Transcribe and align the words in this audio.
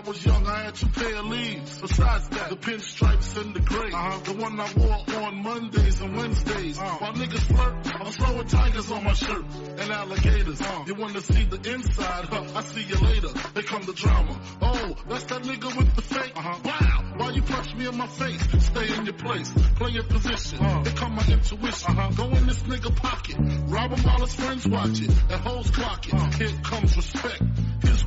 I 0.00 0.02
was 0.02 0.24
young, 0.24 0.46
I 0.46 0.62
had 0.62 0.74
two 0.74 0.88
pair 0.88 1.16
of 1.16 1.26
leaves. 1.26 1.78
Besides 1.78 2.28
that, 2.30 2.48
the 2.48 2.56
pinstripes 2.56 3.38
and 3.38 3.54
the 3.54 3.60
gray. 3.60 3.92
Uh-huh. 3.92 4.18
The 4.20 4.32
one 4.32 4.58
I 4.58 4.72
wore 4.74 5.24
on 5.26 5.42
Mondays 5.42 6.00
and 6.00 6.16
Wednesdays. 6.16 6.78
Uh-huh. 6.78 6.96
While 7.00 7.12
niggas 7.12 7.40
flirt, 7.40 8.00
I'm 8.00 8.12
throwing 8.12 8.46
tigers 8.46 8.90
on 8.90 9.04
my 9.04 9.12
shirt 9.12 9.44
and 9.78 9.90
alligators. 9.90 10.58
Uh-huh. 10.58 10.84
You 10.86 10.94
wanna 10.94 11.20
see 11.20 11.44
the 11.44 11.74
inside? 11.74 12.24
Huh? 12.24 12.44
I 12.56 12.62
see 12.62 12.82
you 12.82 12.96
later. 12.96 13.28
They 13.52 13.62
come 13.62 13.82
the 13.82 13.92
drama. 13.92 14.40
Oh, 14.62 14.96
that's 15.06 15.24
that 15.24 15.42
nigga 15.42 15.76
with 15.76 15.94
the 15.94 16.00
fake. 16.00 16.32
Uh-huh. 16.34 16.58
Wow, 16.64 17.14
why 17.18 17.30
you 17.32 17.42
punch 17.42 17.74
me 17.74 17.86
in 17.86 17.98
my 17.98 18.06
face? 18.06 18.40
Stay 18.64 18.94
in 18.96 19.04
your 19.04 19.14
place, 19.14 19.52
play 19.76 19.90
your 19.90 20.04
position. 20.04 20.60
Uh-huh. 20.60 20.82
Come 20.96 21.14
my 21.16 21.26
intuition. 21.28 21.98
Uh-huh. 21.98 22.10
Go 22.16 22.24
in 22.38 22.46
this 22.46 22.62
nigga 22.62 22.96
pocket, 22.96 23.36
rob 23.68 23.90
him 23.90 24.02
while 24.02 24.20
his 24.20 24.34
friends 24.34 24.66
watch 24.66 25.02
it. 25.02 25.10
That 25.28 25.40
hoes 25.40 25.70
clock 25.70 26.08
it. 26.08 26.14
Uh-huh. 26.14 26.30
Here 26.38 26.58
comes 26.62 26.96
respect 26.96 27.42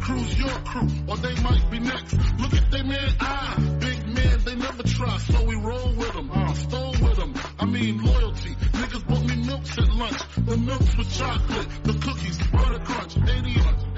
crew's 0.03 0.37
your 0.37 0.57
crew, 0.69 0.87
or 1.07 1.17
they 1.17 1.35
might 1.41 1.65
be 1.71 1.79
next. 1.79 2.13
Look 2.39 2.53
at 2.53 2.69
they 2.71 2.83
man 2.83 3.09
eye. 3.21 3.77
Big 3.79 4.05
man, 4.07 4.39
they 4.43 4.55
never 4.55 4.83
try, 4.83 5.17
so 5.17 5.43
we 5.45 5.55
roll 5.55 5.93
with 5.95 6.13
them. 6.13 6.29
I 6.31 6.43
uh, 6.43 6.53
stole 6.53 6.91
with 6.91 7.15
them. 7.15 7.33
I 7.57 7.65
mean 7.65 8.03
loyalty. 8.03 8.49
Niggas 8.79 9.07
bought 9.07 9.25
me 9.25 9.35
milks 9.47 9.77
at 9.77 9.89
lunch. 9.89 10.21
The 10.45 10.57
milks 10.57 10.97
with 10.97 11.17
chocolate, 11.17 11.67
the 11.83 11.93
cookies, 11.93 12.37
butter 12.51 12.79
crunch, 12.79 13.17
80 13.17 13.49
yards. 13.49 13.92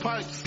pipes. 0.00 0.39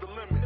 the 0.00 0.06
limit. 0.06 0.45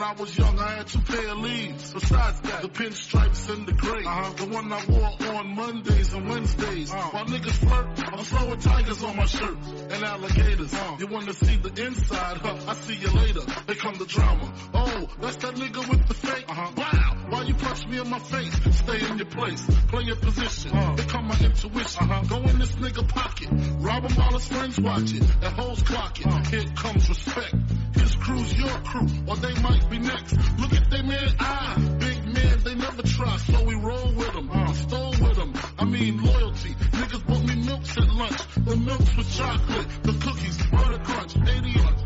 When 0.00 0.08
I 0.08 0.12
was 0.14 0.38
young, 0.38 0.58
I 0.58 0.70
had 0.76 0.86
two 0.86 0.98
pair 1.00 1.28
of 1.28 1.38
leaves. 1.40 1.92
Besides 1.92 2.40
that, 2.40 2.62
the 2.62 2.68
pinstripes 2.70 3.50
and 3.52 3.66
the 3.66 3.72
gray. 3.74 4.02
Uh-huh. 4.02 4.32
The 4.32 4.46
one 4.46 4.72
I 4.72 4.82
wore 4.86 5.36
on 5.36 5.54
Mondays 5.54 6.14
and 6.14 6.26
Wednesdays. 6.26 6.90
Uh-huh. 6.90 7.10
While 7.10 7.26
niggas 7.26 7.68
flirt, 7.68 8.10
I'm 8.10 8.24
throwing 8.24 8.60
tigers 8.60 9.04
on 9.04 9.14
my 9.14 9.26
shirt 9.26 9.58
and 9.90 10.02
alligators. 10.02 10.72
Uh-huh. 10.72 10.96
You 11.00 11.06
wanna 11.06 11.34
see 11.34 11.56
the 11.56 11.84
inside? 11.84 12.38
Huh? 12.38 12.56
I 12.66 12.74
see 12.76 12.94
you 12.94 13.10
later. 13.10 13.40
They 13.66 13.74
come 13.74 13.96
the 13.96 14.06
drama. 14.06 14.50
Oh, 14.72 15.06
that's 15.20 15.36
that 15.36 15.56
nigga 15.56 15.86
with 15.86 16.08
the 16.08 16.14
fake. 16.14 16.46
Uh-huh. 16.48 16.72
Wow. 16.78 17.19
Why 17.30 17.42
you 17.42 17.54
punch 17.54 17.86
me 17.86 18.00
in 18.00 18.10
my 18.10 18.18
face? 18.18 18.52
Stay 18.76 19.06
in 19.08 19.18
your 19.18 19.26
place. 19.26 19.62
Play 19.86 20.02
your 20.02 20.16
position. 20.16 20.72
Uh-huh. 20.72 20.96
They 20.96 21.04
come 21.04 21.28
my 21.28 21.38
intuition. 21.38 22.10
Uh-huh. 22.10 22.24
Go 22.28 22.36
in 22.48 22.58
this 22.58 22.72
nigga 22.72 23.06
pocket. 23.06 23.48
Rob 23.78 24.02
him 24.02 24.16
while 24.16 24.32
his 24.32 24.48
friends 24.48 24.80
watch 24.80 25.12
it. 25.14 25.22
That 25.40 25.52
hoes 25.52 25.80
clock 25.82 26.18
it. 26.20 26.26
Uh-huh. 26.26 26.42
Here 26.50 26.64
comes 26.74 27.08
respect. 27.08 27.54
His 27.94 28.16
crew's 28.16 28.58
your 28.58 28.76
crew, 28.82 29.06
or 29.28 29.36
they 29.36 29.54
might 29.62 29.88
be 29.88 29.98
next. 30.00 30.36
Look 30.58 30.72
at 30.72 30.90
they 30.90 31.02
man 31.02 31.34
eye. 31.38 31.96
Big 32.00 32.24
man, 32.34 32.58
they 32.64 32.74
never 32.74 33.02
try, 33.02 33.36
so 33.36 33.64
we 33.64 33.74
roll 33.76 34.12
with 34.16 34.32
them. 34.32 34.50
Uh, 34.52 34.72
stole 34.72 35.10
with 35.10 35.36
them. 35.36 35.54
I 35.78 35.84
mean 35.84 36.20
loyalty. 36.20 36.70
Niggas 36.70 37.26
bought 37.28 37.44
me 37.44 37.54
milks 37.64 37.96
at 37.96 38.08
lunch. 38.08 38.38
The 38.56 38.76
milks 38.76 39.16
with 39.16 39.30
chocolate. 39.36 39.86
The 40.02 40.12
cookies, 40.14 40.56
butter 40.66 40.98
crunch. 41.04 41.36
80 41.36 41.70
yards. 41.78 41.99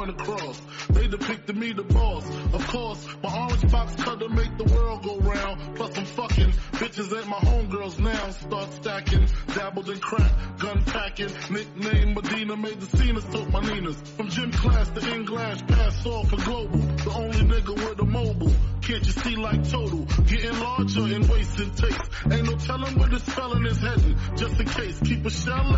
Point 0.00 0.20
across. 0.20 0.60
They 0.90 1.06
depicted 1.08 1.56
me 1.56 1.72
the 1.72 1.82
boss. 1.82 2.24
Of 2.54 2.66
course, 2.68 3.06
my 3.22 3.38
orange 3.38 3.70
box 3.70 3.94
cutter 3.96 4.28
make 4.28 4.56
the 4.56 4.64
world 4.64 5.02
go 5.02 5.18
round. 5.18 5.76
Plus 5.76 5.98
I'm 5.98 6.06
fucking 6.06 6.52
bitches 6.80 7.12
at 7.18 7.26
my 7.26 7.36
homegirls 7.36 7.98
now. 7.98 8.30
Start 8.30 8.72
stacking, 8.74 9.26
dabbled 9.48 9.90
in 9.90 9.98
crack, 9.98 10.32
gun 10.58 10.82
packing. 10.84 11.30
Nickname 11.50 12.14
Medina 12.14 12.56
made 12.56 12.80
the 12.80 12.96
scenes, 12.96 13.24
took 13.26 13.50
my 13.50 13.60
Ninas. 13.60 14.00
From 14.16 14.28
gym 14.30 14.52
class 14.52 14.88
to 14.90 15.14
English, 15.14 15.66
pass 15.66 16.06
off 16.06 16.30
for 16.30 16.36
global. 16.36 16.78
The 16.78 17.12
only 17.14 17.40
nigga 17.52 17.74
with 17.74 18.00
a 18.00 18.06
mobile. 18.06 18.54
Can't 18.80 19.06
you 19.06 19.12
see 19.12 19.36
like 19.36 19.68
total? 19.68 20.06
Getting 20.26 20.58
larger 20.58 21.14
and 21.14 21.28
wasting 21.28 21.70
taste. 21.74 22.00
Ain't 22.30 22.46
no 22.46 22.56
telling 22.56 22.98
where 22.98 23.08
this 23.08 23.22
felon 23.22 23.66
is 23.66 23.78
heading. 23.78 24.16
Just 24.36 24.58
in 24.58 24.66
case, 24.66 24.98
keep 25.00 25.26
a 25.26 25.30
shell 25.30 25.76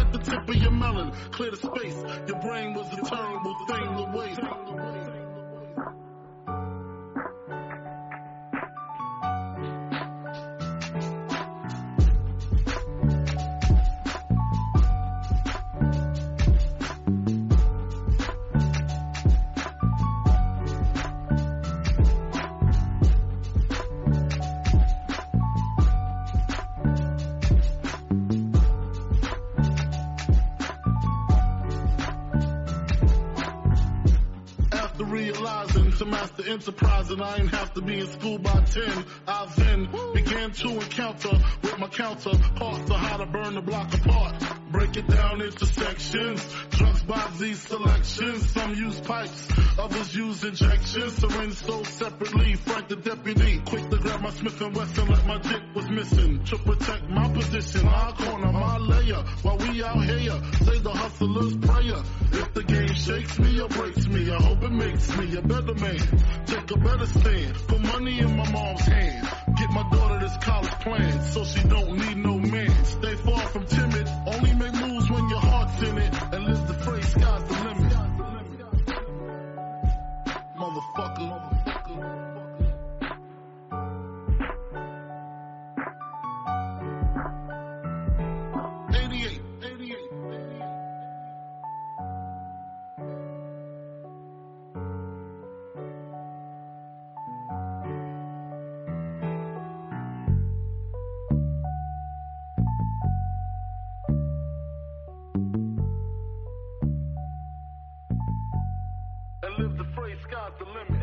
sky's 110.25 110.53
the 110.59 110.65
limit. 110.65 111.02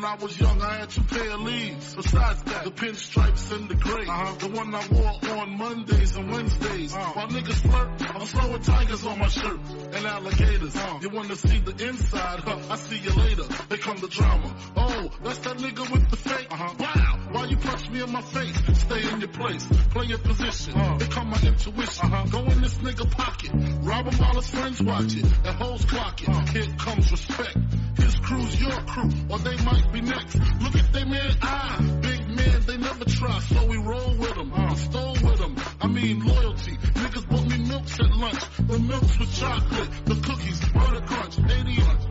When 0.00 0.10
I 0.10 0.14
was 0.14 0.40
young, 0.40 0.62
I 0.62 0.76
had 0.76 0.88
two 0.88 1.02
pair 1.02 1.30
of 1.30 1.40
leaves. 1.40 1.94
Besides 1.94 2.42
that, 2.44 2.64
the 2.64 2.70
pinstripes 2.70 3.54
and 3.54 3.68
the 3.68 3.74
gray. 3.74 4.06
Uh-huh. 4.06 4.34
The 4.38 4.48
one 4.48 4.74
I 4.74 4.88
wore 4.88 5.36
on 5.36 5.58
Mondays 5.58 6.16
and 6.16 6.30
Wednesdays. 6.30 6.94
Uh-huh. 6.94 7.12
While 7.12 7.28
niggas 7.28 7.60
flirt, 7.70 8.16
I'm 8.16 8.26
throwing 8.26 8.62
tigers 8.62 9.04
on 9.04 9.18
my 9.18 9.28
shirt 9.28 9.60
and 9.92 10.06
alligators. 10.06 10.74
Uh-huh. 10.74 10.98
You 11.02 11.10
wanna 11.10 11.36
see 11.36 11.58
the 11.58 11.86
inside? 11.86 12.40
Huh? 12.40 12.58
I 12.70 12.76
see 12.76 12.96
you 12.96 13.10
later. 13.10 13.42
They 13.68 13.76
come 13.76 13.98
the 13.98 14.08
drama. 14.08 14.56
Oh, 14.74 15.10
that's 15.22 15.38
that 15.40 15.58
nigga 15.58 15.92
with 15.92 16.08
the 16.08 16.16
fake. 16.16 16.46
Uh-huh. 16.50 16.74
Wow. 16.78 17.28
Why 17.32 17.44
you 17.44 17.58
punch 17.58 17.90
me 17.90 18.02
in 18.02 18.10
my 18.10 18.22
face? 18.22 18.56
Stay 18.78 19.06
in 19.06 19.20
your 19.20 19.28
place. 19.28 19.66
Play 19.90 20.06
your 20.06 20.18
position. 20.18 20.80
Uh-huh. 20.80 20.96
They 20.96 21.08
come 21.08 21.28
my 21.28 21.40
intuition. 21.42 22.10
Uh-huh. 22.10 22.24
Go 22.30 22.50
in 22.50 22.62
this 22.62 22.74
nigga 22.76 23.10
pocket. 23.10 23.50
Rob 23.82 24.06
him 24.06 24.18
while 24.18 24.34
his 24.36 24.48
friends 24.48 24.82
watch 24.82 25.14
it. 25.14 25.24
And 25.24 25.56
hoes 25.60 25.84
clock 25.84 26.22
it. 26.22 26.28
Uh-huh. 26.30 26.46
Here 26.46 26.74
comes 26.78 27.10
respect. 27.10 27.58
His 27.96 28.14
crew's 28.20 28.60
your 28.60 28.80
crew, 28.82 29.10
or 29.28 29.38
they 29.38 29.56
might 29.64 29.92
be 29.92 30.00
next. 30.00 30.34
Look 30.62 30.74
at 30.76 30.92
they 30.92 31.04
man, 31.04 31.36
ah, 31.42 31.98
big 32.00 32.28
man, 32.28 32.62
they 32.66 32.76
never 32.76 33.04
try, 33.04 33.38
so 33.40 33.66
we 33.66 33.76
roll 33.78 34.14
with 34.16 34.34
them, 34.34 34.52
uh, 34.54 34.74
stole 34.74 35.12
with 35.12 35.38
them. 35.38 35.56
I 35.80 35.86
mean 35.86 36.24
loyalty. 36.24 36.72
Niggas 36.72 37.28
bought 37.28 37.46
me 37.46 37.58
milks 37.58 37.98
at 38.00 38.10
lunch, 38.16 38.42
the 38.58 38.78
milks 38.78 39.18
with 39.18 39.34
chocolate, 39.34 39.90
the 40.04 40.14
cookies, 40.14 40.60
butter 40.72 41.00
crunch, 41.06 41.38
80 41.38 41.82
ounce, 41.82 42.06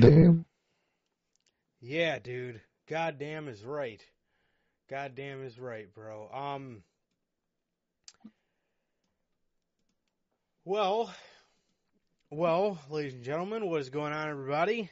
Damn. 0.00 0.44
Yeah, 1.80 2.18
dude. 2.18 2.60
Goddamn 2.88 3.48
is 3.48 3.64
right. 3.64 4.02
Goddamn 4.90 5.42
is 5.44 5.58
right, 5.58 5.92
bro. 5.94 6.28
Um. 6.32 6.82
Well, 10.64 11.14
well, 12.30 12.78
ladies 12.90 13.14
and 13.14 13.22
gentlemen, 13.22 13.70
what 13.70 13.80
is 13.80 13.90
going 13.90 14.12
on, 14.12 14.28
everybody? 14.28 14.90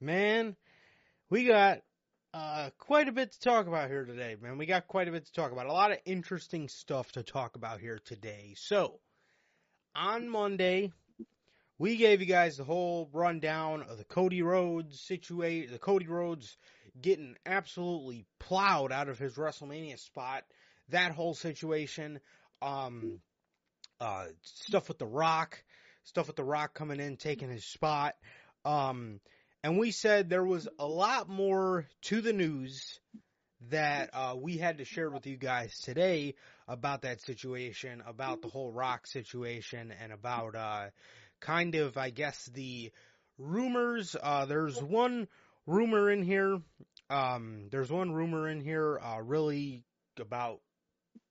Man, 0.00 0.54
we 1.30 1.46
got 1.46 1.78
uh, 2.34 2.70
quite 2.78 3.08
a 3.08 3.12
bit 3.12 3.32
to 3.32 3.40
talk 3.40 3.66
about 3.66 3.88
here 3.88 4.04
today, 4.04 4.36
man. 4.40 4.58
We 4.58 4.66
got 4.66 4.86
quite 4.86 5.08
a 5.08 5.12
bit 5.12 5.24
to 5.24 5.32
talk 5.32 5.52
about. 5.52 5.66
A 5.66 5.72
lot 5.72 5.92
of 5.92 5.98
interesting 6.04 6.68
stuff 6.68 7.10
to 7.12 7.22
talk 7.22 7.56
about 7.56 7.80
here 7.80 7.98
today. 8.04 8.54
So, 8.56 9.00
on 9.94 10.28
Monday, 10.28 10.92
we 11.78 11.96
gave 11.96 12.20
you 12.20 12.26
guys 12.26 12.56
the 12.56 12.64
whole 12.64 13.08
rundown 13.12 13.82
of 13.82 13.98
the 13.98 14.04
Cody 14.04 14.42
Rhodes 14.42 15.00
situation, 15.00 15.72
the 15.72 15.78
Cody 15.78 16.06
Rhodes 16.06 16.56
getting 17.00 17.36
absolutely 17.44 18.24
plowed 18.38 18.92
out 18.92 19.08
of 19.08 19.18
his 19.18 19.34
WrestleMania 19.34 19.98
spot, 19.98 20.44
that 20.88 21.12
whole 21.12 21.34
situation, 21.34 22.20
um, 22.62 23.20
uh, 24.00 24.26
stuff 24.42 24.88
with 24.88 24.98
The 24.98 25.06
Rock, 25.06 25.62
stuff 26.04 26.28
with 26.28 26.36
The 26.36 26.44
Rock 26.44 26.72
coming 26.74 27.00
in, 27.00 27.16
taking 27.16 27.50
his 27.50 27.64
spot, 27.64 28.14
um, 28.64 29.20
and 29.62 29.78
we 29.78 29.90
said 29.90 30.30
there 30.30 30.44
was 30.44 30.68
a 30.78 30.86
lot 30.86 31.28
more 31.28 31.86
to 32.02 32.20
the 32.20 32.32
news 32.32 33.00
that 33.68 34.10
uh, 34.12 34.34
we 34.36 34.58
had 34.58 34.78
to 34.78 34.84
share 34.84 35.10
with 35.10 35.26
you 35.26 35.36
guys 35.36 35.76
today 35.80 36.34
about 36.68 37.02
that 37.02 37.20
situation, 37.20 38.02
about 38.06 38.42
the 38.42 38.48
whole 38.48 38.70
Rock 38.70 39.06
situation, 39.06 39.92
and 40.00 40.12
about 40.12 40.54
uh, 40.54 40.86
kind 41.46 41.76
of, 41.76 41.96
I 41.96 42.10
guess, 42.10 42.44
the 42.54 42.90
rumors. 43.38 44.16
Uh, 44.20 44.46
there's 44.46 44.82
one 44.82 45.28
rumor 45.66 46.10
in 46.10 46.22
here. 46.22 46.58
Um, 47.08 47.68
there's 47.70 47.90
one 47.90 48.12
rumor 48.12 48.48
in 48.48 48.60
here, 48.60 48.98
uh, 49.00 49.20
really 49.22 49.84
about 50.18 50.60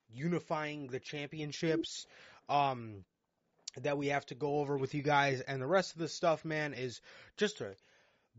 unifying 0.10 0.88
the 0.88 1.00
championships. 1.00 2.07
Um, 2.48 3.03
that 3.81 3.98
we 3.98 4.07
have 4.07 4.25
to 4.27 4.36
go 4.36 4.60
over 4.60 4.77
with 4.77 4.93
you 4.93 5.01
guys, 5.01 5.41
and 5.41 5.62
the 5.62 5.67
rest 5.67 5.93
of 5.93 6.00
the 6.00 6.07
stuff, 6.07 6.45
man, 6.45 6.74
is 6.74 7.01
just 7.36 7.60
a 7.60 7.75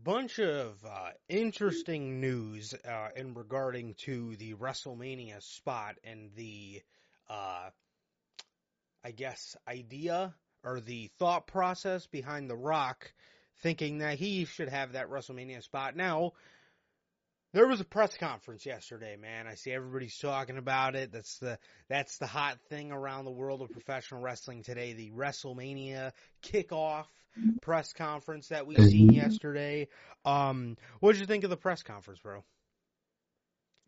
bunch 0.03 0.39
of 0.39 0.83
uh, 0.83 1.09
interesting 1.29 2.19
news 2.19 2.73
uh, 2.73 3.09
in 3.15 3.35
regarding 3.35 3.93
to 4.05 4.35
the 4.37 4.55
WrestleMania 4.55 5.43
spot 5.43 5.95
and 6.03 6.31
the, 6.35 6.81
uh, 7.29 7.69
I 9.03 9.11
guess, 9.11 9.55
idea 9.67 10.33
or 10.67 10.81
the 10.81 11.09
thought 11.17 11.47
process 11.47 12.05
behind 12.07 12.49
The 12.49 12.55
Rock 12.55 13.11
thinking 13.61 13.99
that 13.99 14.19
he 14.19 14.45
should 14.45 14.69
have 14.69 14.93
that 14.93 15.09
WrestleMania 15.09 15.63
spot. 15.63 15.95
Now, 15.95 16.33
there 17.53 17.67
was 17.67 17.79
a 17.79 17.85
press 17.85 18.15
conference 18.17 18.65
yesterday, 18.65 19.15
man. 19.15 19.47
I 19.47 19.55
see 19.55 19.71
everybody's 19.71 20.17
talking 20.17 20.57
about 20.57 20.95
it. 20.95 21.11
That's 21.11 21.39
the 21.39 21.57
that's 21.89 22.17
the 22.17 22.27
hot 22.27 22.59
thing 22.69 22.91
around 22.91 23.25
the 23.25 23.31
world 23.31 23.61
of 23.61 23.71
professional 23.71 24.21
wrestling 24.21 24.63
today. 24.63 24.93
The 24.93 25.11
WrestleMania 25.11 26.11
kickoff 26.43 27.05
press 27.61 27.93
conference 27.93 28.49
that 28.49 28.67
we 28.67 28.75
seen 28.75 29.13
yesterday. 29.13 29.87
Um, 30.25 30.75
what 30.99 31.13
did 31.13 31.21
you 31.21 31.27
think 31.27 31.45
of 31.45 31.49
the 31.49 31.57
press 31.57 31.81
conference, 31.83 32.19
bro? 32.19 32.43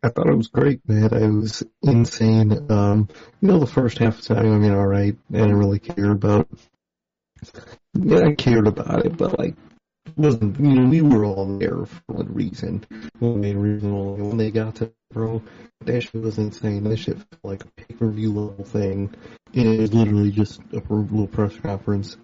I 0.02 0.08
thought 0.08 0.28
it 0.28 0.36
was 0.36 0.48
great, 0.48 0.80
man. 0.88 1.12
It 1.12 1.28
was 1.28 1.62
insane. 1.82 2.70
Um, 2.70 3.08
you 3.40 3.48
know, 3.48 3.58
the 3.58 3.66
first 3.66 3.98
half 3.98 4.18
of 4.18 4.26
the 4.26 4.34
time, 4.34 4.52
I 4.52 4.56
mean, 4.56 4.72
alright, 4.72 5.14
I 5.30 5.36
didn't 5.36 5.58
really 5.58 5.78
care 5.78 6.10
about, 6.10 6.48
yeah, 7.94 8.26
I 8.26 8.34
cared 8.34 8.66
about 8.66 9.06
it, 9.06 9.16
but 9.16 9.38
like, 9.38 9.54
wasn't, 10.16 10.58
you 10.58 10.74
know, 10.74 10.88
we 10.88 11.02
were 11.02 11.24
all 11.24 11.58
there 11.58 11.84
for 11.84 12.02
one 12.06 12.32
reason. 12.32 12.84
One 13.18 13.40
main 13.40 13.58
reason. 13.58 14.28
When 14.28 14.36
they 14.36 14.50
got 14.50 14.76
to, 14.76 14.92
bro, 15.12 15.42
that 15.84 16.02
shit 16.02 16.14
was 16.14 16.38
insane. 16.38 16.84
That 16.84 16.98
shit 16.98 17.16
felt 17.16 17.44
like 17.44 17.64
a 17.64 17.68
pay-per-view 17.76 18.28
level 18.32 18.64
thing. 18.64 19.14
And 19.54 19.66
it 19.66 19.80
was 19.80 19.92
literally 19.92 20.30
just 20.30 20.60
a 20.72 20.82
little 20.88 21.26
press 21.26 21.56
conference. 21.56 22.16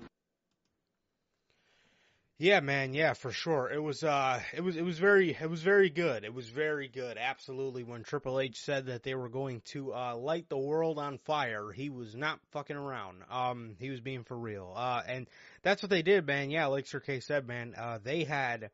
Yeah, 2.39 2.61
man. 2.61 2.93
Yeah, 2.93 3.15
for 3.15 3.33
sure. 3.33 3.71
It 3.73 3.83
was, 3.83 4.05
uh, 4.05 4.41
it 4.55 4.61
was, 4.61 4.77
it 4.77 4.83
was 4.83 4.99
very, 4.99 5.31
it 5.31 5.49
was 5.49 5.63
very 5.63 5.89
good. 5.89 6.23
It 6.23 6.35
was 6.35 6.47
very 6.51 6.87
good. 6.87 7.17
Absolutely. 7.17 7.83
When 7.83 8.03
Triple 8.03 8.41
H 8.41 8.61
said 8.61 8.87
that 8.87 9.03
they 9.03 9.15
were 9.15 9.31
going 9.31 9.63
to, 9.73 9.95
uh, 9.95 10.17
light 10.17 10.51
the 10.51 10.59
world 10.59 10.99
on 10.99 11.17
fire, 11.17 11.73
he 11.73 11.89
was 11.89 12.15
not 12.15 12.39
fucking 12.51 12.77
around. 12.77 13.23
Um, 13.31 13.77
he 13.79 13.89
was 13.89 14.03
being 14.03 14.23
for 14.23 14.37
real. 14.37 14.71
Uh, 14.77 15.01
and 15.09 15.27
that's 15.63 15.83
what 15.83 15.89
they 15.89 16.03
did, 16.03 16.27
man. 16.27 16.51
Yeah, 16.51 16.67
like 16.67 16.87
Sir 16.87 17.01
K 17.01 17.21
said, 17.21 17.49
man, 17.49 17.75
uh, 17.75 18.01
they 18.05 18.25
had, 18.25 18.69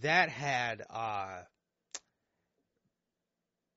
that 0.00 0.30
had, 0.30 0.82
uh, 0.88 1.42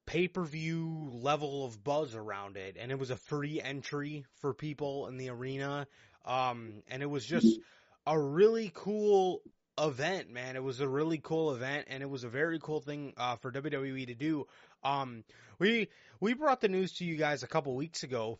pay-per-view 0.05 1.09
level 1.11 1.65
of 1.65 1.83
buzz 1.83 2.15
around 2.15 2.55
it. 2.55 2.77
And 2.79 2.89
it 2.89 2.97
was 2.97 3.09
a 3.09 3.17
free 3.17 3.59
entry 3.61 4.23
for 4.39 4.53
people 4.53 5.07
in 5.07 5.17
the 5.17 5.29
arena. 5.29 5.87
Um, 6.23 6.83
and 6.89 7.03
it 7.03 7.09
was 7.09 7.25
just, 7.25 7.59
a 8.05 8.19
really 8.19 8.71
cool 8.73 9.41
event, 9.77 10.29
man. 10.29 10.55
It 10.55 10.63
was 10.63 10.79
a 10.79 10.87
really 10.87 11.19
cool 11.19 11.53
event, 11.55 11.87
and 11.89 12.03
it 12.03 12.09
was 12.09 12.23
a 12.23 12.29
very 12.29 12.59
cool 12.59 12.81
thing 12.81 13.13
uh, 13.17 13.37
for 13.37 13.51
WWE 13.51 14.07
to 14.07 14.15
do. 14.15 14.47
Um, 14.83 15.23
we 15.59 15.89
we 16.19 16.33
brought 16.33 16.61
the 16.61 16.67
news 16.67 16.93
to 16.93 17.05
you 17.05 17.15
guys 17.15 17.43
a 17.43 17.47
couple 17.47 17.75
weeks 17.75 18.03
ago. 18.03 18.39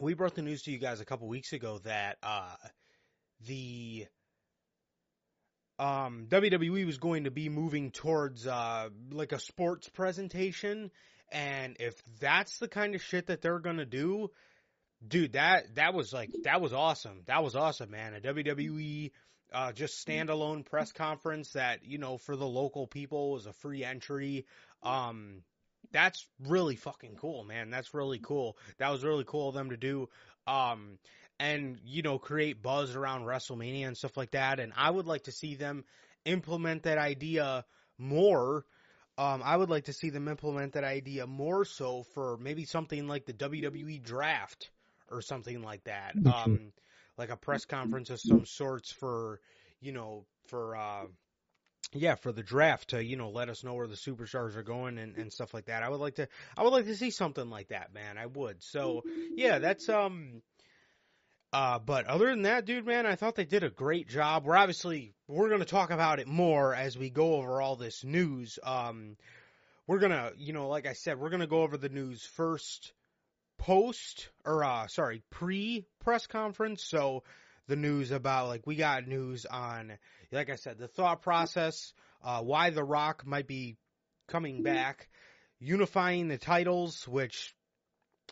We 0.00 0.14
brought 0.14 0.34
the 0.34 0.42
news 0.42 0.62
to 0.62 0.72
you 0.72 0.78
guys 0.78 1.00
a 1.00 1.04
couple 1.04 1.28
weeks 1.28 1.52
ago 1.52 1.78
that 1.84 2.18
uh, 2.22 2.56
the 3.46 4.06
um, 5.78 6.26
WWE 6.28 6.86
was 6.86 6.98
going 6.98 7.24
to 7.24 7.30
be 7.30 7.48
moving 7.48 7.90
towards 7.90 8.46
uh, 8.46 8.88
like 9.12 9.32
a 9.32 9.38
sports 9.38 9.88
presentation, 9.88 10.90
and 11.30 11.76
if 11.78 11.94
that's 12.20 12.58
the 12.58 12.68
kind 12.68 12.94
of 12.94 13.02
shit 13.02 13.26
that 13.26 13.40
they're 13.42 13.60
gonna 13.60 13.86
do, 13.86 14.30
dude, 15.06 15.32
that 15.32 15.74
that 15.74 15.94
was 15.94 16.12
like 16.12 16.30
that 16.44 16.60
was 16.60 16.72
awesome. 16.72 17.22
That 17.26 17.42
was 17.42 17.56
awesome, 17.56 17.90
man. 17.90 18.14
A 18.14 18.20
WWE 18.20 19.10
uh, 19.52 19.72
just 19.72 20.06
standalone 20.06 20.64
press 20.64 20.92
conference 20.92 21.52
that 21.52 21.84
you 21.84 21.98
know 21.98 22.18
for 22.18 22.36
the 22.36 22.46
local 22.46 22.86
people 22.86 23.32
was 23.32 23.46
a 23.46 23.52
free 23.52 23.84
entry. 23.84 24.46
Um, 24.82 25.42
that's 25.92 26.26
really 26.40 26.76
fucking 26.76 27.16
cool, 27.16 27.44
man. 27.44 27.70
That's 27.70 27.94
really 27.94 28.18
cool. 28.18 28.56
That 28.78 28.90
was 28.90 29.04
really 29.04 29.24
cool 29.24 29.48
of 29.48 29.54
them 29.54 29.70
to 29.70 29.76
do. 29.76 30.08
Um, 30.46 30.98
and 31.40 31.78
you 31.84 32.02
know 32.02 32.18
create 32.18 32.62
buzz 32.62 32.94
around 32.94 33.24
WrestleMania 33.24 33.86
and 33.86 33.96
stuff 33.96 34.16
like 34.16 34.32
that. 34.32 34.60
And 34.60 34.72
I 34.76 34.90
would 34.90 35.06
like 35.06 35.24
to 35.24 35.32
see 35.32 35.54
them 35.54 35.84
implement 36.24 36.84
that 36.84 36.98
idea 36.98 37.64
more. 37.98 38.64
Um, 39.16 39.42
I 39.44 39.56
would 39.56 39.70
like 39.70 39.84
to 39.84 39.92
see 39.92 40.10
them 40.10 40.26
implement 40.26 40.72
that 40.72 40.82
idea 40.82 41.26
more 41.26 41.64
so 41.64 42.02
for 42.14 42.36
maybe 42.38 42.64
something 42.64 43.06
like 43.06 43.26
the 43.26 43.32
WWE 43.32 44.02
draft 44.02 44.70
or 45.10 45.22
something 45.22 45.62
like 45.62 45.84
that. 45.84 46.14
Um, 46.26 46.72
like 47.16 47.30
a 47.30 47.36
press 47.36 47.64
conference 47.64 48.10
of 48.10 48.20
some 48.20 48.44
sorts 48.46 48.90
for, 48.92 49.40
you 49.80 49.92
know, 49.92 50.24
for, 50.46 50.76
uh, 50.76 51.04
yeah, 51.92 52.16
for 52.16 52.32
the 52.32 52.42
draft 52.42 52.90
to, 52.90 53.04
you 53.04 53.16
know, 53.16 53.30
let 53.30 53.48
us 53.48 53.62
know 53.62 53.74
where 53.74 53.86
the 53.86 53.94
superstars 53.94 54.56
are 54.56 54.62
going 54.64 54.98
and, 54.98 55.16
and 55.16 55.32
stuff 55.32 55.54
like 55.54 55.66
that. 55.66 55.82
I 55.82 55.88
would 55.88 56.00
like 56.00 56.16
to, 56.16 56.28
I 56.56 56.62
would 56.62 56.72
like 56.72 56.86
to 56.86 56.96
see 56.96 57.10
something 57.10 57.50
like 57.50 57.68
that, 57.68 57.94
man. 57.94 58.18
I 58.18 58.26
would. 58.26 58.62
So, 58.62 59.02
yeah, 59.36 59.58
that's, 59.58 59.88
um, 59.88 60.42
Uh, 61.52 61.78
but 61.78 62.06
other 62.06 62.26
than 62.30 62.42
that, 62.42 62.64
dude, 62.64 62.84
man, 62.84 63.06
I 63.06 63.14
thought 63.14 63.36
they 63.36 63.44
did 63.44 63.62
a 63.62 63.70
great 63.70 64.08
job. 64.08 64.44
We're 64.44 64.56
obviously 64.56 65.14
we're 65.28 65.48
gonna 65.48 65.64
talk 65.64 65.92
about 65.92 66.18
it 66.18 66.26
more 66.26 66.74
as 66.74 66.98
we 66.98 67.10
go 67.10 67.36
over 67.36 67.62
all 67.62 67.76
this 67.76 68.02
news. 68.02 68.58
Um, 68.64 69.16
we're 69.86 70.00
gonna, 70.00 70.32
you 70.36 70.52
know, 70.52 70.66
like 70.66 70.84
I 70.84 70.94
said, 70.94 71.20
we're 71.20 71.30
gonna 71.30 71.46
go 71.46 71.62
over 71.62 71.76
the 71.76 71.88
news 71.88 72.26
first, 72.26 72.92
post 73.58 74.28
or 74.44 74.64
uh, 74.64 74.86
sorry, 74.88 75.22
pre 75.30 75.86
press 76.00 76.26
conference. 76.26 76.84
So 76.84 77.22
the 77.66 77.76
news 77.76 78.10
about 78.10 78.48
like 78.48 78.66
we 78.66 78.76
got 78.76 79.06
news 79.06 79.46
on, 79.46 79.92
like 80.32 80.50
I 80.50 80.56
said, 80.56 80.78
the 80.78 80.88
thought 80.88 81.22
process, 81.22 81.92
uh, 82.22 82.40
why 82.42 82.70
The 82.70 82.84
Rock 82.84 83.26
might 83.26 83.46
be 83.46 83.76
coming 84.28 84.62
back, 84.62 85.08
unifying 85.60 86.28
the 86.28 86.38
titles, 86.38 87.06
which 87.08 87.54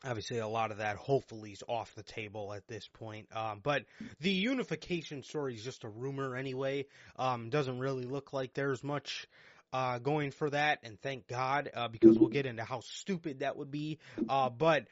obviously 0.04 0.38
a 0.38 0.48
lot 0.48 0.70
of 0.70 0.78
that 0.78 0.96
hopefully 0.96 1.52
is 1.52 1.62
off 1.68 1.94
the 1.94 2.02
table 2.02 2.52
at 2.52 2.66
this 2.66 2.88
point. 2.88 3.28
Um, 3.34 3.60
but 3.62 3.84
the 4.20 4.30
unification 4.30 5.22
story 5.22 5.54
is 5.54 5.64
just 5.64 5.84
a 5.84 5.88
rumor 5.88 6.36
anyway. 6.36 6.86
Um, 7.16 7.50
doesn't 7.50 7.78
really 7.78 8.04
look 8.04 8.32
like 8.32 8.54
there's 8.54 8.82
much. 8.82 9.26
Uh, 9.74 9.98
going 9.98 10.30
for 10.30 10.50
that, 10.50 10.80
and 10.82 11.00
thank 11.00 11.26
God, 11.26 11.70
uh, 11.72 11.88
because 11.88 12.18
we'll 12.18 12.28
get 12.28 12.44
into 12.44 12.62
how 12.62 12.80
stupid 12.80 13.38
that 13.38 13.56
would 13.56 13.70
be. 13.70 13.98
Uh, 14.28 14.50
but 14.50 14.86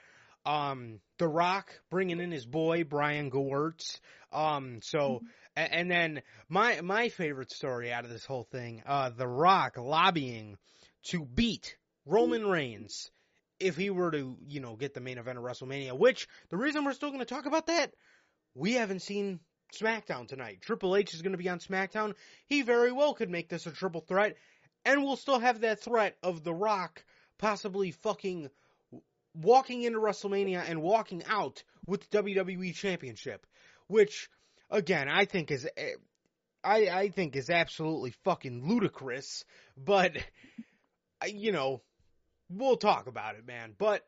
um, 0.45 1.01
The 1.19 1.29
Rock 1.29 1.71
bringing 1.91 2.21
in 2.21 2.31
his 2.31 2.47
boy 2.47 2.85
Brian 2.85 3.31
Gewirtz. 3.31 3.99
Um, 4.33 4.81
so 4.83 5.23
and, 5.57 5.73
and 5.73 5.91
then 5.91 6.23
my 6.49 6.81
my 6.81 7.09
favorite 7.09 7.53
story 7.53 7.93
out 7.93 8.05
of 8.05 8.11
this 8.11 8.25
whole 8.25 8.45
thing, 8.45 8.83
uh, 8.87 9.11
The 9.11 9.29
Rock 9.29 9.77
lobbying 9.77 10.57
to 11.09 11.25
beat 11.25 11.77
Roman 12.07 12.47
Reigns 12.47 13.11
if 13.59 13.77
he 13.77 13.91
were 13.91 14.11
to, 14.11 14.37
you 14.47 14.61
know, 14.61 14.77
get 14.77 14.95
the 14.95 15.01
main 15.01 15.19
event 15.19 15.39
of 15.39 15.45
WrestleMania. 15.45 15.99
Which 15.99 16.27
the 16.49 16.57
reason 16.57 16.85
we're 16.85 16.93
still 16.93 17.11
going 17.11 17.21
to 17.21 17.27
talk 17.27 17.47
about 17.47 17.67
that, 17.67 17.93
we 18.55 18.75
haven't 18.75 19.03
seen 19.03 19.41
SmackDown 19.79 20.27
tonight. 20.27 20.61
Triple 20.63 20.97
H 20.97 21.15
is 21.15 21.23
going 21.23 21.33
to 21.33 21.39
be 21.39 21.49
on 21.49 21.59
SmackDown. 21.59 22.15
He 22.47 22.63
very 22.63 22.93
well 22.93 23.15
could 23.15 23.31
make 23.31 23.49
this 23.49 23.67
a 23.67 23.71
triple 23.71 24.01
threat, 24.01 24.37
and 24.85 25.05
we'll 25.05 25.17
still 25.17 25.39
have 25.39 25.61
that 25.61 25.81
threat 25.81 26.17
of 26.23 26.43
The 26.43 26.55
Rock 26.55 27.05
possibly 27.39 27.91
fucking 27.91 28.51
walking 29.35 29.83
into 29.83 29.99
WrestleMania 29.99 30.69
and 30.69 30.83
walking 30.83 31.23
out 31.29 31.63
with 31.87 32.09
the 32.09 32.23
WWE 32.23 32.75
Championship, 32.75 33.47
which 33.87 34.29
again 34.71 35.09
I 35.09 35.25
think 35.25 35.51
is 35.51 35.69
I 36.63 36.89
I 36.89 37.09
think 37.09 37.37
is 37.37 37.51
absolutely 37.51 38.13
fucking 38.25 38.69
ludicrous, 38.69 39.45
but 39.77 40.17
you 41.27 41.53
know 41.53 41.83
we'll 42.51 42.77
talk 42.77 43.07
about 43.07 43.37
it, 43.37 43.47
man. 43.47 43.75
But 43.79 44.05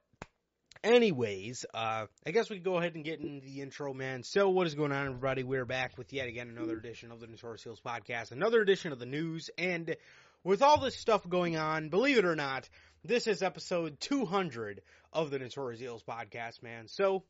anyways, 0.83 1.65
uh, 1.73 2.07
I 2.27 2.31
guess 2.31 2.51
we 2.51 2.57
can 2.57 2.65
go 2.65 2.79
ahead 2.79 2.95
and 2.95 3.05
get 3.05 3.21
into 3.21 3.45
the 3.45 3.61
intro, 3.61 3.95
man. 3.95 4.23
So 4.23 4.51
what 4.51 4.67
is 4.67 4.75
going 4.75 4.93
on, 4.93 5.07
everybody? 5.07 5.45
We're 5.45 5.65
back 5.65 5.97
with 5.97 6.13
yet 6.13 6.29
again 6.29 6.49
another 6.49 6.77
edition 6.77 7.13
of 7.13 7.21
the 7.21 7.27
Notorious 7.27 7.63
Heels 7.63 7.81
podcast, 7.85 8.33
another 8.33 8.61
edition 8.61 8.93
of 8.93 8.99
the 8.99 9.07
news, 9.07 9.51
and 9.57 9.97
with 10.45 10.63
all 10.63 10.81
this 10.81 10.97
stuff 10.97 11.29
going 11.29 11.57
on, 11.57 11.89
believe 11.89 12.19
it 12.19 12.25
or 12.25 12.35
not, 12.35 12.69
this 13.05 13.27
is 13.27 13.43
episode 13.43 13.99
200 14.01 14.83
of 15.13 15.31
the 15.31 15.39
Notorious 15.39 15.81
Heels 15.81 16.03
podcast, 16.09 16.63
man. 16.63 16.89
So. 16.89 17.25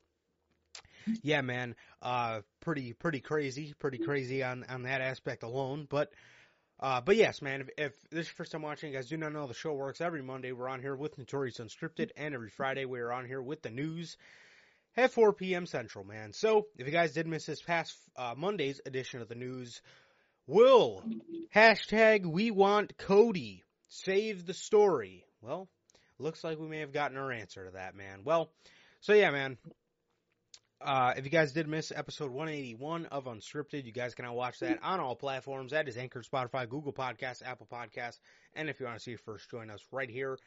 Yeah, 1.23 1.41
man. 1.41 1.75
Uh, 2.01 2.43
pretty, 2.61 2.93
pretty 2.93 3.21
crazy, 3.21 3.75
pretty 3.79 3.99
crazy 3.99 4.43
on, 4.43 4.65
on 4.69 4.83
that 4.83 5.01
aspect 5.01 5.43
alone. 5.43 5.87
But, 5.91 6.13
uh, 6.79 7.01
but 7.01 7.17
yes, 7.17 7.43
man, 7.43 7.63
if, 7.63 7.69
if 7.77 7.93
this 8.11 8.21
is 8.21 8.29
your 8.29 8.35
first 8.37 8.53
time 8.53 8.63
watching, 8.63 8.91
you 8.91 8.97
guys 8.97 9.09
do 9.09 9.17
not 9.17 9.33
know 9.33 9.47
the 9.47 9.55
show 9.55 9.73
works. 9.73 10.01
Every 10.01 10.23
Monday 10.23 10.53
we're 10.53 10.69
on 10.69 10.81
here 10.81 10.95
with 10.95 11.19
Notorious 11.19 11.59
Unscripted, 11.59 12.11
and 12.17 12.35
every 12.35 12.51
Friday 12.51 12.85
we're 12.85 13.11
on 13.11 13.27
here 13.27 13.43
with 13.43 13.63
the 13.63 13.71
news 13.71 14.17
at 14.97 15.13
4 15.13 15.33
p.m. 15.33 15.67
Central, 15.67 16.05
man. 16.05 16.33
So 16.33 16.67
if 16.79 16.87
you 16.87 16.93
guys 16.93 17.15
did 17.15 17.27
miss 17.27 17.47
this 17.47 17.63
past 17.63 17.97
uh, 18.17 18.35
Monday's 18.37 18.81
edition 18.87 19.21
of 19.21 19.29
the 19.29 19.35
news, 19.35 19.81
will 20.47 21.03
hashtag 21.55 22.27
we 22.27 22.51
want 22.51 22.97
Cody 22.97 23.65
save 23.89 24.47
the 24.47 24.55
story? 24.55 25.25
Well, 25.43 25.69
looks 26.19 26.45
like 26.45 26.59
we 26.59 26.69
may 26.69 26.81
have 26.81 26.93
gotten 26.93 27.17
our 27.17 27.33
answer 27.33 27.67
to 27.67 27.73
that, 27.73 27.97
man. 27.97 28.21
Well, 28.25 28.51
so 29.01 29.13
yeah, 29.13 29.31
man. 29.31 29.59
Uh, 30.81 31.15
if 31.17 31.25
you 31.25 31.31
guys 31.31 31.53
did 31.53 31.69
miss 31.69 31.93
episode 31.95 32.33
181 32.33 33.07
of 33.07 33.27
Unscripted, 33.27 33.85
you 33.85 33.93
guys 33.93 34.15
can 34.15 34.25
now 34.25 34.35
watch 34.35 34.59
that 34.61 34.81
on 34.83 34.99
all 34.99 35.15
platforms. 35.15 35.71
That 35.71 35.89
is 35.89 35.97
Anchor, 35.97 36.23
Spotify, 36.23 36.69
Google 36.69 36.93
Podcasts, 36.93 37.41
Apple 37.45 37.69
Podcasts, 37.71 38.19
and 38.55 38.69
if 38.69 38.81
you 38.81 38.87
want 38.87 38.99
to 38.99 39.03
see 39.03 39.13
it 39.13 39.21
first, 39.21 39.49
join 39.49 39.71
us 39.71 39.81
right 39.93 40.11
here 40.11 40.39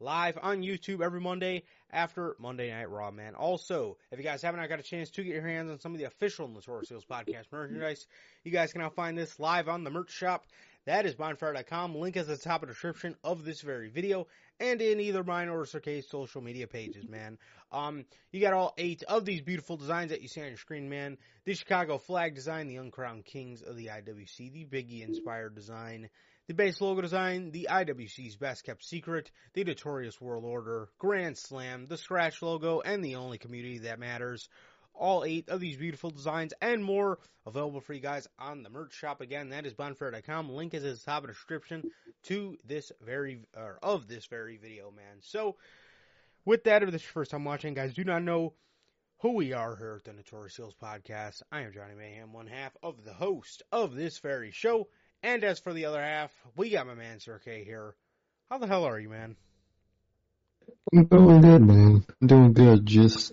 live 0.00 0.38
on 0.42 0.62
YouTube 0.62 1.00
every 1.00 1.20
Monday 1.20 1.62
after 1.90 2.36
Monday 2.38 2.70
Night 2.70 2.90
Raw, 2.90 3.10
man. 3.10 3.34
Also, 3.34 3.96
if 4.10 4.18
you 4.18 4.24
guys 4.24 4.42
haven't 4.42 4.66
got 4.68 4.80
a 4.80 4.82
chance 4.82 5.10
to 5.10 5.24
get 5.24 5.32
your 5.32 5.46
hands 5.46 5.70
on 5.70 5.80
some 5.80 5.92
of 5.92 5.98
the 5.98 6.04
official 6.04 6.48
Notorious 6.48 6.88
Heels 6.88 7.04
podcast 7.04 7.44
merchandise, 7.52 8.06
you 8.42 8.50
guys 8.50 8.72
can 8.72 8.80
now 8.80 8.90
find 8.90 9.16
this 9.16 9.38
live 9.38 9.68
on 9.68 9.84
the 9.84 9.90
merch 9.90 10.10
shop. 10.10 10.46
That 10.86 11.06
is 11.06 11.14
bonfire.com. 11.14 11.94
Link 11.94 12.16
is 12.16 12.28
at 12.28 12.38
the 12.38 12.44
top 12.44 12.62
of 12.62 12.68
the 12.68 12.74
description 12.74 13.16
of 13.24 13.44
this 13.44 13.62
very 13.62 13.88
video 13.88 14.26
and 14.60 14.82
in 14.82 15.00
either 15.00 15.24
mine 15.24 15.48
or 15.48 15.64
Sir 15.64 15.80
K's 15.80 16.08
social 16.08 16.42
media 16.42 16.66
pages, 16.66 17.08
man. 17.08 17.38
Um, 17.72 18.04
you 18.32 18.40
got 18.40 18.52
all 18.52 18.74
eight 18.76 19.02
of 19.04 19.24
these 19.24 19.40
beautiful 19.40 19.76
designs 19.76 20.10
that 20.10 20.20
you 20.20 20.28
see 20.28 20.42
on 20.42 20.48
your 20.48 20.58
screen, 20.58 20.90
man. 20.90 21.16
The 21.44 21.54
Chicago 21.54 21.96
flag 21.96 22.34
design, 22.34 22.68
the 22.68 22.76
uncrowned 22.76 23.24
kings 23.24 23.62
of 23.62 23.76
the 23.76 23.86
IWC, 23.86 24.52
the 24.52 24.66
Biggie 24.66 25.02
inspired 25.02 25.54
design, 25.54 26.10
the 26.46 26.54
base 26.54 26.78
logo 26.82 27.00
design, 27.00 27.50
the 27.50 27.68
IWC's 27.70 28.36
best 28.36 28.64
kept 28.64 28.84
secret, 28.84 29.30
the 29.54 29.64
Notorious 29.64 30.20
World 30.20 30.44
Order, 30.44 30.90
Grand 30.98 31.38
Slam, 31.38 31.86
the 31.86 31.96
Scratch 31.96 32.42
logo, 32.42 32.80
and 32.80 33.02
the 33.02 33.16
only 33.16 33.38
community 33.38 33.78
that 33.78 33.98
matters. 33.98 34.50
All 34.94 35.24
eight 35.24 35.48
of 35.48 35.60
these 35.60 35.76
beautiful 35.76 36.10
designs 36.10 36.54
and 36.60 36.84
more 36.84 37.18
available 37.46 37.80
for 37.80 37.92
you 37.92 38.00
guys 38.00 38.28
on 38.38 38.62
the 38.62 38.70
merch 38.70 38.94
shop. 38.94 39.20
Again, 39.20 39.50
that 39.50 39.66
is 39.66 39.74
bonfire.com. 39.74 40.48
Link 40.50 40.74
is 40.74 40.84
at 40.84 40.94
the 40.94 41.04
top 41.04 41.22
of 41.24 41.28
the 41.28 41.32
description 41.32 41.90
to 42.24 42.56
this 42.64 42.92
very, 43.04 43.42
or 43.56 43.78
of 43.82 44.06
this 44.06 44.26
very 44.26 44.56
video, 44.56 44.90
man. 44.90 45.18
So, 45.20 45.56
with 46.44 46.64
that, 46.64 46.82
if 46.82 46.90
this 46.90 47.02
is 47.02 47.06
your 47.06 47.12
first 47.12 47.30
time 47.30 47.44
watching, 47.44 47.74
guys, 47.74 47.94
do 47.94 48.04
not 48.04 48.22
know 48.22 48.54
who 49.20 49.32
we 49.32 49.52
are 49.52 49.76
here 49.76 49.96
at 49.96 50.04
the 50.04 50.12
Notorious 50.12 50.56
Heels 50.56 50.74
podcast. 50.82 51.42
I 51.50 51.62
am 51.62 51.72
Johnny 51.72 51.94
Mayhem, 51.94 52.32
one 52.32 52.46
half 52.46 52.76
of 52.82 53.04
the 53.04 53.14
host 53.14 53.62
of 53.72 53.94
this 53.94 54.18
very 54.18 54.50
show. 54.50 54.88
And 55.22 55.42
as 55.42 55.58
for 55.58 55.72
the 55.72 55.86
other 55.86 56.02
half, 56.02 56.30
we 56.56 56.70
got 56.70 56.86
my 56.86 56.94
man 56.94 57.20
Sir 57.20 57.40
K 57.42 57.64
here. 57.64 57.94
How 58.50 58.58
the 58.58 58.66
hell 58.66 58.84
are 58.84 59.00
you, 59.00 59.08
man? 59.08 59.36
I'm 60.92 61.06
doing 61.06 61.40
good, 61.40 61.62
man. 61.62 62.04
I'm 62.20 62.26
doing 62.26 62.52
good. 62.52 62.86
Just 62.86 63.32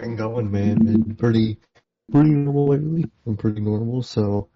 been 0.00 0.16
going, 0.16 0.50
man. 0.50 0.78
Been 0.78 1.14
pretty, 1.14 1.58
pretty 2.10 2.30
normal 2.30 2.68
lately. 2.68 3.04
I'm 3.26 3.36
pretty 3.36 3.60
normal, 3.60 4.02
so 4.02 4.48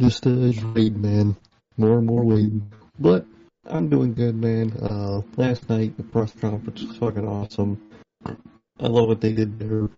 just 0.00 0.26
uh, 0.26 0.50
just 0.50 0.62
man. 0.64 1.36
More 1.76 1.98
and 1.98 2.06
more 2.06 2.24
waiting, 2.24 2.70
but 2.98 3.26
I'm 3.66 3.88
doing 3.88 4.14
good, 4.14 4.36
man. 4.36 4.72
Uh, 4.80 5.22
last 5.36 5.68
night 5.68 5.96
the 5.96 6.04
press 6.04 6.32
conference 6.40 6.82
was 6.82 6.96
fucking 6.98 7.26
awesome. 7.26 7.80
I 8.24 8.86
love 8.86 9.08
what 9.08 9.20
they 9.20 9.32
did 9.32 9.58
there, 9.58 9.88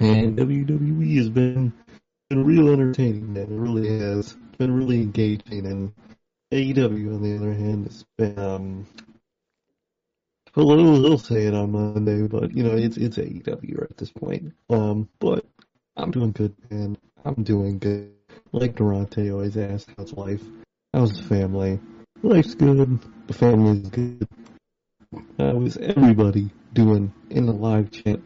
and 0.00 0.36
WWE 0.36 1.16
has 1.16 1.30
been 1.30 1.72
been 2.28 2.44
real 2.44 2.68
entertaining, 2.70 3.32
man. 3.32 3.44
It 3.44 3.48
really 3.50 3.98
has. 3.98 4.36
It's 4.48 4.56
been 4.58 4.74
really 4.74 5.00
engaging, 5.00 5.66
and 5.66 5.92
AEW 6.52 7.14
on 7.14 7.22
the 7.22 7.36
other 7.36 7.54
hand 7.54 7.86
has 7.86 8.04
been 8.18 8.38
um 8.38 8.86
Hello, 10.54 11.00
they'll 11.00 11.16
say 11.16 11.46
it 11.46 11.54
on 11.54 11.72
Monday, 11.72 12.26
but 12.26 12.54
you 12.54 12.62
know 12.62 12.76
it's 12.76 12.98
it's 12.98 13.16
AEW 13.16 13.84
at 13.84 13.96
this 13.96 14.10
point. 14.10 14.52
Um, 14.68 15.08
but 15.18 15.46
I'm 15.96 16.10
doing 16.10 16.32
good, 16.32 16.54
man. 16.70 16.98
I'm 17.24 17.42
doing 17.42 17.78
good. 17.78 18.12
Like 18.52 18.74
Durante 18.74 19.30
always 19.30 19.56
asks, 19.56 19.90
how's 19.96 20.12
life? 20.12 20.42
How's 20.92 21.16
the 21.16 21.22
family? 21.22 21.80
Life's 22.22 22.54
good. 22.54 22.98
The 23.28 23.32
family's 23.32 23.88
good. 23.88 24.28
How 25.38 25.62
is 25.62 25.78
everybody 25.78 26.50
doing 26.74 27.10
in 27.30 27.46
the 27.46 27.52
live 27.52 27.90
chat 27.90 28.20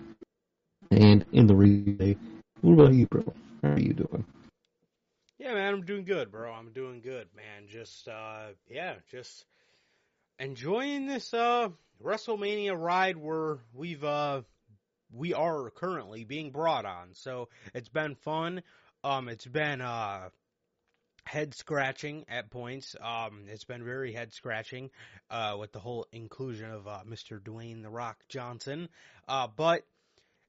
and 0.90 1.24
in 1.30 1.46
the 1.46 1.54
relay? 1.54 2.16
What 2.60 2.72
about 2.72 2.94
you, 2.94 3.06
bro? 3.06 3.22
How 3.62 3.70
are 3.70 3.78
you 3.78 3.92
doing? 3.92 4.24
Yeah, 5.38 5.54
man, 5.54 5.74
I'm 5.74 5.84
doing 5.84 6.04
good, 6.04 6.32
bro. 6.32 6.52
I'm 6.52 6.72
doing 6.72 7.00
good, 7.02 7.28
man. 7.36 7.68
Just, 7.68 8.08
uh, 8.08 8.48
yeah, 8.68 8.94
just 9.08 9.44
enjoying 10.38 11.06
this, 11.06 11.32
uh, 11.32 11.68
WrestleMania 12.02 12.78
ride 12.78 13.16
where 13.16 13.58
we've, 13.72 14.04
uh, 14.04 14.42
we 15.12 15.34
are 15.34 15.70
currently 15.70 16.24
being 16.24 16.50
brought 16.50 16.84
on. 16.84 17.14
So 17.14 17.48
it's 17.74 17.88
been 17.88 18.14
fun. 18.16 18.62
Um, 19.02 19.28
it's 19.28 19.46
been, 19.46 19.80
uh, 19.80 20.28
head 21.24 21.54
scratching 21.54 22.24
at 22.28 22.50
points. 22.50 22.94
Um, 23.00 23.46
it's 23.48 23.64
been 23.64 23.84
very 23.84 24.12
head 24.12 24.32
scratching, 24.32 24.90
uh, 25.30 25.56
with 25.58 25.72
the 25.72 25.80
whole 25.80 26.06
inclusion 26.12 26.70
of, 26.70 26.86
uh, 26.86 27.02
Mr. 27.06 27.40
Dwayne 27.40 27.82
The 27.82 27.90
Rock 27.90 28.18
Johnson. 28.28 28.88
Uh, 29.26 29.48
but 29.48 29.86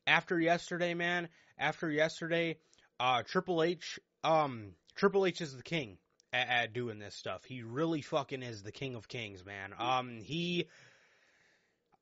after 0.06 0.40
yesterday, 0.40 0.94
man, 0.94 1.30
after 1.58 1.90
yesterday, 1.90 2.58
uh, 3.00 3.24
Triple 3.24 3.64
H, 3.64 4.00
um, 4.24 4.76
Triple 4.96 5.26
H 5.26 5.42
is 5.42 5.56
the 5.56 5.64
king 5.64 5.98
at, 6.34 6.48
at, 6.50 6.74
doing 6.74 7.00
this 7.00 7.16
stuff. 7.16 7.44
He 7.46 7.64
really 7.64 8.02
fucking 8.02 8.44
is 8.44 8.64
the 8.64 8.72
king 8.72 8.96
of 8.96 9.08
kings, 9.08 9.46
man. 9.46 9.74
Um, 9.78 10.20
he, 10.22 10.68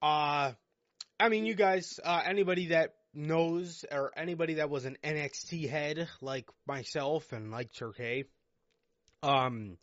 uh, 0.02 0.52
I 1.20 1.30
mean, 1.30 1.46
you 1.46 1.56
guys, 1.56 2.00
uh, 2.04 2.22
anybody 2.26 2.68
that 2.68 2.96
knows 3.14 3.86
or 3.92 4.12
anybody 4.18 4.56
that 4.56 4.70
was 4.70 4.86
an 4.86 4.98
NXT 5.04 5.70
head 5.70 6.08
like 6.22 6.50
myself 6.68 7.32
and 7.32 7.52
like 7.52 7.70
Sir 7.74 7.92
K, 7.92 8.26
um, 9.24 9.78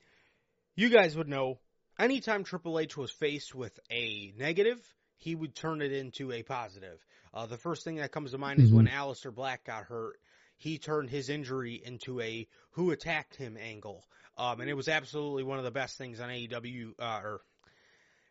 you 0.77 0.91
guys 0.91 1.17
would 1.17 1.29
know 1.29 1.59
anytime 1.99 2.45
Triple 2.45 2.79
H 2.79 2.97
was 2.97 3.11
faced 3.11 3.55
with 3.55 3.79
a 3.91 4.33
negative, 4.37 4.81
he 5.17 5.35
would 5.35 5.55
turn 5.55 5.83
it 5.83 5.93
into 5.93 6.33
a 6.33 6.43
positive. 6.43 6.99
Uh, 7.33 7.47
the 7.47 7.57
first 7.57 7.85
thing 7.85 7.97
that 7.97 8.13
comes 8.13 8.33
to 8.33 8.39
mind 8.39 8.61
is 8.61 8.73
when 8.73 8.87
Aleister 8.87 9.35
Black 9.35 9.65
got 9.65 9.85
hurt. 9.85 10.19
He 10.59 10.79
turned 10.79 11.11
his 11.11 11.29
injury 11.29 11.81
into 11.83 12.21
a 12.21 12.47
who 12.73 12.91
attacked 12.91 13.37
him 13.37 13.57
angle. 13.57 14.05
Um, 14.43 14.61
and 14.61 14.69
it 14.69 14.75
was 14.75 14.89
absolutely 14.89 15.45
one 15.45 15.59
of 15.59 15.65
the 15.65 15.71
best 15.71 15.97
things 15.97 16.19
on 16.19 16.29
AEW, 16.29 16.95
uh, 16.99 17.21
or 17.23 17.41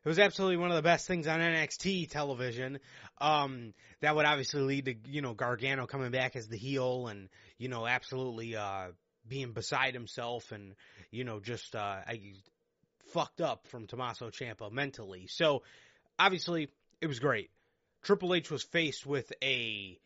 it 0.04 0.10
was 0.10 0.20
absolutely 0.20 0.58
one 0.58 0.70
of 0.70 0.76
the 0.76 0.82
best 0.82 1.08
things 1.08 1.26
on 1.26 1.40
NXT 1.40 2.10
television. 2.10 2.80
Um, 3.22 3.74
that 4.02 4.14
would 4.14 4.26
obviously 4.26 4.62
lead 4.62 4.86
to, 4.86 4.96
you 5.08 5.22
know, 5.22 5.34
Gargano 5.34 5.86
coming 5.86 6.12
back 6.12 6.36
as 6.36 6.50
the 6.50 6.58
heel 6.58 7.08
and, 7.08 7.30
you 7.58 7.70
know, 7.70 7.88
absolutely, 7.88 8.58
uh, 8.58 8.88
being 9.26 9.54
beside 9.54 9.94
himself 9.94 10.52
and, 10.52 10.76
you 11.12 11.24
know, 11.24 11.40
just, 11.40 11.76
uh, 11.76 12.00
I, 12.06 12.34
fucked 13.14 13.40
up 13.40 13.68
from 13.68 13.88
Tommaso 13.88 14.32
Ciampa 14.32 14.70
mentally. 14.70 15.28
So, 15.28 15.64
obviously, 16.20 16.68
it 17.00 17.08
was 17.08 17.20
great. 17.20 17.52
Triple 18.04 18.34
H 18.34 18.52
was 18.52 18.64
faced 18.64 19.06
with 19.06 19.32
a 19.42 19.98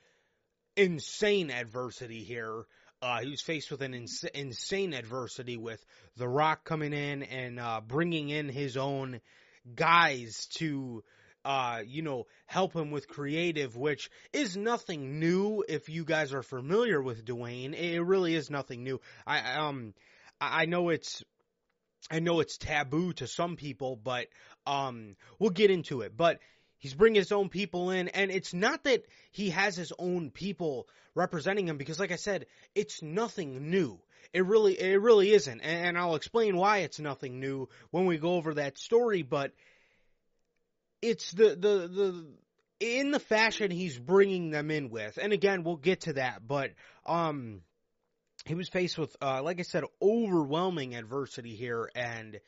insane 0.75 1.49
adversity 1.49 2.23
here. 2.23 2.65
Uh, 3.05 3.19
he 3.19 3.29
was 3.29 3.41
faced 3.41 3.69
with 3.69 3.83
an 3.83 3.93
ins- 3.93 4.23
insane 4.33 4.91
adversity 4.91 5.57
with 5.57 5.85
The 6.17 6.27
Rock 6.27 6.63
coming 6.63 6.91
in 6.91 7.21
and 7.21 7.59
uh, 7.59 7.81
bringing 7.85 8.29
in 8.29 8.49
his 8.49 8.77
own 8.77 9.21
guys 9.75 10.47
to, 10.55 11.03
uh, 11.45 11.83
you 11.85 12.01
know, 12.01 12.25
help 12.47 12.73
him 12.73 12.89
with 12.89 13.07
creative, 13.07 13.77
which 13.77 14.09
is 14.33 14.57
nothing 14.57 15.19
new 15.19 15.63
if 15.69 15.87
you 15.87 16.03
guys 16.03 16.33
are 16.33 16.41
familiar 16.41 16.99
with 16.99 17.23
Dwayne. 17.23 17.75
It 17.75 18.01
really 18.01 18.33
is 18.33 18.49
nothing 18.49 18.83
new. 18.83 18.99
I 19.27 19.53
um, 19.53 19.93
I 20.41 20.65
know 20.65 20.89
it's 20.89 21.23
I 22.09 22.21
know 22.21 22.39
it's 22.39 22.57
taboo 22.57 23.13
to 23.13 23.27
some 23.27 23.55
people, 23.55 23.95
but 23.95 24.29
um, 24.65 25.15
we'll 25.37 25.51
get 25.51 25.69
into 25.69 26.01
it. 26.01 26.17
But 26.17 26.39
he's 26.79 26.93
bringing 26.93 27.19
his 27.19 27.31
own 27.31 27.49
people 27.49 27.91
in, 27.91 28.07
and 28.09 28.31
it's 28.31 28.53
not 28.53 28.83
that 28.83 29.05
he 29.31 29.49
has 29.49 29.75
his 29.75 29.93
own 29.97 30.31
people 30.31 30.87
representing 31.13 31.67
him, 31.67 31.77
because 31.77 31.99
like 31.99 32.11
I 32.11 32.17
said, 32.17 32.45
it's 32.73 33.01
nothing 33.01 33.69
new. 33.69 33.99
It 34.33 34.45
really, 34.45 34.79
it 34.79 34.99
really 35.01 35.31
isn't, 35.31 35.61
and, 35.61 35.97
I'll 35.97 36.15
explain 36.15 36.57
why 36.57 36.79
it's 36.79 36.99
nothing 36.99 37.39
new 37.39 37.69
when 37.91 38.05
we 38.05 38.17
go 38.17 38.33
over 38.33 38.55
that 38.55 38.77
story. 38.77 39.21
But 39.21 39.53
it's 41.01 41.31
the 41.31 41.49
the 41.49 41.87
the 41.87 42.25
in 42.79 43.11
the 43.11 43.19
fashion 43.19 43.71
he's 43.71 43.97
bringing 43.97 44.49
them 44.49 44.71
in 44.71 44.89
with, 44.89 45.17
and 45.21 45.31
again, 45.31 45.63
we'll 45.63 45.77
get 45.77 46.01
to 46.01 46.13
that. 46.13 46.45
But 46.45 46.71
um, 47.05 47.61
he 48.45 48.55
was 48.55 48.67
faced 48.67 48.97
with, 48.97 49.15
uh, 49.21 49.41
like 49.41 49.59
I 49.59 49.63
said, 49.63 49.83
overwhelming 50.01 50.95
adversity 50.95 51.55
here, 51.55 51.89
and 51.95 52.39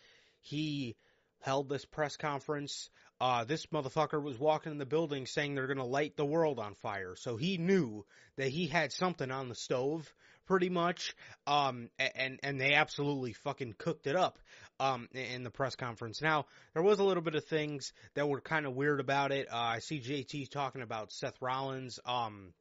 he 0.42 0.96
held 1.40 1.70
this 1.70 1.86
press 1.86 2.18
conference. 2.18 2.90
Uh, 3.20 3.44
this 3.44 3.66
motherfucker 3.68 4.22
was 4.22 4.38
walking 4.38 4.72
in 4.72 4.78
the 4.78 4.86
building 4.86 5.26
saying 5.26 5.56
they're 5.56 5.68
gonna 5.68 5.86
light 5.86 6.16
the 6.16 6.26
world 6.26 6.60
on 6.60 6.76
fire. 6.76 7.16
So 7.16 7.36
he 7.38 7.58
knew 7.58 8.06
that 8.38 8.50
he 8.50 8.68
had 8.68 8.92
something 8.92 9.32
on 9.32 9.50
the 9.50 9.56
stove, 9.56 10.14
pretty 10.46 10.70
much. 10.70 11.16
Um, 11.48 11.90
and, 11.98 12.40
and 12.44 12.62
they 12.62 12.74
absolutely 12.74 13.34
fucking 13.34 13.74
cooked 13.78 14.06
it 14.08 14.16
up, 14.16 14.38
um, 14.80 15.10
in 15.14 15.44
the 15.44 15.50
press 15.50 15.76
conference. 15.76 16.22
Now, 16.22 16.46
there 16.74 16.84
was 16.84 17.00
a 17.00 17.04
little 17.04 17.24
bit 17.24 17.36
of 17.36 17.46
things 17.46 17.92
that 18.14 18.30
were 18.30 18.40
kind 18.42 18.66
of 18.68 18.76
weird 18.76 19.00
about 19.00 19.32
it. 19.32 19.48
Uh, 19.52 19.58
I 19.58 19.80
see 19.80 20.00
JT 20.00 20.50
talking 20.52 20.82
about 20.84 21.12
Seth 21.12 21.42
Rollins. 21.42 22.00
Um, 22.06 22.54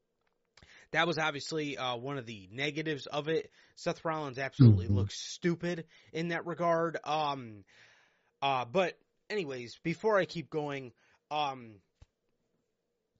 that 0.92 1.06
was 1.06 1.18
obviously 1.18 1.76
uh, 1.76 1.96
one 1.96 2.16
of 2.16 2.26
the 2.26 2.48
negatives 2.50 3.06
of 3.06 3.28
it. 3.28 3.50
Seth 3.74 4.04
Rollins 4.04 4.38
absolutely 4.38 4.86
Mhm. 4.88 4.94
looks 4.94 5.18
stupid 5.18 5.84
in 6.12 6.28
that 6.28 6.46
regard. 6.46 6.96
Um, 7.04 7.64
uh, 8.40 8.64
but 8.64 8.98
anyways, 9.30 9.78
before 9.82 10.18
I 10.18 10.24
keep 10.24 10.50
going, 10.50 10.92
um, 11.30 11.76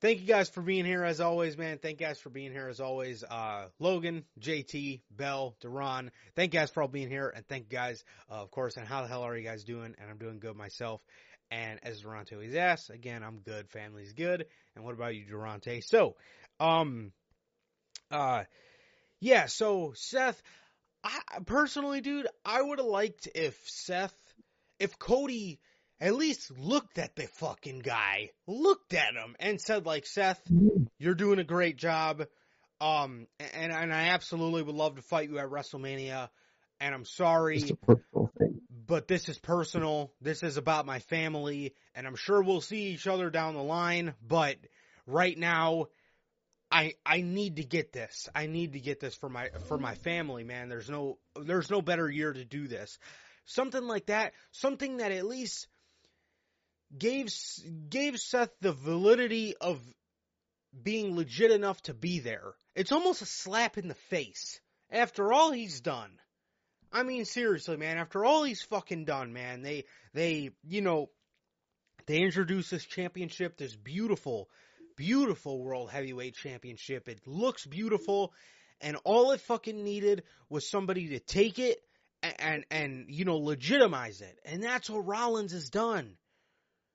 thank 0.01 0.21
you 0.21 0.27
guys 0.27 0.49
for 0.49 0.63
being 0.63 0.85
here 0.85 1.05
as 1.05 1.21
always, 1.21 1.57
man. 1.57 1.79
Thank 1.79 2.01
you 2.01 2.07
guys 2.07 2.19
for 2.19 2.31
being 2.31 2.53
here 2.53 2.69
as 2.69 2.81
always. 2.81 3.25
Uh, 3.25 3.67
Logan, 3.79 4.25
JT, 4.41 5.01
Bell, 5.11 5.57
Duran. 5.61 6.11
Thank 6.35 6.55
you 6.55 6.61
guys 6.61 6.71
for 6.71 6.83
all 6.83 6.89
being 6.89 7.11
here, 7.11 7.33
and 7.35 7.47
thank 7.47 7.65
you 7.71 7.79
guys, 7.79 8.05
uh, 8.31 8.35
of 8.35 8.51
course. 8.51 8.77
And 8.77 8.87
how 8.87 9.03
the 9.03 9.09
hell 9.09 9.23
are 9.23 9.37
you 9.37 9.45
guys 9.45 9.65
doing? 9.65 9.95
And 9.99 10.11
I'm 10.11 10.19
doing 10.19 10.39
good 10.39 10.57
myself. 10.57 11.01
And 11.51 11.79
as 11.85 12.01
Durante 12.01 12.35
always 12.35 12.57
asks, 12.57 12.91
again, 12.91 13.23
I'm 13.23 13.39
good. 13.39 13.69
Family's 13.71 14.13
good. 14.13 14.47
And 14.75 14.85
what 14.85 14.95
about 14.95 15.15
you, 15.15 15.25
Durante? 15.25 15.81
So, 15.81 16.17
um, 16.59 17.13
uh, 18.11 18.45
yeah. 19.21 19.47
So 19.47 19.93
Seth, 19.95 20.43
I 21.05 21.21
personally, 21.45 22.01
dude, 22.01 22.27
I 22.45 22.61
would 22.61 22.79
have 22.79 22.87
liked 22.87 23.29
if 23.33 23.57
Seth, 23.67 24.17
if 24.81 24.99
Cody 24.99 25.61
at 26.01 26.15
least 26.15 26.51
looked 26.59 26.99
at 26.99 27.17
the 27.17 27.27
fucking 27.27 27.81
guy, 27.81 28.31
looked 28.47 28.93
at 28.95 29.15
him, 29.15 29.35
and 29.41 29.61
said 29.61 29.87
like, 29.87 30.07
Seth, 30.07 30.41
you're 30.99 31.15
doing 31.15 31.39
a 31.39 31.45
great 31.45 31.77
job. 31.77 32.25
Um, 32.81 33.27
and 33.55 33.73
and 33.73 33.93
I 33.95 34.09
absolutely 34.09 34.63
would 34.63 34.75
love 34.75 34.97
to 34.97 35.03
fight 35.03 35.31
you 35.31 35.39
at 35.39 35.49
WrestleMania. 35.49 36.29
And 36.81 36.95
I'm 36.95 37.07
sorry 37.07 37.61
Just 37.61 37.71
a 37.73 37.77
personal 37.77 38.31
thing. 38.39 38.61
but 38.87 39.09
this 39.09 39.29
is 39.31 39.39
personal. 39.39 40.13
This 40.21 40.43
is 40.43 40.59
about 40.59 40.85
my 40.85 40.99
family, 40.99 41.75
and 41.95 42.07
I'm 42.07 42.17
sure 42.17 42.43
we'll 42.43 42.61
see 42.61 42.89
each 42.89 43.07
other 43.07 43.31
down 43.31 43.55
the 43.55 43.63
line. 43.63 44.13
But 44.27 44.57
right 45.07 45.39
now, 45.39 45.87
I 46.71 46.95
I 47.07 47.23
need 47.23 47.57
to 47.57 47.65
get 47.65 47.93
this. 47.95 48.29
I 48.35 48.47
need 48.47 48.75
to 48.75 48.81
get 48.81 49.01
this 49.01 49.15
for 49.15 49.31
my 49.31 49.49
for 49.69 49.79
my 49.79 49.95
family, 49.95 50.45
man. 50.45 50.69
There's 50.69 50.91
no 50.91 51.17
there's 51.41 51.71
no 51.71 51.81
better 51.81 52.11
year 52.11 52.33
to 52.35 52.45
do 52.45 52.69
this. 52.69 52.99
Something 53.47 53.87
like 53.87 54.07
that. 54.07 54.35
Something 54.53 54.99
that 54.99 55.13
at 55.13 55.25
least 55.25 55.67
gave 56.97 57.33
gave 57.89 58.19
Seth 58.19 58.53
the 58.61 58.73
validity 58.73 59.57
of 59.61 59.81
being 60.83 61.17
legit 61.17 61.51
enough 61.51 61.81
to 61.83 61.95
be 61.95 62.21
there. 62.21 62.55
It's 62.75 62.93
almost 62.93 63.23
a 63.23 63.27
slap 63.27 63.79
in 63.79 63.89
the 63.89 63.95
face 63.95 64.61
after 64.91 65.33
all 65.33 65.51
he's 65.51 65.81
done. 65.81 66.11
I 66.93 67.03
mean, 67.03 67.25
seriously, 67.25 67.77
man. 67.77 67.99
After 67.99 68.25
all 68.25 68.45
he's 68.45 68.63
fucking 68.63 69.05
done, 69.05 69.33
man, 69.33 69.63
they 69.63 69.85
they 70.15 70.51
you 70.65 70.83
know 70.83 71.11
they 72.07 72.23
introduced 72.23 72.71
this 72.71 72.85
championship, 72.85 73.57
this 73.57 73.75
beautiful, 73.75 74.49
beautiful 74.97 75.63
world 75.63 75.91
heavyweight 75.91 76.35
championship. 76.35 77.09
It 77.09 77.27
looks 77.27 77.67
beautiful, 77.67 78.33
and 78.81 78.97
all 79.05 79.33
it 79.33 79.41
fucking 79.41 79.83
needed 79.83 80.23
was 80.49 80.69
somebody 80.69 81.09
to 81.09 81.19
take 81.19 81.59
it 81.59 81.79
and 82.23 82.35
and, 82.39 82.65
and 82.71 83.05
you 83.09 83.25
know 83.25 83.39
legitimize 83.39 84.21
it, 84.21 84.39
and 84.45 84.63
that's 84.63 84.89
what 84.89 85.07
Rollins 85.07 85.53
has 85.53 85.69
done 85.69 86.17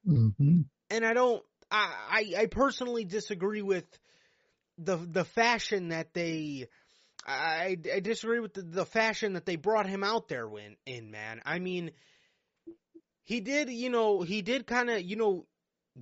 hmm 0.05 0.61
and 0.91 1.05
I 1.05 1.13
don't. 1.13 1.43
I, 1.71 1.93
I 2.09 2.41
I 2.41 2.45
personally 2.47 3.05
disagree 3.05 3.61
with 3.61 3.85
the 4.77 4.97
the 4.97 5.25
fashion 5.25 5.89
that 5.89 6.13
they. 6.13 6.67
I 7.25 7.77
I 7.93 7.99
disagree 8.01 8.39
with 8.39 8.53
the, 8.53 8.63
the 8.63 8.85
fashion 8.85 9.33
that 9.33 9.45
they 9.45 9.55
brought 9.55 9.87
him 9.87 10.03
out 10.03 10.27
there 10.27 10.47
in, 10.57 10.75
in 10.85 11.11
man. 11.11 11.41
I 11.45 11.59
mean, 11.59 11.91
he 13.23 13.39
did, 13.39 13.69
you 13.69 13.89
know, 13.89 14.21
he 14.21 14.41
did 14.41 14.67
kind 14.67 14.89
of, 14.89 15.01
you 15.01 15.15
know, 15.15 15.45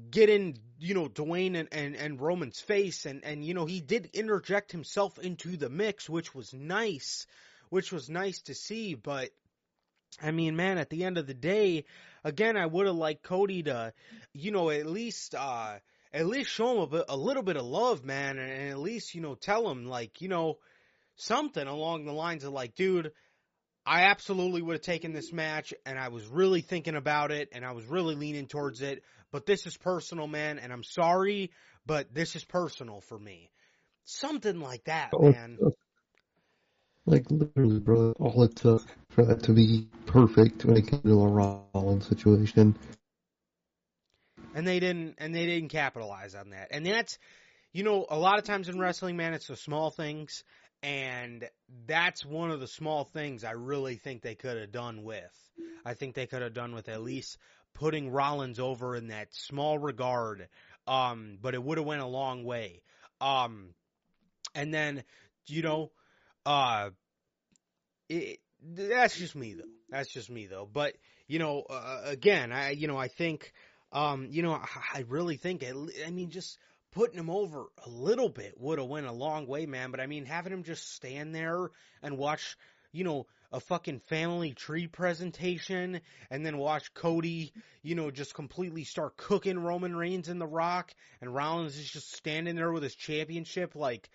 get 0.09 0.29
in, 0.29 0.55
you 0.79 0.93
know, 0.93 1.09
Dwayne 1.09 1.57
and, 1.57 1.67
and, 1.71 1.95
and 1.95 2.21
Roman's 2.21 2.59
face, 2.61 3.05
and 3.05 3.23
and 3.23 3.43
you 3.45 3.53
know, 3.53 3.65
he 3.65 3.81
did 3.81 4.09
interject 4.13 4.71
himself 4.71 5.19
into 5.19 5.57
the 5.57 5.69
mix, 5.69 6.09
which 6.09 6.33
was 6.33 6.53
nice, 6.53 7.27
which 7.69 7.91
was 7.91 8.09
nice 8.09 8.41
to 8.43 8.55
see. 8.55 8.95
But 8.95 9.29
I 10.21 10.31
mean, 10.31 10.55
man, 10.55 10.77
at 10.77 10.89
the 10.89 11.03
end 11.03 11.17
of 11.17 11.27
the 11.27 11.33
day, 11.33 11.85
again, 12.23 12.57
I 12.57 12.65
would 12.65 12.87
have 12.87 12.95
liked 12.95 13.23
Cody 13.23 13.63
to, 13.63 13.93
you 14.33 14.51
know, 14.51 14.69
at 14.69 14.85
least, 14.85 15.35
uh, 15.35 15.75
at 16.13 16.25
least 16.25 16.49
show 16.49 16.73
him 16.75 16.79
a, 16.79 16.87
bit, 16.87 17.05
a 17.09 17.17
little 17.17 17.43
bit 17.43 17.57
of 17.57 17.65
love, 17.65 18.03
man, 18.03 18.37
and, 18.37 18.69
at 18.69 18.79
least, 18.79 19.13
you 19.15 19.21
know, 19.21 19.35
tell 19.35 19.69
him, 19.69 19.85
like, 19.85 20.21
you 20.21 20.27
know, 20.27 20.57
something 21.15 21.65
along 21.65 22.05
the 22.05 22.13
lines 22.13 22.43
of, 22.43 22.53
like, 22.53 22.75
dude, 22.75 23.11
I 23.85 24.03
absolutely 24.03 24.61
would 24.61 24.73
have 24.73 24.81
taken 24.81 25.13
this 25.13 25.31
match, 25.31 25.73
and 25.85 25.97
I 25.97 26.09
was 26.09 26.25
really 26.27 26.61
thinking 26.61 26.95
about 26.95 27.31
it, 27.31 27.49
and 27.51 27.65
I 27.65 27.71
was 27.71 27.85
really 27.85 28.15
leaning 28.15 28.47
towards 28.47 28.81
it, 28.81 29.03
but 29.31 29.45
this 29.45 29.65
is 29.65 29.77
personal, 29.77 30.27
man, 30.27 30.59
and 30.59 30.71
I'm 30.71 30.83
sorry, 30.83 31.51
but 31.85 32.13
this 32.13 32.35
is 32.35 32.43
personal 32.43 33.01
for 33.01 33.17
me. 33.17 33.51
Something 34.05 34.59
like 34.59 34.83
that, 34.85 35.09
it 35.13 35.21
man. 35.21 35.57
Like 37.09 37.31
literally, 37.31 37.79
bro, 37.79 38.13
all 38.19 38.43
it 38.43 38.55
took 38.55 38.85
for 39.09 39.25
that 39.25 39.43
to 39.45 39.53
be 39.53 39.87
perfect 40.05 40.65
when 40.65 40.77
it 40.77 40.87
came 40.87 41.01
to 41.01 41.21
a 41.23 41.27
Rollins 41.27 42.07
situation. 42.07 42.47
and 44.53 44.67
they 44.67 44.79
didn't 44.79 45.15
and 45.19 45.33
they 45.35 45.45
didn't 45.45 45.69
capitalize 45.69 46.35
on 46.35 46.51
that. 46.51 46.69
And 46.71 46.85
that's 46.85 47.17
you 47.73 47.83
know 47.83 48.05
a 48.09 48.17
lot 48.17 48.39
of 48.39 48.45
times 48.45 48.69
in 48.69 48.79
wrestling 48.79 49.17
man 49.17 49.33
it's 49.33 49.47
the 49.47 49.55
small 49.55 49.91
things. 49.91 50.43
And 50.83 51.47
that's 51.87 52.25
one 52.25 52.51
of 52.51 52.59
the 52.59 52.67
small 52.67 53.03
things 53.03 53.43
i 53.43 53.51
really 53.51 53.95
think 53.95 54.21
they 54.21 54.35
could 54.35 54.57
have 54.57 54.71
done 54.71 55.03
with. 55.03 55.51
I 55.85 55.93
think 55.93 56.15
they 56.15 56.27
could 56.27 56.41
have 56.41 56.53
done 56.53 56.73
with 56.73 56.89
at 56.89 57.01
least 57.01 57.37
putting 57.73 58.11
rollins 58.11 58.59
over 58.59 58.95
in 58.95 59.07
that 59.07 59.33
small 59.33 59.77
regard. 59.77 60.47
Um 60.87 61.37
but 61.41 61.53
it 61.55 61.63
would 61.63 61.77
have 61.77 61.87
went 61.87 62.01
a 62.01 62.05
long 62.07 62.43
way. 62.43 62.81
Um, 63.21 63.73
and 64.55 64.73
then 64.73 65.03
you 65.47 65.61
know, 65.63 65.91
uh, 66.45 66.89
it, 68.07 68.39
that's 68.61 69.17
just 69.17 69.35
me 69.35 69.53
though. 69.53 69.63
That's 69.89 70.11
just 70.11 70.29
me 70.29 70.47
though. 70.47 70.67
But 70.71 70.95
you 71.27 71.39
know, 71.39 71.63
uh, 71.69 72.01
again, 72.05 72.51
I 72.51 72.71
you 72.71 72.87
know 72.87 72.97
I 72.97 73.07
think, 73.07 73.53
um, 73.91 74.27
you 74.31 74.41
know, 74.41 74.53
I, 74.53 74.67
I 74.93 75.05
really 75.07 75.37
think 75.37 75.63
it, 75.63 75.75
I 76.05 76.11
mean 76.11 76.29
just 76.31 76.57
putting 76.91 77.19
him 77.19 77.29
over 77.29 77.65
a 77.85 77.89
little 77.89 78.29
bit 78.29 78.59
would 78.59 78.79
have 78.79 78.87
went 78.87 79.05
a 79.05 79.11
long 79.11 79.47
way, 79.47 79.65
man. 79.65 79.91
But 79.91 79.99
I 79.99 80.07
mean, 80.07 80.25
having 80.25 80.53
him 80.53 80.63
just 80.63 80.93
stand 80.93 81.35
there 81.35 81.69
and 82.01 82.17
watch, 82.17 82.57
you 82.91 83.03
know, 83.03 83.27
a 83.51 83.59
fucking 83.59 83.99
family 84.07 84.53
tree 84.53 84.87
presentation 84.87 86.01
and 86.29 86.45
then 86.45 86.57
watch 86.57 86.93
Cody, 86.93 87.53
you 87.81 87.95
know, 87.95 88.11
just 88.11 88.33
completely 88.33 88.83
start 88.83 89.17
cooking 89.17 89.59
Roman 89.59 89.95
Reigns 89.95 90.29
in 90.29 90.39
the 90.39 90.47
rock 90.47 90.93
and 91.21 91.33
Rollins 91.33 91.77
is 91.77 91.89
just 91.89 92.13
standing 92.13 92.55
there 92.55 92.71
with 92.71 92.83
his 92.83 92.95
championship 92.95 93.75
like 93.75 94.09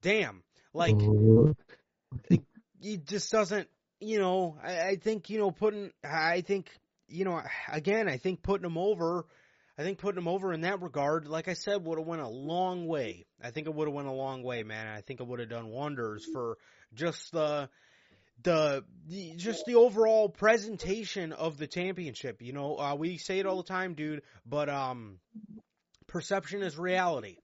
damn. 0.00 0.42
Like 0.72 0.96
it 2.80 3.06
just 3.06 3.30
doesn't 3.30 3.68
you 4.00 4.18
know, 4.18 4.58
I, 4.62 4.80
I 4.80 4.96
think, 4.96 5.30
you 5.30 5.38
know, 5.38 5.50
putting 5.50 5.92
I 6.04 6.40
think 6.40 6.70
you 7.08 7.24
know, 7.24 7.42
again, 7.70 8.08
I 8.08 8.16
think 8.16 8.42
putting 8.42 8.66
him 8.66 8.78
over 8.78 9.26
I 9.78 9.82
think 9.82 9.98
putting 9.98 10.18
him 10.20 10.28
over 10.28 10.52
in 10.52 10.62
that 10.62 10.82
regard, 10.82 11.26
like 11.26 11.48
I 11.48 11.54
said, 11.54 11.84
would 11.84 11.98
have 11.98 12.06
went 12.06 12.20
a 12.20 12.28
long 12.28 12.86
way. 12.86 13.24
I 13.42 13.50
think 13.50 13.66
it 13.66 13.74
would 13.74 13.88
have 13.88 13.94
went 13.94 14.08
a 14.08 14.12
long 14.12 14.42
way, 14.42 14.62
man. 14.62 14.86
I 14.86 15.00
think 15.00 15.20
it 15.20 15.26
would 15.26 15.40
have 15.40 15.48
done 15.48 15.68
wonders 15.68 16.26
for 16.30 16.58
just 16.94 17.32
the 17.32 17.70
the, 18.42 18.84
the 19.08 19.34
just 19.36 19.64
the 19.66 19.76
overall 19.76 20.28
presentation 20.28 21.32
of 21.32 21.56
the 21.56 21.66
championship. 21.66 22.42
You 22.42 22.52
know, 22.52 22.76
uh, 22.76 22.94
we 22.96 23.16
say 23.16 23.38
it 23.38 23.46
all 23.46 23.56
the 23.56 23.62
time, 23.62 23.94
dude, 23.94 24.22
but 24.44 24.68
um, 24.68 25.18
perception 26.06 26.62
is 26.62 26.76
reality. 26.76 27.36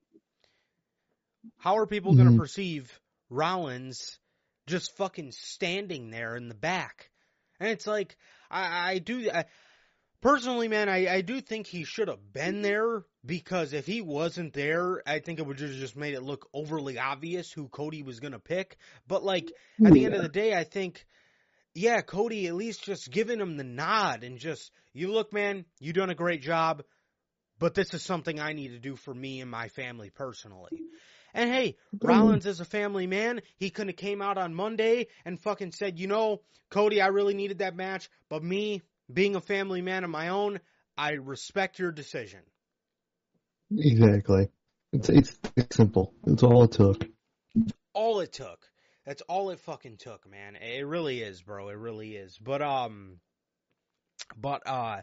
How 1.57 1.77
are 1.77 1.87
people 1.87 2.13
going 2.13 2.31
to 2.31 2.37
perceive 2.37 2.99
Rollins 3.29 4.19
just 4.67 4.95
fucking 4.97 5.31
standing 5.31 6.09
there 6.09 6.35
in 6.35 6.47
the 6.47 6.55
back? 6.55 7.09
And 7.59 7.69
it's 7.69 7.87
like 7.87 8.17
I, 8.49 8.91
I 8.91 8.97
do. 8.99 9.29
I, 9.31 9.45
Personally, 10.21 10.67
man, 10.67 10.89
I, 10.89 11.07
I 11.07 11.21
do 11.21 11.39
think 11.39 11.65
he 11.65 11.85
should 11.85 12.09
have 12.09 12.33
been 12.33 12.61
there 12.61 13.05
because 13.25 13.71
if 13.71 13.85
he 13.85 14.01
wasn't 14.01 14.53
there, 14.53 15.01
I 15.07 15.19
think 15.19 15.39
it 15.39 15.47
would 15.47 15.57
just 15.57 15.79
just 15.79 15.95
made 15.95 16.13
it 16.13 16.21
look 16.21 16.49
overly 16.53 16.99
obvious 16.99 17.51
who 17.51 17.69
Cody 17.69 18.03
was 18.03 18.19
gonna 18.19 18.39
pick. 18.39 18.77
But 19.07 19.23
like 19.23 19.49
at 19.83 19.93
the 19.93 20.05
end 20.05 20.15
of 20.15 20.21
the 20.21 20.27
day, 20.27 20.53
I 20.53 20.65
think, 20.65 21.05
yeah, 21.73 22.01
Cody 22.01 22.47
at 22.47 22.55
least 22.55 22.83
just 22.83 23.09
giving 23.09 23.39
him 23.39 23.55
the 23.55 23.63
nod 23.63 24.25
and 24.25 24.39
just 24.39 24.71
you 24.91 25.09
look, 25.13 25.31
man, 25.31 25.63
you 25.79 25.93
done 25.93 26.09
a 26.09 26.15
great 26.15 26.41
job, 26.41 26.83
but 27.57 27.73
this 27.73 27.93
is 27.93 28.03
something 28.03 28.41
I 28.41 28.51
need 28.51 28.69
to 28.69 28.79
do 28.79 28.97
for 28.97 29.13
me 29.13 29.39
and 29.39 29.49
my 29.49 29.69
family 29.69 30.09
personally. 30.09 30.81
And 31.33 31.49
hey, 31.51 31.77
Rollins 32.01 32.45
is 32.45 32.59
a 32.59 32.65
family 32.65 33.07
man. 33.07 33.41
He 33.57 33.69
couldn't 33.69 33.89
have 33.89 33.97
came 33.97 34.21
out 34.21 34.37
on 34.37 34.53
Monday 34.53 35.07
and 35.25 35.39
fucking 35.39 35.71
said, 35.71 35.99
you 35.99 36.07
know, 36.07 36.41
Cody, 36.69 37.01
I 37.01 37.07
really 37.07 37.33
needed 37.33 37.59
that 37.59 37.75
match, 37.75 38.09
but 38.29 38.43
me, 38.43 38.81
being 39.11 39.35
a 39.35 39.41
family 39.41 39.81
man 39.81 40.03
of 40.03 40.09
my 40.09 40.29
own, 40.29 40.59
I 40.97 41.13
respect 41.13 41.79
your 41.79 41.91
decision. 41.91 42.41
exactly. 43.75 44.49
It's 44.91 45.09
it's 45.09 45.39
it's 45.55 45.75
simple. 45.75 46.13
It's 46.25 46.43
all 46.43 46.63
it 46.63 46.71
took. 46.71 47.05
All 47.93 48.19
it 48.21 48.33
took. 48.33 48.67
That's 49.05 49.21
all 49.23 49.49
it 49.51 49.59
fucking 49.59 49.97
took, 49.97 50.29
man. 50.29 50.55
It 50.55 50.85
really 50.85 51.21
is, 51.21 51.41
bro. 51.41 51.69
It 51.69 51.77
really 51.77 52.15
is. 52.15 52.37
But 52.37 52.61
um, 52.61 53.19
but 54.35 54.67
uh, 54.67 55.01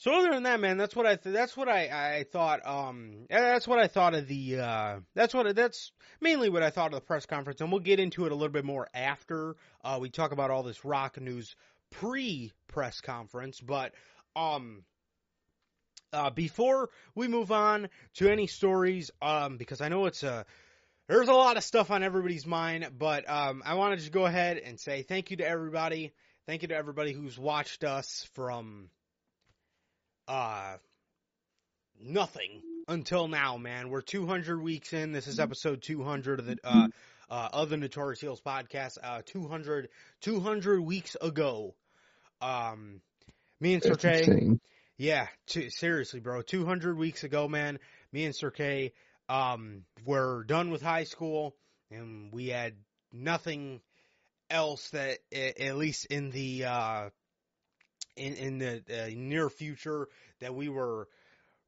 so 0.00 0.14
other 0.14 0.30
than 0.32 0.44
that, 0.44 0.60
man, 0.60 0.78
that's 0.78 0.96
what 0.96 1.04
I 1.04 1.16
th- 1.16 1.34
that's 1.34 1.54
what 1.54 1.68
I 1.68 2.18
I 2.20 2.24
thought. 2.24 2.66
Um, 2.66 3.26
that's 3.28 3.68
what 3.68 3.78
I 3.78 3.86
thought 3.86 4.14
of 4.14 4.26
the 4.28 4.58
uh, 4.58 5.00
that's 5.14 5.34
what 5.34 5.54
that's 5.54 5.92
mainly 6.22 6.48
what 6.48 6.62
I 6.62 6.70
thought 6.70 6.86
of 6.86 6.94
the 6.94 7.02
press 7.02 7.26
conference, 7.26 7.60
and 7.60 7.70
we'll 7.70 7.82
get 7.82 8.00
into 8.00 8.24
it 8.24 8.32
a 8.32 8.34
little 8.34 8.48
bit 8.48 8.64
more 8.64 8.88
after 8.94 9.56
uh 9.84 9.98
we 10.00 10.08
talk 10.08 10.32
about 10.32 10.50
all 10.50 10.62
this 10.62 10.86
rock 10.86 11.20
news 11.20 11.54
pre 11.90 12.50
press 12.66 13.02
conference. 13.02 13.60
But 13.60 13.92
um, 14.34 14.84
uh, 16.14 16.30
before 16.30 16.88
we 17.14 17.28
move 17.28 17.52
on 17.52 17.90
to 18.14 18.30
any 18.30 18.46
stories, 18.46 19.10
um, 19.20 19.58
because 19.58 19.82
I 19.82 19.90
know 19.90 20.06
it's 20.06 20.22
a 20.22 20.46
there's 21.08 21.28
a 21.28 21.34
lot 21.34 21.58
of 21.58 21.62
stuff 21.62 21.90
on 21.90 22.02
everybody's 22.02 22.46
mind, 22.46 22.88
but 22.98 23.28
um, 23.28 23.62
I 23.66 23.74
want 23.74 23.92
to 23.92 23.96
just 23.98 24.12
go 24.12 24.24
ahead 24.24 24.56
and 24.56 24.80
say 24.80 25.02
thank 25.02 25.30
you 25.30 25.36
to 25.36 25.46
everybody. 25.46 26.14
Thank 26.46 26.62
you 26.62 26.68
to 26.68 26.74
everybody 26.74 27.12
who's 27.12 27.38
watched 27.38 27.84
us 27.84 28.26
from 28.32 28.88
uh 30.30 30.76
nothing 32.00 32.62
until 32.86 33.26
now, 33.26 33.56
man. 33.56 33.90
We're 33.90 34.00
200 34.00 34.62
weeks 34.62 34.92
in. 34.92 35.10
This 35.10 35.26
is 35.26 35.40
episode 35.40 35.82
200 35.82 36.38
of 36.38 36.46
the 36.46 36.56
uh, 36.62 36.88
uh, 37.28 37.48
of 37.52 37.68
the 37.68 37.76
Notorious 37.76 38.20
Heels 38.20 38.40
podcast. 38.40 38.98
Uh, 39.02 39.22
200 39.26 39.88
200 40.20 40.80
weeks 40.80 41.16
ago, 41.20 41.74
um, 42.40 43.00
me 43.60 43.74
and 43.74 43.82
Sir 43.82 43.96
K. 43.96 44.58
Yeah, 44.98 45.26
t- 45.48 45.70
seriously, 45.70 46.20
bro. 46.20 46.42
200 46.42 46.96
weeks 46.96 47.24
ago, 47.24 47.48
man, 47.48 47.80
me 48.12 48.24
and 48.24 48.36
Sir 48.36 48.52
K, 48.52 48.92
um, 49.28 49.82
were 50.04 50.44
done 50.44 50.70
with 50.70 50.82
high 50.82 51.04
school 51.04 51.56
and 51.90 52.32
we 52.32 52.48
had 52.48 52.74
nothing 53.12 53.80
else 54.48 54.90
that, 54.90 55.18
at 55.32 55.76
least 55.76 56.06
in 56.06 56.30
the, 56.30 56.64
uh, 56.66 57.10
in, 58.16 58.34
in 58.34 58.58
the 58.58 58.82
uh, 58.90 59.10
near 59.14 59.48
future 59.48 60.08
that 60.40 60.54
we 60.54 60.68
were 60.68 61.08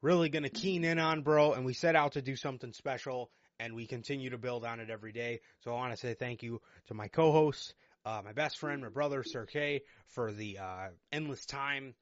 really 0.01 0.29
going 0.29 0.43
to 0.43 0.51
keen 0.51 0.85
in 0.85 0.99
on, 0.99 1.23
bro. 1.23 1.53
And 1.53 1.65
we 1.65 1.75
set 1.75 1.97
out 1.97 2.13
to 2.13 2.23
do 2.23 2.37
something 2.37 2.73
special 2.73 3.31
and 3.61 3.75
we 3.75 3.87
continue 3.87 4.31
to 4.31 4.39
build 4.39 4.65
on 4.65 4.81
it 4.81 4.91
every 4.91 5.13
day. 5.13 5.41
So 5.61 5.71
I 5.71 5.75
want 5.75 5.93
to 5.93 5.97
say 5.97 6.15
thank 6.15 6.43
you 6.43 6.61
to 6.89 6.95
my 6.95 7.09
co-host, 7.09 7.75
uh, 8.05 8.21
my 8.25 8.33
best 8.33 8.59
friend, 8.59 8.83
my 8.83 8.89
brother, 8.89 9.23
Sir 9.23 9.47
K, 9.47 9.83
for 10.09 10.33
the, 10.33 10.59
uh, 10.59 10.89
endless 11.13 11.47
time 11.47 11.95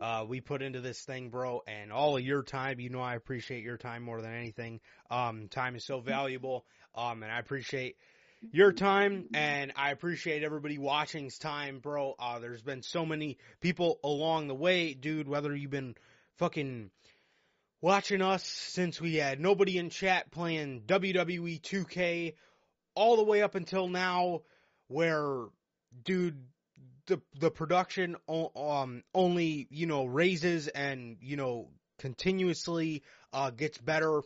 uh, 0.00 0.24
we 0.28 0.40
put 0.40 0.62
into 0.62 0.80
this 0.80 1.00
thing, 1.00 1.28
bro, 1.28 1.62
and 1.66 1.92
all 1.92 2.16
of 2.16 2.24
your 2.24 2.42
time. 2.42 2.78
You 2.78 2.90
know, 2.90 3.00
I 3.00 3.16
appreciate 3.16 3.64
your 3.64 3.76
time 3.76 4.02
more 4.02 4.22
than 4.22 4.32
anything. 4.32 4.80
Um, 5.10 5.48
time 5.48 5.74
is 5.74 5.84
so 5.84 6.00
valuable. 6.00 6.64
Um, 6.94 7.22
and 7.22 7.32
I 7.32 7.38
appreciate 7.38 7.96
your 8.52 8.72
time 8.72 9.26
and 9.34 9.72
I 9.76 9.90
appreciate 9.90 10.42
everybody 10.42 10.78
watching's 10.78 11.38
time, 11.38 11.80
bro. 11.80 12.14
Uh, 12.18 12.38
there's 12.38 12.62
been 12.62 12.82
so 12.82 13.04
many 13.04 13.38
people 13.60 13.98
along 14.04 14.48
the 14.48 14.54
way, 14.54 14.94
dude, 14.94 15.28
whether 15.28 15.54
you've 15.54 15.70
been 15.70 15.96
fucking 16.36 16.90
watching 17.80 18.22
us 18.22 18.44
since 18.44 19.00
we 19.00 19.16
had 19.16 19.40
nobody 19.40 19.78
in 19.78 19.90
chat 19.90 20.30
playing 20.30 20.82
WWE 20.86 21.60
2K 21.60 22.34
all 22.94 23.16
the 23.16 23.24
way 23.24 23.42
up 23.42 23.54
until 23.54 23.88
now 23.88 24.42
where, 24.88 25.44
dude, 26.04 26.38
the 27.06 27.20
the 27.40 27.50
production 27.50 28.16
um 28.28 29.02
only 29.14 29.66
you 29.70 29.86
know 29.86 30.04
raises 30.04 30.68
and 30.68 31.16
you 31.22 31.38
know 31.38 31.70
continuously 31.98 33.02
uh 33.32 33.48
gets 33.50 33.78
better 33.78 34.20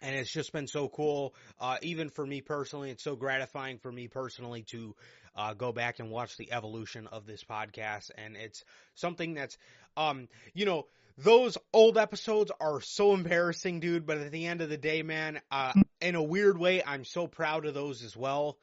and 0.00 0.14
it's 0.14 0.30
just 0.30 0.52
been 0.52 0.66
so 0.66 0.88
cool. 0.88 1.34
Uh 1.60 1.76
even 1.82 2.08
for 2.08 2.26
me 2.26 2.40
personally 2.40 2.90
it's 2.90 3.02
so 3.02 3.16
gratifying 3.16 3.78
for 3.78 3.90
me 3.90 4.08
personally 4.08 4.62
to 4.70 4.94
uh 5.36 5.54
go 5.54 5.72
back 5.72 5.98
and 5.98 6.10
watch 6.10 6.36
the 6.36 6.52
evolution 6.52 7.06
of 7.06 7.26
this 7.26 7.44
podcast. 7.44 8.10
And 8.16 8.36
it's 8.36 8.64
something 8.94 9.34
that's 9.34 9.58
um 9.96 10.28
you 10.54 10.64
know 10.64 10.86
those 11.18 11.58
old 11.72 11.98
episodes 11.98 12.50
are 12.60 12.80
so 12.80 13.12
embarrassing 13.12 13.80
dude. 13.80 14.06
But 14.06 14.18
at 14.18 14.32
the 14.32 14.46
end 14.46 14.60
of 14.60 14.68
the 14.68 14.78
day 14.78 15.02
man 15.02 15.40
uh 15.50 15.72
in 16.00 16.14
a 16.14 16.22
weird 16.22 16.58
way 16.58 16.82
I'm 16.84 17.04
so 17.04 17.26
proud 17.26 17.66
of 17.66 17.74
those 17.74 18.02
as 18.02 18.16
well. 18.16 18.58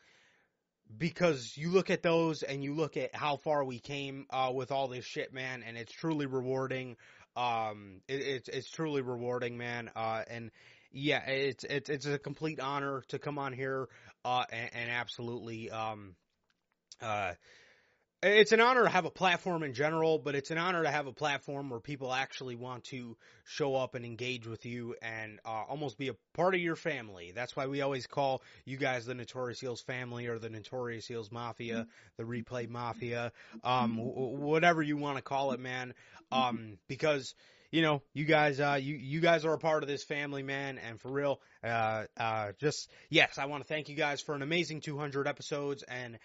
Because 0.97 1.55
you 1.55 1.69
look 1.69 1.91
at 1.91 2.01
those 2.01 2.41
and 2.41 2.63
you 2.63 2.73
look 2.73 2.97
at 2.97 3.13
how 3.13 3.37
far 3.37 3.63
we 3.63 3.77
came 3.77 4.25
uh, 4.31 4.51
with 4.51 4.71
all 4.71 4.87
this 4.87 5.05
shit, 5.05 5.31
man, 5.31 5.63
and 5.63 5.77
it's 5.77 5.91
truly 5.91 6.25
rewarding. 6.25 6.97
Um, 7.35 8.01
it, 8.07 8.21
it's 8.21 8.49
it's 8.49 8.69
truly 8.71 9.03
rewarding, 9.03 9.55
man. 9.55 9.91
Uh, 9.95 10.23
and 10.27 10.49
yeah, 10.91 11.25
it's 11.27 11.63
it's 11.63 11.89
it's 11.89 12.05
a 12.05 12.17
complete 12.17 12.59
honor 12.59 13.03
to 13.09 13.19
come 13.19 13.37
on 13.37 13.53
here, 13.53 13.87
uh, 14.25 14.43
and, 14.51 14.69
and 14.73 14.91
absolutely, 14.91 15.69
um, 15.69 16.15
uh, 17.01 17.33
it's 18.21 18.51
an 18.51 18.59
honor 18.59 18.83
to 18.83 18.89
have 18.89 19.05
a 19.05 19.09
platform 19.09 19.63
in 19.63 19.73
general, 19.73 20.19
but 20.19 20.35
it's 20.35 20.51
an 20.51 20.57
honor 20.57 20.83
to 20.83 20.91
have 20.91 21.07
a 21.07 21.13
platform 21.13 21.69
where 21.69 21.79
people 21.79 22.13
actually 22.13 22.55
want 22.55 22.83
to 22.85 23.15
show 23.45 23.75
up 23.75 23.95
and 23.95 24.03
engage 24.03 24.45
with 24.45 24.65
you 24.65 24.95
and 25.01 25.39
uh, 25.45 25.63
almost 25.69 25.97
be 25.97 26.09
a 26.09 26.15
part 26.33 26.53
of 26.53 26.59
your 26.59 26.75
family. 26.75 27.31
That's 27.33 27.55
why 27.55 27.67
we 27.67 27.81
always 27.81 28.07
call 28.07 28.41
you 28.65 28.75
guys 28.77 29.05
the 29.05 29.13
Notorious 29.13 29.61
Heels 29.61 29.81
family 29.81 30.27
or 30.27 30.37
the 30.37 30.49
Notorious 30.49 31.07
Heels 31.07 31.31
Mafia, 31.31 31.87
the 32.17 32.23
Replay 32.23 32.67
Mafia, 32.67 33.31
um, 33.63 33.95
w- 33.95 34.37
whatever 34.37 34.81
you 34.81 34.97
want 34.97 35.15
to 35.15 35.23
call 35.23 35.53
it, 35.53 35.59
man. 35.61 35.93
Um, 36.31 36.77
because 36.87 37.33
you 37.71 37.81
know, 37.81 38.01
you 38.13 38.25
guys, 38.25 38.59
uh, 38.59 38.79
you, 38.81 38.95
you 38.95 39.19
guys 39.19 39.45
are 39.45 39.53
a 39.53 39.59
part 39.59 39.83
of 39.83 39.89
this 39.89 40.03
family, 40.03 40.43
man. 40.43 40.77
And 40.77 40.99
for 40.99 41.09
real, 41.11 41.39
uh, 41.63 42.05
uh, 42.17 42.51
just, 42.59 42.89
yes, 43.09 43.37
I 43.37 43.45
want 43.45 43.63
to 43.63 43.67
thank 43.67 43.89
you 43.89 43.95
guys 43.95 44.21
for 44.21 44.35
an 44.35 44.41
amazing 44.41 44.81
200 44.81 45.27
episodes 45.27 45.83
and 45.83 46.17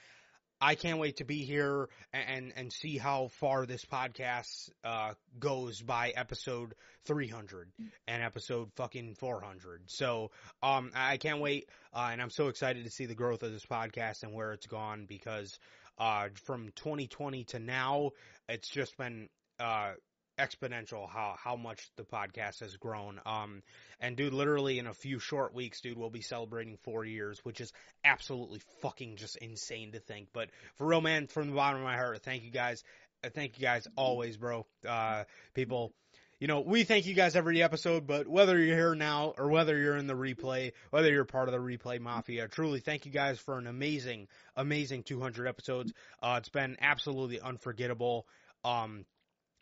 I 0.60 0.76
can't 0.76 0.98
wait 0.98 1.16
to 1.16 1.24
be 1.24 1.44
here 1.44 1.88
and 2.12 2.52
and, 2.56 2.72
see 2.72 2.96
how 2.96 3.28
far 3.28 3.66
this 3.66 3.84
podcast 3.84 4.70
uh, 4.82 5.12
goes 5.38 5.82
by 5.82 6.10
episode 6.16 6.74
300 7.04 7.70
and 8.08 8.22
episode 8.22 8.72
fucking 8.76 9.14
400. 9.16 9.90
So 9.90 10.30
um, 10.62 10.90
I 10.94 11.18
can't 11.18 11.40
wait, 11.40 11.68
uh, 11.92 12.08
and 12.12 12.22
I'm 12.22 12.30
so 12.30 12.48
excited 12.48 12.84
to 12.84 12.90
see 12.90 13.06
the 13.06 13.14
growth 13.14 13.42
of 13.42 13.52
this 13.52 13.66
podcast 13.66 14.22
and 14.22 14.32
where 14.32 14.52
it's 14.52 14.66
gone 14.66 15.04
because 15.06 15.58
uh, 15.98 16.28
from 16.44 16.70
2020 16.76 17.44
to 17.44 17.58
now, 17.58 18.10
it's 18.48 18.68
just 18.68 18.96
been 18.96 19.28
uh, 19.60 19.92
exponential 20.38 21.08
how 21.08 21.36
how 21.38 21.56
much 21.56 21.90
the 21.96 22.02
podcast 22.02 22.60
has 22.60 22.76
grown. 22.76 23.20
Um, 23.24 23.62
and 24.00 24.16
dude, 24.16 24.32
literally 24.32 24.78
in 24.78 24.86
a 24.86 24.94
few 24.94 25.18
short 25.18 25.54
weeks, 25.54 25.80
dude, 25.80 25.98
we'll 25.98 26.10
be 26.10 26.22
celebrating 26.22 26.76
four 26.82 27.04
years, 27.04 27.38
which 27.44 27.60
is 27.60 27.72
absolutely 28.04 28.60
fucking 28.82 29.16
just 29.16 29.36
insane 29.36 29.92
to 29.92 30.00
think. 30.00 30.28
But 30.32 30.50
for 30.76 30.86
real, 30.86 31.00
man, 31.00 31.26
from 31.28 31.48
the 31.48 31.56
bottom 31.56 31.80
of 31.80 31.84
my 31.84 31.96
heart, 31.96 32.22
thank 32.22 32.44
you 32.44 32.50
guys. 32.50 32.82
Uh, 33.24 33.30
Thank 33.30 33.58
you 33.58 33.62
guys 33.62 33.88
always, 33.96 34.36
bro. 34.36 34.66
Uh, 34.86 35.24
people, 35.54 35.92
you 36.40 36.46
know, 36.46 36.60
we 36.60 36.84
thank 36.84 37.06
you 37.06 37.14
guys 37.14 37.36
every 37.36 37.62
episode, 37.62 38.06
but 38.06 38.28
whether 38.28 38.58
you're 38.58 38.76
here 38.76 38.94
now 38.94 39.34
or 39.38 39.48
whether 39.48 39.78
you're 39.78 39.96
in 39.96 40.06
the 40.06 40.14
replay, 40.14 40.72
whether 40.90 41.10
you're 41.10 41.24
part 41.24 41.48
of 41.48 41.52
the 41.52 41.58
replay 41.58 42.00
mafia, 42.00 42.48
truly 42.48 42.80
thank 42.80 43.06
you 43.06 43.12
guys 43.12 43.38
for 43.38 43.56
an 43.56 43.66
amazing, 43.66 44.28
amazing 44.56 45.04
200 45.04 45.46
episodes. 45.46 45.92
Uh, 46.22 46.36
it's 46.38 46.50
been 46.50 46.76
absolutely 46.80 47.40
unforgettable. 47.40 48.26
Um, 48.64 49.06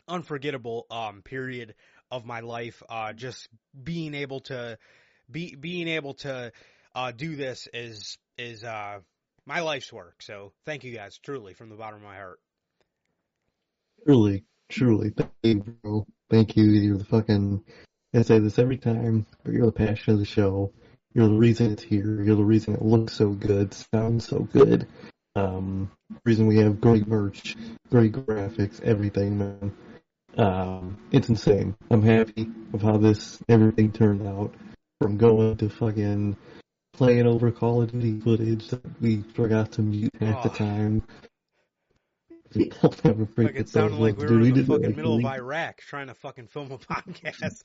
unforgettable 0.07 0.85
um 0.91 1.21
period 1.21 1.75
of 2.11 2.25
my 2.25 2.41
life 2.41 2.83
uh 2.89 3.13
just 3.13 3.47
being 3.83 4.13
able 4.13 4.41
to 4.41 4.77
be 5.31 5.55
being 5.55 5.87
able 5.87 6.13
to 6.13 6.51
uh 6.95 7.11
do 7.11 7.35
this 7.35 7.67
is 7.73 8.17
is 8.37 8.63
uh 8.63 8.99
my 9.45 9.61
life's 9.61 9.91
work 9.91 10.21
so 10.21 10.51
thank 10.65 10.83
you 10.83 10.93
guys 10.93 11.17
truly 11.19 11.53
from 11.53 11.69
the 11.69 11.75
bottom 11.75 11.97
of 11.97 12.03
my 12.03 12.15
heart 12.15 12.39
Truly, 14.05 14.43
truly, 14.69 15.11
thank 15.11 15.31
you, 15.43 15.75
bro. 15.81 16.05
Thank 16.29 16.57
you. 16.57 16.65
You're 16.65 16.97
the 16.97 17.05
fucking. 17.05 17.63
I 18.13 18.21
say 18.23 18.39
this 18.39 18.59
every 18.59 18.77
time, 18.77 19.25
but 19.43 19.53
you're 19.53 19.67
the 19.67 19.71
passion 19.71 20.13
of 20.13 20.19
the 20.19 20.25
show. 20.25 20.73
You're 21.13 21.29
the 21.29 21.37
reason 21.37 21.71
it's 21.71 21.83
here. 21.83 22.21
You're 22.21 22.35
the 22.35 22.43
reason 22.43 22.73
it 22.75 22.81
looks 22.81 23.13
so 23.13 23.29
good, 23.29 23.73
sounds 23.93 24.27
so 24.27 24.39
good. 24.39 24.87
Um, 25.35 25.89
reason 26.25 26.47
we 26.47 26.57
have 26.57 26.81
great 26.81 27.07
merch, 27.07 27.55
great 27.89 28.11
graphics, 28.11 28.81
everything, 28.81 29.37
man. 29.37 29.71
Um, 30.37 30.97
it's 31.11 31.29
insane. 31.29 31.75
I'm 31.91 32.01
happy 32.01 32.47
of 32.73 32.81
how 32.81 32.97
this 32.97 33.39
everything 33.47 33.91
turned 33.91 34.27
out. 34.27 34.53
From 35.01 35.17
going 35.17 35.57
to 35.57 35.69
fucking 35.69 36.37
playing 36.93 37.27
over 37.27 37.51
Call 37.51 37.81
of 37.81 37.91
Duty 37.91 38.19
footage 38.21 38.69
that 38.69 39.01
we 39.01 39.21
forgot 39.35 39.73
to 39.73 39.81
mute 39.81 40.11
half 40.19 40.43
the 40.43 40.49
Oh. 40.49 40.53
time. 40.53 41.03
I'll 42.83 42.93
never 43.03 43.23
like 43.23 43.33
forget 43.35 43.55
it 43.57 43.69
sounded 43.69 43.93
those 43.93 43.99
like 43.99 44.17
we 44.17 44.23
were 44.23 44.29
dude. 44.43 44.47
in 44.47 44.53
the 44.53 44.63
fucking 44.63 44.85
like 44.87 44.95
middle 44.95 45.17
of 45.17 45.25
iraq 45.25 45.77
trying 45.79 46.07
to 46.07 46.13
fucking 46.13 46.47
film 46.47 46.71
a 46.71 46.77
podcast 46.93 47.63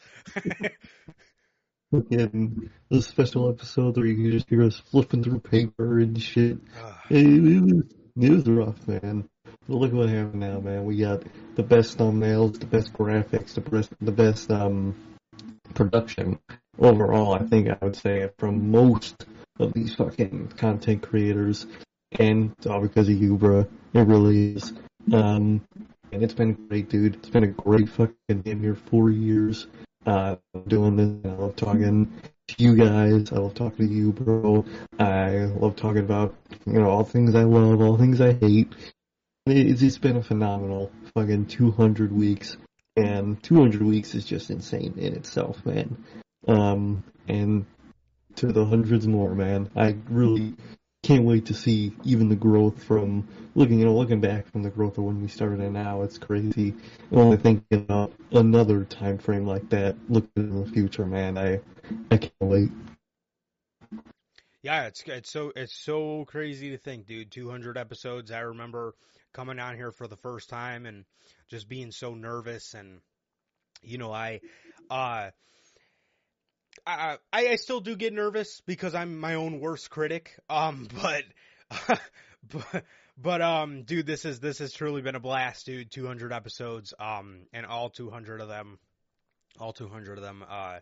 fucking 1.93 2.71
those 2.91 3.07
special 3.07 3.49
episode 3.51 3.97
where 3.97 4.07
you 4.07 4.15
can 4.17 4.31
just 4.33 4.49
hear 4.49 4.63
us 4.63 4.79
flipping 4.91 5.23
through 5.23 5.41
paper 5.41 5.99
and 5.99 6.21
shit. 6.21 6.59
Ugh. 6.83 6.95
It, 7.11 7.27
it 7.27 7.61
was, 7.63 7.83
it 8.21 8.31
was 8.31 8.47
rough, 8.49 8.89
man. 8.89 9.29
Look 9.71 9.93
what 9.93 10.09
happened 10.09 10.41
now, 10.41 10.61
man. 10.61 10.87
We 10.87 10.97
got 10.97 11.23
the 11.55 11.63
best 11.63 11.99
thumbnails, 11.99 12.59
the 12.59 12.65
best 12.65 12.91
graphics, 12.95 13.53
the 13.53 13.61
best, 13.61 13.91
the 14.01 14.13
best 14.13 14.51
um 14.51 14.95
production 15.75 16.39
overall. 16.79 17.35
I 17.35 17.41
think 17.41 17.69
I 17.69 17.77
would 17.83 17.97
say 17.97 18.31
from 18.39 18.71
most 18.71 19.27
of 19.59 19.75
these 19.75 19.95
fucking 19.95 20.53
content 20.57 21.03
creators, 21.03 21.67
and 22.19 22.55
it's 22.57 22.67
all 22.67 22.81
because 22.81 23.11
of 23.11 23.21
you, 23.21 23.37
bro. 23.37 23.67
It 23.93 24.01
really 24.01 24.55
is. 24.55 24.73
Um, 25.13 25.63
and 26.13 26.23
it's 26.23 26.35
been 26.35 26.55
great, 26.55 26.89
dude. 26.89 27.17
It's 27.17 27.29
been 27.29 27.45
a 27.45 27.49
great 27.49 27.91
fucking 27.91 28.41
damn 28.43 28.63
near 28.63 28.75
four 28.75 29.11
years 29.11 29.67
uh, 30.07 30.37
doing 30.67 30.97
this. 30.97 31.31
I 31.31 31.37
love 31.37 31.57
talking 31.57 32.11
to 32.49 32.55
you 32.57 32.75
guys. 32.75 33.33
I 33.33 33.37
love 33.37 33.53
talking 33.53 33.87
to 33.87 33.93
you, 33.93 34.13
bro. 34.13 34.65
I 34.99 35.51
love 35.61 35.77
talking 35.77 36.01
about, 36.01 36.35
you 36.65 36.81
know, 36.81 36.89
all 36.89 37.05
things 37.05 37.35
I 37.35 37.43
love, 37.43 37.83
all 37.83 37.99
things 37.99 38.23
I 38.23 38.33
hate. 38.33 38.73
It's, 39.51 39.99
been 39.99 40.17
a 40.17 40.23
phenomenal 40.23 40.91
fucking 41.15 41.47
200 41.47 42.13
weeks. 42.13 42.57
And 42.97 43.41
200 43.43 43.83
weeks 43.83 44.15
is 44.15 44.25
just 44.25 44.51
insane 44.51 44.95
in 44.97 45.15
itself, 45.15 45.65
man. 45.65 46.05
Um, 46.47 47.05
and 47.29 47.67
to 48.37 48.53
the 48.53 48.65
hundreds 48.65 49.07
more, 49.07 49.35
man. 49.35 49.71
I 49.77 49.97
really 50.09 50.55
can't 51.03 51.25
wait 51.25 51.47
to 51.47 51.55
see 51.55 51.93
even 52.05 52.29
the 52.29 52.37
growth 52.37 52.83
from 52.83 53.29
looking, 53.55 53.79
you 53.79 53.85
know, 53.85 53.95
looking 53.95 54.21
back 54.21 54.51
from 54.51 54.63
the 54.63 54.71
growth 54.71 54.99
of 54.99 55.05
when 55.05 55.21
we 55.23 55.29
started 55.29 55.61
and 55.61 55.75
now. 55.75 56.03
It's 56.03 56.19
crazy. 56.19 56.75
Only 57.13 57.37
thinking 57.37 57.79
about 57.79 58.13
another 58.33 58.85
time 58.85 59.19
frame 59.19 59.47
like 59.47 59.69
that, 59.71 59.97
looking 60.09 60.31
in 60.37 60.65
the 60.65 60.71
future, 60.71 61.07
man. 61.07 61.39
I, 61.39 61.61
I 62.11 62.17
can't 62.17 62.33
wait. 62.41 62.71
Yeah, 64.63 64.87
it's 64.87 65.03
it's 65.07 65.31
so 65.31 65.53
it's 65.55 65.75
so 65.75 66.25
crazy 66.27 66.71
to 66.71 66.79
think, 66.79 67.07
dude. 67.07 67.31
200 67.31 67.79
episodes. 67.79 68.33
I 68.33 68.41
remember 68.41 68.95
coming 69.33 69.57
down 69.57 69.77
here 69.77 69.93
for 69.93 70.07
the 70.07 70.17
first 70.17 70.49
time 70.49 70.87
and 70.87 71.05
just 71.49 71.69
being 71.69 71.91
so 71.91 72.15
nervous 72.15 72.75
and 72.75 73.01
you 73.83 73.99
know, 73.99 74.13
I 74.13 74.41
uh 74.91 75.31
I 76.87 77.19
I, 77.33 77.57
still 77.57 77.81
do 77.81 77.97
get 77.97 78.13
nervous 78.13 78.61
because 78.67 78.95
I'm 78.95 79.19
my 79.19 79.35
own 79.35 79.61
worst 79.61 79.91
critic. 79.91 80.39
Um 80.49 80.89
but 81.03 81.25
but 82.49 82.85
but 83.17 83.43
um 83.43 83.83
dude, 83.83 84.07
this 84.07 84.25
is 84.25 84.41
this 84.41 84.59
has 84.59 84.73
truly 84.73 85.03
been 85.03 85.15
a 85.15 85.21
blast, 85.21 85.67
dude. 85.67 85.91
200 85.91 86.33
episodes 86.33 86.95
um 86.99 87.41
and 87.53 87.67
all 87.67 87.91
200 87.91 88.41
of 88.41 88.49
them 88.49 88.79
all 89.61 89.73
200 89.73 90.19
of 90.19 90.25
them 90.25 90.45
uh 90.49 90.79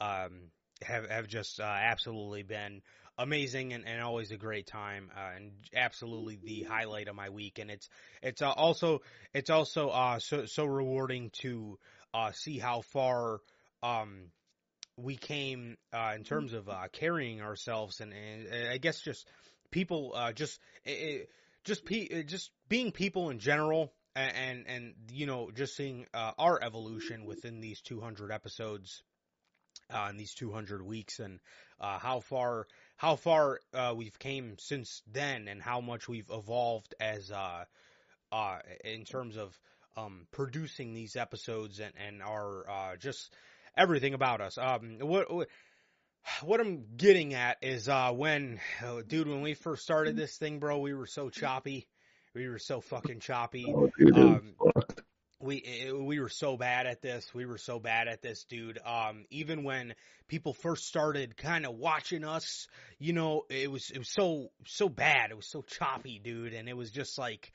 um 0.00 0.50
have 0.82 1.08
have 1.08 1.26
just 1.26 1.60
uh, 1.60 1.64
absolutely 1.64 2.42
been 2.42 2.82
amazing 3.22 3.72
and, 3.72 3.86
and 3.86 4.02
always 4.02 4.30
a 4.30 4.36
great 4.36 4.66
time 4.66 5.10
uh, 5.16 5.36
and 5.36 5.52
absolutely 5.74 6.38
the 6.42 6.62
highlight 6.64 7.08
of 7.08 7.14
my 7.14 7.30
week. 7.30 7.58
And 7.58 7.70
it's 7.70 7.88
it's 8.22 8.42
uh, 8.42 8.50
also 8.50 9.00
it's 9.32 9.50
also 9.50 9.88
uh 9.88 10.18
so 10.18 10.46
so 10.46 10.64
rewarding 10.64 11.30
to 11.40 11.78
uh 12.12 12.32
see 12.32 12.58
how 12.58 12.80
far 12.80 13.38
um 13.82 14.30
we 14.96 15.16
came 15.16 15.76
uh 15.92 16.12
in 16.16 16.24
terms 16.24 16.52
of 16.52 16.68
uh 16.68 16.88
carrying 16.92 17.40
ourselves. 17.40 18.00
And, 18.00 18.12
and 18.12 18.68
I 18.70 18.78
guess 18.78 19.00
just 19.00 19.26
people 19.70 20.12
uh 20.14 20.32
just 20.32 20.60
it, 20.84 21.30
just 21.64 21.84
pe- 21.84 22.24
just 22.24 22.50
being 22.68 22.90
people 22.90 23.30
in 23.30 23.38
general 23.38 23.92
and 24.16 24.32
and, 24.36 24.66
and 24.66 24.94
you 25.12 25.26
know 25.26 25.50
just 25.54 25.76
seeing 25.76 26.06
uh, 26.12 26.32
our 26.38 26.62
evolution 26.62 27.24
within 27.24 27.60
these 27.60 27.80
200 27.82 28.32
episodes 28.32 29.02
uh, 29.92 30.08
in 30.10 30.16
these 30.16 30.34
200 30.34 30.82
weeks 30.82 31.18
and 31.18 31.40
uh, 31.80 31.98
how 31.98 32.20
far 32.20 32.66
how 32.96 33.16
far 33.16 33.60
uh, 33.74 33.94
we've 33.96 34.18
came 34.18 34.56
since 34.58 35.02
then 35.10 35.48
and 35.48 35.60
how 35.60 35.80
much 35.80 36.08
we've 36.08 36.30
evolved 36.30 36.94
as 37.00 37.30
uh, 37.30 37.64
uh, 38.30 38.58
in 38.84 39.04
terms 39.04 39.36
of 39.36 39.58
um, 39.96 40.26
producing 40.30 40.94
these 40.94 41.16
episodes 41.16 41.80
and 41.80 41.92
and 42.06 42.22
our 42.22 42.68
uh, 42.70 42.96
just 42.96 43.32
everything 43.76 44.14
about 44.14 44.40
us. 44.40 44.58
Um, 44.58 44.98
what 45.00 45.32
what- 45.32 45.48
what 46.42 46.60
I'm 46.60 46.84
getting 46.96 47.34
at 47.34 47.56
is 47.62 47.88
uh, 47.88 48.12
when 48.12 48.60
oh, 48.84 49.02
dude 49.02 49.26
when 49.26 49.42
we 49.42 49.54
first 49.54 49.82
started 49.82 50.14
this 50.16 50.36
thing, 50.36 50.60
bro, 50.60 50.78
we 50.78 50.94
were 50.94 51.08
so 51.08 51.30
choppy. 51.30 51.88
We 52.32 52.48
were 52.48 52.60
so 52.60 52.80
fucking 52.80 53.18
choppy 53.18 53.66
Oh, 53.68 53.90
Um. 54.14 54.54
We 55.42 55.56
it- 55.56 55.96
we 55.96 56.20
were 56.20 56.28
so 56.28 56.56
bad 56.56 56.86
at 56.86 57.02
this. 57.02 57.32
We 57.34 57.46
were 57.46 57.58
so 57.58 57.78
bad 57.78 58.08
at 58.08 58.22
this, 58.22 58.44
dude. 58.44 58.78
Um, 58.84 59.26
even 59.30 59.64
when 59.64 59.94
people 60.28 60.54
first 60.54 60.86
started 60.86 61.36
kind 61.36 61.66
of 61.66 61.74
watching 61.74 62.24
us, 62.24 62.68
you 62.98 63.12
know, 63.12 63.42
it 63.50 63.70
was 63.70 63.90
it 63.90 63.98
was 63.98 64.08
so 64.08 64.50
so 64.66 64.88
bad. 64.88 65.30
It 65.30 65.36
was 65.36 65.46
so 65.48 65.62
choppy, 65.62 66.18
dude, 66.22 66.54
and 66.54 66.68
it 66.68 66.76
was 66.76 66.90
just 66.90 67.18
like, 67.18 67.52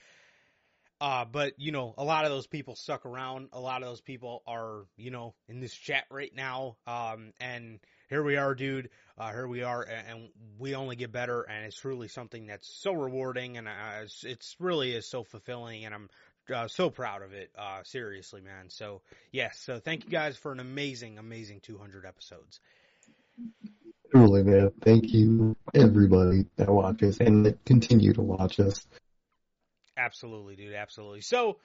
uh, 1.00 1.26
but 1.26 1.54
you 1.58 1.72
know, 1.72 1.94
a 1.98 2.04
lot 2.04 2.26
of 2.26 2.32
those 2.32 2.48
people 2.48 2.76
stuck 2.76 3.06
around. 3.06 3.50
A 3.54 3.60
lot 3.60 3.82
of 3.82 3.88
those 3.90 4.02
people 4.02 4.44
are, 4.48 4.86
you 4.98 5.12
know, 5.12 5.34
in 5.48 5.60
this 5.60 5.74
chat 5.74 6.06
right 6.10 6.34
now. 6.36 6.78
Um, 6.86 7.34
and 7.40 7.80
here 8.10 8.24
we 8.24 8.38
are, 8.38 8.56
dude. 8.56 8.90
Uh, 9.18 9.32
here 9.32 9.48
we 9.48 9.64
are, 9.64 9.82
and, 9.82 10.08
and 10.08 10.30
we 10.60 10.76
only 10.76 10.96
get 10.96 11.12
better. 11.12 11.42
And 11.42 11.66
it's 11.66 11.80
truly 11.80 12.08
something 12.08 12.48
that's 12.48 12.68
so 12.82 12.94
rewarding, 12.94 13.58
and 13.58 13.68
uh, 13.68 13.72
it's, 14.04 14.24
it's 14.24 14.56
really 14.60 14.94
is 14.94 15.08
so 15.08 15.24
fulfilling. 15.24 15.86
And 15.86 15.94
I'm 15.94 16.10
uh, 16.54 16.68
so 16.68 16.90
proud 16.90 17.22
of 17.22 17.34
it. 17.34 17.52
Uh, 17.58 17.84
seriously, 17.84 18.42
man. 18.42 18.70
So 18.70 19.02
yes, 19.32 19.60
so 19.60 19.80
thank 19.80 20.06
you 20.06 20.12
guys 20.12 20.38
for 20.38 20.52
an 20.52 20.60
amazing, 20.60 21.18
amazing 21.18 21.62
200 21.62 22.06
episodes. 22.06 22.60
Truly, 24.12 24.44
man. 24.44 24.72
Thank 24.82 25.14
you, 25.14 25.56
everybody 25.74 26.46
that 26.56 26.70
watches 26.70 27.20
and 27.20 27.46
that 27.46 27.64
continue 27.66 28.14
to 28.14 28.22
watch 28.22 28.60
us. 28.60 28.86
Absolutely, 29.98 30.56
dude. 30.56 30.74
Absolutely. 30.74 31.22
So, 31.22 31.58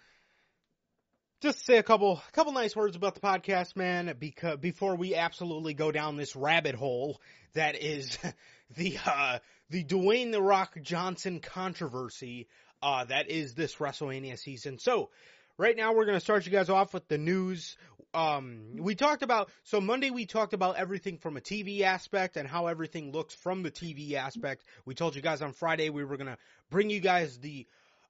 just 1.41 1.59
to 1.59 1.65
say 1.65 1.79
a 1.79 1.83
couple, 1.83 2.23
a 2.27 2.33
couple 2.33 2.53
nice 2.53 2.75
words 2.75 2.97
about 2.97 3.15
the 3.15 3.21
podcast, 3.21 3.77
man. 3.77 4.15
Because 4.19 4.59
before 4.59 4.97
we 4.97 5.15
absolutely 5.15 5.75
go 5.75 5.93
down 5.93 6.17
this 6.17 6.35
rabbit 6.35 6.75
hole 6.75 7.21
that 7.55 7.77
is 7.77 8.19
the 8.77 8.99
uh, 9.05 9.39
the 9.71 9.85
Dwayne 9.85 10.33
the 10.33 10.43
Rock 10.43 10.77
Johnson 10.83 11.41
controversy. 11.41 12.49
Uh, 12.83 13.05
that 13.05 13.31
is 13.31 13.55
this 13.55 13.77
WrestleMania 13.77 14.39
season. 14.39 14.79
So, 14.79 15.11
right 15.59 15.77
now 15.77 15.93
we're 15.95 16.05
going 16.05 16.17
to 16.17 16.25
start 16.25 16.47
you 16.47 16.53
guys 16.53 16.69
off 16.69 16.93
with 16.95 17.07
the 17.09 17.19
news. 17.19 17.77
Um, 18.15 18.77
we 18.79 18.95
talked 18.95 19.23
about, 19.23 19.51
so 19.65 19.81
Monday 19.81 20.11
we 20.11 20.27
talked 20.27 20.53
about 20.53 20.77
everything 20.77 21.19
from 21.19 21.37
a 21.37 21.41
TV 21.41 21.83
aspect 21.83 22.37
and 22.37 22.47
how 22.47 22.67
everything 22.67 23.11
looks 23.13 23.35
from 23.35 23.63
the 23.63 23.71
TV 23.71 24.15
aspect. 24.15 24.65
We 24.85 24.95
told 24.95 25.17
you 25.17 25.23
guys 25.23 25.41
on 25.41 25.53
Friday 25.53 25.89
we 25.89 26.05
were 26.05 26.17
going 26.17 26.29
to 26.29 26.39
bring 26.71 26.91
you 26.91 27.01
guys 27.01 27.39
the, 27.39 27.67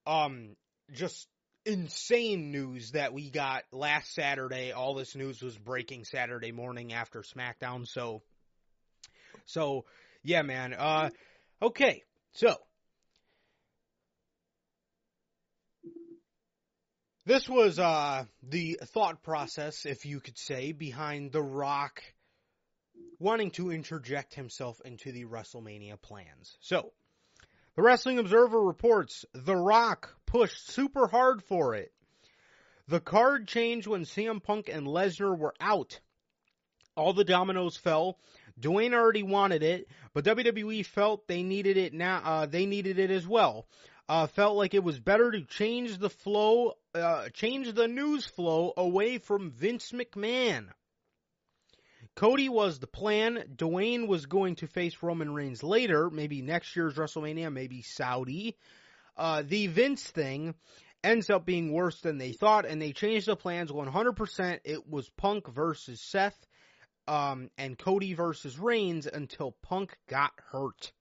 um, 0.06 0.56
just 0.92 1.28
insane 1.64 2.50
news 2.50 2.92
that 2.92 3.12
we 3.12 3.30
got 3.30 3.62
last 3.70 4.12
Saturday. 4.12 4.72
All 4.72 4.94
this 4.94 5.14
news 5.14 5.40
was 5.40 5.56
breaking 5.56 6.04
Saturday 6.04 6.50
morning 6.50 6.92
after 6.92 7.22
SmackDown. 7.22 7.86
So, 7.86 8.22
so 9.46 9.84
yeah, 10.24 10.42
man. 10.42 10.74
Uh, 10.74 11.10
okay. 11.60 12.02
So, 12.32 12.56
this 17.24 17.48
was 17.48 17.78
uh, 17.78 18.24
the 18.42 18.78
thought 18.84 19.22
process, 19.22 19.86
if 19.86 20.04
you 20.06 20.20
could 20.20 20.38
say, 20.38 20.72
behind 20.72 21.32
The 21.32 21.42
Rock 21.42 22.02
wanting 23.18 23.52
to 23.52 23.70
interject 23.70 24.34
himself 24.34 24.80
into 24.84 25.12
the 25.12 25.24
WrestleMania 25.24 26.00
plans. 26.00 26.56
So, 26.60 26.92
the 27.76 27.82
Wrestling 27.82 28.18
Observer 28.18 28.60
reports 28.60 29.24
The 29.32 29.56
Rock 29.56 30.14
pushed 30.26 30.68
super 30.68 31.06
hard 31.06 31.42
for 31.44 31.74
it. 31.74 31.92
The 32.88 33.00
card 33.00 33.46
changed 33.46 33.86
when 33.86 34.02
CM 34.02 34.42
Punk 34.42 34.68
and 34.68 34.86
Lesnar 34.86 35.38
were 35.38 35.54
out. 35.60 36.00
All 36.96 37.12
the 37.12 37.24
dominoes 37.24 37.76
fell. 37.76 38.18
Dwayne 38.60 38.92
already 38.92 39.22
wanted 39.22 39.62
it, 39.62 39.88
but 40.12 40.24
WWE 40.24 40.84
felt 40.84 41.26
they 41.26 41.42
needed 41.42 41.76
it 41.76 41.94
now. 41.94 42.20
Uh, 42.22 42.46
they 42.46 42.66
needed 42.66 42.98
it 42.98 43.10
as 43.10 43.26
well. 43.26 43.66
Uh, 44.09 44.26
felt 44.26 44.57
like 44.57 44.74
it 44.74 44.84
was 44.84 44.98
better 44.98 45.30
to 45.30 45.42
change 45.42 45.98
the 45.98 46.11
flow, 46.11 46.72
uh, 46.94 47.28
change 47.30 47.72
the 47.72 47.88
news 47.88 48.26
flow 48.26 48.72
away 48.76 49.18
from 49.18 49.50
Vince 49.50 49.92
McMahon. 49.92 50.68
Cody 52.14 52.48
was 52.48 52.78
the 52.78 52.86
plan. 52.86 53.42
Dwayne 53.57 54.07
was 54.07 54.26
going 54.26 54.57
to 54.57 54.66
face 54.66 55.03
Roman 55.03 55.32
Reigns 55.32 55.62
later, 55.62 56.11
maybe 56.11 56.42
next 56.42 56.76
year's 56.76 56.94
WrestleMania, 56.94 57.53
maybe 57.53 57.82
Saudi. 57.82 58.57
Uh, 59.16 59.42
the 59.46 59.68
Vince 59.68 60.03
thing 60.03 60.55
ends 61.03 61.30
up 61.30 61.46
being 61.46 61.72
worse 61.72 62.00
than 62.00 62.18
they 62.18 62.32
thought, 62.32 62.66
and 62.66 62.80
they 62.80 62.92
changed 62.92 63.26
the 63.26 63.36
plans 63.36 63.70
100%. 63.70 64.61
It 64.64 64.88
was 64.88 65.09
Punk 65.11 65.48
versus 65.48 66.00
Seth, 66.00 66.46
um, 67.09 67.50
and 67.57 67.78
Cody 67.78 68.14
versus 68.14 68.59
Reigns 68.59 69.07
until 69.07 69.53
Punk 69.62 69.96
got 70.09 70.32
hurt. 70.50 70.92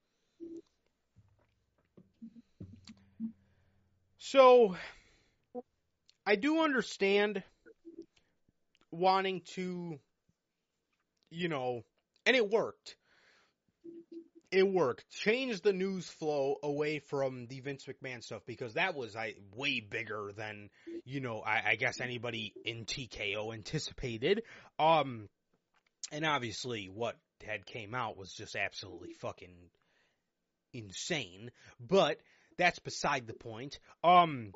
So, 4.24 4.76
I 6.24 6.36
do 6.36 6.62
understand 6.62 7.42
wanting 8.92 9.40
to, 9.54 9.98
you 11.30 11.48
know, 11.48 11.82
and 12.24 12.36
it 12.36 12.48
worked. 12.48 12.94
It 14.52 14.62
worked. 14.62 15.10
Change 15.10 15.62
the 15.62 15.72
news 15.72 16.08
flow 16.08 16.54
away 16.62 17.00
from 17.00 17.48
the 17.48 17.58
Vince 17.58 17.84
McMahon 17.86 18.22
stuff 18.22 18.42
because 18.46 18.74
that 18.74 18.94
was 18.94 19.16
I 19.16 19.34
way 19.56 19.80
bigger 19.80 20.30
than 20.36 20.70
you 21.04 21.18
know 21.18 21.40
I, 21.40 21.70
I 21.70 21.74
guess 21.74 22.00
anybody 22.00 22.54
in 22.64 22.84
TKO 22.84 23.52
anticipated. 23.52 24.44
Um, 24.78 25.28
and 26.12 26.24
obviously 26.24 26.88
what 26.88 27.16
had 27.44 27.66
came 27.66 27.92
out 27.92 28.16
was 28.16 28.32
just 28.32 28.54
absolutely 28.54 29.14
fucking 29.14 29.70
insane. 30.72 31.50
But 31.80 32.18
that's 32.58 32.78
beside 32.78 33.26
the 33.26 33.34
point. 33.34 33.78
Um, 34.02 34.52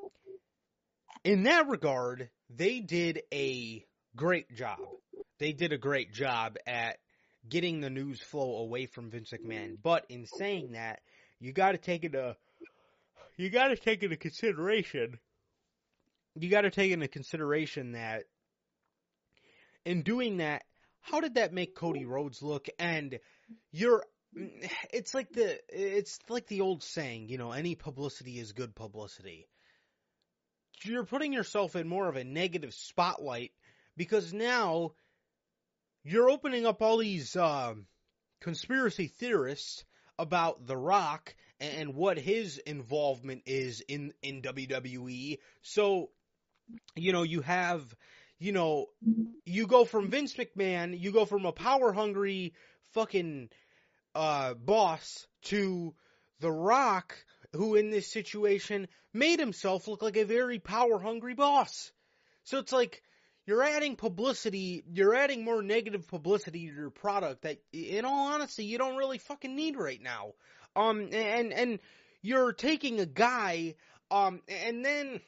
in 1.24 1.44
that 1.44 1.68
regard, 1.68 2.30
they 2.50 2.80
did 2.80 3.22
a 3.32 3.84
great 4.14 4.54
job. 4.54 4.78
They 5.38 5.52
did 5.52 5.72
a 5.72 5.78
great 5.78 6.12
job 6.12 6.56
at 6.66 6.98
getting 7.48 7.80
the 7.80 7.90
news 7.90 8.20
flow 8.20 8.58
away 8.58 8.86
from 8.86 9.10
Vince 9.10 9.32
McMahon. 9.32 9.76
But 9.82 10.06
in 10.08 10.26
saying 10.26 10.72
that, 10.72 11.00
you 11.40 11.52
got 11.52 11.72
to 11.72 11.78
take 11.78 12.04
into 12.04 12.36
you 13.36 13.50
got 13.50 13.68
to 13.68 13.76
take 13.76 14.02
into 14.02 14.16
consideration. 14.16 15.18
You 16.34 16.48
got 16.48 16.62
to 16.62 16.70
take 16.70 16.92
into 16.92 17.08
consideration 17.08 17.92
that 17.92 18.24
in 19.84 20.02
doing 20.02 20.38
that, 20.38 20.62
how 21.00 21.20
did 21.20 21.34
that 21.34 21.52
make 21.52 21.74
Cody 21.74 22.04
Rhodes 22.04 22.42
look? 22.42 22.66
And 22.78 23.18
you're 23.70 24.04
it's 24.92 25.14
like 25.14 25.32
the 25.32 25.58
it's 25.68 26.18
like 26.28 26.46
the 26.46 26.60
old 26.60 26.82
saying, 26.82 27.28
you 27.28 27.38
know, 27.38 27.52
any 27.52 27.74
publicity 27.74 28.38
is 28.38 28.52
good 28.52 28.74
publicity. 28.74 29.48
You're 30.84 31.04
putting 31.04 31.32
yourself 31.32 31.74
in 31.74 31.88
more 31.88 32.08
of 32.08 32.16
a 32.16 32.24
negative 32.24 32.74
spotlight 32.74 33.52
because 33.96 34.32
now 34.32 34.92
you're 36.04 36.30
opening 36.30 36.66
up 36.66 36.82
all 36.82 36.98
these 36.98 37.34
uh, 37.34 37.74
conspiracy 38.40 39.06
theorists 39.06 39.84
about 40.18 40.66
The 40.66 40.76
Rock 40.76 41.34
and 41.58 41.94
what 41.94 42.18
his 42.18 42.58
involvement 42.58 43.42
is 43.46 43.80
in 43.80 44.12
in 44.22 44.42
WWE. 44.42 45.38
So, 45.62 46.10
you 46.94 47.12
know, 47.12 47.22
you 47.22 47.40
have, 47.40 47.82
you 48.38 48.52
know, 48.52 48.86
you 49.46 49.66
go 49.66 49.86
from 49.86 50.10
Vince 50.10 50.34
McMahon, 50.34 50.98
you 50.98 51.10
go 51.10 51.24
from 51.24 51.46
a 51.46 51.52
power 51.52 51.92
hungry 51.92 52.52
fucking 52.92 53.48
uh, 54.16 54.54
boss 54.54 55.26
to 55.42 55.94
The 56.40 56.50
Rock, 56.50 57.14
who 57.52 57.74
in 57.74 57.90
this 57.90 58.10
situation 58.10 58.88
made 59.12 59.38
himself 59.38 59.86
look 59.88 60.02
like 60.02 60.16
a 60.16 60.24
very 60.24 60.58
power 60.58 60.98
hungry 60.98 61.34
boss. 61.34 61.92
So 62.44 62.58
it's 62.58 62.72
like 62.72 63.02
you're 63.46 63.62
adding 63.62 63.96
publicity, 63.96 64.84
you're 64.92 65.14
adding 65.14 65.44
more 65.44 65.62
negative 65.62 66.08
publicity 66.08 66.66
to 66.66 66.74
your 66.74 66.90
product 66.90 67.42
that, 67.42 67.58
in 67.72 68.04
all 68.04 68.32
honesty, 68.32 68.64
you 68.64 68.78
don't 68.78 68.96
really 68.96 69.18
fucking 69.18 69.54
need 69.54 69.76
right 69.76 70.02
now. 70.02 70.32
Um, 70.74 71.08
and 71.12 71.52
and 71.52 71.78
you're 72.22 72.52
taking 72.52 73.00
a 73.00 73.06
guy, 73.06 73.74
um, 74.10 74.40
and 74.48 74.84
then 74.84 75.20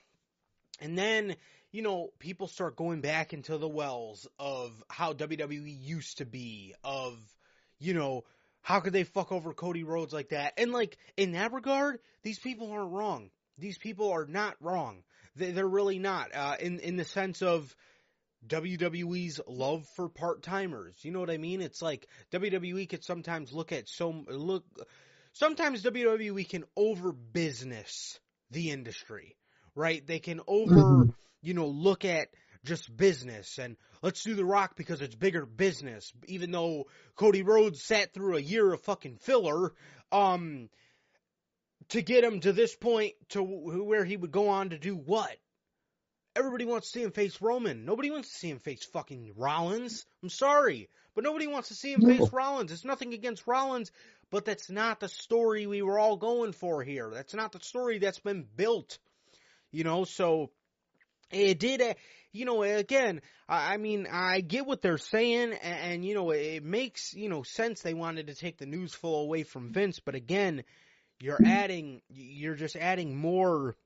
and 0.81 0.99
then 0.99 1.37
you 1.73 1.83
know 1.83 2.11
people 2.19 2.49
start 2.49 2.77
going 2.77 3.01
back 3.01 3.33
into 3.33 3.57
the 3.57 3.69
wells 3.69 4.27
of 4.39 4.83
how 4.89 5.13
WWE 5.13 5.77
used 5.81 6.19
to 6.19 6.27
be, 6.27 6.75
of 6.83 7.19
you 7.79 7.95
know 7.95 8.25
how 8.69 8.81
could 8.81 8.93
they 8.93 9.05
fuck 9.05 9.33
over 9.33 9.55
Cody 9.55 9.83
Rhodes 9.83 10.13
like 10.13 10.29
that? 10.29 10.53
And 10.59 10.73
like 10.73 10.99
in 11.17 11.33
that 11.33 11.55
regard, 11.55 12.01
these 12.23 12.39
people 12.39 12.71
aren't 12.71 12.93
wrong. 12.93 13.31
These 13.57 13.79
people 13.79 14.13
are 14.13 14.27
not 14.27 14.57
wrong. 14.61 15.05
They, 15.37 15.53
they're 15.53 15.67
really 15.67 15.99
not. 15.99 16.35
Uh, 16.35 16.57
in 16.61 16.79
in 16.81 16.97
the 16.97 17.07
sense 17.07 17.41
of 17.41 17.75
WWE's 18.47 19.41
love 19.49 19.87
for 19.97 20.11
part 20.11 20.43
timers. 20.43 20.95
You 21.01 21.13
know 21.13 21.21
what 21.21 21.31
I 21.31 21.39
mean? 21.39 21.63
It's 21.63 21.81
like 21.81 22.07
WWE 22.31 22.87
could 22.91 23.03
sometimes 23.05 23.55
look 23.55 23.73
at 23.73 23.89
so 23.89 24.11
look. 24.29 24.67
Sometimes 25.33 25.83
WWE 25.83 26.47
can 26.47 26.65
over 26.77 27.13
business 27.13 28.21
the 28.51 28.71
industry, 28.71 29.35
right? 29.75 30.07
They 30.07 30.19
can 30.19 30.43
over, 30.47 30.75
mm-hmm. 30.75 31.11
you 31.41 31.55
know, 31.55 31.69
look 31.69 32.05
at 32.05 32.29
just 32.69 32.95
business 32.97 33.59
and 33.59 33.77
let's 34.03 34.23
do 34.23 34.35
The 34.35 34.45
Rock 34.45 34.77
because 34.77 35.01
it's 35.01 35.15
bigger 35.15 35.45
business. 35.45 36.13
Even 36.27 36.53
though 36.53 36.85
Cody 37.17 37.43
Rhodes 37.43 37.83
sat 37.83 38.15
through 38.15 38.37
a 38.37 38.41
year 38.41 38.73
of 38.73 38.83
fucking 38.83 39.17
filler, 39.17 39.73
um, 40.13 40.69
to 41.91 42.03
get 42.03 42.25
him 42.25 42.41
to 42.41 42.53
this 42.53 42.75
point 42.77 43.15
to 43.31 43.43
where 43.43 44.05
he 44.05 44.17
would 44.17 44.31
go 44.31 44.49
on 44.49 44.71
to 44.71 44.79
do 44.79 44.95
what? 44.95 45.35
Everybody 46.37 46.67
wants 46.67 46.91
to 46.91 46.99
see 46.99 47.03
him 47.03 47.11
face 47.11 47.41
Roman. 47.41 47.85
Nobody 47.85 48.11
wants 48.11 48.29
to 48.29 48.35
see 48.35 48.51
him 48.51 48.59
face 48.59 48.85
fucking 48.85 49.33
Rollins. 49.37 50.07
I'm 50.23 50.29
sorry, 50.29 50.89
but 51.15 51.25
nobody 51.25 51.47
wants 51.47 51.69
to 51.69 51.75
see 51.75 51.93
him 51.93 52.01
no. 52.03 52.09
face 52.09 52.33
Rollins. 52.33 52.71
It's 52.71 52.85
nothing 52.85 53.15
against 53.15 53.47
Rollins, 53.47 53.91
but 54.31 54.45
that's 54.45 54.71
not 54.71 55.01
the 55.01 55.09
story 55.09 55.67
we 55.67 55.83
were 55.83 55.99
all 55.99 56.17
going 56.17 56.53
for 56.53 56.85
here. 56.85 57.11
That's 57.13 57.35
not 57.35 57.53
the 57.53 57.61
story 57.61 57.99
that's 57.99 58.21
been 58.21 58.47
built. 58.57 58.99
You 59.73 59.85
know, 59.85 60.05
so 60.05 60.51
it 61.31 61.59
did 61.59 61.97
you 62.33 62.45
know, 62.45 62.63
again, 62.63 63.21
I, 63.49 63.75
I 63.75 63.77
mean, 63.79 64.07
I 64.11 64.41
get 64.41 64.67
what 64.67 64.83
they're 64.83 64.99
saying, 64.99 65.53
and, 65.53 65.93
and, 65.93 66.05
you 66.05 66.15
know, 66.15 66.31
it 66.31 66.63
makes 66.63 67.15
you 67.15 67.29
know 67.29 67.43
sense. 67.43 67.81
They 67.81 67.95
wanted 67.95 68.29
to 68.29 68.35
take 68.35 68.59
the 68.59 68.67
news 68.67 68.95
flow 68.95 69.21
away 69.21 69.43
from 69.43 69.73
Vince, 69.73 70.01
but 70.01 70.15
again, 70.15 70.65
you're 71.21 71.41
adding, 71.45 72.03
you're 72.09 72.55
just 72.55 72.77
adding 72.77 73.17
more, 73.17 73.77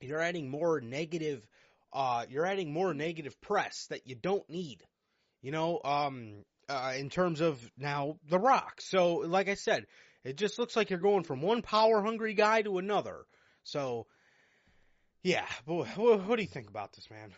you're 0.00 0.20
adding 0.20 0.50
more 0.50 0.80
negative, 0.80 1.46
uh, 1.92 2.26
you're 2.28 2.46
adding 2.46 2.72
more 2.72 2.92
negative 2.92 3.40
press 3.40 3.86
that 3.90 4.06
you 4.06 4.16
don't 4.16 4.48
need. 4.50 4.82
You 5.40 5.52
know, 5.52 5.80
um, 5.82 6.44
uh, 6.68 6.92
in 6.98 7.08
terms 7.08 7.40
of 7.40 7.58
now 7.78 8.18
The 8.28 8.38
Rock. 8.38 8.80
So, 8.82 9.16
like 9.16 9.48
I 9.48 9.54
said, 9.54 9.86
it 10.22 10.36
just 10.36 10.58
looks 10.58 10.76
like 10.76 10.90
you're 10.90 10.98
going 10.98 11.24
from 11.24 11.40
one 11.40 11.62
power 11.62 12.02
hungry 12.02 12.34
guy 12.34 12.60
to 12.62 12.76
another. 12.76 13.24
So, 13.64 14.06
yeah, 15.22 15.46
but 15.66 15.74
what, 15.74 16.26
what 16.26 16.36
do 16.36 16.42
you 16.42 16.48
think 16.48 16.68
about 16.68 16.92
this, 16.92 17.08
man? 17.10 17.32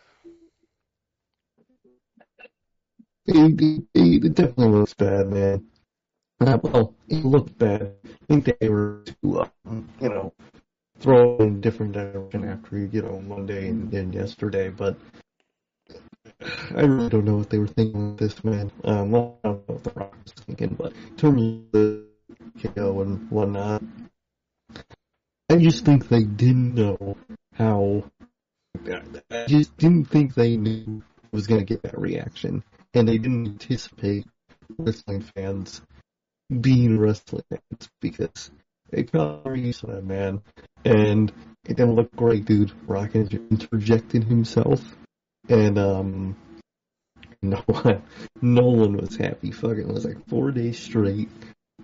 It, 3.25 3.85
it, 3.93 4.25
it 4.25 4.35
definitely 4.35 4.79
looks 4.79 4.93
bad, 4.93 5.29
man. 5.29 5.65
Uh, 6.39 6.57
well, 6.61 6.95
it 7.07 7.23
looked 7.23 7.57
bad. 7.57 7.93
I 8.05 8.25
think 8.27 8.59
they 8.59 8.69
were 8.69 9.03
too, 9.05 9.39
uh, 9.39 9.47
you 10.01 10.09
know, 10.09 10.33
throw 10.99 11.37
in 11.37 11.55
a 11.55 11.59
different 11.59 11.93
direction 11.93 12.43
after 12.43 12.77
you 12.77 13.01
know 13.01 13.21
Monday 13.21 13.69
and 13.69 13.89
then 13.91 14.11
yesterday, 14.11 14.69
but 14.69 14.97
I 16.75 16.81
really 16.81 17.09
don't 17.09 17.25
know 17.25 17.37
what 17.37 17.49
they 17.49 17.59
were 17.59 17.67
thinking 17.67 18.11
with 18.11 18.19
this 18.19 18.43
man. 18.43 18.71
Um, 18.83 19.15
I 19.15 19.17
don't 19.17 19.43
know 19.43 19.63
what 19.67 19.83
the 19.83 19.91
Rock 19.91 20.15
was 20.23 20.33
thinking, 20.33 20.75
but 20.77 20.91
in 20.91 21.15
terms 21.15 21.41
of 21.41 21.71
the 21.71 22.05
KO 22.61 23.01
and 23.01 23.29
whatnot, 23.31 23.83
I 25.49 25.57
just 25.57 25.85
think 25.85 26.09
they 26.09 26.23
didn't 26.23 26.75
know 26.75 27.15
how. 27.53 28.03
I 28.85 29.45
just 29.47 29.77
didn't 29.77 30.05
think 30.05 30.33
they 30.33 30.57
knew 30.57 31.03
was 31.31 31.47
going 31.47 31.59
to 31.59 31.65
get 31.65 31.83
that 31.83 31.99
reaction, 31.99 32.63
and 32.93 33.07
they 33.07 33.17
didn't 33.17 33.47
anticipate 33.47 34.25
wrestling 34.77 35.21
fans 35.35 35.81
being 36.61 36.99
wrestling 36.99 37.43
fans 37.49 37.89
because 38.01 38.51
they 38.91 39.03
probably 39.03 39.61
used 39.61 39.85
that 39.87 40.03
man, 40.03 40.41
and 40.85 41.31
it 41.65 41.77
didn't 41.77 41.95
look 41.95 42.15
great, 42.15 42.45
dude. 42.45 42.71
Rock 42.87 43.15
interjected 43.15 44.23
himself, 44.23 44.81
and 45.49 45.77
um, 45.79 46.35
no 47.41 47.63
one, 47.65 48.03
no 48.41 48.65
one 48.65 48.97
was 48.97 49.15
happy. 49.15 49.51
Fucking, 49.51 49.91
was 49.91 50.05
like 50.05 50.27
four 50.27 50.51
days 50.51 50.77
straight 50.79 51.29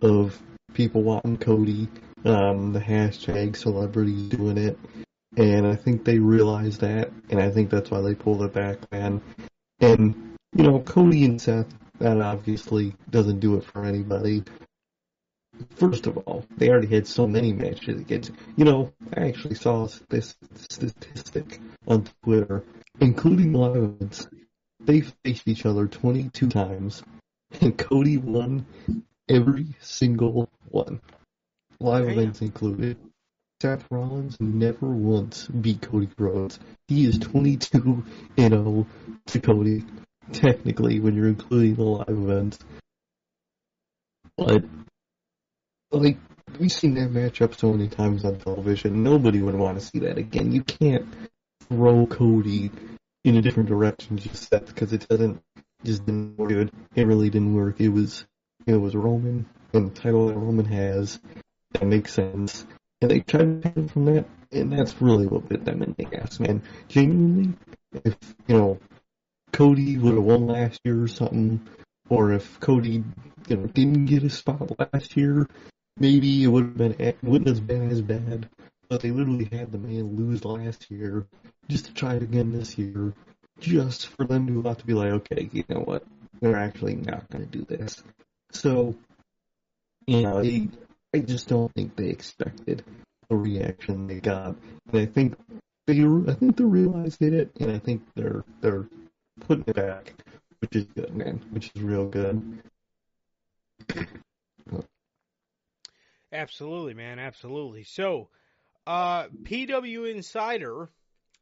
of 0.01 0.39
people 0.73 1.01
wanting 1.01 1.37
Cody, 1.37 1.87
um, 2.25 2.73
the 2.73 2.79
hashtag 2.79 3.55
celebrities 3.55 4.29
doing 4.29 4.57
it, 4.57 4.77
and 5.37 5.67
I 5.67 5.75
think 5.75 6.05
they 6.05 6.19
realized 6.19 6.81
that, 6.81 7.11
and 7.29 7.39
I 7.39 7.49
think 7.49 7.69
that's 7.69 7.91
why 7.91 8.01
they 8.01 8.15
pulled 8.15 8.41
it 8.43 8.53
back, 8.53 8.91
man. 8.91 9.21
And 9.79 10.37
you 10.55 10.63
know, 10.63 10.79
Cody 10.79 11.25
and 11.25 11.41
Seth, 11.41 11.67
that 11.99 12.19
obviously 12.21 12.95
doesn't 13.09 13.39
do 13.39 13.55
it 13.57 13.63
for 13.63 13.85
anybody. 13.85 14.43
First 15.75 16.07
of 16.07 16.17
all, 16.19 16.45
they 16.57 16.69
already 16.69 16.87
had 16.87 17.05
so 17.05 17.27
many 17.27 17.51
matches 17.51 18.01
against. 18.01 18.31
You 18.55 18.65
know, 18.65 18.93
I 19.15 19.27
actually 19.27 19.55
saw 19.55 19.87
this 20.09 20.35
statistic 20.55 21.59
on 21.87 22.07
Twitter, 22.23 22.63
including 22.99 23.53
live 23.53 23.75
events. 23.75 24.27
They 24.79 25.01
faced 25.01 25.47
each 25.47 25.65
other 25.65 25.87
22 25.87 26.47
times, 26.47 27.03
and 27.61 27.77
Cody 27.77 28.17
won 28.17 28.65
every 29.27 29.67
single 29.81 30.49
one. 30.69 31.01
Live 31.79 32.05
Damn. 32.05 32.13
events 32.17 32.41
included. 32.41 32.97
Seth 33.61 33.85
Rollins 33.91 34.37
never 34.39 34.87
once 34.87 35.47
beat 35.47 35.81
Cody 35.81 36.07
Rhodes. 36.17 36.59
He 36.87 37.05
is 37.05 37.19
22 37.19 38.05
and 38.37 38.53
0 38.53 38.87
to 39.27 39.41
Cody, 39.41 39.83
technically, 40.31 41.01
when 41.01 41.13
you're 41.13 41.27
including 41.27 41.75
the 41.75 41.83
live 41.83 42.07
events. 42.07 42.59
But, 44.37 44.63
like, 45.91 46.17
we've 46.57 46.71
seen 46.71 46.93
that 46.93 47.11
matchup 47.11 47.57
so 47.57 47.73
many 47.73 47.89
times 47.89 48.23
on 48.23 48.39
television. 48.39 49.03
Nobody 49.03 49.41
would 49.41 49.55
want 49.55 49.77
to 49.77 49.85
see 49.85 49.99
that 49.99 50.17
again. 50.17 50.53
You 50.53 50.63
can't 50.63 51.05
throw 51.67 52.05
Cody 52.05 52.71
in 53.25 53.35
a 53.35 53.41
different 53.41 53.67
direction 53.67 54.17
just 54.17 54.51
that 54.51 54.67
because 54.67 54.93
it 54.93 55.05
doesn't 55.09 55.41
just 55.83 56.05
didn't 56.05 56.37
work. 56.37 56.51
It, 56.51 56.73
it 56.95 57.07
really 57.07 57.29
didn't 57.29 57.53
work. 57.53 57.81
It 57.81 57.89
was 57.89 58.25
it 58.65 58.75
was 58.75 58.95
Roman 58.95 59.45
and 59.73 59.91
the 59.91 59.99
title 59.99 60.27
that 60.27 60.37
Roman 60.37 60.65
has. 60.65 61.19
That 61.73 61.85
makes 61.85 62.13
sense. 62.13 62.65
And 63.01 63.11
they 63.11 63.21
tried 63.21 63.63
to 63.63 63.69
pick 63.69 63.91
from 63.91 64.05
that, 64.05 64.25
and 64.51 64.73
that's 64.73 65.01
really 65.01 65.25
what 65.25 65.47
bit 65.47 65.63
them 65.63 65.81
in 65.81 65.95
the 65.97 66.21
ass, 66.21 66.39
man. 66.39 66.61
Genuinely, 66.89 67.53
if 68.03 68.17
you 68.47 68.57
know 68.57 68.79
Cody 69.53 69.97
would 69.97 70.15
have 70.15 70.23
won 70.23 70.47
last 70.47 70.81
year 70.83 71.03
or 71.03 71.07
something, 71.07 71.61
or 72.09 72.33
if 72.33 72.59
Cody 72.59 73.03
you 73.47 73.55
know 73.55 73.67
didn't 73.67 74.05
get 74.05 74.23
a 74.23 74.29
spot 74.29 74.77
last 74.77 75.15
year, 75.15 75.47
maybe 75.97 76.43
it 76.43 76.47
would 76.47 76.65
have 76.65 76.77
been 76.77 77.15
wouldn't 77.23 77.47
have 77.47 77.65
been 77.65 77.89
as 77.89 78.01
bad. 78.01 78.49
But 78.89 79.01
they 79.01 79.11
literally 79.11 79.47
had 79.51 79.71
the 79.71 79.77
man 79.77 80.17
lose 80.17 80.43
last 80.43 80.89
year 80.89 81.25
just 81.69 81.85
to 81.85 81.93
try 81.93 82.15
it 82.15 82.23
again 82.23 82.51
this 82.51 82.77
year, 82.77 83.13
just 83.59 84.07
for 84.07 84.25
them 84.25 84.47
to 84.47 84.67
have 84.67 84.79
to 84.79 84.85
be 84.85 84.93
like, 84.93 85.11
okay, 85.11 85.49
you 85.53 85.63
know 85.69 85.81
what, 85.81 86.03
they're 86.41 86.57
actually 86.57 86.95
not 86.95 87.29
going 87.29 87.47
to 87.47 87.57
do 87.57 87.65
this. 87.65 88.01
So, 88.51 88.95
you 90.07 90.23
know, 90.23 90.39
I, 90.39 90.67
I 91.13 91.19
just 91.19 91.47
don't 91.47 91.73
think 91.73 91.95
they 91.95 92.07
expected 92.09 92.83
the 93.29 93.35
reaction 93.35 94.07
they 94.07 94.19
got, 94.19 94.55
and 94.91 95.01
I 95.01 95.05
think 95.05 95.35
they, 95.87 96.03
I 96.03 96.33
think 96.33 96.57
they 96.57 96.63
realized 96.63 97.21
it, 97.21 97.51
and 97.59 97.71
I 97.71 97.79
think 97.79 98.03
they're 98.15 98.43
they're 98.61 98.87
putting 99.41 99.63
it 99.67 99.75
back, 99.75 100.13
which 100.59 100.75
is 100.75 100.85
good, 100.85 101.15
man, 101.15 101.41
which 101.49 101.71
is 101.75 101.81
real 101.81 102.07
good. 102.07 102.61
Absolutely, 106.31 106.93
man. 106.93 107.17
Absolutely. 107.17 107.83
So, 107.83 108.29
uh, 108.85 109.29
PW 109.43 110.13
Insider. 110.13 110.89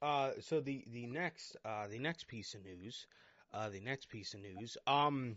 Uh, 0.02 0.32
so 0.42 0.62
the 0.62 0.86
the 0.94 1.08
next 1.08 1.58
uh, 1.66 1.88
the 1.88 2.00
next 2.00 2.28
piece 2.28 2.54
of 2.54 2.64
news, 2.64 3.06
uh, 3.54 3.70
the 3.70 3.82
next 3.82 4.08
piece 4.08 4.34
of 4.34 4.40
news. 4.40 4.78
Um, 4.88 5.36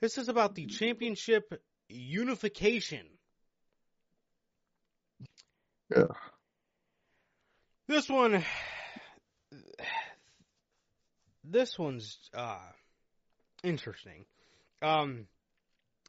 this 0.00 0.18
is 0.18 0.28
about 0.28 0.54
the 0.54 0.66
championship 0.66 1.62
unification. 1.92 3.06
Yeah. 5.94 6.04
This 7.88 8.08
one, 8.08 8.44
this 11.44 11.78
one's 11.78 12.18
uh, 12.34 12.58
interesting. 13.62 14.24
Um, 14.80 15.26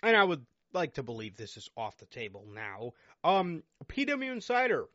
and 0.02 0.16
I 0.16 0.24
would 0.24 0.46
like 0.74 0.96
to 0.96 1.04
believe 1.04 1.36
this 1.36 1.58
is 1.58 1.70
off 1.76 1.98
the 1.98 2.06
table 2.06 2.46
now. 2.54 2.94
Um, 3.24 3.64
PW 3.88 4.32
Insider 4.32 4.86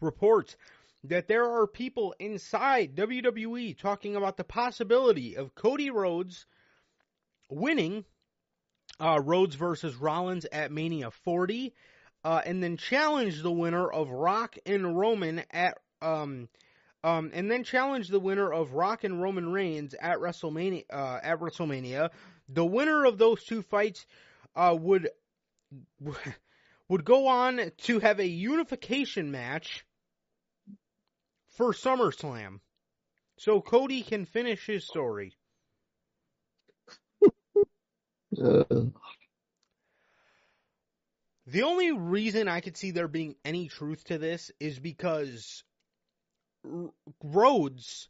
reports 0.00 0.56
that 1.04 1.28
there 1.28 1.44
are 1.44 1.66
people 1.66 2.14
inside 2.18 2.94
WWE 2.94 3.78
talking 3.78 4.16
about 4.16 4.36
the 4.36 4.44
possibility 4.44 5.36
of 5.36 5.54
Cody 5.54 5.90
Rhodes 5.90 6.46
winning 7.48 8.04
uh, 9.00 9.20
Rhodes 9.24 9.56
versus 9.56 9.96
Rollins 9.96 10.44
at 10.44 10.70
Mania 10.70 11.10
40, 11.10 11.72
uh, 12.24 12.42
and 12.44 12.62
then 12.62 12.76
challenge 12.76 13.42
the 13.42 13.50
winner 13.50 13.88
of 13.88 14.10
Rock 14.10 14.56
and 14.66 14.96
Roman 14.96 15.42
at 15.50 15.78
um, 16.02 16.48
um, 17.02 17.30
and 17.32 17.50
then 17.50 17.64
challenge 17.64 18.08
the 18.08 18.20
winner 18.20 18.52
of 18.52 18.74
Rock 18.74 19.04
and 19.04 19.22
Roman 19.22 19.50
Reigns 19.50 19.94
at 19.94 20.18
WrestleMania. 20.18 20.84
Uh, 20.90 21.18
at 21.22 21.40
WrestleMania, 21.40 22.10
the 22.48 22.64
winner 22.64 23.04
of 23.06 23.16
those 23.16 23.42
two 23.44 23.62
fights 23.62 24.04
uh, 24.54 24.76
would 24.78 25.08
would 26.88 27.04
go 27.04 27.28
on 27.28 27.72
to 27.78 28.00
have 28.00 28.20
a 28.20 28.26
unification 28.26 29.30
match 29.30 29.84
for 31.56 31.72
SummerSlam, 31.72 32.60
so 33.38 33.60
Cody 33.60 34.02
can 34.02 34.26
finish 34.26 34.66
his 34.66 34.86
story. 34.86 35.34
The 41.46 41.62
only 41.62 41.92
reason 41.92 42.48
I 42.48 42.60
could 42.60 42.76
see 42.76 42.90
there 42.90 43.08
being 43.08 43.36
any 43.44 43.68
truth 43.68 44.04
to 44.04 44.18
this 44.18 44.50
is 44.60 44.78
because 44.78 45.62
Rhodes. 47.22 48.08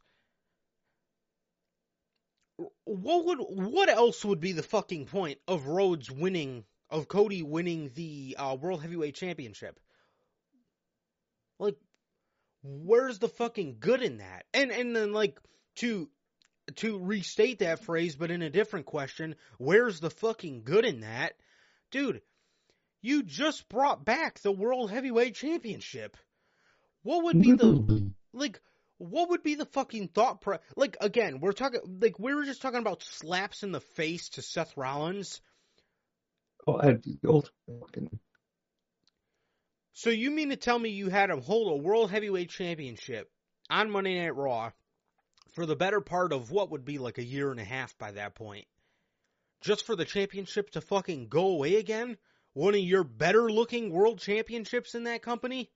What 2.83 3.25
would 3.25 3.39
what 3.39 3.89
else 3.89 4.23
would 4.23 4.39
be 4.39 4.51
the 4.51 4.63
fucking 4.63 5.07
point 5.07 5.39
of 5.47 5.67
Rhodes 5.67 6.11
winning 6.11 6.65
of 6.89 7.07
Cody 7.07 7.41
winning 7.41 7.89
the 7.95 8.35
uh, 8.37 8.55
World 8.59 8.81
Heavyweight 8.81 9.15
Championship? 9.15 9.79
Like, 11.57 11.77
where's 12.63 13.19
the 13.19 13.29
fucking 13.29 13.77
good 13.79 14.01
in 14.01 14.17
that? 14.17 14.45
And 14.53 14.71
and 14.71 14.95
then 14.95 15.13
like 15.13 15.39
to 15.77 16.09
to 16.77 16.99
restate 16.99 17.59
that 17.59 17.83
phrase, 17.83 18.15
but 18.15 18.31
in 18.31 18.41
a 18.41 18.49
different 18.49 18.85
question, 18.85 19.35
where's 19.57 19.99
the 19.99 20.09
fucking 20.09 20.63
good 20.63 20.85
in 20.85 21.01
that, 21.01 21.33
dude? 21.91 22.21
You 23.01 23.23
just 23.23 23.67
brought 23.69 24.05
back 24.05 24.39
the 24.39 24.51
World 24.51 24.91
Heavyweight 24.91 25.35
Championship. 25.35 26.17
What 27.03 27.23
would 27.23 27.41
be 27.41 27.53
the 27.53 28.11
like? 28.33 28.61
What 28.97 29.31
would 29.31 29.41
be 29.41 29.55
the 29.55 29.65
fucking 29.65 30.09
thought? 30.09 30.41
Pro- 30.41 30.59
like 30.75 30.97
again, 31.01 31.39
we're 31.39 31.53
talking 31.53 31.81
like 31.99 32.19
we 32.19 32.35
were 32.35 32.45
just 32.45 32.61
talking 32.61 32.79
about 32.79 33.01
slaps 33.01 33.63
in 33.63 33.71
the 33.71 33.81
face 33.81 34.29
to 34.29 34.43
Seth 34.43 34.77
Rollins. 34.77 35.41
Oh, 36.67 36.77
I'd 36.77 37.01
be 37.01 37.17
the 37.21 37.29
ultimate 37.29 37.53
fucking 37.67 38.19
So 39.93 40.11
you 40.11 40.29
mean 40.29 40.49
to 40.49 40.55
tell 40.55 40.77
me 40.77 40.89
you 40.89 41.09
had 41.09 41.31
him 41.31 41.41
hold 41.41 41.71
a 41.71 41.83
World 41.83 42.11
Heavyweight 42.11 42.51
Championship 42.51 43.31
on 43.67 43.89
Monday 43.89 44.19
Night 44.19 44.35
Raw 44.35 44.71
for 45.51 45.65
the 45.65 45.75
better 45.75 46.01
part 46.01 46.33
of 46.33 46.51
what 46.51 46.71
would 46.71 46.85
be 46.85 46.97
like 46.97 47.17
a 47.17 47.23
year 47.23 47.51
and 47.51 47.59
a 47.59 47.63
half 47.65 47.97
by 47.97 48.11
that 48.11 48.35
point, 48.35 48.65
just 49.61 49.85
for 49.85 49.95
the 49.95 50.05
championship 50.05 50.71
to 50.71 50.81
fucking 50.81 51.27
go 51.27 51.47
away 51.47 51.75
again? 51.75 52.17
One 52.53 52.73
of 52.75 52.81
your 52.81 53.03
better 53.03 53.49
looking 53.51 53.91
world 53.91 54.19
championships 54.19 54.95
in 54.95 55.05
that 55.05 55.21
company? 55.21 55.69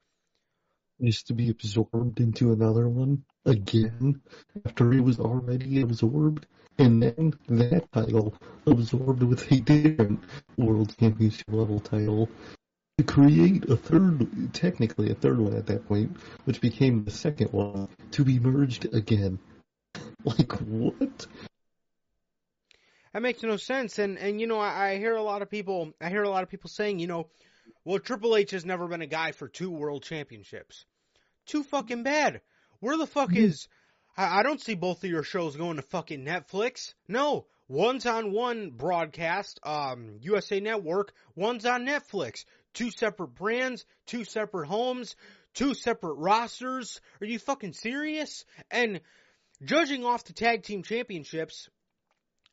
used 1.00 1.28
to 1.28 1.34
be 1.34 1.50
absorbed 1.50 2.20
into 2.20 2.54
another 2.54 2.88
one 2.88 3.24
again 3.46 4.22
after 4.66 4.94
it 4.94 5.02
was 5.02 5.20
already 5.20 5.82
absorbed, 5.82 6.46
and 6.78 7.04
then 7.04 7.34
that 7.50 7.92
title 7.92 8.34
absorbed 8.66 9.24
with 9.24 9.52
a 9.52 9.60
different 9.60 10.20
world 10.58 10.96
championship 10.98 11.48
level 11.50 11.80
title. 11.80 12.30
to 12.98 13.04
create 13.04 13.70
a 13.70 13.76
third, 13.76 14.54
technically 14.54 15.12
a 15.12 15.16
third 15.16 15.38
one 15.38 15.54
at 15.54 15.66
that 15.66 15.86
point, 15.86 16.16
which 16.46 16.62
became 16.62 17.04
the 17.04 17.12
second 17.12 17.52
one, 17.52 17.90
to 18.12 18.24
be 18.24 18.40
merged 18.40 18.86
again. 18.94 19.38
Like, 20.38 20.54
what? 20.54 21.28
That 23.14 23.22
makes 23.22 23.44
no 23.44 23.58
sense. 23.58 24.00
And 24.00 24.18
and 24.18 24.42
you 24.42 24.48
know, 24.48 24.60
I, 24.60 24.90
I 24.90 24.98
hear 24.98 25.16
a 25.16 25.22
lot 25.22 25.42
of 25.42 25.50
people. 25.52 25.94
I 26.02 26.10
hear 26.10 26.24
a 26.24 26.30
lot 26.30 26.44
of 26.44 26.50
people 26.50 26.70
saying, 26.70 27.00
you 27.00 27.08
know, 27.08 27.28
well, 27.84 28.00
Triple 28.00 28.36
H 28.36 28.52
has 28.52 28.66
never 28.66 28.88
been 28.88 29.04
a 29.04 29.08
guy 29.08 29.32
for 29.32 29.48
two 29.48 29.70
world 29.70 30.04
championships. 30.04 30.86
Too 31.46 31.64
fucking 31.64 32.04
bad. 32.04 32.42
Where 32.80 32.98
the 32.98 33.06
fuck 33.06 33.36
is? 33.36 33.68
I, 34.18 34.40
I 34.40 34.44
don't 34.44 34.60
see 34.60 34.74
both 34.74 35.04
of 35.04 35.10
your 35.10 35.24
shows 35.24 35.56
going 35.56 35.76
to 35.76 35.84
fucking 35.84 36.26
Netflix. 36.26 36.96
No, 37.08 37.46
one's 37.68 38.08
on 38.08 38.32
one 38.32 38.72
broadcast, 38.72 39.60
um, 39.64 40.18
USA 40.22 40.60
Network. 40.60 41.14
One's 41.36 41.66
on 41.66 41.86
Netflix. 41.86 42.46
Two 42.74 42.90
separate 42.90 43.36
brands, 43.36 43.86
two 44.08 44.26
separate 44.26 44.68
homes, 44.68 45.16
two 45.54 45.74
separate 45.76 46.16
rosters. 46.16 47.00
Are 47.22 47.28
you 47.28 47.40
fucking 47.40 47.74
serious? 47.74 48.44
And 48.72 49.02
judging 49.64 50.06
off 50.06 50.24
the 50.24 50.34
tag 50.34 50.64
team 50.64 50.84
championships, 50.84 51.70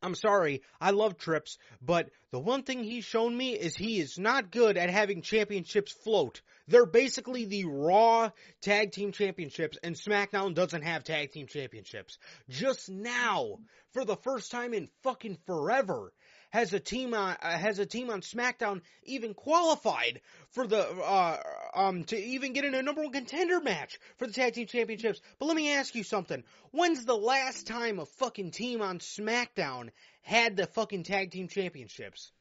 I'm 0.03 0.15
sorry, 0.17 0.63
I 0.81 0.91
love 0.91 1.17
Trips, 1.17 1.59
but 1.81 2.11
the 2.33 2.41
one 2.41 2.65
thing 2.65 2.83
he's 2.83 3.05
shown 3.05 3.37
me 3.37 3.53
is 3.53 3.77
he 3.77 4.01
is 4.01 4.19
not 4.19 4.51
good 4.51 4.77
at 4.77 4.91
having 4.91 5.23
championships 5.23 5.93
float. 5.93 6.43
They're 6.67 6.87
basically 6.87 7.45
the 7.45 7.67
Raw 7.67 8.31
Tag 8.63 8.91
Team 8.93 9.13
Championships, 9.13 9.79
and 9.83 9.95
SmackDown 9.95 10.55
doesn't 10.55 10.83
have 10.83 11.05
Tag 11.05 11.31
Team 11.31 11.47
Championships. 11.47 12.19
Just 12.49 12.89
now, 12.89 13.59
for 13.93 14.05
the 14.05 14.17
first 14.17 14.51
time 14.51 14.75
in 14.75 14.89
fucking 15.03 15.39
forever, 15.47 16.13
has 16.53 16.75
a 16.75 16.81
team 16.81 17.15
on 17.15 17.35
uh, 17.43 17.59
has 17.59 17.79
a 17.79 17.87
team 17.87 18.11
on 18.11 18.21
SmackDown 18.21 18.83
even 19.05 19.33
qualified 19.33 20.21
for 20.51 20.67
the 20.67 20.87
uh, 20.87 21.43
um 21.75 22.05
to 22.05 22.17
even 22.17 22.53
get 22.53 22.65
in 22.67 22.75
a 22.75 22.83
number 22.83 23.03
one 23.03 23.13
contender 23.13 23.61
match 23.61 23.99
for 24.19 24.27
the 24.27 24.33
tag 24.33 24.53
team 24.53 24.67
championships. 24.67 25.21
But 25.39 25.47
let 25.47 25.57
me 25.57 25.73
ask 25.73 25.95
you 25.95 26.05
something: 26.05 26.45
When's 26.71 27.05
the 27.07 27.17
last 27.17 27.67
time 27.67 27.99
a 27.99 28.07
fucking 28.07 28.51
team 28.51 28.83
on 28.83 28.99
SmackDown 28.99 29.91
had 30.21 30.57
the 30.57 30.67
fucking 30.67 31.05
tag 31.05 31.31
team 31.31 31.49
championships? 31.49 32.33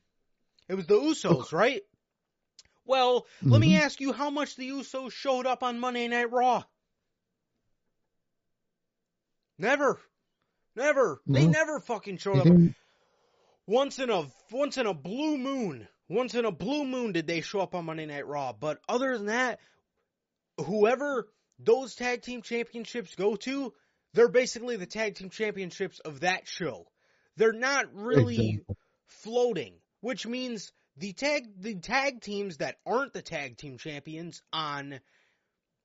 It 0.67 0.75
was 0.75 0.87
the 0.87 0.99
Usos, 0.99 1.53
right? 1.53 1.81
Well, 2.85 3.27
let 3.43 3.61
me 3.61 3.75
Mhm. 3.75 3.79
ask 3.79 4.01
you 4.01 4.11
how 4.11 4.29
much 4.29 4.57
the 4.57 4.69
Usos 4.69 5.13
showed 5.13 5.45
up 5.45 5.63
on 5.63 5.79
Monday 5.79 6.07
Night 6.09 6.31
Raw. 6.31 6.63
Never. 9.57 10.01
Never. 10.75 11.21
They 11.27 11.47
never 11.47 11.79
fucking 11.79 12.17
showed 12.17 12.39
up. 12.39 12.47
Once 13.71 13.99
in 13.99 14.09
a 14.09 14.27
once 14.51 14.77
in 14.77 14.85
a 14.85 14.93
blue 14.93 15.37
moon. 15.37 15.87
Once 16.09 16.35
in 16.35 16.43
a 16.43 16.51
blue 16.51 16.83
moon 16.83 17.13
did 17.13 17.25
they 17.25 17.39
show 17.39 17.61
up 17.61 17.73
on 17.73 17.85
Monday 17.85 18.05
Night 18.05 18.27
Raw. 18.27 18.51
But 18.51 18.81
other 18.89 19.17
than 19.17 19.27
that, 19.27 19.61
whoever 20.57 21.29
those 21.57 21.95
tag 21.95 22.21
team 22.21 22.41
championships 22.41 23.15
go 23.15 23.37
to, 23.37 23.73
they're 24.13 24.27
basically 24.27 24.75
the 24.75 24.85
tag 24.85 25.15
team 25.15 25.29
championships 25.29 26.01
of 26.01 26.19
that 26.19 26.49
show. 26.49 26.85
They're 27.37 27.53
not 27.53 27.85
really 27.95 28.59
floating, 29.07 29.75
which 30.01 30.27
means 30.27 30.73
the 30.97 31.13
tag 31.13 31.45
the 31.57 31.75
tag 31.75 32.19
teams 32.19 32.57
that 32.57 32.75
aren't 32.85 33.13
the 33.13 33.21
tag 33.21 33.55
team 33.55 33.77
champions 33.77 34.41
on 34.51 34.99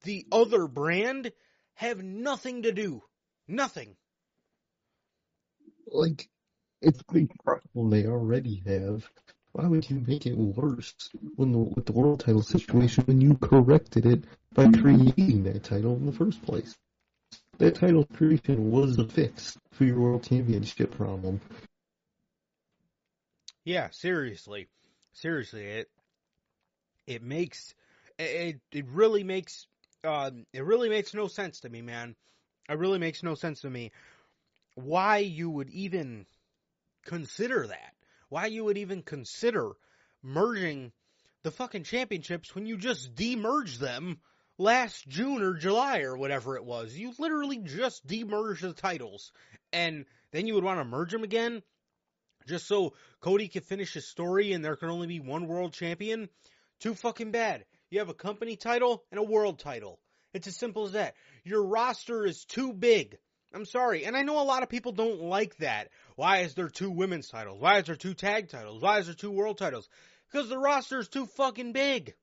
the 0.03 0.27
other 0.33 0.67
brand 0.67 1.31
have 1.75 2.03
nothing 2.03 2.63
to 2.63 2.73
do. 2.73 3.01
Nothing. 3.47 3.95
like 5.87 6.29
it's 6.87 7.03
a 7.09 7.13
big 7.13 7.33
problem 7.45 7.91
they 7.91 8.07
already 8.07 8.63
have. 8.67 9.11
Why 9.53 9.69
would 9.69 9.91
you 9.91 10.05
make 10.07 10.27
it 10.27 10.37
worse 10.39 11.11
when 11.37 11.53
the, 11.53 11.59
with 11.59 11.87
the 11.87 11.93
world 11.93 12.21
title 12.21 12.43
situation 12.43 13.05
when 13.07 13.21
you 13.21 13.37
corrected 13.37 14.07
it 14.07 14.25
by 14.55 14.71
creating 14.73 15.45
that 15.45 15.65
title 15.65 15.97
in 15.97 16.07
the 16.07 16.13
first 16.13 16.43
place? 16.43 16.77
That 17.59 17.77
title 17.77 18.05
creation 18.05 18.71
was 18.71 18.97
the 18.97 19.07
fix 19.07 19.59
for 19.73 19.85
your 19.85 20.01
world 20.01 20.25
championship 20.25 20.93
problem. 20.93 21.41
Yeah, 23.65 23.91
seriously, 23.91 24.69
seriously, 25.13 25.67
it 25.67 25.91
it 27.07 27.23
makes 27.23 27.75
it 28.19 28.61
it 28.73 28.87
really 28.89 29.25
makes 29.25 29.67
um 30.05 30.47
it 30.53 30.65
really 30.65 30.89
makes 30.89 31.15
no 31.15 31.27
sense 31.29 31.61
to 31.61 31.71
me, 31.71 31.83
man. 31.83 32.17
It 32.69 32.79
really 32.79 32.99
makes 32.99 33.23
no 33.23 33.35
sense 33.35 33.61
to 33.63 33.71
me 33.71 33.93
why 34.75 35.19
you 35.19 35.51
would 35.51 35.71
even 35.71 36.27
consider 37.07 37.67
that. 37.67 37.95
Why 38.29 38.47
you 38.47 38.65
would 38.65 38.79
even 38.79 39.03
consider 39.03 39.73
merging 40.23 40.93
the 41.43 41.51
fucking 41.51 41.85
championships 41.85 42.55
when 42.55 42.67
you 42.67 42.77
just 42.77 43.15
demerged 43.15 43.79
them 43.79 44.19
last 44.59 45.07
June 45.07 45.43
or 45.43 45.55
July 45.55 46.01
or 46.01 46.17
whatever 46.17 46.57
it 46.57 46.65
was. 46.65 46.97
You 46.97 47.13
literally 47.19 47.59
just 47.59 48.07
demerged 48.07 48.61
the 48.61 48.73
titles 48.73 49.33
and 49.73 50.05
then 50.33 50.47
you 50.47 50.55
would 50.55 50.65
want 50.65 50.81
to 50.81 50.85
merge 50.85 51.13
them 51.13 51.23
again 51.23 51.63
just 52.47 52.67
so 52.67 52.95
Cody 53.21 53.49
can 53.49 53.63
finish 53.63 53.95
his 53.95 54.09
story 54.09 54.53
and 54.53 54.65
there 54.65 54.77
can 54.77 54.89
only 54.89 55.07
be 55.07 55.21
one 55.21 55.47
world 55.47 55.73
champion. 55.73 56.29
Too 56.81 56.95
fucking 56.95 57.31
bad. 57.31 57.65
You 57.91 58.01
have 58.01 58.09
a 58.09 58.15
company 58.15 58.57
title 58.57 59.05
and 59.11 59.19
a 59.19 59.25
world 59.25 59.59
title. 59.59 60.01
It's 60.35 60.47
as 60.47 60.57
simple 60.57 60.85
as 60.85 60.93
that. 60.93 61.15
Your 61.45 61.65
roster 61.65 62.27
is 62.27 62.45
too 62.45 62.73
big. 62.73 63.17
I'm 63.55 63.65
sorry. 63.65 64.05
And 64.05 64.17
I 64.17 64.23
know 64.23 64.41
a 64.41 64.45
lot 64.45 64.63
of 64.63 64.69
people 64.69 64.93
don't 64.93 65.23
like 65.23 65.57
that. 65.59 65.89
Why 66.17 66.39
is 66.39 66.55
there 66.55 66.69
two 66.69 66.91
women's 66.91 67.29
titles? 67.29 67.61
Why 67.61 67.79
is 67.79 67.85
there 67.85 67.95
two 67.95 68.15
tag 68.15 68.49
titles? 68.49 68.83
Why 68.83 68.99
is 68.99 69.07
there 69.07 69.15
two 69.15 69.31
world 69.31 69.59
titles? 69.59 69.89
Because 70.31 70.49
the 70.49 70.59
roster 70.59 70.99
is 70.99 71.09
too 71.09 71.27
fucking 71.27 71.73
big. 71.73 72.15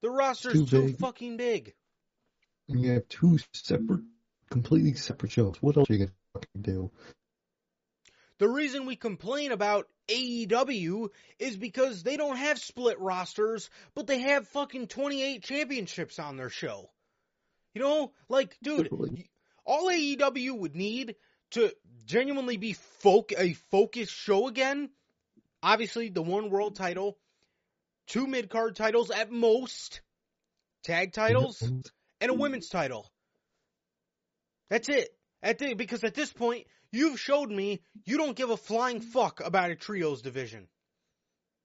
The 0.00 0.10
roster 0.10 0.50
is 0.50 0.68
Too 0.68 0.88
too 0.88 0.92
fucking 0.94 1.36
big. 1.36 1.74
And 2.68 2.80
you 2.80 2.92
have 2.92 3.08
two 3.08 3.38
separate, 3.52 4.02
completely 4.50 4.94
separate 4.94 5.32
shows. 5.32 5.56
What 5.60 5.76
else 5.76 5.90
are 5.90 5.92
you 5.92 5.98
gonna 6.00 6.12
fucking 6.32 6.62
do? 6.62 6.90
The 8.38 8.48
reason 8.48 8.86
we 8.86 8.96
complain 8.96 9.52
about 9.52 9.88
AEW 10.08 11.08
is 11.38 11.56
because 11.56 12.02
they 12.02 12.16
don't 12.16 12.36
have 12.36 12.58
split 12.58 13.00
rosters, 13.00 13.68
but 13.94 14.06
they 14.06 14.20
have 14.20 14.48
fucking 14.48 14.86
28 14.86 15.42
championships 15.42 16.18
on 16.18 16.36
their 16.36 16.50
show. 16.50 16.88
You 17.74 17.82
know, 17.82 18.12
like, 18.28 18.56
dude, 18.62 18.88
all 19.64 19.90
AEW 19.90 20.56
would 20.58 20.76
need 20.76 21.16
to 21.52 21.72
genuinely 22.06 22.56
be 22.56 22.72
folk 22.72 23.32
a 23.36 23.52
focused 23.70 24.12
show 24.12 24.48
again. 24.48 24.90
Obviously, 25.62 26.08
the 26.08 26.22
one 26.22 26.50
world 26.50 26.76
title, 26.76 27.18
two 28.06 28.26
mid 28.26 28.48
card 28.48 28.76
titles 28.76 29.10
at 29.10 29.30
most, 29.30 30.00
tag 30.84 31.12
titles, 31.12 31.62
and 32.20 32.30
a 32.30 32.34
women's 32.34 32.68
title. 32.68 33.10
That's 34.70 34.88
it. 34.88 35.08
At 35.42 35.58
the, 35.58 35.74
because 35.74 36.04
at 36.04 36.14
this 36.14 36.32
point, 36.32 36.66
you've 36.90 37.18
showed 37.18 37.50
me 37.50 37.80
you 38.04 38.18
don't 38.18 38.36
give 38.36 38.50
a 38.50 38.56
flying 38.56 39.00
fuck 39.00 39.40
about 39.40 39.70
a 39.70 39.76
trios 39.76 40.22
division. 40.22 40.68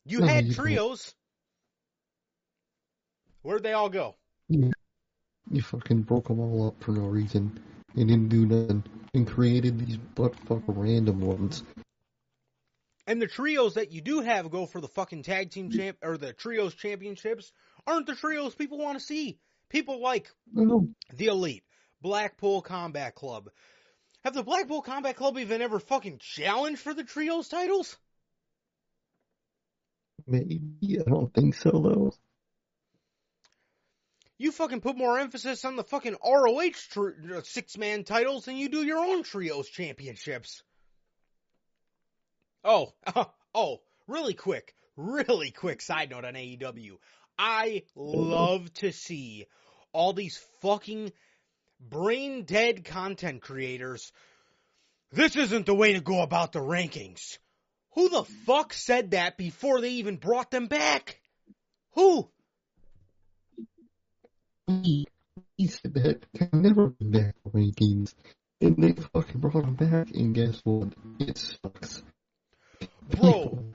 You 0.05 0.19
No, 0.19 0.27
had 0.27 0.45
you 0.45 0.53
don't. 0.53 0.65
trios. 0.65 1.13
Where'd 3.41 3.63
they 3.63 3.73
all 3.73 3.89
go? 3.89 4.15
You 4.49 5.61
fucking 5.61 6.03
broke 6.03 6.27
them 6.27 6.39
all 6.39 6.67
up 6.67 6.81
for 6.83 6.91
no 6.91 7.05
reason. 7.05 7.59
You 7.95 8.05
didn't 8.05 8.29
do 8.29 8.45
nothing. 8.45 8.83
And 9.13 9.27
created 9.27 9.79
these 9.79 9.97
buttfuck 10.15 10.63
random 10.67 11.21
ones. 11.21 11.63
And 13.05 13.21
the 13.21 13.27
trios 13.27 13.75
that 13.75 13.91
you 13.91 14.01
do 14.01 14.21
have 14.21 14.49
go 14.49 14.65
for 14.65 14.81
the 14.81 14.87
fucking 14.87 15.23
tag 15.23 15.51
team 15.51 15.69
champ 15.69 15.97
or 16.01 16.17
the 16.17 16.33
trios 16.33 16.73
championships 16.73 17.51
aren't 17.85 18.07
the 18.07 18.15
trios 18.15 18.55
people 18.55 18.77
want 18.79 18.97
to 18.97 19.05
see. 19.05 19.37
People 19.69 20.01
like 20.01 20.31
No, 20.51 20.87
the 21.13 21.27
Elite, 21.27 21.63
Blackpool 22.01 22.61
Combat 22.61 23.13
Club. 23.13 23.49
Have 24.23 24.33
the 24.33 24.43
Blackpool 24.43 24.81
Combat 24.81 25.15
Club 25.15 25.37
even 25.37 25.61
ever 25.61 25.79
fucking 25.79 26.19
challenged 26.19 26.79
for 26.79 26.93
the 26.93 27.03
trios 27.03 27.49
titles? 27.49 27.97
maybe. 30.27 30.61
I 30.99 31.09
don't 31.09 31.33
think 31.33 31.55
so, 31.55 31.71
though. 31.71 32.13
You 34.43 34.51
fucking 34.51 34.81
put 34.81 34.97
more 34.97 35.19
emphasis 35.19 35.63
on 35.63 35.77
the 35.77 35.85
fucking 35.85 36.17
ROH 36.21 36.71
tr- 36.89 37.11
uh, 37.33 37.41
six 37.43 37.77
man 37.77 38.03
titles 38.03 38.43
than 38.43 38.57
you 38.57 38.67
do 38.67 38.83
your 38.83 38.97
own 38.97 39.23
trios 39.23 39.69
championships. 39.69 40.63
Oh, 42.61 42.91
oh, 43.55 43.79
really 44.05 44.33
quick, 44.33 44.75
really 44.97 45.51
quick 45.51 45.81
side 45.81 46.09
note 46.09 46.25
on 46.25 46.33
AEW. 46.33 46.97
I 47.39 47.83
love 47.95 48.73
to 48.73 48.91
see 48.91 49.45
all 49.93 50.11
these 50.11 50.43
fucking 50.61 51.13
brain 51.79 52.43
dead 52.43 52.83
content 52.83 53.41
creators. 53.41 54.11
This 55.13 55.37
isn't 55.37 55.67
the 55.67 55.73
way 55.73 55.93
to 55.93 56.01
go 56.01 56.21
about 56.21 56.51
the 56.51 56.59
rankings. 56.59 57.37
Who 57.91 58.09
the 58.09 58.25
fuck 58.45 58.73
said 58.73 59.11
that 59.11 59.37
before 59.37 59.79
they 59.79 59.91
even 59.91 60.17
brought 60.17 60.51
them 60.51 60.67
back? 60.67 61.21
Who? 61.91 62.29
He, 64.67 65.07
he 65.57 65.67
said 65.67 65.93
that 65.95 66.25
can 66.33 66.61
never 66.61 66.87
be 66.87 67.05
back 67.05 67.35
rankings. 67.47 68.13
And 68.61 68.81
they 68.81 68.93
fucking 68.93 69.41
brought 69.41 69.65
him 69.65 69.75
back, 69.75 70.11
and 70.11 70.33
guess 70.33 70.61
what? 70.63 70.93
It 71.19 71.37
sucks. 71.37 72.03
Bro, 73.09 73.65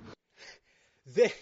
they 1.14 1.32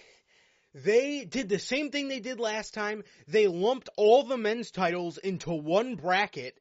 They 0.76 1.24
did 1.24 1.48
the 1.48 1.58
same 1.58 1.90
thing 1.90 2.08
they 2.08 2.20
did 2.20 2.38
last 2.38 2.74
time. 2.74 3.02
They 3.28 3.46
lumped 3.46 3.88
all 3.96 4.24
the 4.24 4.36
men's 4.36 4.70
titles 4.70 5.16
into 5.16 5.50
one 5.50 5.94
bracket 5.94 6.58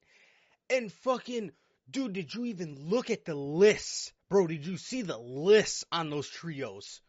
and 0.70 0.90
fucking 0.90 1.52
dude, 1.92 2.14
did 2.14 2.34
you 2.34 2.46
even 2.46 2.78
look 2.90 3.10
at 3.10 3.26
the 3.26 3.36
lists? 3.36 4.14
Bro, 4.30 4.48
did 4.48 4.66
you 4.66 4.78
see 4.78 5.02
the 5.02 5.18
lists 5.18 5.84
on 5.92 6.10
those 6.10 6.30
trios? 6.30 7.02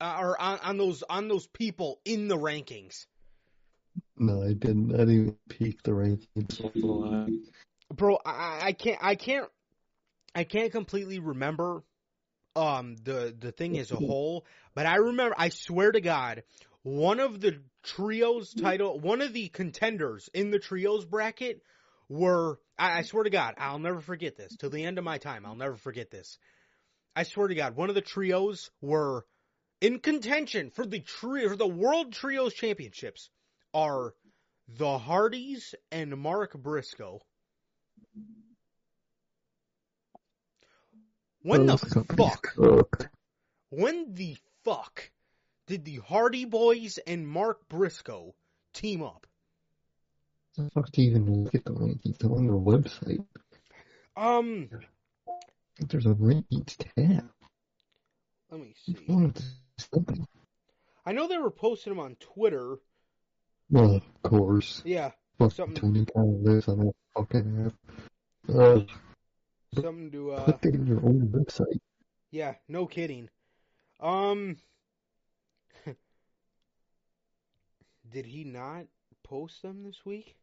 Uh, 0.00 0.16
or 0.18 0.40
on, 0.40 0.58
on 0.60 0.76
those 0.78 1.02
on 1.02 1.28
those 1.28 1.46
people 1.46 2.00
in 2.06 2.28
the 2.28 2.36
rankings? 2.38 3.04
No, 4.18 4.42
I 4.42 4.52
didn't. 4.54 4.94
I 4.94 4.98
didn't 4.98 5.14
even 5.14 5.38
peek 5.48 5.82
the 5.82 5.92
rankings. 5.92 6.60
Bro, 7.92 8.18
I, 8.24 8.60
I 8.68 8.72
can't 8.72 8.98
I 9.02 9.14
can't 9.16 9.48
I 10.34 10.44
can't 10.44 10.72
completely 10.72 11.18
remember 11.18 11.84
um 12.56 12.96
the 12.96 13.34
the 13.38 13.52
thing 13.52 13.78
as 13.78 13.92
a 13.92 14.00
whole, 14.00 14.46
but 14.74 14.86
I 14.86 14.96
remember 14.96 15.34
I 15.38 15.50
swear 15.50 15.92
to 15.92 16.00
God, 16.00 16.44
one 16.82 17.20
of 17.20 17.40
the 17.40 17.62
trios 17.82 18.54
title 18.54 18.98
one 19.00 19.20
of 19.22 19.32
the 19.32 19.48
contenders 19.48 20.28
in 20.34 20.50
the 20.50 20.58
trios 20.58 21.04
bracket 21.04 21.62
were 22.08 22.60
I, 22.78 22.98
I 22.98 23.02
swear 23.02 23.24
to 23.24 23.30
God, 23.30 23.54
I'll 23.58 23.78
never 23.78 24.00
forget 24.00 24.36
this. 24.36 24.56
Till 24.56 24.70
the 24.70 24.84
end 24.84 24.98
of 24.98 25.04
my 25.04 25.18
time, 25.18 25.46
I'll 25.46 25.56
never 25.56 25.76
forget 25.76 26.10
this. 26.10 26.38
I 27.16 27.24
swear 27.24 27.48
to 27.48 27.54
God, 27.54 27.76
one 27.76 27.88
of 27.88 27.94
the 27.94 28.00
trios 28.00 28.70
were 28.80 29.26
in 29.80 30.00
contention 30.00 30.70
for 30.70 30.86
the 30.86 31.00
trio 31.00 31.48
for 31.50 31.56
the 31.56 31.66
World 31.68 32.12
Trios 32.12 32.54
Championships 32.54 33.30
are 33.74 34.14
the 34.68 34.98
Hardys 34.98 35.74
and 35.92 36.16
Mark 36.16 36.54
Briscoe. 36.54 37.20
When 41.42 41.66
the 41.66 41.76
fuck? 42.16 43.08
When 43.68 44.14
the 44.14 44.36
fuck 44.64 45.10
did 45.66 45.84
the 45.84 45.96
Hardy 45.96 46.46
Boys 46.46 46.98
and 47.06 47.28
Mark 47.28 47.68
Briscoe 47.68 48.34
team 48.72 49.02
up? 49.02 49.26
The 50.56 50.70
fuck 50.70 50.90
do 50.92 51.02
you 51.02 51.10
even 51.10 51.44
look 51.44 51.54
at 51.54 51.64
the 51.64 51.72
rankings? 51.72 52.18
They're 52.18 52.30
on 52.30 52.46
their 52.46 52.56
website. 52.56 53.24
Um, 54.16 54.70
There's 55.80 56.06
a 56.06 56.10
rankings 56.14 56.76
tab. 56.76 57.28
let 58.50 58.60
me 58.60 58.72
see. 58.84 58.92
What's 58.92 59.08
wrong 59.08 59.24
with 59.24 59.34
this 59.76 59.88
company? 59.92 60.24
I 61.04 61.12
know 61.12 61.26
they 61.28 61.38
were 61.38 61.50
posting 61.50 61.92
them 61.92 62.00
on 62.00 62.16
Twitter. 62.20 62.76
Well, 63.74 63.96
of 63.96 64.22
course. 64.22 64.82
Yeah, 64.84 65.10
Fucking 65.38 65.50
Something- 65.50 65.74
Tony 65.74 66.04
Khan 66.06 66.44
lives 66.44 66.68
on 66.68 66.78
that 66.78 66.94
fucking 67.16 67.66
app. 67.66 67.74
Uh, 68.56 68.80
something 69.74 70.12
to 70.12 70.30
uh 70.30 70.44
put 70.44 70.62
that 70.62 70.74
in 70.76 70.86
your 70.86 71.04
own 71.04 71.28
website. 71.34 71.80
Yeah, 72.30 72.54
no 72.68 72.86
kidding. 72.86 73.28
Um, 73.98 74.58
did 78.12 78.26
he 78.26 78.44
not 78.44 78.84
post 79.24 79.60
them 79.62 79.82
this 79.82 80.06
week? 80.06 80.36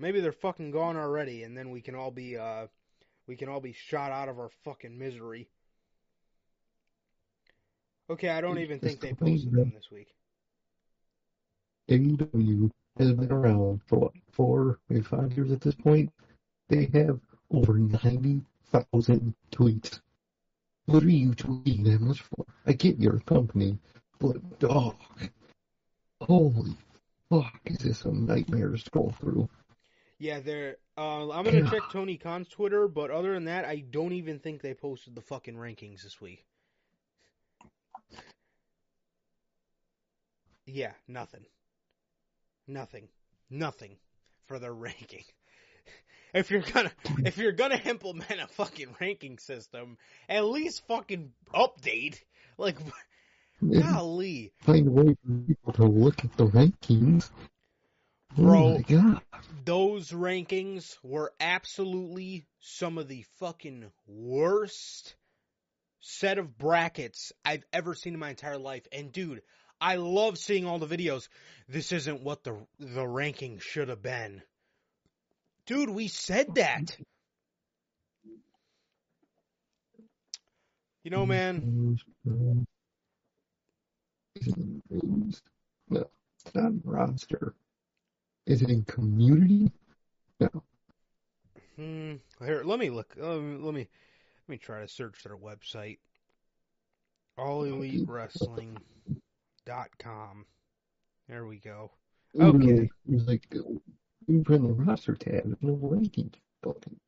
Maybe 0.00 0.18
they're 0.18 0.32
fucking 0.32 0.72
gone 0.72 0.96
already, 0.96 1.44
and 1.44 1.56
then 1.56 1.70
we 1.70 1.80
can 1.80 1.94
all 1.94 2.10
be 2.10 2.36
uh, 2.36 2.66
we 3.28 3.36
can 3.36 3.48
all 3.48 3.60
be 3.60 3.72
shot 3.72 4.10
out 4.10 4.28
of 4.28 4.40
our 4.40 4.50
fucking 4.64 4.98
misery. 4.98 5.48
Okay, 8.10 8.30
I 8.30 8.40
don't 8.40 8.58
even 8.58 8.80
think 8.80 8.98
they 9.00 9.12
posted 9.12 9.52
them 9.52 9.72
this 9.76 9.92
week. 9.92 10.08
AEW 11.88 12.70
has 12.98 13.12
been 13.12 13.32
around 13.32 13.80
for 13.86 13.98
what, 13.98 14.12
four, 14.32 14.78
maybe 14.88 15.02
five 15.02 15.32
years 15.36 15.50
at 15.52 15.60
this 15.60 15.74
point. 15.74 16.12
They 16.68 16.90
have 16.92 17.18
over 17.50 17.78
90,000 17.78 19.34
tweets. 19.52 20.00
What 20.86 21.02
are 21.02 21.10
you 21.10 21.32
tweeting 21.32 21.84
that 21.84 22.00
much 22.00 22.20
for? 22.20 22.44
I 22.66 22.72
get 22.72 22.98
your 22.98 23.20
company, 23.20 23.78
but 24.18 24.58
dog, 24.58 24.96
holy 26.20 26.76
fuck, 27.30 27.60
is 27.66 27.78
this 27.78 28.04
a 28.04 28.12
nightmare 28.12 28.70
to 28.70 28.78
scroll 28.78 29.14
through? 29.20 29.48
Yeah, 30.18 30.40
they're. 30.40 30.76
Uh, 30.96 31.30
I'm 31.30 31.44
gonna 31.44 31.70
check 31.70 31.82
Tony 31.92 32.16
Khan's 32.16 32.48
Twitter, 32.48 32.88
but 32.88 33.10
other 33.10 33.34
than 33.34 33.44
that, 33.44 33.64
I 33.64 33.84
don't 33.88 34.12
even 34.12 34.40
think 34.40 34.62
they 34.62 34.74
posted 34.74 35.14
the 35.14 35.20
fucking 35.20 35.54
rankings 35.54 36.02
this 36.02 36.20
week. 36.20 36.44
Yeah, 40.66 40.92
nothing. 41.06 41.46
Nothing. 42.68 43.08
Nothing 43.50 43.96
for 44.46 44.58
their 44.58 44.72
ranking. 44.72 45.24
If 46.34 46.50
you're 46.50 46.60
gonna 46.60 46.92
if 47.24 47.38
you're 47.38 47.52
gonna 47.52 47.80
implement 47.86 48.38
a 48.42 48.46
fucking 48.48 48.94
ranking 49.00 49.38
system, 49.38 49.96
at 50.28 50.44
least 50.44 50.86
fucking 50.86 51.32
update. 51.54 52.18
Like 52.58 52.76
golly. 53.62 54.52
Find 54.60 54.88
a 54.88 54.90
way 54.90 55.16
for 55.24 55.32
people 55.46 55.72
to 55.72 55.84
look 55.86 56.22
at 56.26 56.36
the 56.36 56.46
rankings. 56.46 57.30
Oh 58.36 58.42
Bro. 58.42 58.58
Oh 58.62 58.74
my 58.74 58.82
god. 58.82 59.22
those 59.64 60.10
rankings 60.10 60.98
were 61.02 61.32
absolutely 61.40 62.46
some 62.60 62.98
of 62.98 63.08
the 63.08 63.24
fucking 63.38 63.90
worst 64.06 65.14
set 66.00 66.36
of 66.36 66.58
brackets 66.58 67.32
I've 67.42 67.64
ever 67.72 67.94
seen 67.94 68.12
in 68.12 68.20
my 68.20 68.30
entire 68.30 68.58
life. 68.58 68.86
And 68.92 69.10
dude, 69.12 69.40
I 69.80 69.96
love 69.96 70.38
seeing 70.38 70.66
all 70.66 70.78
the 70.78 70.86
videos. 70.86 71.28
This 71.68 71.92
isn't 71.92 72.22
what 72.22 72.44
the 72.44 72.56
the 72.78 73.06
ranking 73.06 73.58
should 73.58 73.88
have 73.88 74.02
been. 74.02 74.42
Dude, 75.66 75.90
we 75.90 76.08
said 76.08 76.54
that. 76.54 76.96
You 81.04 81.10
know, 81.10 81.26
man, 81.26 81.96
Is 84.34 84.46
it 84.48 84.56
in? 84.90 85.34
No, 85.88 86.10
it's 86.44 86.54
not 86.54 86.72
roster. 86.84 87.54
Is 88.46 88.62
it 88.62 88.70
in 88.70 88.84
community? 88.84 89.70
No. 90.40 90.48
hmm, 91.76 92.14
here, 92.44 92.62
let 92.64 92.78
me 92.78 92.90
look. 92.90 93.14
Let 93.16 93.40
me 93.40 93.58
let 93.62 94.48
me 94.48 94.56
try 94.58 94.80
to 94.80 94.88
search 94.88 95.22
their 95.22 95.36
website. 95.36 95.98
AllEliteWrestling.com. 99.68 100.46
There 101.28 101.46
we 101.46 101.58
go. 101.58 101.90
Okay. 102.40 102.82
It 102.84 102.90
was 103.06 103.26
like, 103.26 103.46
we 104.26 104.42
put 104.42 104.56
in 104.56 104.66
the 104.66 104.72
roster 104.72 105.14
tab, 105.14 105.56
no 105.60 105.76
rankings 105.76 106.34
button. 106.62 106.98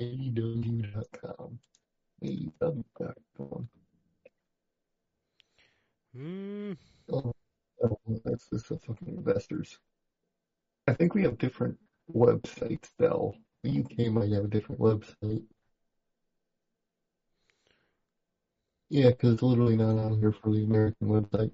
AEW.com. 0.00 1.58
AEW.com. 2.22 3.68
Hmm. 6.16 6.72
Oh, 7.12 7.34
oh, 7.82 7.98
that's 8.24 8.48
just 8.50 8.68
the 8.68 8.78
fucking 8.78 9.08
investors. 9.08 9.78
I 10.86 10.94
think 10.94 11.14
we 11.14 11.22
have 11.22 11.38
different 11.38 11.76
websites, 12.12 12.90
though. 12.98 13.34
The 13.62 13.80
UK 13.80 14.12
might 14.12 14.30
have 14.32 14.44
a 14.44 14.48
different 14.48 14.80
website. 14.80 15.42
Yeah, 18.90 19.10
because 19.10 19.34
it's 19.34 19.42
literally 19.42 19.76
not 19.76 19.98
on 19.98 20.18
here 20.18 20.32
for 20.32 20.50
the 20.52 20.64
American 20.64 21.08
website. 21.08 21.50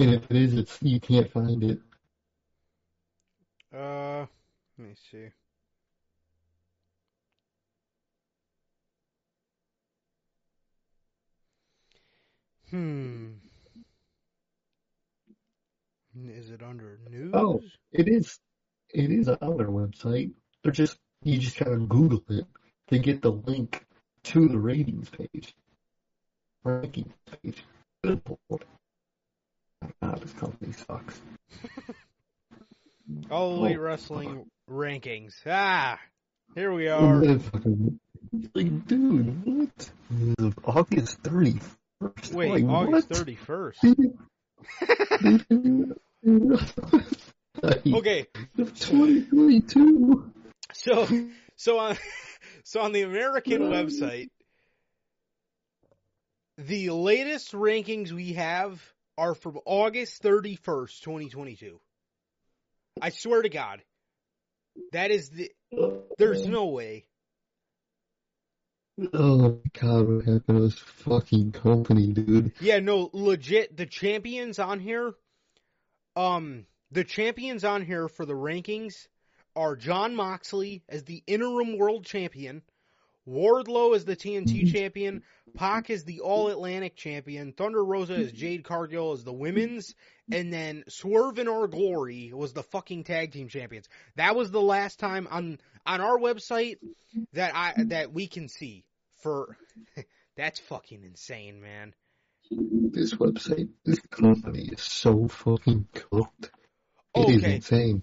And 0.00 0.14
if 0.14 0.24
it 0.30 0.36
is, 0.36 0.54
it's 0.54 0.78
you 0.82 1.00
can't 1.00 1.30
find 1.30 1.62
it. 1.62 1.80
Uh, 3.72 4.26
let 4.78 4.88
me 4.88 4.94
see. 5.10 5.28
Hmm. 12.70 13.32
Is 16.24 16.50
it 16.50 16.62
under 16.62 16.98
news? 17.10 17.30
Oh. 17.34 17.60
It 17.92 18.08
is. 18.08 18.38
It 18.92 19.10
is 19.10 19.28
on 19.28 19.56
their 19.56 19.68
website. 19.68 20.32
They're 20.62 20.72
just 20.72 20.96
you 21.22 21.38
just 21.38 21.60
of 21.60 21.88
Google 21.88 22.22
it 22.30 22.46
to 22.88 22.98
get 22.98 23.22
the 23.22 23.32
link 23.32 23.84
to 24.24 24.48
the 24.48 24.58
ratings 24.58 25.08
page, 25.10 25.54
rankings 26.64 27.12
page. 27.42 27.64
Lord. 28.04 28.64
God, 30.00 30.20
this 30.20 30.32
company 30.34 30.72
sucks. 30.72 31.20
All 33.30 33.64
Elite 33.64 33.76
Oh. 33.78 33.80
Wrestling 33.80 34.46
rankings. 34.70 35.34
Ah, 35.46 35.98
here 36.54 36.72
we 36.72 36.88
are. 36.88 37.22
Like, 38.54 38.86
dude, 38.86 39.44
what? 39.44 39.90
August 40.64 41.22
31st. 41.22 42.32
Wait, 42.32 42.50
like, 42.50 42.64
August 42.64 43.08
31st. 43.10 43.76
Okay, 47.94 48.26
2022. 48.56 50.32
so 50.72 51.06
so 51.56 51.78
on 51.78 51.96
so 52.64 52.80
on 52.80 52.92
the 52.92 53.02
American 53.02 53.62
website, 53.62 54.30
the 56.58 56.90
latest 56.90 57.52
rankings 57.52 58.12
we 58.12 58.34
have 58.34 58.82
are 59.18 59.34
from 59.34 59.58
August 59.64 60.22
31st, 60.22 61.00
2022. 61.00 61.80
I 63.00 63.10
swear 63.10 63.42
to 63.42 63.48
God. 63.48 63.82
That 64.92 65.10
is 65.10 65.30
the 65.30 65.50
there's 66.18 66.46
no 66.46 66.66
way. 66.66 67.04
Oh 69.12 69.38
my 69.38 69.80
god, 69.80 70.08
what 70.08 70.24
happened 70.24 70.42
to 70.46 70.60
this 70.60 70.78
fucking 70.78 71.52
company, 71.52 72.12
dude? 72.12 72.52
Yeah, 72.60 72.78
no, 72.78 73.10
legit. 73.12 73.76
The 73.76 73.86
champions 73.86 74.58
on 74.58 74.80
here, 74.80 75.14
um, 76.14 76.66
the 76.90 77.04
champions 77.04 77.64
on 77.64 77.84
here 77.84 78.08
for 78.08 78.26
the 78.26 78.34
rankings 78.34 79.08
are 79.56 79.76
Jon 79.76 80.14
Moxley 80.14 80.82
as 80.88 81.04
the 81.04 81.22
interim 81.26 81.78
world 81.78 82.04
champion, 82.04 82.62
Wardlow 83.28 83.94
as 83.94 84.04
the 84.04 84.16
TNT 84.16 84.46
mm-hmm. 84.46 84.72
champion, 84.72 85.22
Pac 85.54 85.90
is 85.90 86.04
the 86.04 86.20
All 86.20 86.48
Atlantic 86.48 86.96
champion, 86.96 87.52
Thunder 87.52 87.84
Rosa 87.84 88.14
is 88.14 88.28
mm-hmm. 88.28 88.36
Jade 88.36 88.64
Cargill 88.64 89.12
as 89.12 89.22
the 89.22 89.32
women's, 89.32 89.94
and 90.30 90.52
then 90.52 90.84
Swerve 90.88 91.38
in 91.38 91.48
Our 91.48 91.68
Glory 91.68 92.32
was 92.34 92.52
the 92.52 92.62
fucking 92.64 93.04
tag 93.04 93.32
team 93.32 93.48
champions. 93.48 93.88
That 94.16 94.34
was 94.34 94.50
the 94.50 94.60
last 94.60 94.98
time 94.98 95.28
on 95.30 95.58
on 95.86 96.00
our 96.00 96.18
website 96.18 96.78
that 97.32 97.54
I 97.54 97.74
that 97.84 98.12
we 98.12 98.26
can 98.26 98.48
see 98.48 98.84
for. 99.22 99.56
that's 100.36 100.58
fucking 100.60 101.04
insane, 101.04 101.60
man. 101.60 101.94
This 102.50 103.14
website, 103.14 103.68
this 103.84 104.00
company 104.10 104.68
is 104.72 104.82
so 104.82 105.28
fucking 105.28 105.86
cooked. 105.94 106.50
It 107.14 107.28
is 107.28 107.44
Okay. 107.44 107.54
insane. 107.56 108.02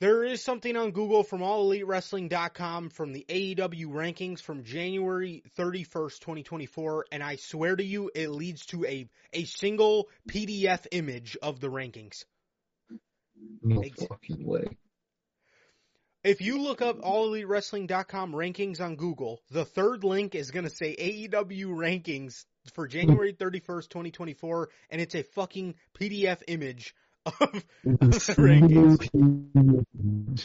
There 0.00 0.24
is 0.24 0.42
something 0.42 0.76
on 0.76 0.90
Google 0.90 1.22
from 1.22 1.40
AllEliteWrestling.com 1.40 2.90
from 2.90 3.12
the 3.12 3.24
AEW 3.28 3.86
rankings 3.86 4.40
from 4.40 4.64
January 4.64 5.44
31st, 5.56 6.18
2024, 6.18 7.06
and 7.12 7.22
I 7.22 7.36
swear 7.36 7.76
to 7.76 7.84
you, 7.84 8.10
it 8.12 8.28
leads 8.28 8.66
to 8.66 8.84
a, 8.84 9.08
a 9.32 9.44
single 9.44 10.08
PDF 10.28 10.88
image 10.90 11.36
of 11.40 11.60
the 11.60 11.68
rankings. 11.68 12.24
No 13.62 13.84
fucking 14.08 14.44
way. 14.44 14.64
If 16.24 16.40
you 16.40 16.60
look 16.60 16.82
up 16.82 17.00
AllEliteWrestling.com 17.00 18.32
rankings 18.32 18.80
on 18.80 18.96
Google, 18.96 19.42
the 19.50 19.64
third 19.64 20.02
link 20.02 20.34
is 20.34 20.50
going 20.50 20.64
to 20.64 20.74
say 20.74 20.96
AEW 20.96 21.66
rankings 21.66 22.46
for 22.72 22.88
January 22.88 23.32
31st, 23.32 23.90
2024, 23.90 24.70
and 24.90 25.00
it's 25.00 25.14
a 25.14 25.22
fucking 25.22 25.76
PDF 26.00 26.42
image 26.48 26.94
of 27.26 27.64
The 27.84 28.34
rankings. 28.38 29.08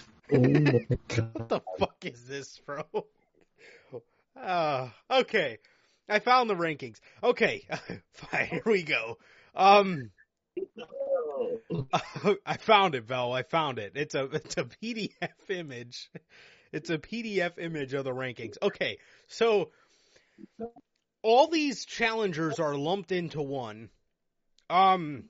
What 0.29 1.49
the 1.49 1.61
fuck 1.79 2.05
is 2.05 2.23
this, 2.25 2.59
bro? 2.59 2.83
Uh, 4.39 4.89
okay. 5.09 5.57
I 6.07 6.19
found 6.19 6.49
the 6.49 6.55
rankings. 6.55 6.99
Okay. 7.23 7.67
Fine, 8.13 8.45
here 8.45 8.61
we 8.65 8.83
go. 8.83 9.17
Um, 9.55 10.11
I 12.45 12.57
found 12.57 12.95
it, 12.95 13.05
Val. 13.05 13.33
I 13.33 13.43
found 13.43 13.79
it. 13.79 13.93
It's 13.95 14.15
a, 14.15 14.25
it's 14.25 14.57
a 14.57 14.65
PDF 14.65 15.49
image. 15.49 16.09
It's 16.71 16.89
a 16.91 16.99
PDF 16.99 17.57
image 17.57 17.93
of 17.93 18.03
the 18.05 18.11
rankings. 18.11 18.57
Okay. 18.61 18.99
So, 19.27 19.71
all 21.23 21.47
these 21.47 21.85
challengers 21.85 22.59
are 22.59 22.75
lumped 22.75 23.11
into 23.11 23.41
one. 23.41 23.89
Um, 24.69 25.25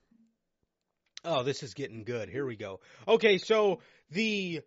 oh, 1.26 1.44
this 1.44 1.64
is 1.64 1.74
getting 1.74 2.04
good. 2.04 2.30
Here 2.30 2.46
we 2.46 2.56
go. 2.56 2.80
Okay. 3.08 3.38
So, 3.38 3.80
the 4.12 4.62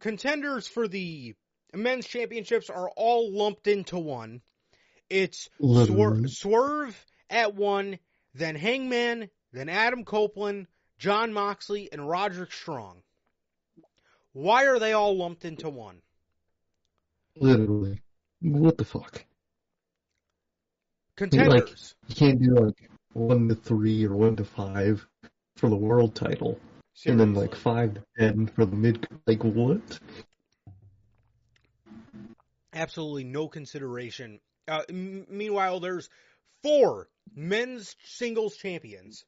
contenders 0.00 0.66
for 0.66 0.88
the 0.88 1.34
men's 1.74 2.06
championships 2.06 2.70
are 2.70 2.90
all 2.96 3.32
lumped 3.32 3.66
into 3.66 3.98
one. 3.98 4.40
It's 5.08 5.48
Swer- 5.60 6.28
Swerve 6.28 7.06
at 7.30 7.54
one, 7.54 7.98
then 8.34 8.56
Hangman, 8.56 9.30
then 9.52 9.68
Adam 9.68 10.04
Copeland, 10.04 10.66
Jon 10.98 11.32
Moxley, 11.32 11.88
and 11.92 12.08
Roderick 12.08 12.52
Strong. 12.52 13.02
Why 14.32 14.66
are 14.66 14.78
they 14.78 14.92
all 14.92 15.16
lumped 15.16 15.44
into 15.44 15.70
one? 15.70 16.02
Literally. 17.36 18.00
What 18.40 18.76
the 18.78 18.84
fuck? 18.84 19.24
Contenders. 21.16 21.94
You 22.08 22.14
can't 22.14 22.42
do 22.42 22.54
like 22.54 22.90
one 23.12 23.48
to 23.48 23.54
three 23.54 24.04
or 24.04 24.14
one 24.14 24.36
to 24.36 24.44
five 24.44 25.06
for 25.56 25.68
the 25.68 25.76
world 25.76 26.14
title, 26.14 26.58
and 27.06 27.18
then 27.18 27.34
like 27.34 27.54
five 27.54 27.94
to 27.94 28.02
ten 28.18 28.46
for 28.46 28.64
the 28.64 28.76
mid. 28.76 29.06
Like 29.26 29.42
what? 29.44 29.98
absolutely 32.76 33.24
no 33.24 33.48
consideration. 33.48 34.38
Uh, 34.68 34.82
m- 34.88 35.26
meanwhile, 35.28 35.80
there's 35.80 36.08
four 36.62 37.08
men's 37.34 37.96
singles 38.04 38.56
champions. 38.56 39.24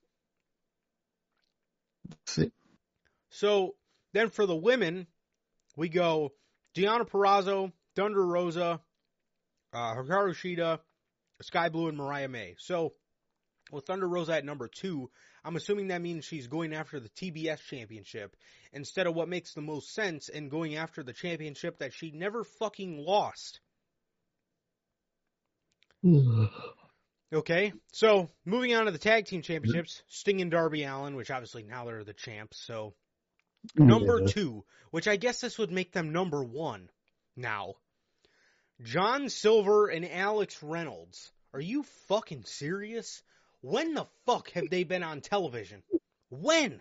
So 3.30 3.74
then 4.12 4.30
for 4.30 4.46
the 4.46 4.56
women, 4.56 5.06
we 5.76 5.88
go 5.88 6.32
Deonna 6.74 7.08
Purrazzo, 7.08 7.72
Thunder 7.94 8.24
Rosa, 8.24 8.80
uh, 9.72 9.94
Hikaru 9.94 10.34
Shida, 10.34 10.78
Skye 11.42 11.68
Blue, 11.68 11.88
and 11.88 11.96
Mariah 11.96 12.28
May. 12.28 12.54
So 12.58 12.94
with 13.70 13.86
Thunder 13.86 14.08
Rosa 14.08 14.34
at 14.34 14.44
number 14.44 14.68
two, 14.68 15.10
I'm 15.48 15.56
assuming 15.56 15.88
that 15.88 16.02
means 16.02 16.26
she's 16.26 16.46
going 16.46 16.74
after 16.74 17.00
the 17.00 17.08
TBS 17.08 17.60
championship 17.70 18.36
instead 18.74 19.06
of 19.06 19.14
what 19.14 19.30
makes 19.30 19.54
the 19.54 19.62
most 19.62 19.94
sense 19.94 20.28
in 20.28 20.50
going 20.50 20.76
after 20.76 21.02
the 21.02 21.14
championship 21.14 21.78
that 21.78 21.94
she 21.94 22.10
never 22.10 22.44
fucking 22.44 22.98
lost. 22.98 23.60
Okay, 27.30 27.74
so 27.92 28.30
moving 28.46 28.74
on 28.74 28.86
to 28.86 28.90
the 28.90 28.96
tag 28.96 29.26
team 29.26 29.42
championships, 29.42 29.96
mm-hmm. 29.96 30.06
Sting 30.08 30.40
and 30.40 30.50
Darby 30.50 30.84
Allin, 30.84 31.14
which 31.14 31.30
obviously 31.30 31.62
now 31.62 31.84
they're 31.84 32.02
the 32.02 32.14
champs. 32.14 32.58
So 32.58 32.94
number 33.76 34.20
Yeah. 34.20 34.28
two, 34.28 34.64
which 34.92 35.06
I 35.06 35.16
guess 35.16 35.42
this 35.42 35.58
would 35.58 35.70
make 35.70 35.92
them 35.92 36.12
number 36.12 36.42
one 36.42 36.88
now. 37.36 37.74
John 38.80 39.28
Silver 39.28 39.88
and 39.88 40.10
Alex 40.10 40.62
Reynolds. 40.62 41.30
Are 41.52 41.60
you 41.60 41.82
fucking 42.08 42.44
serious? 42.44 43.22
When 43.60 43.94
the 43.94 44.06
fuck 44.26 44.50
have 44.52 44.70
they 44.70 44.84
been 44.84 45.02
on 45.02 45.20
television? 45.20 45.82
When? 46.30 46.80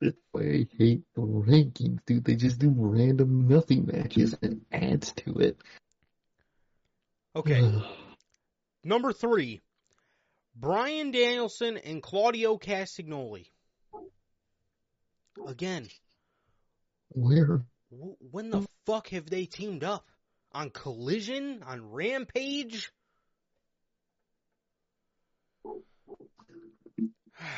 That's 0.00 0.16
why 0.32 0.42
I 0.42 0.66
hate 0.76 1.02
the 1.14 1.22
rankings, 1.22 2.00
dude. 2.06 2.24
They 2.24 2.34
just 2.36 2.58
do 2.58 2.72
random 2.76 3.48
nothing 3.48 3.86
matches 3.86 4.36
and 4.42 4.60
adds 4.70 5.12
to 5.12 5.38
it. 5.38 5.56
Okay, 7.34 7.72
number 8.84 9.12
three, 9.12 9.60
Bryan 10.54 11.10
Danielson 11.10 11.78
and 11.78 12.02
Claudio 12.02 12.58
Castagnoli. 12.58 13.46
Again, 15.46 15.88
Where? 17.08 17.64
when 17.90 18.50
the 18.50 18.66
fuck 18.86 19.08
have 19.08 19.28
they 19.28 19.46
teamed 19.46 19.82
up? 19.84 20.06
On 20.52 20.70
Collision? 20.70 21.64
On 21.64 21.90
Rampage? 21.90 22.92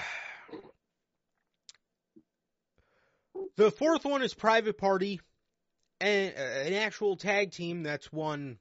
The 3.57 3.70
fourth 3.70 4.05
one 4.05 4.22
is 4.22 4.34
Private 4.34 4.76
Party, 4.76 5.20
and 6.01 6.34
uh, 6.37 6.41
an 6.41 6.74
actual 6.74 7.16
tag 7.16 7.53
team 7.53 7.82
that's 7.84 8.12
won 8.12 8.59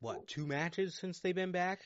what 0.00 0.26
two 0.26 0.46
matches 0.46 0.94
since 0.94 1.20
they've 1.20 1.34
been 1.34 1.52
back. 1.52 1.80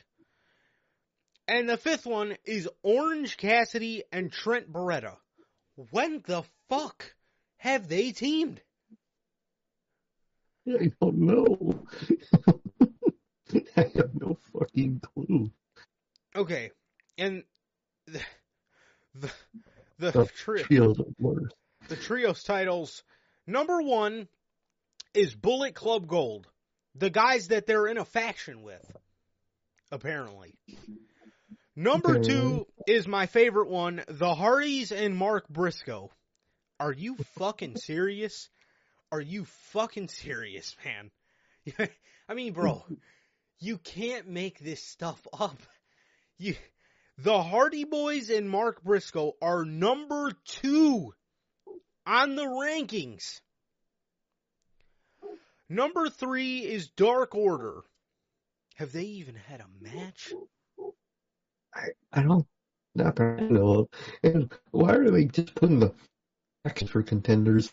And 1.47 1.69
the 1.69 1.77
fifth 1.77 2.07
one 2.07 2.37
is 2.45 2.69
Orange 2.83 3.37
Cassidy 3.37 4.05
and 4.13 4.33
Trent 4.33 4.73
Beretta. 4.73 5.17
When 5.91 6.23
the 6.27 6.43
fuck 6.69 7.15
have 7.59 7.89
they 7.89 8.13
teamed? 8.13 8.61
I 10.69 10.93
don't 11.01 11.19
know. 11.19 11.87
I 13.77 13.91
have 13.97 14.15
no 14.15 14.39
fucking 14.53 15.01
clue. 15.01 15.51
Okay, 16.37 16.71
and 17.19 17.43
the 18.13 18.21
the 19.15 19.31
the, 19.99 20.11
The 20.13 20.27
tri- 20.27 20.63
the 21.89 21.97
trios 21.97 22.43
titles. 22.43 23.03
Number 23.47 23.83
one 23.83 24.29
is 25.15 25.35
Bullet 25.35 25.75
Club 25.75 26.07
Gold, 26.07 26.47
the 26.95 27.11
guys 27.11 27.49
that 27.49 27.67
they're 27.67 27.87
in 27.87 27.99
a 27.99 28.05
faction 28.05 28.63
with, 28.63 28.85
apparently. 29.91 30.55
Number 31.77 32.17
Okay. 32.17 32.29
two 32.29 32.67
is 32.87 33.07
my 33.09 33.27
favorite 33.27 33.69
one, 33.69 34.03
the 34.09 34.35
Hardys 34.35 34.93
and 34.93 35.17
Mark 35.17 35.49
Briscoe. 35.49 36.11
Are 36.79 36.93
you 36.93 37.17
fucking 37.39 37.77
serious? 37.77 38.49
Are 39.13 39.21
you 39.21 39.45
fucking 39.73 40.09
serious, 40.09 40.77
man? 40.85 41.89
I 42.29 42.35
mean, 42.35 42.53
bro, 42.53 42.85
you 43.59 43.79
can't 43.79 44.29
make 44.29 44.59
this 44.61 44.83
stuff 44.83 45.27
up. 45.33 45.59
You, 46.39 46.55
the 47.23 47.43
Hardy 47.43 47.85
Boys 47.85 48.31
and 48.31 48.49
Mark 48.49 48.83
Briscoe 48.83 49.35
are 49.43 49.64
number 49.64 50.33
two 50.47 51.12
on 52.07 52.35
the 52.35 52.45
rankings. 52.45 53.41
Number 55.68 56.09
three 56.09 56.61
is 56.61 56.89
Dark 56.89 57.35
Order. 57.35 57.83
Have 58.77 58.93
they 58.93 59.05
even 59.05 59.35
had 59.35 59.61
a 59.61 59.66
match? 59.81 60.33
I 62.12 62.23
don't, 62.23 62.47
not 62.95 63.16
that 63.16 63.41
I 63.41 63.43
know 63.43 63.81
of. 63.81 63.89
And 64.23 64.53
why 64.71 64.95
are 64.95 65.11
they 65.11 65.27
just 65.27 65.55
putting 65.55 65.79
the 65.79 65.93
factions 66.64 66.91
for 66.91 67.03
contenders? 67.03 67.71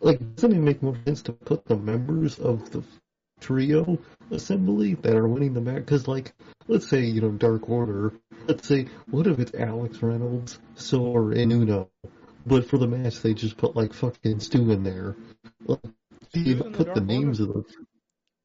Like, 0.00 0.36
doesn't 0.36 0.52
it 0.52 0.60
make 0.60 0.82
more 0.82 0.98
sense 1.06 1.22
to 1.22 1.32
put 1.32 1.64
the 1.64 1.76
members 1.76 2.38
of 2.38 2.70
the 2.70 2.84
trio 3.40 3.98
assembly 4.30 4.94
that 4.94 5.14
are 5.14 5.28
winning 5.28 5.54
the 5.54 5.60
match. 5.60 5.76
Because, 5.76 6.08
like, 6.08 6.32
let's 6.68 6.88
say, 6.88 7.04
you 7.04 7.20
know, 7.20 7.30
Dark 7.30 7.68
Order, 7.68 8.12
let's 8.46 8.66
say, 8.66 8.88
what 9.10 9.26
if 9.26 9.38
it's 9.38 9.54
Alex 9.54 10.02
Reynolds, 10.02 10.58
Sor, 10.74 11.32
and 11.32 11.52
Uno? 11.52 11.90
But 12.46 12.68
for 12.68 12.78
the 12.78 12.86
match, 12.86 13.20
they 13.20 13.34
just 13.34 13.56
put, 13.56 13.76
like, 13.76 13.92
fucking 13.92 14.40
Stu 14.40 14.70
in 14.70 14.82
there. 14.82 15.16
Like, 15.66 15.80
He 16.32 16.40
you 16.40 16.56
was 16.56 16.64
the 16.64 16.70
put 16.70 16.94
the 16.94 17.00
Dark 17.00 17.06
names 17.06 17.40
of 17.40 17.48
the. 17.48 17.64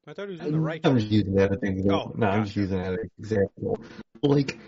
I 0.06 0.14
thought 0.14 0.28
he 0.28 0.36
was 0.36 0.46
in 0.46 0.52
the 0.52 0.60
right. 0.60 0.80
I'm 0.84 0.98
just 0.98 1.12
using 1.12 1.34
that 1.36 1.52
as 1.52 1.58
an 1.62 1.68
example. 1.68 2.12
Oh, 2.14 2.18
no, 2.18 2.26
I'm 2.26 2.44
just 2.44 2.56
using 2.56 2.78
that 2.78 2.92
as 2.94 2.98
an 2.98 3.10
example. 3.18 3.80
Like, 4.22 4.58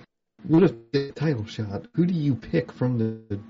what 0.46 0.62
if 0.62 0.72
the 0.92 1.10
title 1.12 1.46
shot? 1.46 1.86
Who 1.94 2.06
do 2.06 2.14
you 2.14 2.34
pick 2.36 2.70
from 2.70 2.98
the? 2.98 3.40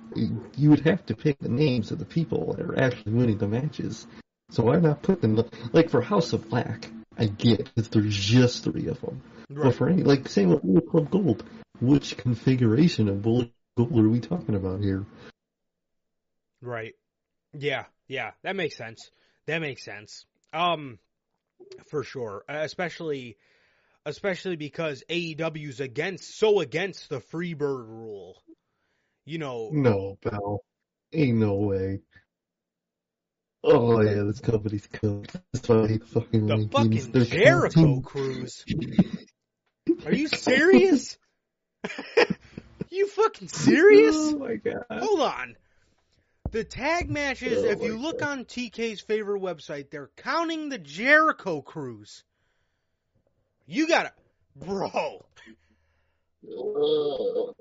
You 0.56 0.70
would 0.70 0.80
have 0.80 1.04
to 1.06 1.16
pick 1.16 1.38
the 1.38 1.48
names 1.48 1.90
of 1.90 1.98
the 1.98 2.04
people 2.04 2.54
that 2.54 2.64
are 2.64 2.78
actually 2.78 3.12
winning 3.12 3.38
the 3.38 3.48
matches. 3.48 4.06
So 4.54 4.62
why 4.62 4.78
not 4.78 5.02
put 5.02 5.20
them 5.20 5.42
like 5.72 5.90
for 5.90 6.00
House 6.00 6.32
of 6.32 6.48
Black? 6.48 6.88
I 7.18 7.26
get 7.26 7.64
because 7.74 7.88
there's 7.88 8.16
just 8.16 8.62
three 8.62 8.86
of 8.86 9.00
them. 9.00 9.20
But 9.50 9.74
for 9.74 9.88
any 9.88 10.04
like 10.04 10.28
same 10.28 10.50
with 10.50 10.62
Bullet 10.62 10.88
Club 10.88 11.10
Gold, 11.10 11.42
which 11.80 12.16
configuration 12.16 13.08
of 13.08 13.20
Bullet 13.20 13.50
Gold 13.76 13.98
are 13.98 14.08
we 14.08 14.20
talking 14.20 14.54
about 14.54 14.80
here? 14.80 15.04
Right. 16.60 16.94
Yeah, 17.52 17.86
yeah, 18.06 18.30
that 18.42 18.54
makes 18.54 18.76
sense. 18.76 19.10
That 19.46 19.58
makes 19.58 19.84
sense. 19.84 20.24
Um 20.52 21.00
for 21.88 22.04
sure. 22.04 22.44
Especially 22.48 23.36
especially 24.06 24.54
because 24.54 25.02
AEW's 25.10 25.80
against 25.80 26.38
so 26.38 26.60
against 26.60 27.08
the 27.08 27.18
Freebird 27.18 27.88
rule. 27.88 28.40
You 29.24 29.38
know, 29.38 29.70
No, 29.72 30.16
pal, 30.22 30.62
ain't 31.12 31.38
no 31.38 31.54
way. 31.54 32.02
Oh 33.66 34.00
yeah, 34.02 34.22
this 34.24 34.40
company's 34.40 34.86
cooked. 34.86 35.36
That's 35.52 35.68
why 35.68 35.84
I 35.84 35.98
fucking 35.98 36.46
the 36.46 36.68
fucking 36.70 37.12
They're 37.12 37.24
Jericho 37.24 37.74
counting- 37.80 38.02
cruise. 38.02 38.64
Are 40.04 40.12
you 40.12 40.28
serious? 40.28 41.18
you 42.90 43.06
fucking 43.08 43.48
serious? 43.48 44.14
Oh 44.16 44.38
my 44.38 44.56
god. 44.56 44.84
Hold 44.90 45.20
on. 45.20 45.56
The 46.50 46.62
tag 46.64 47.10
matches, 47.10 47.64
Oh 47.64 47.70
if 47.70 47.82
you 47.82 47.96
look 47.98 48.20
God. 48.20 48.28
on 48.38 48.44
TK's 48.44 49.00
favorite 49.00 49.40
website, 49.40 49.90
they're 49.90 50.10
counting 50.16 50.68
the 50.68 50.78
Jericho 50.78 51.62
cruise. 51.62 52.22
You 53.66 53.88
gotta, 53.88 54.12
bro. 54.56 55.24
Oh, 56.46 57.54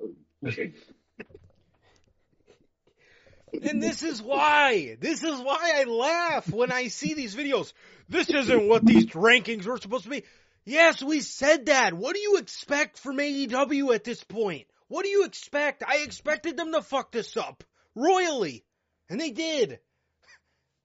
And 3.61 3.81
this 3.81 4.03
is 4.03 4.21
why. 4.21 4.97
This 4.99 5.23
is 5.23 5.39
why 5.39 5.73
I 5.75 5.83
laugh 5.83 6.49
when 6.49 6.71
I 6.71 6.87
see 6.87 7.13
these 7.13 7.35
videos. 7.35 7.71
This 8.09 8.29
isn't 8.29 8.67
what 8.67 8.85
these 8.85 9.07
rankings 9.07 9.65
were 9.65 9.77
supposed 9.77 10.05
to 10.05 10.09
be. 10.09 10.23
Yes, 10.65 11.03
we 11.03 11.19
said 11.19 11.67
that. 11.67 11.93
What 11.93 12.15
do 12.15 12.21
you 12.21 12.37
expect 12.37 12.99
from 12.99 13.17
AEW 13.17 13.93
at 13.93 14.03
this 14.03 14.23
point? 14.23 14.67
What 14.87 15.03
do 15.03 15.09
you 15.09 15.25
expect? 15.25 15.83
I 15.85 15.97
expected 15.97 16.57
them 16.57 16.71
to 16.71 16.81
fuck 16.81 17.11
this 17.11 17.35
up 17.37 17.63
royally. 17.95 18.63
And 19.09 19.19
they 19.19 19.31
did. 19.31 19.79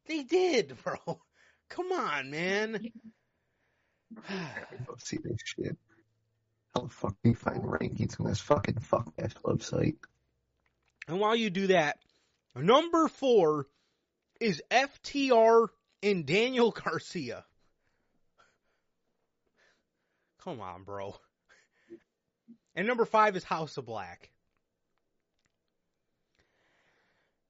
They 0.06 0.22
did, 0.24 0.76
bro. 0.84 1.20
Come 1.70 1.92
on, 1.92 2.30
man. 2.30 2.90
Go 4.86 4.94
see 4.98 5.18
this 5.22 5.38
shit. 5.44 5.76
How 6.74 6.82
the 6.82 6.88
fuck 6.88 7.14
do 7.22 7.30
you 7.30 7.34
find 7.34 7.62
rankings 7.62 8.20
on 8.20 8.26
this 8.26 8.40
fucking 8.40 8.80
fuck 8.80 9.12
ass 9.18 9.34
website? 9.44 9.96
And 11.06 11.18
while 11.18 11.36
you 11.36 11.50
do 11.50 11.68
that, 11.68 11.98
number 12.62 13.08
four 13.08 13.66
is 14.40 14.62
FTR 14.70 15.68
and 16.02 16.26
Daniel 16.26 16.70
Garcia. 16.70 17.44
Come 20.42 20.60
on, 20.60 20.84
bro. 20.84 21.16
And 22.74 22.86
number 22.86 23.04
five 23.04 23.36
is 23.36 23.44
House 23.44 23.76
of 23.76 23.86
Black. 23.86 24.30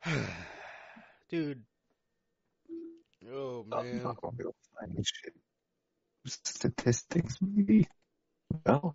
Dude. 1.28 1.62
Oh, 3.30 3.66
I'm 3.72 3.86
man. 3.86 4.02
not 4.02 4.20
gonna 4.20 4.36
be 4.36 4.44
able 4.44 4.52
to 4.52 4.80
find 4.80 4.96
this 4.96 5.06
shit. 5.06 5.34
Statistics, 6.26 7.36
maybe? 7.42 7.88
No. 8.66 8.94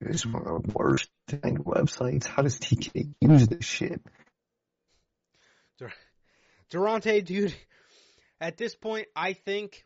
This 0.00 0.16
is 0.16 0.26
one 0.26 0.46
of 0.46 0.62
the 0.62 0.72
worst 0.72 1.08
designed 1.26 1.64
websites. 1.64 2.26
How 2.26 2.42
does 2.42 2.58
TK 2.58 3.14
use 3.20 3.48
this 3.48 3.64
shit? 3.64 4.02
Durante, 6.70 7.20
dude, 7.20 7.54
at 8.40 8.56
this 8.56 8.74
point, 8.74 9.08
I 9.14 9.32
think 9.32 9.84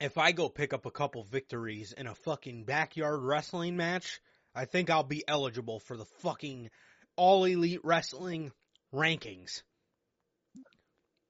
if 0.00 0.18
I 0.18 0.32
go 0.32 0.48
pick 0.48 0.72
up 0.72 0.86
a 0.86 0.90
couple 0.90 1.22
victories 1.24 1.92
in 1.92 2.06
a 2.06 2.14
fucking 2.14 2.64
backyard 2.64 3.20
wrestling 3.22 3.76
match, 3.76 4.20
I 4.54 4.64
think 4.64 4.90
I'll 4.90 5.02
be 5.02 5.24
eligible 5.26 5.78
for 5.80 5.96
the 5.96 6.06
fucking 6.22 6.70
all 7.16 7.44
elite 7.44 7.80
wrestling 7.84 8.52
rankings. 8.94 9.62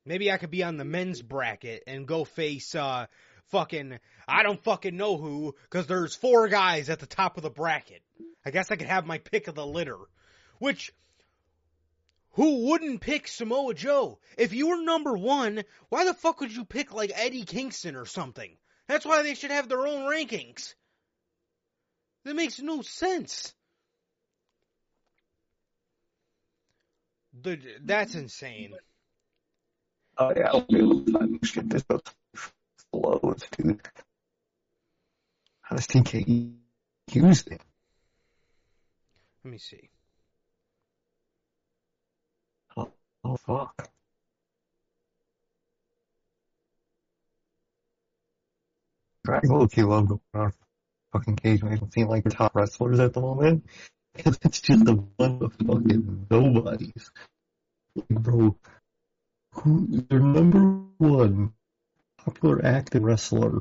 Maybe 0.07 0.31
I 0.31 0.39
could 0.39 0.51
be 0.51 0.63
on 0.63 0.77
the 0.77 0.85
men's 0.85 1.21
bracket 1.21 1.83
and 1.87 2.07
go 2.07 2.25
face, 2.25 2.75
uh, 2.75 3.07
fucking, 3.51 3.99
I 4.27 4.43
don't 4.43 4.63
fucking 4.63 4.97
know 4.97 5.17
who, 5.17 5.55
cause 5.69 5.87
there's 5.87 6.15
four 6.15 6.49
guys 6.49 6.89
at 6.89 7.01
the 7.01 7.07
top 7.07 7.37
of 7.37 7.43
the 7.43 7.51
bracket. 7.51 8.03
I 8.45 8.51
guess 8.51 8.71
I 8.71 8.77
could 8.77 8.87
have 8.87 9.05
my 9.05 9.19
pick 9.19 9.49
of 9.49 9.55
the 9.55 9.67
litter. 9.67 9.99
Which, 10.59 10.93
who 12.33 12.69
wouldn't 12.69 13.01
pick 13.01 13.27
Samoa 13.27 13.75
Joe? 13.75 14.19
If 14.39 14.53
you 14.53 14.69
were 14.69 14.83
number 14.83 15.17
one, 15.17 15.65
why 15.89 16.05
the 16.05 16.15
fuck 16.15 16.41
would 16.41 16.55
you 16.55 16.65
pick 16.65 16.93
like 16.93 17.11
Eddie 17.15 17.45
Kingston 17.45 17.97
or 17.97 18.07
something? 18.07 18.57
That's 18.87 19.05
why 19.05 19.23
they 19.23 19.35
should 19.35 19.51
have 19.51 19.69
their 19.69 19.87
own 19.87 20.11
rankings. 20.11 20.75
That 22.25 22.37
makes 22.37 22.61
no 22.61 22.83
sense. 22.83 23.55
The, 27.43 27.59
that's 27.83 28.15
insane. 28.15 28.75
Oh 30.19 30.33
yeah, 30.37 30.49
I'll 30.49 30.63
be 30.63 30.79
able 30.79 31.05
to 31.05 31.13
find 31.13 31.41
this 31.41 31.51
shit. 31.51 31.71
This 31.71 31.85
blows, 32.93 33.47
dude. 33.57 33.81
How 35.63 35.77
does 35.77 35.87
TK 35.87 36.53
use 37.13 37.47
it? 37.47 37.61
Let 39.45 39.51
me 39.51 39.59
see. 39.59 39.89
Oh 43.25 43.37
fuck. 43.37 43.89
Dragon 49.25 49.51
Ball 49.51 49.69
Q 49.69 49.87
going 49.87 50.21
on 50.35 50.53
fucking 51.13 51.37
cage 51.37 51.63
and 51.63 51.93
seem 51.93 52.09
like 52.09 52.25
they're 52.25 52.31
top 52.31 52.55
wrestlers 52.55 53.01
at 53.01 53.13
the 53.13 53.21
moment. 53.21 53.67
Because 54.15 54.39
it's 54.45 54.61
just 54.61 54.89
a 54.89 54.95
bunch 54.95 55.43
of 55.43 55.53
fucking 55.55 56.27
nobodies. 56.31 57.11
Bro, 58.09 58.57
who, 59.53 59.87
their 60.09 60.21
number 60.21 60.83
one 60.99 61.53
popular 62.19 62.65
active 62.65 63.03
wrestler 63.03 63.61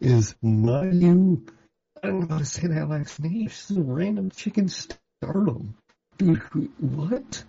is 0.00 0.34
Mayu. 0.44 1.48
I 2.02 2.08
don't 2.08 2.20
know 2.20 2.26
how 2.34 2.38
to 2.38 2.44
say 2.44 2.66
that 2.66 2.88
last 2.88 3.20
name. 3.20 3.48
She's 3.48 3.76
a 3.76 3.82
random 3.82 4.30
chicken 4.30 4.68
stardom. 4.68 5.76
Dude, 6.18 6.42
what? 6.78 7.44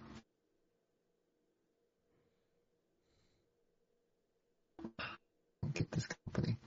Don't 5.67 5.73
get 5.73 5.91
this 5.91 6.07
company. 6.07 6.57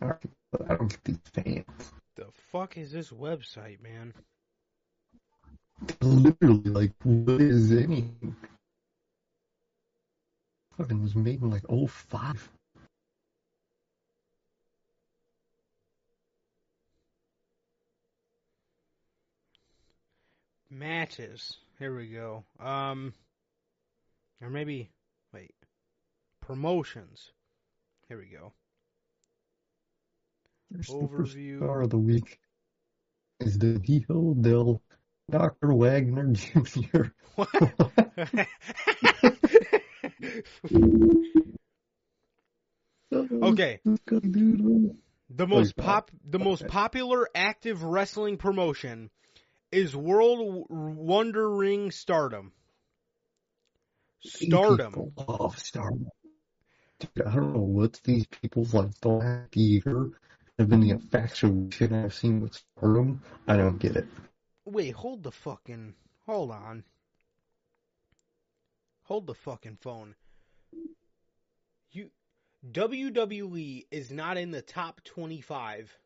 I 0.00 0.06
don't 0.06 0.20
get, 0.20 0.70
I 0.70 0.74
don't 0.74 0.88
get 0.88 1.04
these 1.04 1.18
fans. 1.32 1.92
The 2.16 2.26
fuck 2.50 2.76
is 2.76 2.92
this 2.92 3.10
website, 3.10 3.80
man? 3.80 4.12
Literally, 6.00 6.70
like, 6.70 6.92
what 7.04 7.40
is 7.40 7.72
any? 7.72 8.10
Fucking 10.76 11.02
was 11.02 11.14
made 11.14 11.40
in 11.40 11.50
like 11.50 11.64
05. 11.68 12.50
Matches. 20.70 21.56
Here 21.78 21.96
we 21.96 22.08
go. 22.08 22.44
Um, 22.60 23.14
or 24.42 24.50
maybe, 24.50 24.90
wait, 25.32 25.54
promotions. 26.40 27.30
Here 28.08 28.18
we 28.18 28.26
go. 28.26 28.52
Their 30.70 30.82
Overview. 30.82 31.60
Superstar 31.60 31.84
of 31.84 31.90
the 31.90 31.98
week 31.98 32.38
is 33.40 33.58
the 33.58 33.80
Hijo 33.86 34.34
del 34.34 34.80
Dr. 35.30 35.74
Wagner 35.74 36.32
Jr. 36.32 37.08
What? 37.34 37.48
okay, 43.42 43.80
This 43.84 44.00
guy, 44.06 44.18
dude, 44.20 44.96
the 45.28 45.46
most 45.46 45.74
oh, 45.78 45.82
pop, 45.82 46.10
the 46.24 46.38
most 46.38 46.66
popular 46.66 47.28
active 47.34 47.82
wrestling 47.82 48.38
promotion 48.38 49.10
is 49.70 49.94
World 49.94 50.64
Wonder 50.70 51.50
Ring 51.50 51.90
Stardom. 51.90 52.52
Stardom. 54.22 54.92
People 54.92 55.24
love 55.28 55.58
Stardom. 55.58 56.08
Dude, 57.00 57.26
I 57.26 57.34
don't 57.34 57.54
know 57.54 57.60
what 57.60 58.00
these 58.04 58.26
people 58.26 58.66
like 58.72 58.94
the 59.00 59.08
last 59.08 59.56
year 59.56 60.10
have 60.58 60.68
been 60.68 60.80
the 60.80 60.90
effects 60.90 61.42
of 61.42 61.68
shit 61.72 61.92
I've 61.92 62.14
seen 62.14 62.40
with 62.40 62.54
Stardom. 62.54 63.22
I 63.46 63.56
don't 63.56 63.78
get 63.78 63.96
it. 63.96 64.06
Wait, 64.64 64.90
hold 64.90 65.22
the 65.22 65.30
fucking. 65.30 65.94
Hold 66.26 66.50
on. 66.50 66.84
Hold 69.04 69.26
the 69.26 69.34
fucking 69.34 69.78
phone. 69.80 70.14
You. 71.92 72.10
WWE 72.72 73.86
is 73.92 74.10
not 74.10 74.36
in 74.36 74.50
the 74.50 74.62
top 74.62 75.00
25 75.04 75.96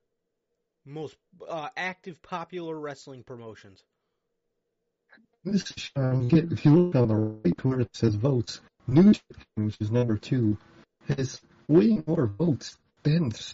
most 0.84 1.16
uh, 1.48 1.68
active 1.76 2.20
popular 2.22 2.78
wrestling 2.78 3.22
promotions. 3.22 3.82
This 5.44 5.70
is 5.76 5.90
um, 5.96 6.28
get, 6.28 6.52
if 6.52 6.64
you 6.64 6.76
look 6.76 6.94
on 6.94 7.08
the 7.08 7.14
right 7.14 7.64
where 7.64 7.80
it 7.80 7.94
says 7.94 8.14
votes, 8.14 8.60
New 8.86 9.12
Japan, 9.12 9.66
which 9.66 9.76
is 9.80 9.90
number 9.90 10.16
two, 10.16 10.56
has 11.08 11.40
way 11.68 12.02
more 12.06 12.26
votes 12.26 12.76
than. 13.02 13.28
This. 13.30 13.52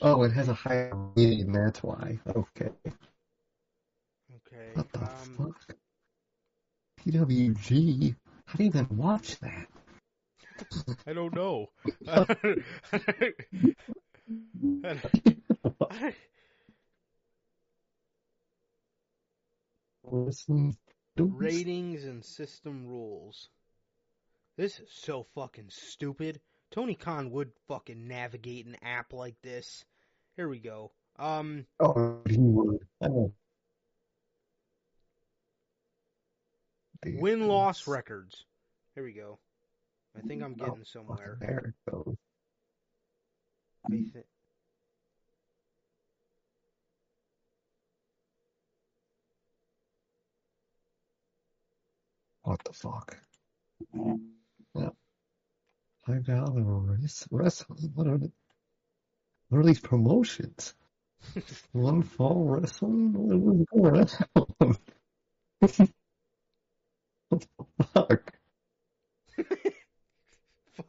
Oh, 0.00 0.22
it 0.24 0.32
has 0.32 0.48
a 0.48 0.54
higher 0.54 0.94
rating, 1.16 1.52
that's 1.52 1.82
why. 1.82 2.18
Okay. 2.26 2.70
Okay. 4.36 4.74
What 4.74 4.92
the 4.92 5.06
Um, 5.06 5.36
fuck? 5.36 5.76
PWG? 7.00 8.14
How 8.46 8.56
do 8.56 8.64
you 8.64 8.68
even 8.70 8.86
watch 8.90 9.38
that? 9.40 9.68
I 11.06 11.12
don't 11.12 11.34
know. 11.34 11.70
Ratings 21.28 22.04
and 22.04 22.24
system 22.24 22.86
rules. 22.86 23.50
This 24.56 24.78
is 24.78 24.88
so 24.90 25.26
fucking 25.34 25.70
stupid. 25.70 26.40
Tony 26.70 26.94
Khan 26.94 27.30
would 27.32 27.52
fucking 27.68 28.06
navigate 28.06 28.66
an 28.66 28.76
app 28.82 29.12
like 29.12 29.34
this. 29.42 29.84
Here 30.36 30.48
we 30.48 30.58
go. 30.58 30.92
Um, 31.18 31.66
Oh, 31.80 32.20
he 32.28 32.36
would. 32.38 32.86
Win 37.04 37.48
loss 37.48 37.86
records. 37.86 38.44
Here 38.94 39.04
we 39.04 39.12
go. 39.12 39.38
I 40.16 40.20
think 40.26 40.42
I'm 40.42 40.54
getting 40.54 40.84
somewhere. 40.84 41.36
There 41.40 41.74
it 41.86 41.90
goes. 41.90 42.16
What 52.42 52.62
the 52.64 52.72
fuck? 52.72 53.18
Yeah. 56.08 56.18
dollars. 56.20 57.26
What 57.30 58.06
are 58.06 58.18
the, 58.18 58.32
what 59.48 59.58
are 59.58 59.64
these 59.64 59.80
promotions? 59.80 60.74
One 61.72 62.02
fall 62.02 62.44
wrestling? 62.44 63.12
What 63.12 63.98
is 63.98 64.16
going 64.30 64.38
on? 64.60 64.78
fuck? 67.94 68.32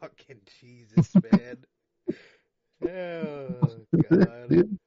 Fucking 0.00 0.40
Jesus, 0.60 1.16
man. 1.22 1.64
oh, 2.88 3.86
God. 4.10 4.78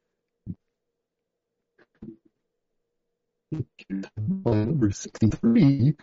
Number 4.46 4.92
63. 4.92 5.96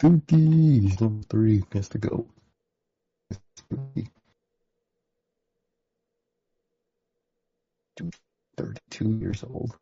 Dookie, 0.00 1.00
number 1.00 1.24
three 1.28 1.64
has 1.72 1.88
to 1.88 1.98
go. 1.98 2.26
32 8.56 9.18
years 9.20 9.44
old. 9.44 9.76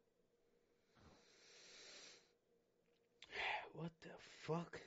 What 3.74 3.90
the 4.02 4.08
fuck? 4.46 4.80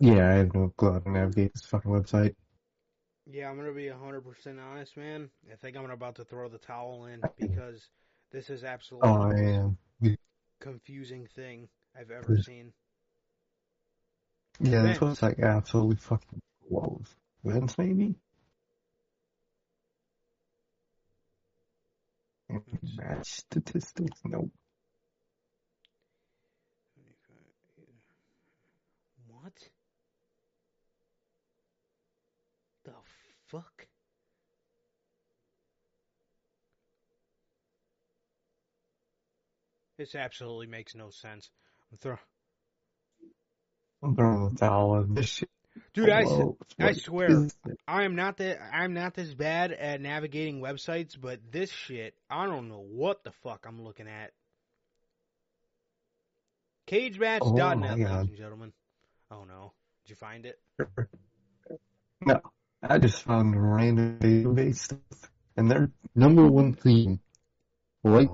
Yeah, 0.00 0.28
I 0.28 0.32
have 0.34 0.54
no 0.54 0.72
clue 0.76 0.92
how 0.92 0.98
to 1.00 1.10
navigate 1.10 1.54
this 1.54 1.64
fucking 1.64 1.90
website. 1.90 2.34
Yeah, 3.26 3.50
I'm 3.50 3.56
gonna 3.56 3.72
be 3.72 3.88
hundred 3.88 4.22
percent 4.22 4.58
honest, 4.60 4.96
man. 4.96 5.30
I 5.50 5.56
think 5.56 5.76
I'm 5.76 5.90
about 5.90 6.14
to 6.16 6.24
throw 6.24 6.48
the 6.48 6.58
towel 6.58 7.06
in 7.06 7.20
because 7.36 7.88
this 8.30 8.50
is 8.50 8.64
absolutely 8.64 9.08
Oh, 9.08 9.74
confusing 10.60 11.26
thing 11.34 11.68
I've 11.98 12.10
ever 12.10 12.36
seen. 12.38 12.72
Yeah, 14.60 14.82
this 14.82 14.98
Vince. 14.98 15.22
like 15.22 15.38
absolutely 15.40 15.96
fucking 15.96 16.40
blows. 16.70 17.14
Vince, 17.44 17.76
maybe? 17.76 18.14
Match 22.96 23.26
statistics? 23.26 24.20
Nope. 24.24 24.50
What? 29.26 29.52
The 32.84 32.92
fuck? 33.46 33.88
This 39.98 40.14
absolutely 40.14 40.66
makes 40.66 40.94
no 40.94 41.10
sense. 41.10 41.50
I'm 41.90 41.98
throwing 41.98 42.18
the 44.12 44.56
towel 44.58 45.00
in 45.02 45.14
this 45.14 45.26
shit. 45.26 45.48
Dude, 45.92 46.10
I, 46.10 46.22
s- 46.22 46.28
Hello? 46.28 46.56
I 46.80 46.92
swear. 46.92 47.48
I 47.86 48.02
am 48.04 48.16
not 48.16 48.38
that 48.38 48.58
I'm 48.72 48.94
not 48.94 49.14
this 49.14 49.32
bad 49.34 49.72
at 49.72 50.00
navigating 50.00 50.60
websites, 50.60 51.16
but 51.20 51.40
this 51.52 51.70
shit, 51.70 52.14
I 52.28 52.46
don't 52.46 52.68
know 52.68 52.84
what 52.88 53.22
the 53.24 53.30
fuck 53.42 53.64
I'm 53.66 53.82
looking 53.82 54.08
at. 54.08 54.32
CageMatch.net, 56.88 57.40
Oh 57.42 57.54
ladies 57.56 58.10
and 58.28 58.36
gentlemen. 58.36 58.72
Oh 59.30 59.44
no. 59.44 59.72
Did 60.04 60.10
you 60.10 60.16
find 60.16 60.46
it? 60.46 60.58
No, 62.26 62.40
I 62.82 62.96
just 62.98 63.22
found 63.22 63.54
random 63.74 64.18
database 64.18 64.76
stuff, 64.76 65.30
and 65.58 65.70
their 65.70 65.90
number 66.14 66.46
one 66.46 66.72
theme, 66.72 67.20
right, 68.02 68.30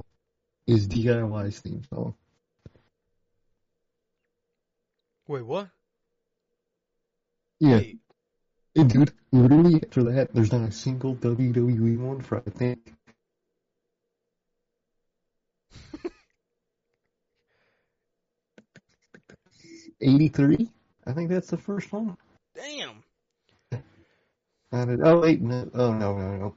is 0.68 0.86
DIY 0.86 1.52
theme 1.60 1.82
song. 1.92 2.14
Wait, 5.30 5.46
what? 5.46 5.68
Yeah, 7.60 7.76
Wait, 7.76 7.98
and 8.74 8.90
dude, 8.90 9.12
literally 9.30 9.76
after 9.76 10.02
that, 10.02 10.34
there's 10.34 10.50
not 10.50 10.68
a 10.68 10.72
single 10.72 11.14
WWE 11.14 11.98
one 12.00 12.20
for 12.20 12.38
I 12.38 12.50
think 12.50 12.92
83. 20.00 20.68
I 21.06 21.12
think 21.12 21.30
that's 21.30 21.50
the 21.50 21.58
first 21.58 21.92
one. 21.92 22.16
damn. 22.56 23.04
It, 23.70 25.00
oh 25.04 25.20
wait, 25.20 25.40
no, 25.42 25.70
oh 25.74 25.92
no, 25.92 26.18
no, 26.18 26.54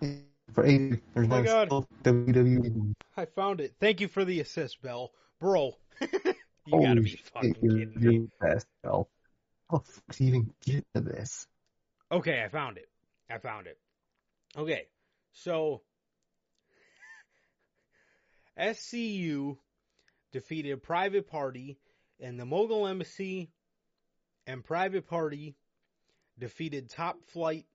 no. 0.00 0.16
For 0.54 0.64
80, 0.64 1.02
there's 1.12 1.26
Oh 1.26 1.28
my 1.28 1.42
not 1.42 1.44
a 1.44 1.44
God. 1.44 1.68
single 1.68 1.88
WWE 2.04 2.72
one. 2.72 2.94
I 3.18 3.26
found 3.26 3.60
it. 3.60 3.74
Thank 3.80 4.00
you 4.00 4.08
for 4.08 4.24
the 4.24 4.40
assist, 4.40 4.80
Bell. 4.80 5.12
Bro. 5.40 5.72
you 6.66 6.72
Holy 6.72 6.86
gotta 6.86 7.00
be 7.00 7.10
shit, 7.10 7.20
fucking 7.32 7.56
you're, 7.62 7.78
kidding 7.78 8.00
you're 8.00 8.12
me. 8.12 8.18
the 8.40 8.46
best, 8.46 8.66
Al. 8.84 9.08
How 9.70 9.78
the 9.78 9.84
fuck 9.92 10.16
do 10.16 10.24
you 10.24 10.28
even 10.28 10.54
get 10.64 10.84
to 10.94 11.00
this? 11.00 11.46
Okay, 12.12 12.42
I 12.42 12.48
found 12.48 12.78
it. 12.78 12.88
I 13.30 13.38
found 13.38 13.66
it. 13.66 13.78
Okay, 14.56 14.86
so 15.32 15.82
SCU 18.58 19.56
defeated 20.32 20.82
Private 20.82 21.28
Party, 21.28 21.78
and 22.20 22.38
the 22.38 22.44
Mogul 22.44 22.86
Embassy 22.86 23.50
and 24.46 24.64
Private 24.64 25.06
Party 25.06 25.56
defeated 26.38 26.90
Top 26.90 27.16
Flight 27.32 27.66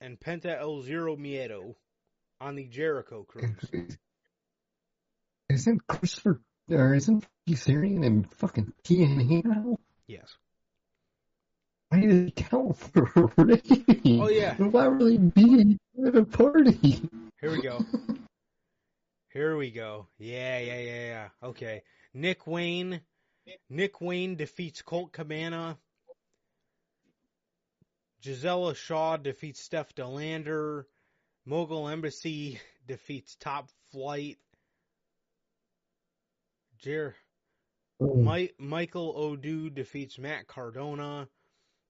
and 0.00 0.18
Penta 0.20 0.58
El 0.58 0.82
Zero 0.82 1.16
Miedo 1.16 1.74
on 2.40 2.54
the 2.54 2.66
Jericho 2.66 3.24
Cruise. 3.24 3.96
Isn't 5.48 5.86
Christopher, 5.86 6.40
or 6.70 6.94
isn't 6.94 7.24
Kazarian 7.48 8.04
and 8.04 8.30
fucking 8.32 8.72
TNA 8.84 9.44
now? 9.44 9.76
Yes. 10.06 10.34
Why 11.88 12.00
did 12.00 12.24
he 12.26 12.30
count 12.32 12.76
for 12.92 13.10
a 13.16 13.44
rating? 13.44 14.20
Oh, 14.20 14.28
yeah. 14.28 14.54
Why 14.56 14.88
were 14.88 15.04
they 15.04 15.18
beating 15.18 15.78
the 15.94 16.24
party? 16.24 17.00
Here 17.40 17.50
we 17.50 17.62
go. 17.62 17.84
Here 19.32 19.56
we 19.56 19.70
go. 19.70 20.08
Yeah, 20.18 20.58
yeah, 20.58 20.80
yeah, 20.80 21.06
yeah. 21.06 21.28
Okay. 21.42 21.82
Nick 22.14 22.46
Wayne. 22.46 23.00
Nick 23.70 24.00
Wayne 24.00 24.34
defeats 24.34 24.82
Colt 24.82 25.12
Cabana. 25.12 25.78
Giselle 28.24 28.74
Shaw 28.74 29.18
defeats 29.18 29.60
Steph 29.60 29.94
Delander. 29.94 30.84
Mogul 31.44 31.86
Embassy 31.88 32.60
defeats 32.88 33.36
Top 33.36 33.68
Flight. 33.92 34.38
Jer- 36.78 37.14
Mm. 38.00 38.24
Mi- 38.24 38.52
Michael 38.58 39.14
Oku 39.16 39.70
defeats 39.70 40.18
Matt 40.18 40.46
Cardona. 40.46 41.28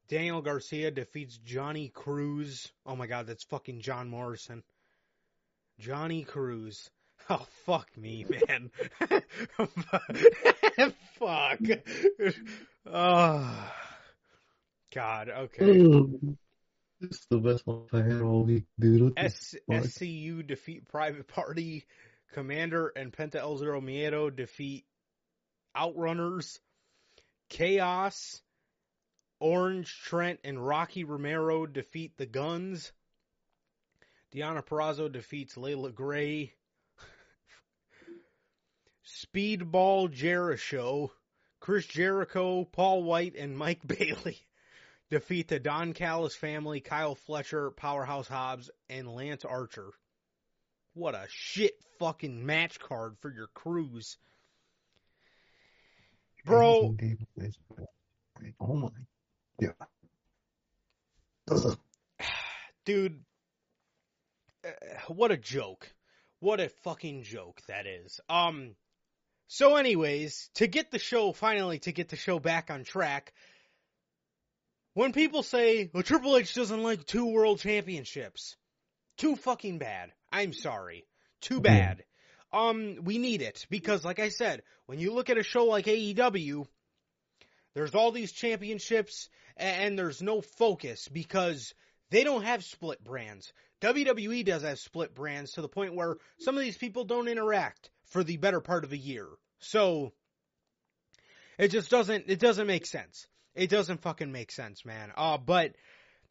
Daniel 0.09 0.41
Garcia 0.41 0.91
defeats 0.91 1.37
Johnny 1.39 1.89
Cruz. 1.89 2.71
Oh 2.85 2.95
my 2.95 3.07
god, 3.07 3.27
that's 3.27 3.45
fucking 3.45 3.81
John 3.81 4.09
Morrison. 4.09 4.63
Johnny 5.79 6.25
Cruz. 6.25 6.91
Oh 7.29 7.45
fuck 7.65 7.89
me, 7.97 8.25
man. 8.29 8.71
fuck. 11.19 11.59
Oh. 12.85 13.73
God, 14.95 15.29
okay. 15.29 15.65
Mm. 15.65 16.37
This 17.01 17.11
is 17.11 17.27
the 17.31 17.39
best 17.39 17.67
one 17.67 17.87
I 17.93 18.03
had 18.03 18.23
all 18.23 18.45
week, 18.45 18.65
dude. 18.79 19.15
S- 19.17 19.57
SCU 19.69 20.47
defeat 20.47 20.87
Private 20.89 21.27
Party. 21.27 21.85
Komander 22.35 22.91
and 22.95 23.13
Penta 23.13 23.37
El 23.37 23.57
Zero 23.57 23.81
Miedo 23.81 24.35
defeat 24.35 24.85
Outrunners. 25.77 26.59
Chaos. 27.49 28.41
Orange 29.39 30.01
Trent 30.03 30.41
and 30.45 30.67
Rocky 30.67 31.05
Romero 31.05 31.67
defeat 31.67 32.17
the 32.17 32.27
Guns. 32.27 32.93
Deonna 34.35 34.65
Purrazzo 34.65 35.13
defeats 35.13 35.57
Leila 35.57 35.93
Grey. 35.93 36.55
Speedball 39.05 40.11
Jericho. 40.11 41.13
Chris 41.61 41.87
Jericho, 41.87 42.65
Paul 42.65 43.03
White, 43.03 43.35
and 43.37 43.57
Mike 43.57 43.81
Bailey 43.87 44.39
defeat 45.11 45.49
the 45.49 45.59
Don 45.59 45.93
Callis 45.93 46.35
family, 46.35 46.81
Kyle 46.81 47.15
Fletcher, 47.15 47.71
Powerhouse 47.71 48.29
Hobbs, 48.29 48.71
and 48.89 49.09
Lance 49.09 49.45
Archer. 49.45 49.91
What 50.95 51.15
a 51.15 51.27
shit 51.29 51.75
fucking 51.99 52.45
match 52.45 52.81
card 52.81 53.17
for 53.21 53.31
your 53.31 53.49
cruise. 53.49 54.17
Bro, 56.47 56.97
Oh 58.61 58.75
my. 58.75 58.89
Yeah. 59.61 59.71
Ugh. 61.51 61.79
dude, 62.85 63.21
what 65.09 65.31
a 65.33 65.37
joke. 65.37 65.93
What 66.41 66.61
a 66.61 66.69
fucking 66.85 67.25
joke 67.25 67.61
that 67.69 67.87
is. 67.87 68.21
Um, 68.29 68.77
so 69.49 69.77
anyways, 69.77 70.51
to 70.55 70.67
get 70.67 70.91
the 70.91 70.99
show, 70.99 71.33
finally, 71.33 71.79
to 71.81 71.93
get 71.93 72.09
the 72.09 72.17
show 72.17 72.39
back 72.39 72.71
on 72.71 72.85
track, 72.85 73.33
when 74.95 75.13
people 75.13 75.43
say, 75.43 75.91
well, 75.93 76.03
Triple 76.03 76.37
H 76.37 76.55
doesn't 76.55 76.83
like 76.83 77.07
two 77.07 77.27
world 77.27 77.61
championships, 77.61 78.57
too 79.17 79.37
fucking 79.37 79.79
bad. 79.79 80.13
I'm 80.33 80.53
sorry. 80.53 81.07
Too 81.41 81.61
bad. 81.61 82.05
Um, 82.57 82.97
we 83.03 83.19
need 83.19 83.43
it 83.43 83.67
because, 83.69 84.05
like 84.05 84.19
I 84.19 84.31
said, 84.31 84.63
when 84.87 84.99
you 84.99 85.13
look 85.13 85.29
at 85.29 85.37
a 85.37 85.43
show 85.43 85.67
like 85.67 85.85
AEW, 85.85 86.67
there's 87.75 87.95
all 87.95 88.13
these 88.13 88.33
championships 88.33 89.29
and 89.59 89.99
there's 89.99 90.23
no 90.23 90.41
focus 90.41 91.09
because 91.09 91.75
they 92.11 92.25
don't 92.25 92.45
have 92.45 92.65
split 92.65 93.05
brands. 93.05 93.53
WWE 93.83 94.45
does 94.45 94.63
have 94.63 94.79
split 94.79 95.15
brands 95.15 95.53
to 95.53 95.63
the 95.63 95.69
point 95.69 95.95
where 95.95 96.17
some 96.41 96.57
of 96.57 96.63
these 96.63 96.79
people 96.79 97.05
don't 97.05 97.29
interact 97.29 97.91
for 98.07 98.25
the 98.25 98.39
better 98.39 98.61
part 98.61 98.85
of 98.85 98.93
a 98.93 98.97
year. 98.97 99.27
So 99.59 100.13
it 101.59 101.69
just 101.69 101.91
doesn't 101.91 102.25
it 102.29 102.39
doesn't 102.39 102.67
make 102.67 102.87
sense. 102.87 103.27
It 103.55 103.69
doesn't 103.69 104.01
fucking 104.01 104.33
make 104.33 104.51
sense, 104.51 104.85
man. 104.85 105.13
Uh 105.15 105.37
but 105.37 105.75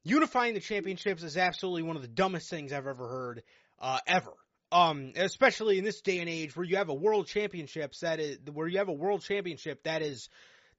unifying 0.03 0.55
the 0.55 0.59
championships 0.59 1.21
is 1.21 1.37
absolutely 1.37 1.83
one 1.83 1.95
of 1.95 2.01
the 2.01 2.07
dumbest 2.07 2.49
things 2.49 2.73
I've 2.73 2.87
ever 2.87 3.07
heard 3.07 3.43
uh 3.79 3.99
ever. 4.07 4.33
Um 4.71 5.13
especially 5.15 5.77
in 5.77 5.83
this 5.83 6.01
day 6.01 6.19
and 6.19 6.29
age 6.29 6.55
where 6.55 6.65
you 6.65 6.77
have 6.77 6.89
a 6.89 6.93
world 6.93 7.27
championships 7.27 7.99
that 7.99 8.19
is 8.19 8.39
where 8.51 8.67
you 8.67 8.79
have 8.79 8.89
a 8.89 8.93
world 8.93 9.21
championship 9.21 9.83
that 9.83 10.01
is 10.01 10.29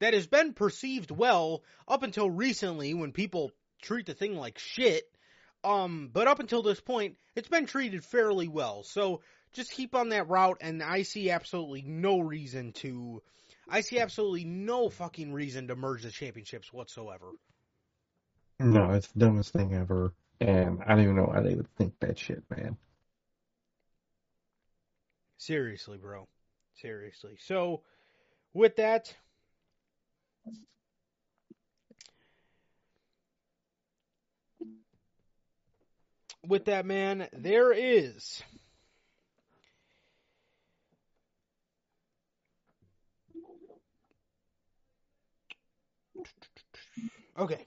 that 0.01 0.15
has 0.15 0.27
been 0.27 0.53
perceived 0.53 1.11
well 1.11 1.63
up 1.89 2.03
until 2.03 2.31
recently 2.31 2.95
when 2.95 3.13
people 3.13 3.53
treat 3.83 4.07
the 4.07 4.15
thing 4.15 4.37
like 4.37 4.59
shit. 4.59 5.05
Um, 5.65 6.11
but 6.13 6.29
up 6.29 6.39
until 6.39 6.63
this 6.63 6.81
point, 6.81 7.17
it's 7.35 7.49
been 7.49 7.67
treated 7.67 8.05
fairly 8.05 8.49
well. 8.49 8.83
So 8.83 9.21
just 9.53 9.73
keep 9.73 9.95
on 9.95 10.11
that 10.11 10.29
route, 10.29 10.59
and 10.61 10.83
I 10.83 11.03
see 11.03 11.31
absolutely 11.31 11.83
no 11.83 12.21
reason 12.21 12.73
to. 12.75 13.23
I 13.69 13.81
see 13.81 13.99
absolutely 13.99 14.45
no 14.45 14.89
fucking 14.91 15.33
reason 15.33 15.69
to 15.69 15.77
merge 15.77 16.03
the 16.03 16.11
championships 16.11 16.73
whatsoever. 16.73 17.31
No, 18.61 18.93
it's 18.93 19.09
the 19.09 19.19
dumbest 19.21 19.53
thing 19.53 19.75
ever. 19.75 20.15
And 20.41 20.83
I 20.87 20.91
don't 20.91 21.03
even 21.03 21.17
know 21.17 21.25
why 21.25 21.41
they 21.41 21.55
would 21.55 21.75
think 21.77 21.95
that 22.01 22.19
shit, 22.19 22.43
man. 22.51 22.77
Seriously, 25.39 25.99
bro. 25.99 26.27
Seriously. 26.81 27.37
So, 27.41 27.83
with 28.53 28.77
that, 28.77 29.15
with 36.47 36.67
that, 36.67 36.87
man, 36.87 37.29
there 37.33 37.73
is. 37.73 38.43
Okay. 47.39 47.67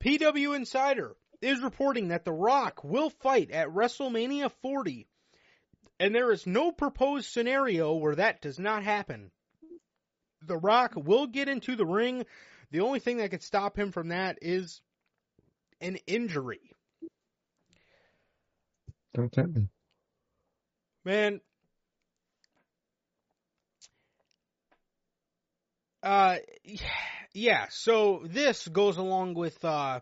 PW 0.00 0.56
Insider 0.56 1.16
is 1.40 1.60
reporting 1.60 2.08
that 2.08 2.24
The 2.24 2.32
Rock 2.32 2.82
will 2.84 3.10
fight 3.10 3.50
at 3.50 3.68
WrestleMania 3.68 4.50
40 4.62 5.06
and 6.04 6.14
there 6.14 6.32
is 6.32 6.46
no 6.46 6.70
proposed 6.70 7.30
scenario 7.30 7.94
where 7.94 8.16
that 8.16 8.42
does 8.42 8.58
not 8.58 8.84
happen. 8.84 9.30
The 10.46 10.58
Rock 10.58 10.92
will 10.96 11.26
get 11.26 11.48
into 11.48 11.76
the 11.76 11.86
ring. 11.86 12.26
The 12.70 12.80
only 12.80 12.98
thing 12.98 13.16
that 13.16 13.30
could 13.30 13.42
stop 13.42 13.78
him 13.78 13.90
from 13.90 14.08
that 14.08 14.36
is 14.42 14.82
an 15.80 15.96
injury. 16.06 16.60
Don't 19.14 19.32
tempt 19.32 19.56
me. 19.56 19.68
Man. 21.06 21.40
Uh 26.02 26.36
yeah, 27.32 27.68
so 27.70 28.24
this 28.26 28.68
goes 28.68 28.98
along 28.98 29.32
with 29.32 29.64
uh 29.64 30.00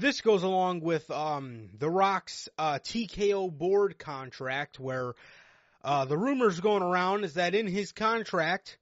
this 0.00 0.22
goes 0.22 0.42
along 0.42 0.80
with 0.80 1.10
um 1.10 1.68
The 1.78 1.90
Rock's 1.90 2.48
uh 2.58 2.78
TKO 2.78 3.50
board 3.56 3.98
contract 3.98 4.80
where 4.80 5.14
uh 5.84 6.06
the 6.06 6.16
rumors 6.16 6.58
going 6.60 6.82
around 6.82 7.24
is 7.24 7.34
that 7.34 7.54
in 7.54 7.66
his 7.66 7.92
contract 7.92 8.78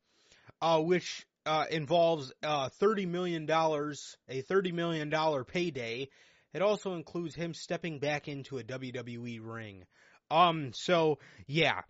uh 0.62 0.80
which 0.80 1.26
uh 1.44 1.64
involves 1.70 2.32
uh 2.42 2.68
30 2.68 3.06
million 3.06 3.46
dollars, 3.46 4.16
a 4.28 4.42
30 4.42 4.72
million 4.72 5.10
dollar 5.10 5.44
payday, 5.44 6.08
it 6.54 6.62
also 6.62 6.94
includes 6.94 7.34
him 7.34 7.52
stepping 7.52 7.98
back 7.98 8.28
into 8.28 8.58
a 8.58 8.62
WWE 8.62 9.40
ring. 9.42 9.84
Um 10.30 10.72
so 10.72 11.18
yeah, 11.46 11.80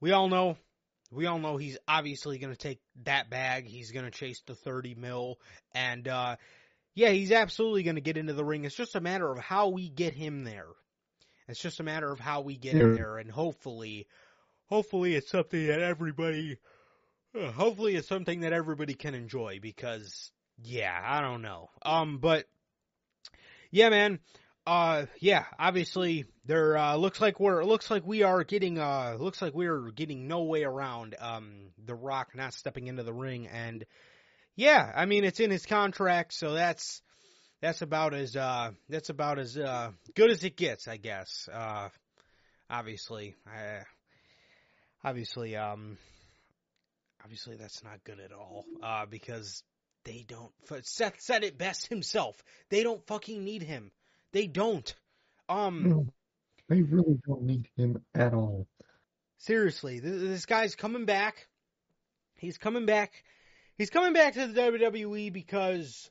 we 0.00 0.12
all 0.12 0.28
know 0.28 0.56
we 1.10 1.26
all 1.26 1.38
know 1.38 1.56
he's 1.56 1.78
obviously 1.86 2.38
going 2.38 2.54
to 2.54 2.58
take 2.58 2.80
that 3.04 3.28
bag. 3.28 3.66
He's 3.66 3.90
going 3.90 4.06
to 4.06 4.10
chase 4.10 4.40
the 4.46 4.54
30 4.54 4.94
mil 4.94 5.38
and 5.74 6.06
uh 6.06 6.36
yeah, 6.94 7.10
he's 7.10 7.32
absolutely 7.32 7.82
going 7.82 7.96
to 7.96 8.02
get 8.02 8.16
into 8.16 8.32
the 8.32 8.44
ring. 8.44 8.64
It's 8.64 8.76
just 8.76 8.96
a 8.96 9.00
matter 9.00 9.30
of 9.30 9.38
how 9.38 9.68
we 9.68 9.88
get 9.88 10.14
him 10.14 10.44
there. 10.44 10.66
It's 11.48 11.60
just 11.60 11.80
a 11.80 11.84
matter 11.84 12.10
of 12.10 12.20
how 12.20 12.42
we 12.42 12.56
get 12.56 12.74
him 12.74 12.94
there, 12.94 13.18
and 13.18 13.30
hopefully, 13.30 14.06
hopefully 14.68 15.14
it's 15.14 15.30
something 15.30 15.66
that 15.66 15.80
everybody, 15.80 16.58
uh, 17.38 17.50
hopefully 17.50 17.96
it's 17.96 18.08
something 18.08 18.40
that 18.40 18.52
everybody 18.52 18.94
can 18.94 19.14
enjoy. 19.14 19.58
Because 19.60 20.30
yeah, 20.62 20.98
I 21.04 21.20
don't 21.20 21.42
know. 21.42 21.68
Um, 21.82 22.18
but 22.18 22.46
yeah, 23.70 23.88
man. 23.88 24.20
Uh, 24.64 25.06
yeah, 25.18 25.44
obviously 25.58 26.24
there 26.44 26.76
uh, 26.78 26.94
looks 26.94 27.20
like 27.20 27.40
we're 27.40 27.64
looks 27.64 27.90
like 27.90 28.06
we 28.06 28.22
are 28.22 28.44
getting 28.44 28.78
uh 28.78 29.16
looks 29.18 29.42
like 29.42 29.54
we're 29.54 29.90
getting 29.90 30.28
no 30.28 30.44
way 30.44 30.62
around 30.62 31.16
um 31.18 31.70
the 31.84 31.96
Rock 31.96 32.28
not 32.36 32.54
stepping 32.54 32.86
into 32.86 33.02
the 33.02 33.12
ring 33.12 33.48
and 33.48 33.84
yeah, 34.56 34.90
I 34.94 35.06
mean 35.06 35.24
it's 35.24 35.40
in 35.40 35.50
his 35.50 35.66
contract, 35.66 36.32
so 36.34 36.52
that's 36.52 37.02
that's 37.60 37.82
about 37.82 38.14
as 38.14 38.36
uh 38.36 38.70
that's 38.88 39.08
about 39.08 39.38
as 39.38 39.56
uh 39.56 39.90
good 40.14 40.30
as 40.30 40.44
it 40.44 40.56
gets, 40.56 40.88
I 40.88 40.96
guess. 40.96 41.48
Uh 41.52 41.88
obviously, 42.70 43.34
I 43.46 43.82
obviously 45.04 45.56
um 45.56 45.96
obviously 47.22 47.56
that's 47.56 47.82
not 47.84 48.04
good 48.04 48.20
at 48.20 48.32
all. 48.32 48.64
Uh 48.82 49.06
because 49.06 49.62
they 50.04 50.24
don't 50.26 50.52
Seth 50.82 51.20
said 51.20 51.44
it 51.44 51.58
best 51.58 51.88
himself. 51.88 52.36
They 52.68 52.82
don't 52.82 53.06
fucking 53.06 53.42
need 53.44 53.62
him. 53.62 53.92
They 54.32 54.46
don't. 54.46 54.92
Um 55.48 55.88
No, 55.88 56.06
they 56.68 56.82
really 56.82 57.18
don't 57.26 57.42
need 57.42 57.68
him 57.76 58.02
at 58.14 58.34
all. 58.34 58.66
Seriously, 59.38 59.98
this 59.98 60.46
guy's 60.46 60.76
coming 60.76 61.04
back. 61.04 61.48
He's 62.36 62.58
coming 62.58 62.86
back. 62.86 63.12
He's 63.78 63.90
coming 63.90 64.12
back 64.12 64.34
to 64.34 64.46
the 64.46 64.60
WWE 64.60 65.32
because 65.32 66.10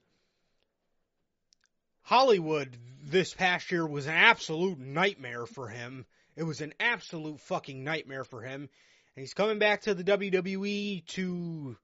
Hollywood 2.02 2.76
this 3.04 3.34
past 3.34 3.72
year 3.72 3.86
was 3.86 4.08
an 4.08 4.14
absolute 4.14 4.80
nightmare 4.80 5.46
for 5.46 5.68
him. 5.68 6.06
It 6.36 6.44
was 6.44 6.62
an 6.62 6.74
absolute 6.80 7.40
fucking 7.42 7.84
nightmare 7.84 8.24
for 8.24 8.42
him. 8.42 8.70
And 9.16 9.22
he's 9.22 9.34
coming 9.34 9.60
back 9.60 9.82
to 9.82 9.94
the 9.94 10.04
WWE 10.04 11.06
to 11.08 11.78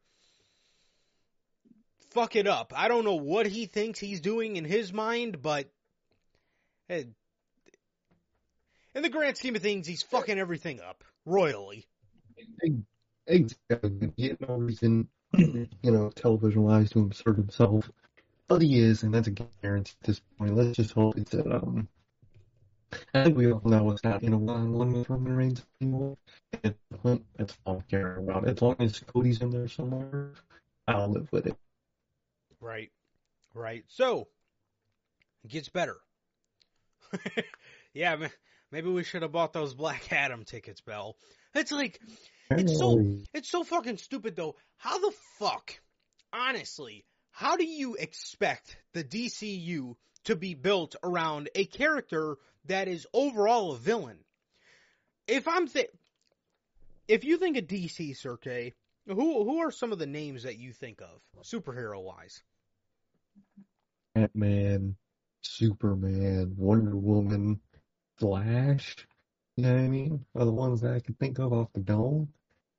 fuck 2.12 2.36
it 2.36 2.48
up. 2.48 2.74
I 2.76 2.88
don't 2.88 3.06
know 3.06 3.16
what 3.16 3.46
he 3.46 3.66
thinks 3.66 4.00
he's 4.00 4.22
doing 4.22 4.56
in 4.56 4.66
his 4.66 4.92
mind, 4.94 5.42
but 5.42 5.70
in 6.90 7.14
the 8.94 9.10
grand 9.10 9.38
scheme 9.38 9.56
of 9.56 9.62
things, 9.62 9.86
he's 9.86 10.04
fucking 10.04 10.40
everything 10.40 10.80
up 10.80 11.04
royally. 11.26 11.86
Exactly. 13.28 14.14
He 14.16 14.30
had 14.30 14.42
no 14.42 14.56
reason, 14.56 15.10
you 15.38 15.68
know, 15.84 16.10
television 16.10 16.64
wise 16.64 16.90
to 16.92 17.00
insert 17.00 17.38
himself. 17.38 17.90
But 18.48 18.62
he 18.62 18.80
is, 18.80 19.04
and 19.04 19.14
that's 19.14 19.28
a 19.28 19.32
guarantee 19.32 19.94
at 20.02 20.08
this 20.08 20.22
point. 20.38 20.56
Let's 20.56 20.78
just 20.78 20.92
hope 20.92 21.18
it's 21.18 21.32
that, 21.32 21.48
um, 21.48 21.88
I 23.14 23.26
think 23.26 23.38
we 23.38 23.52
all 23.52 23.62
know 23.66 23.92
it's 23.92 24.04
not 24.04 24.24
in 24.24 24.34
a 24.34 24.38
one 24.38 24.56
on 24.56 24.74
one 24.74 24.94
with 24.94 25.10
Roman 25.10 25.36
Reigns 25.36 25.66
anymore. 25.82 26.18
And 26.64 26.76
that's 27.36 27.58
all 27.66 27.84
I 27.86 27.92
care 27.92 28.18
about. 28.18 28.48
As 28.48 28.62
long 28.62 28.78
as 28.80 29.00
Cody's 29.00 29.42
in 29.42 29.52
there 29.52 29.68
somewhere, 29.68 30.32
I'll 30.88 31.10
live 31.10 31.30
with 31.32 31.48
it. 31.48 31.58
Right. 32.62 32.92
Right. 33.54 33.84
So, 33.90 34.28
it 35.44 35.52
gets 35.52 35.68
better. 35.68 35.98
yeah, 37.94 38.28
maybe 38.72 38.90
we 38.90 39.04
should 39.04 39.22
have 39.22 39.32
bought 39.32 39.54
those 39.54 39.74
Black 39.74 40.12
Adam 40.14 40.46
tickets, 40.46 40.82
Bell. 40.82 41.18
It's 41.54 41.72
like, 41.72 42.00
It's 42.50 42.78
so- 42.78 43.00
it's 43.34 43.50
so 43.50 43.64
fucking 43.64 43.98
stupid 43.98 44.36
though. 44.36 44.56
How 44.78 45.00
the 45.00 45.12
fuck, 45.40 45.80
honestly, 46.32 47.06
how 47.32 47.58
do 47.58 47.66
you 47.66 47.96
expect 47.96 48.78
the 48.94 49.04
DCU 49.04 49.96
to 50.26 50.36
be 50.36 50.54
built 50.54 50.96
around 51.04 51.50
a 51.56 51.66
character 51.66 52.38
that 52.66 52.88
is 52.88 53.08
overall 53.14 53.74
a 53.74 53.78
villain? 53.78 54.24
If 55.28 55.48
I'm 55.48 55.68
th- 55.68 55.92
if 57.08 57.24
you 57.24 57.38
think 57.38 57.58
of 57.58 57.68
DC, 57.68 58.16
Sir 58.16 58.38
K, 58.38 58.74
who 59.06 59.44
who 59.44 59.60
are 59.60 59.72
some 59.72 59.92
of 59.92 60.00
the 60.00 60.06
names 60.06 60.44
that 60.44 60.58
you 60.58 60.74
think 60.74 61.02
of 61.02 61.22
superhero 61.44 62.02
wise? 62.02 62.44
Batman, 64.16 64.96
Superman, 65.42 66.56
Wonder 66.58 66.96
Woman, 66.96 67.62
Flash, 68.18 68.96
you 69.56 69.64
know 69.64 69.74
what 69.74 69.82
I 69.82 69.88
mean? 69.88 70.26
Are 70.36 70.46
the 70.46 70.52
ones 70.52 70.82
that 70.82 70.94
I 70.94 71.00
can 71.00 71.14
think 71.16 71.40
of 71.40 71.54
off 71.54 71.72
the 71.74 71.82
dome. 71.82 72.34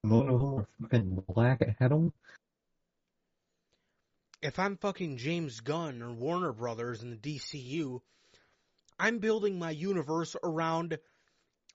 None 0.09 0.29
of 0.29 0.41
them 0.41 0.55
are 0.55 0.67
fucking 0.81 1.25
Black 1.29 1.77
Adam. 1.81 2.13
if 4.41 4.59
I'm 4.59 4.77
fucking 4.77 5.17
James 5.17 5.61
Gunn 5.61 6.03
or 6.03 6.13
Warner 6.13 6.53
Brothers 6.53 7.03
in 7.03 7.11
the 7.11 7.17
DCU, 7.17 8.01
I'm 8.99 9.19
building 9.19 9.59
my 9.59 9.71
universe 9.71 10.37
around 10.43 10.99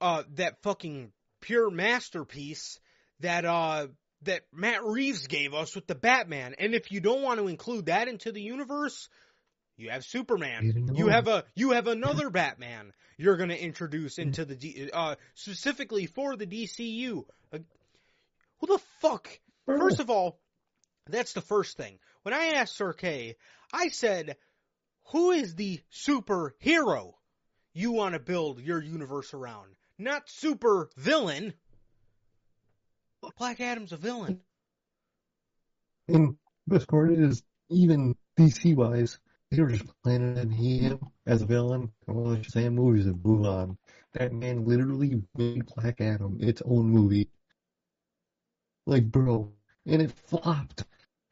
uh 0.01 0.23
that 0.35 0.61
fucking 0.63 1.11
pure 1.41 1.69
masterpiece 1.69 2.79
that 3.19 3.45
uh 3.45 3.87
that 4.23 4.41
Matt 4.53 4.83
Reeves 4.83 5.27
gave 5.27 5.53
us 5.53 5.75
with 5.75 5.85
the 5.85 5.95
Batman. 5.95 6.55
And 6.57 6.73
if 6.73 6.91
you 6.91 7.01
don't 7.01 7.21
want 7.21 7.39
to 7.39 7.47
include 7.47 7.87
that 7.87 8.07
into 8.07 8.31
the 8.31 8.41
universe, 8.41 9.09
you 9.77 9.89
have 9.89 10.05
Superman. 10.05 10.89
You 10.95 11.07
have 11.07 11.27
a 11.27 11.43
you 11.55 11.71
have 11.71 11.87
another 11.87 12.29
Batman 12.29 12.93
you're 13.17 13.37
going 13.37 13.49
to 13.49 13.61
introduce 13.61 14.17
into 14.17 14.43
the 14.45 14.55
D, 14.55 14.89
uh 14.91 15.15
specifically 15.35 16.07
for 16.07 16.35
the 16.35 16.47
DCU. 16.47 17.25
Who 18.63 18.77
the 18.77 18.83
fuck 19.01 19.27
First 19.65 19.99
of 19.99 20.09
all, 20.09 20.39
that's 21.09 21.33
the 21.33 21.41
first 21.41 21.75
thing. 21.75 21.99
When 22.21 22.33
I 22.33 22.53
asked 22.55 22.77
Sir 22.77 22.93
K, 22.93 23.35
I 23.73 23.89
said, 23.89 24.37
who 25.07 25.31
is 25.31 25.55
the 25.55 25.81
superhero 25.91 27.11
you 27.73 27.91
want 27.91 28.13
to 28.13 28.21
build 28.21 28.61
your 28.61 28.81
universe 28.81 29.33
around? 29.33 29.75
Not 29.99 30.29
super 30.29 30.89
villain. 30.95 31.53
Black 33.37 33.59
Adam's 33.59 33.91
a 33.91 33.97
villain. 33.97 34.39
And 36.07 36.37
best 36.65 36.87
part 36.87 37.11
is, 37.11 37.43
even 37.69 38.15
DC 38.39 38.77
wise, 38.77 39.19
they 39.51 39.61
were 39.61 39.71
just 39.71 39.91
planning 40.03 40.39
on 40.39 40.49
him 40.49 40.99
as 41.25 41.41
a 41.41 41.45
villain. 41.45 41.91
All 42.07 42.29
the 42.29 42.37
Shazam 42.37 42.75
movies 42.75 43.07
and 43.07 43.21
move 43.25 43.45
on. 43.45 43.77
That 44.13 44.31
man 44.31 44.63
literally 44.63 45.21
made 45.35 45.65
Black 45.65 45.99
Adam 45.99 46.37
its 46.39 46.61
own 46.65 46.89
movie. 46.89 47.27
Like, 48.85 49.11
bro. 49.11 49.51
And 49.85 50.01
it 50.01 50.11
flopped. 50.27 50.83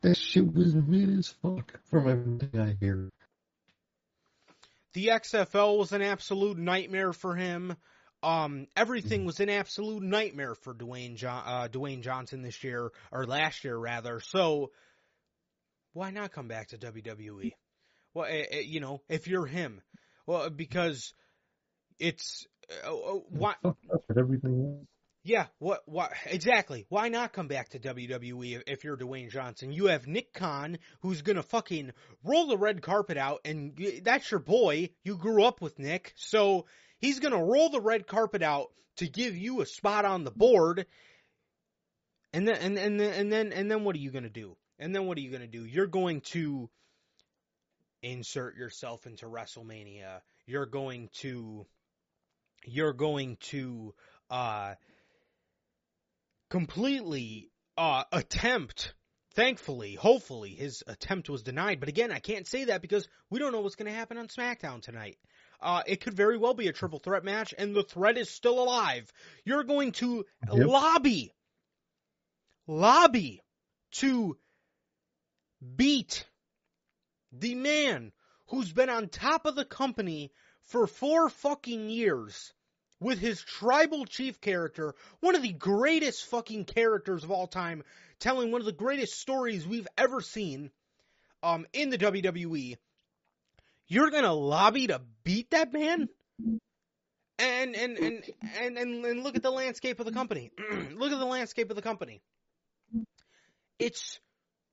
That 0.02 0.18
shit 0.18 0.54
was 0.54 0.76
mid 0.76 1.10
as 1.18 1.28
fuck 1.28 1.80
from 1.90 2.10
everything 2.10 2.60
I 2.60 2.76
hear. 2.80 3.10
The 4.94 5.08
XFL 5.08 5.78
was 5.78 5.94
an 5.94 6.02
absolute 6.02 6.58
nightmare 6.58 7.14
for 7.14 7.36
him. 7.36 7.76
Um, 8.24 8.68
everything 8.76 9.26
was 9.26 9.40
an 9.40 9.50
absolute 9.50 10.04
nightmare 10.04 10.54
for 10.54 10.74
Dwayne 10.74 11.16
jo- 11.16 11.30
uh, 11.30 11.68
Dwayne 11.70 12.02
Johnson 12.02 12.42
this 12.42 12.64
year 12.64 12.92
or 13.12 13.26
last 13.26 13.64
year 13.64 13.76
rather. 13.76 14.20
So 14.20 14.72
why 15.94 16.12
not 16.12 16.32
come 16.32 16.48
back 16.48 16.70
to 16.70 16.78
WWE? 16.78 17.54
Well, 18.14 18.26
eh, 18.30 18.46
eh, 18.52 18.60
you 18.60 18.80
know, 18.80 19.02
if 19.10 19.28
you're 19.28 19.46
him, 19.46 19.82
well, 20.28 20.50
because 20.50 21.14
it's 22.00 22.46
uh, 22.86 22.94
uh, 22.94 23.20
why 23.30 23.56
Fucked 23.64 23.90
up 23.94 24.04
with 24.08 24.18
everything. 24.18 24.88
Yeah, 25.24 25.48
what 25.60 25.82
what 25.86 26.12
exactly? 26.26 26.86
Why 26.90 27.10
not 27.10 27.34
come 27.34 27.48
back 27.48 27.70
to 27.70 27.80
WWE 27.80 28.64
if, 28.66 28.84
you're 28.84 28.98
Dwayne 28.98 29.30
Johnson? 29.30 29.72
You 29.72 29.88
have 29.88 30.08
Nick 30.08 30.34
Khan 30.34 30.80
who's 31.02 31.22
gonna 31.22 31.44
fucking 31.44 31.92
roll 32.24 32.48
the 32.48 32.58
red 32.58 32.82
carpet 32.82 33.18
out, 33.18 33.42
and 33.46 33.78
that's 34.04 34.32
your 34.32 34.40
boy. 34.40 34.90
You 35.04 35.18
grew 35.18 35.44
up 35.44 35.62
with 35.62 35.78
Nick, 35.78 36.14
so 36.16 36.66
he's 36.98 37.20
gonna 37.20 37.44
roll 37.44 37.70
the 37.70 37.82
red 37.82 38.08
carpet 38.08 38.42
out 38.42 38.72
to 38.98 39.08
give 39.08 39.38
you 39.38 39.62
a 39.62 39.66
spot 39.66 40.06
on 40.06 40.24
the 40.24 40.32
board. 40.32 40.88
And 42.34 42.48
then 42.48 42.56
and 42.56 42.78
and 42.80 43.00
then 43.00 43.14
and 43.14 43.32
then 43.32 43.54
and 43.54 43.70
then 43.70 43.84
what 43.84 43.96
are 43.96 44.00
you 44.00 44.10
gonna 44.10 44.30
do? 44.30 44.58
And 44.80 44.96
then 44.96 45.06
what 45.06 45.18
are 45.18 45.22
you 45.22 45.32
gonna 45.32 45.46
do? 45.46 45.66
You're 45.66 45.86
going 45.86 46.22
to 46.32 46.68
insert 48.02 48.56
yourself 48.56 49.06
into 49.06 49.28
WrestleMania. 49.28 50.22
You're 50.48 50.66
going 50.66 51.10
to 51.20 51.68
you're 52.66 52.94
going 52.94 53.38
to 53.42 53.94
uh 54.32 54.74
completely 56.52 57.50
uh, 57.78 58.04
attempt. 58.12 58.94
Thankfully, 59.34 59.96
hopefully, 59.96 60.50
his 60.50 60.84
attempt 60.86 61.30
was 61.30 61.42
denied. 61.42 61.80
But 61.80 61.88
again, 61.88 62.12
I 62.12 62.20
can't 62.20 62.46
say 62.46 62.66
that 62.66 62.82
because 62.82 63.08
we 63.30 63.40
don't 63.40 63.54
know 63.54 63.62
what's 63.62 63.76
going 63.76 63.90
to 63.90 63.98
happen 63.98 64.18
on 64.18 64.28
SmackDown 64.28 64.82
tonight. 64.82 65.18
Uh, 65.62 65.82
it 65.88 66.02
could 66.02 66.14
very 66.14 66.38
well 66.38 66.54
be 66.54 66.68
a 66.68 66.74
triple 66.74 67.00
threat 67.00 67.24
match, 67.24 67.54
and 67.58 67.74
the 67.74 67.84
threat 67.84 68.18
is 68.18 68.30
still 68.30 68.62
alive. 68.62 69.12
You're 69.46 69.64
going 69.64 69.94
to 69.94 70.26
Yep. 70.54 70.68
lobby, 70.68 71.34
lobby 72.68 73.42
to 73.92 74.38
beat 75.78 76.28
the 77.32 77.56
man 77.56 78.12
who's 78.48 78.74
been 78.74 78.90
on 78.90 79.08
top 79.08 79.46
of 79.46 79.56
the 79.56 79.64
company 79.64 80.34
for 80.64 80.88
four 80.88 81.30
fucking 81.30 81.90
years 81.90 82.54
with 83.02 83.20
his 83.20 83.42
tribal 83.42 84.06
chief 84.06 84.40
character, 84.40 84.96
one 85.20 85.36
of 85.36 85.42
the 85.42 85.52
greatest 85.52 86.26
fucking 86.28 86.64
characters 86.64 87.24
of 87.26 87.32
all 87.32 87.48
time, 87.48 87.84
telling 88.20 88.52
one 88.52 88.62
of 88.62 88.66
the 88.66 88.72
greatest 88.72 89.20
stories 89.20 89.68
we've 89.68 89.88
ever 89.98 90.22
seen 90.22 90.70
um, 91.44 91.66
in 91.74 91.90
the 91.90 91.98
WWE. 91.98 92.78
You're 93.88 94.12
gonna 94.12 94.34
lobby 94.34 94.88
to 94.88 95.02
beat 95.24 95.50
that 95.50 95.74
man? 95.74 96.08
And 97.40 97.76
and 97.76 97.98
and 97.98 98.24
and 98.60 98.78
and, 98.78 99.24
look 99.24 99.36
at 99.36 99.42
the 99.42 99.52
landscape 99.52 100.00
of 100.00 100.06
the 100.06 100.12
company. 100.12 100.52
look 100.94 101.12
at 101.12 101.20
the 101.20 101.26
landscape 101.26 101.72
of 101.72 101.76
the 101.76 101.82
company. 101.82 102.22
It's 103.80 104.20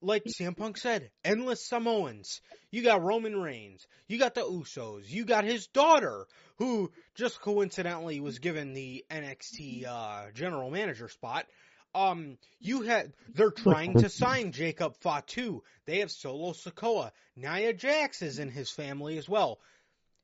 like 0.01 0.25
CM 0.25 0.57
Punk 0.57 0.77
said, 0.77 1.11
endless 1.25 1.67
Samoans. 1.67 2.41
You 2.71 2.83
got 2.83 3.03
Roman 3.03 3.37
Reigns. 3.37 3.87
You 4.07 4.19
got 4.19 4.35
the 4.35 4.43
Usos. 4.43 5.09
You 5.09 5.25
got 5.25 5.45
his 5.45 5.67
daughter, 5.69 6.27
who 6.57 6.91
just 7.15 7.41
coincidentally 7.41 8.21
was 8.21 8.39
given 8.39 8.75
the 8.75 9.05
NXT 9.11 9.87
uh, 9.87 10.31
general 10.35 10.71
manager 10.71 11.09
spot. 11.09 11.47
Um, 11.95 12.37
you 12.61 12.83
had 12.83 13.13
they're 13.35 13.51
trying 13.51 13.95
to 14.01 14.09
sign 14.09 14.53
Jacob 14.53 14.97
Fatu. 14.97 15.63
They 15.87 16.01
have 16.01 16.11
Solo 16.11 16.53
Sikoa. 16.53 17.11
Nia 17.35 17.73
Jax 17.73 18.23
is 18.23 18.39
in 18.39 18.51
his 18.51 18.71
family 18.71 19.19
as 19.19 19.29
well. 19.29 19.59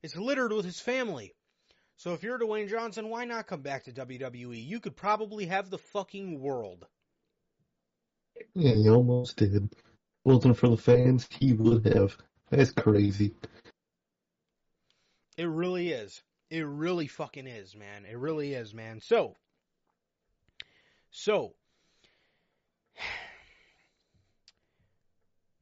It's 0.03 0.17
littered 0.17 0.53
with 0.53 0.67
his 0.67 0.81
family. 0.81 1.35
So 1.97 2.13
if 2.13 2.23
you're 2.23 2.39
Dwayne 2.39 2.69
Johnson, 2.69 3.09
why 3.09 3.25
not 3.25 3.47
come 3.47 3.63
back 3.63 3.85
to 3.85 3.93
WWE? 3.93 4.67
You 4.67 4.81
could 4.81 4.97
probably 4.97 5.47
have 5.47 5.71
the 5.71 5.79
fucking 5.79 6.41
world. 6.41 6.87
Yeah, 8.55 8.75
he 8.75 8.89
almost 8.89 9.37
did. 9.37 9.75
Wasn't 10.25 10.57
for 10.57 10.69
the 10.69 10.77
fans, 10.77 11.29
he 11.31 11.53
would 11.53 11.87
have. 11.87 12.17
That's 12.51 12.73
crazy. 12.73 13.35
It 15.37 15.45
really 15.49 15.91
is. 15.91 16.23
It 16.51 16.67
really 16.67 17.07
fucking 17.09 17.47
is, 17.47 17.75
man. 17.75 18.05
It 18.05 18.17
really 18.17 18.55
is, 18.55 18.73
man. 18.73 19.01
So, 19.01 19.35
so, 21.11 21.55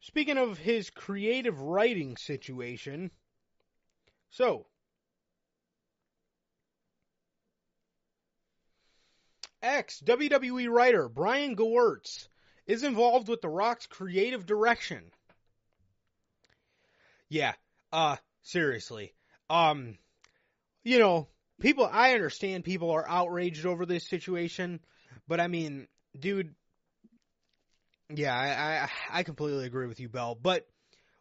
speaking 0.00 0.38
of 0.38 0.58
his 0.58 0.90
creative 0.90 1.60
writing 1.60 2.16
situation, 2.16 3.10
So, 4.32 4.66
ex 9.60 10.00
WWE 10.00 10.70
writer 10.70 11.10
Brian 11.10 11.54
Gewirtz 11.54 12.28
is 12.66 12.84
involved 12.84 13.28
with 13.28 13.40
The 13.40 13.48
Rock's 13.48 13.86
creative 13.86 14.46
direction. 14.46 15.02
Yeah, 17.28 17.54
uh, 17.92 18.16
seriously. 18.42 19.14
Um, 19.48 19.96
you 20.84 20.98
know, 20.98 21.28
people, 21.60 21.88
I 21.90 22.14
understand 22.14 22.64
people 22.64 22.90
are 22.90 23.08
outraged 23.08 23.66
over 23.66 23.86
this 23.86 24.08
situation, 24.08 24.80
but 25.28 25.40
I 25.40 25.48
mean, 25.48 25.88
dude, 26.18 26.54
yeah, 28.10 28.34
I, 28.36 28.84
I, 28.84 29.20
I 29.20 29.22
completely 29.22 29.64
agree 29.64 29.86
with 29.86 30.00
you, 30.00 30.08
Bell. 30.08 30.34
But 30.34 30.66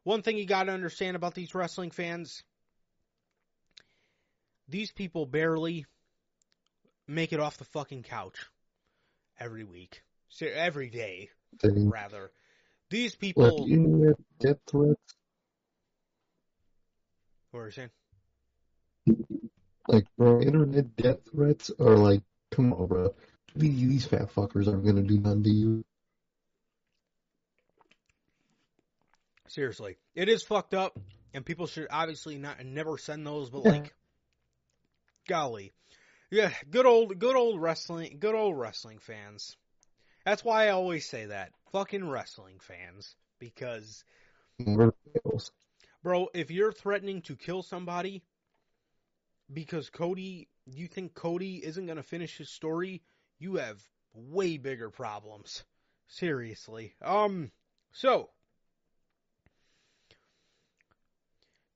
one 0.03 0.21
thing 0.21 0.37
you 0.37 0.45
got 0.45 0.63
to 0.63 0.71
understand 0.71 1.15
about 1.15 1.35
these 1.35 1.55
wrestling 1.55 1.91
fans, 1.91 2.43
these 4.67 4.91
people 4.91 5.25
barely 5.25 5.85
make 7.07 7.33
it 7.33 7.39
off 7.39 7.57
the 7.57 7.65
fucking 7.65 8.03
couch 8.03 8.49
every 9.39 9.63
week, 9.63 10.03
so 10.31 10.47
every 10.47 10.89
day, 10.89 11.29
Thing. 11.59 11.93
rather. 11.93 12.31
These 12.89 13.15
Like 13.35 13.53
people, 13.55 13.65
internet 13.67 14.15
death 14.39 14.59
threats, 14.67 15.15
what 17.51 17.61
are 17.61 17.65
you 17.67 17.71
saying? 17.71 17.89
like 19.87 20.05
bro, 20.17 20.41
internet 20.41 20.95
death 20.95 21.19
threats 21.31 21.71
are 21.79 21.97
like, 21.97 22.23
come 22.51 22.73
on, 22.73 22.87
bro. 22.87 23.13
These, 23.55 23.79
these 23.89 24.05
fat 24.05 24.33
fuckers 24.33 24.67
aren't 24.67 24.85
gonna 24.85 25.03
do 25.03 25.19
nothing 25.19 25.43
to 25.43 25.49
you. 25.51 25.85
Seriously, 29.47 29.97
it 30.15 30.29
is 30.29 30.43
fucked 30.43 30.73
up, 30.73 30.97
and 31.33 31.45
people 31.45 31.67
should 31.67 31.87
obviously 31.91 32.37
not 32.37 32.63
never 32.65 32.97
send 32.97 33.25
those. 33.27 33.49
But 33.49 33.63
Yeah. 33.63 33.71
like, 33.71 33.93
golly, 35.27 35.73
yeah, 36.29 36.53
good 36.69 36.85
old, 36.85 37.19
good 37.19 37.35
old 37.35 37.61
wrestling, 37.61 38.17
good 38.19 38.35
old 38.35 38.57
wrestling 38.57 38.99
fans. 38.99 39.57
That's 40.25 40.43
why 40.43 40.67
I 40.67 40.69
always 40.69 41.07
say 41.07 41.25
that, 41.25 41.51
fucking 41.71 42.07
wrestling 42.07 42.59
fans, 42.59 43.15
because 43.39 44.03
bro, 46.03 46.29
if 46.33 46.51
you're 46.51 46.71
threatening 46.71 47.21
to 47.23 47.35
kill 47.35 47.63
somebody 47.63 48.23
because 49.51 49.89
Cody, 49.89 50.47
you 50.65 50.87
think 50.87 51.13
Cody 51.13 51.57
isn't 51.63 51.85
gonna 51.85 52.03
finish 52.03 52.37
his 52.37 52.49
story, 52.49 53.01
you 53.39 53.55
have 53.55 53.81
way 54.13 54.57
bigger 54.57 54.89
problems. 54.89 55.63
Seriously. 56.07 56.93
Um, 57.01 57.51
so 57.93 58.29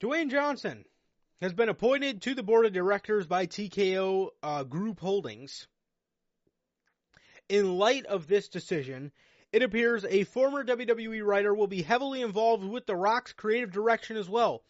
Dwayne 0.01 0.29
Johnson 0.29 0.85
has 1.41 1.53
been 1.53 1.69
appointed 1.69 2.21
to 2.23 2.35
the 2.35 2.43
board 2.43 2.65
of 2.65 2.73
directors 2.73 3.27
by 3.27 3.45
TKO 3.45 4.29
uh, 4.43 4.63
Group 4.63 4.99
Holdings. 4.99 5.67
In 7.47 7.77
light 7.77 8.05
of 8.07 8.27
this 8.27 8.49
decision, 8.49 9.11
it 9.51 9.61
appears 9.61 10.03
a 10.03 10.23
former 10.23 10.63
WWE 10.63 11.23
writer 11.23 11.53
will 11.53 11.67
be 11.67 11.83
heavily 11.83 12.21
involved 12.21 12.63
with 12.63 12.87
The 12.87 12.95
Rock's 12.95 13.33
creative 13.33 13.71
direction 13.71 14.17
as 14.17 14.27
well. 14.27 14.63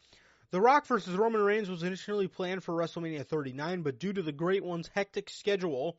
The 0.52 0.60
Rock 0.60 0.85
versus 0.85 1.15
Roman 1.15 1.41
Reigns 1.41 1.69
was 1.69 1.84
initially 1.84 2.27
planned 2.27 2.64
for 2.64 2.73
WrestleMania 2.73 3.26
39, 3.26 3.81
but 3.81 3.97
due 3.97 4.14
to 4.14 4.22
the 4.22 4.31
Great 4.31 4.64
One's 4.64 4.89
hectic 4.93 5.30
schedule, 5.30 5.97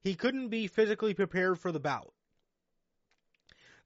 he 0.00 0.14
couldn't 0.14 0.48
be 0.48 0.66
physically 0.66 1.14
prepared 1.14 1.58
for 1.58 1.72
the 1.72 1.80
bout. 1.80 2.12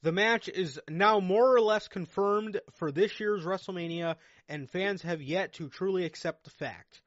The 0.03 0.13
match 0.13 0.49
is 0.49 0.81
now 0.89 1.21
more 1.21 1.55
or 1.55 1.61
less 1.61 1.89
confirmed 1.89 2.61
for 2.73 2.93
this 2.93 3.19
year's 3.19 3.45
WrestleMania, 3.45 4.17
and 4.49 4.69
fans 4.69 5.03
have 5.03 5.23
yet 5.23 5.55
to 5.55 5.69
truly 5.69 6.05
accept 6.05 6.45
the 6.45 6.51
fact. 6.51 7.01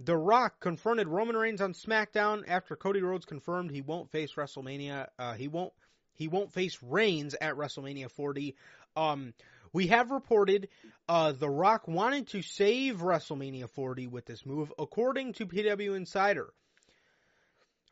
The 0.00 0.16
Rock 0.16 0.60
confronted 0.60 1.08
Roman 1.08 1.36
Reigns 1.36 1.62
on 1.62 1.72
SmackDown 1.72 2.44
after 2.46 2.76
Cody 2.76 3.00
Rhodes 3.00 3.24
confirmed 3.24 3.70
he 3.70 3.80
won't 3.80 4.10
face 4.10 4.34
WrestleMania. 4.34 5.08
Uh, 5.18 5.32
he 5.34 5.48
won't. 5.48 5.72
He 6.12 6.28
won't 6.28 6.52
face 6.52 6.78
Reigns 6.82 7.34
at 7.38 7.56
WrestleMania 7.56 8.10
40. 8.10 8.56
Um, 8.96 9.34
we 9.72 9.88
have 9.88 10.10
reported 10.10 10.68
uh, 11.08 11.32
The 11.32 11.48
Rock 11.48 11.88
wanted 11.88 12.28
to 12.28 12.42
save 12.42 13.00
WrestleMania 13.00 13.68
40 13.70 14.06
with 14.06 14.24
this 14.24 14.46
move, 14.46 14.72
according 14.78 15.34
to 15.34 15.46
PW 15.46 15.94
Insider. 15.94 16.52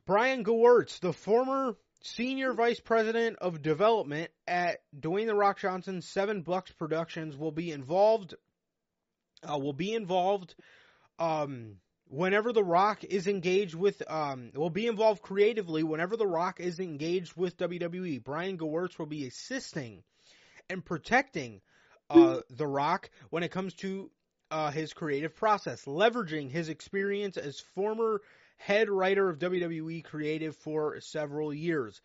Brian 0.06 0.44
Gewirtz, 0.44 1.00
the 1.00 1.12
former 1.12 1.76
senior 2.02 2.52
vice 2.52 2.80
president 2.80 3.38
of 3.40 3.62
development 3.62 4.30
at 4.46 4.80
Dwayne 4.98 5.26
the 5.26 5.34
Rock 5.34 5.58
Johnson's 5.58 6.08
Seven 6.08 6.42
Bucks 6.42 6.70
Productions, 6.72 7.36
will 7.36 7.52
be 7.52 7.72
involved. 7.72 8.34
Uh, 9.42 9.58
will 9.58 9.74
be 9.74 9.92
involved 9.92 10.54
um, 11.18 11.76
whenever 12.14 12.52
The 12.52 12.64
Rock 12.64 13.04
is 13.04 13.26
engaged 13.26 13.74
with. 13.74 14.02
Um, 14.10 14.50
will 14.54 14.70
be 14.70 14.86
involved 14.86 15.22
creatively 15.22 15.82
whenever 15.82 16.16
The 16.16 16.26
Rock 16.26 16.60
is 16.60 16.78
engaged 16.78 17.36
with 17.36 17.56
WWE. 17.56 18.22
Brian 18.22 18.56
Gewirtz 18.56 18.98
will 18.98 19.06
be 19.06 19.26
assisting 19.26 20.02
and 20.70 20.84
protecting 20.84 21.60
uh, 22.10 22.40
The 22.50 22.66
Rock 22.66 23.10
when 23.30 23.42
it 23.42 23.50
comes 23.50 23.74
to 23.74 24.10
uh, 24.50 24.70
his 24.70 24.92
creative 24.92 25.34
process, 25.34 25.84
leveraging 25.84 26.50
his 26.50 26.68
experience 26.68 27.36
as 27.36 27.60
former 27.74 28.20
head 28.56 28.88
writer 28.88 29.28
of 29.28 29.38
WWE 29.38 30.04
creative 30.04 30.56
for 30.56 31.00
several 31.00 31.52
years. 31.52 32.00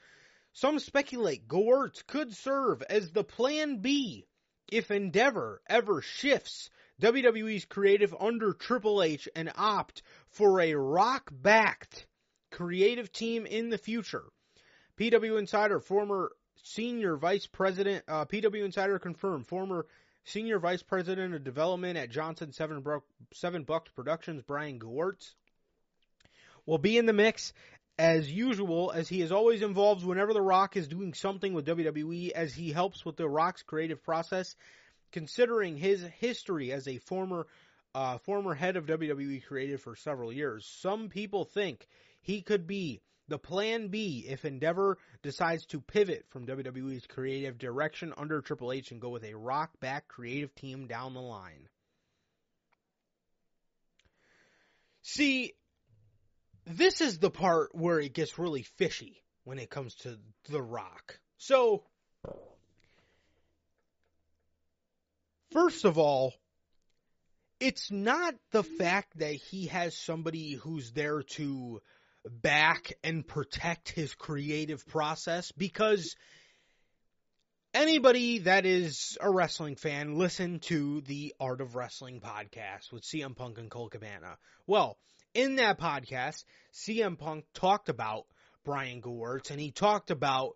Some 0.54 0.80
speculate 0.80 1.48
Gewirtz 1.48 2.06
could 2.06 2.34
serve 2.34 2.82
as 2.90 3.12
the 3.12 3.24
plan 3.24 3.78
B 3.78 4.26
if 4.72 4.90
Endeavor 4.90 5.62
ever 5.68 6.02
shifts 6.02 6.70
WWE's 7.00 7.66
creative 7.66 8.16
under 8.20 8.54
Triple 8.54 9.02
H 9.02 9.30
and 9.36 9.52
opt 9.56 10.02
for 10.30 10.60
a 10.60 10.74
rock 10.74 11.32
backed 11.32 12.06
creative 12.52 13.12
team 13.12 13.46
in 13.46 13.70
the 13.70 13.78
future. 13.78 14.24
PW 14.98 15.40
Insider, 15.40 15.80
former 15.80 16.32
senior 16.64 17.16
vice 17.16 17.48
president, 17.48 18.04
uh, 18.08 18.26
PW 18.26 18.66
Insider 18.66 19.00
confirmed, 19.00 19.48
former 19.48 19.86
senior 20.26 20.60
vice 20.60 20.84
president 20.84 21.34
of 21.34 21.44
development 21.44 21.98
at 21.98 22.10
Johnson 22.10 22.52
Seven, 22.52 22.82
Bro- 22.82 23.04
Seven 23.34 23.64
Bucks 23.64 23.92
Productions, 23.96 24.44
Brian 24.46 24.80
Gewirtz, 24.80 25.36
will 26.66 26.78
be 26.78 26.98
in 26.98 27.06
the 27.06 27.14
mix 27.14 27.54
as 27.98 28.32
usual, 28.32 28.92
as 28.92 29.10
he 29.10 29.22
is 29.22 29.32
always 29.32 29.62
involved 29.62 30.06
whenever 30.06 30.34
The 30.34 30.42
Rock 30.42 30.78
is 30.78 30.88
doing 30.88 31.14
something 31.14 31.54
with 31.54 31.66
WWE, 31.66 32.32
as 32.32 32.54
he 32.54 32.72
helps 32.72 33.06
with 33.06 33.18
The 33.18 33.28
Rock's 33.28 33.64
creative 33.64 34.04
process. 34.04 34.56
Considering 35.12 35.78
his 35.78 36.04
history 36.20 36.72
as 36.72 36.88
a 36.88 36.98
former 36.98 37.48
uh, 37.96 38.18
former 38.20 38.54
head 38.54 38.78
of 38.78 38.86
WWE 38.86 39.44
creative 39.46 39.82
for 39.82 39.96
several 39.96 40.32
years, 40.32 40.66
some 40.82 41.10
people 41.10 41.44
think 41.44 41.88
he 42.22 42.42
could 42.42 42.68
be 42.68 43.02
the 43.28 43.40
plan 43.40 43.88
B 43.88 44.26
if 44.28 44.46
Endeavor 44.46 44.98
decides 45.22 45.66
to 45.68 45.82
pivot 45.82 46.26
from 46.30 46.46
WWE's 46.46 47.08
creative 47.08 47.58
direction 47.58 48.14
under 48.18 48.42
Triple 48.42 48.72
H 48.72 48.92
and 48.92 49.02
go 49.02 49.10
with 49.10 49.24
a 49.24 49.36
rock 49.36 49.80
back 49.80 50.08
creative 50.08 50.54
team 50.56 50.88
down 50.88 51.14
the 51.14 51.22
line. 51.22 51.68
See, 55.02 55.54
this 56.66 57.02
is 57.02 57.18
the 57.18 57.32
part 57.32 57.74
where 57.74 58.00
it 58.00 58.14
gets 58.14 58.38
really 58.38 58.64
fishy 58.64 59.24
when 59.44 59.60
it 59.60 59.70
comes 59.70 59.96
to 59.96 60.20
The 60.50 60.62
Rock. 60.62 61.20
So, 61.38 61.84
first 65.52 65.86
of 65.86 65.98
all, 65.98 66.34
it's 67.60 67.92
not 67.92 68.36
the 68.52 68.64
fact 68.64 69.18
that 69.20 69.34
he 69.34 69.68
has 69.68 69.96
somebody 69.98 70.54
who's 70.54 70.92
there 70.92 71.24
to 71.24 71.82
back 72.30 72.94
and 73.04 73.28
protect 73.28 73.90
his 73.90 74.14
creative 74.14 74.86
process 74.88 75.52
because 75.52 76.16
anybody 77.74 78.40
that 78.40 78.66
is 78.66 79.18
a 79.22 79.30
wrestling 79.30 79.76
fan 79.76 80.18
listen 80.18 80.60
to 80.60 81.02
the 81.02 81.34
Art 81.40 81.62
of 81.62 81.76
Wrestling 81.76 82.22
podcast 82.22 82.92
with 82.92 83.04
CM 83.04 83.36
Punk 83.36 83.58
and 83.58 83.70
Colt 83.70 83.92
Cabana. 83.92 84.38
Well, 84.68 84.98
in 85.34 85.56
that 85.58 85.80
podcast, 85.80 86.44
CM 86.74 87.18
Punk 87.18 87.46
talked 87.54 87.90
about 87.90 88.26
Brian 88.64 89.02
Gewirtz 89.02 89.52
and 89.52 89.60
he 89.60 89.72
talked 89.72 90.12
about 90.12 90.56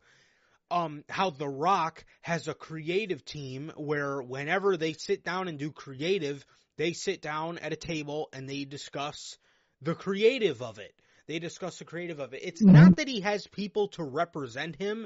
um, 0.74 1.04
how 1.08 1.30
The 1.30 1.48
Rock 1.48 2.04
has 2.22 2.48
a 2.48 2.56
creative 2.56 3.24
team 3.24 3.72
where 3.78 4.20
whenever 4.22 4.76
they 4.76 4.94
sit 4.94 5.24
down 5.24 5.48
and 5.48 5.60
do 5.60 5.72
creative, 5.72 6.44
they 6.78 6.94
sit 6.94 7.22
down 7.22 7.60
at 7.60 7.74
a 7.74 7.78
table 7.78 8.28
and 8.34 8.50
they 8.50 8.66
discuss 8.66 9.38
the 9.84 9.94
creative 9.94 10.64
of 10.64 10.80
it. 10.80 10.92
They 11.28 11.38
discuss 11.38 11.78
the 11.78 11.86
creative 11.86 12.20
of 12.20 12.34
it. 12.34 12.42
It's 12.44 12.64
not 12.64 12.96
that 12.96 13.08
he 13.08 13.22
has 13.22 13.46
people 13.46 13.90
to 13.90 14.04
represent 14.04 14.76
him. 14.76 15.06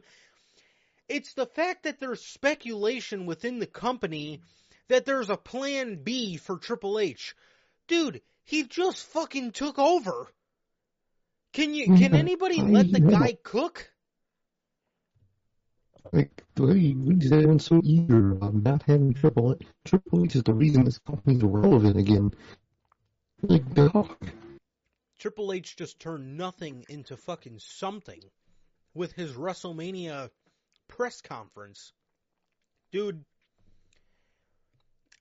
It's 1.10 1.34
the 1.34 1.46
fact 1.46 1.84
that 1.84 2.00
there's 2.00 2.22
speculation 2.22 3.26
within 3.26 3.60
the 3.60 3.68
company 3.68 4.40
that 4.88 5.06
there's 5.06 5.30
a 5.30 5.38
plan 5.38 6.02
B 6.02 6.38
for 6.38 6.58
Triple 6.58 6.98
H. 6.98 7.36
Dude, 7.88 8.22
he 8.46 8.64
just 8.64 9.06
fucking 9.08 9.52
took 9.52 9.78
over. 9.78 10.28
Can 11.52 11.74
you 11.74 11.88
can 11.98 12.16
anybody 12.16 12.62
let 12.62 12.90
the 12.90 13.02
guy 13.02 13.38
cook? 13.44 13.92
Like, 16.12 16.44
Hey, 16.58 16.94
what 16.94 17.24
is 17.24 17.32
everyone 17.32 17.60
so 17.60 17.82
eager 17.84 18.32
about 18.32 18.56
not 18.56 18.84
having 18.84 19.14
Triple 19.14 19.56
H? 19.60 19.68
Triple 19.86 20.26
H 20.26 20.36
is 20.36 20.44
the 20.44 20.54
reason 20.54 20.86
this 20.86 20.98
company's 20.98 21.44
relevant 21.44 21.98
again. 21.98 22.32
Like, 23.44 23.74
dog. 23.76 24.16
Triple 25.20 25.54
H 25.54 25.76
just 25.76 26.00
turned 26.00 26.36
nothing 26.36 26.84
into 26.90 27.16
fucking 27.16 27.60
something 27.60 28.22
with 28.96 29.12
his 29.12 29.34
WrestleMania 29.34 30.32
press 30.88 31.22
conference. 31.22 31.94
Dude, 32.92 33.24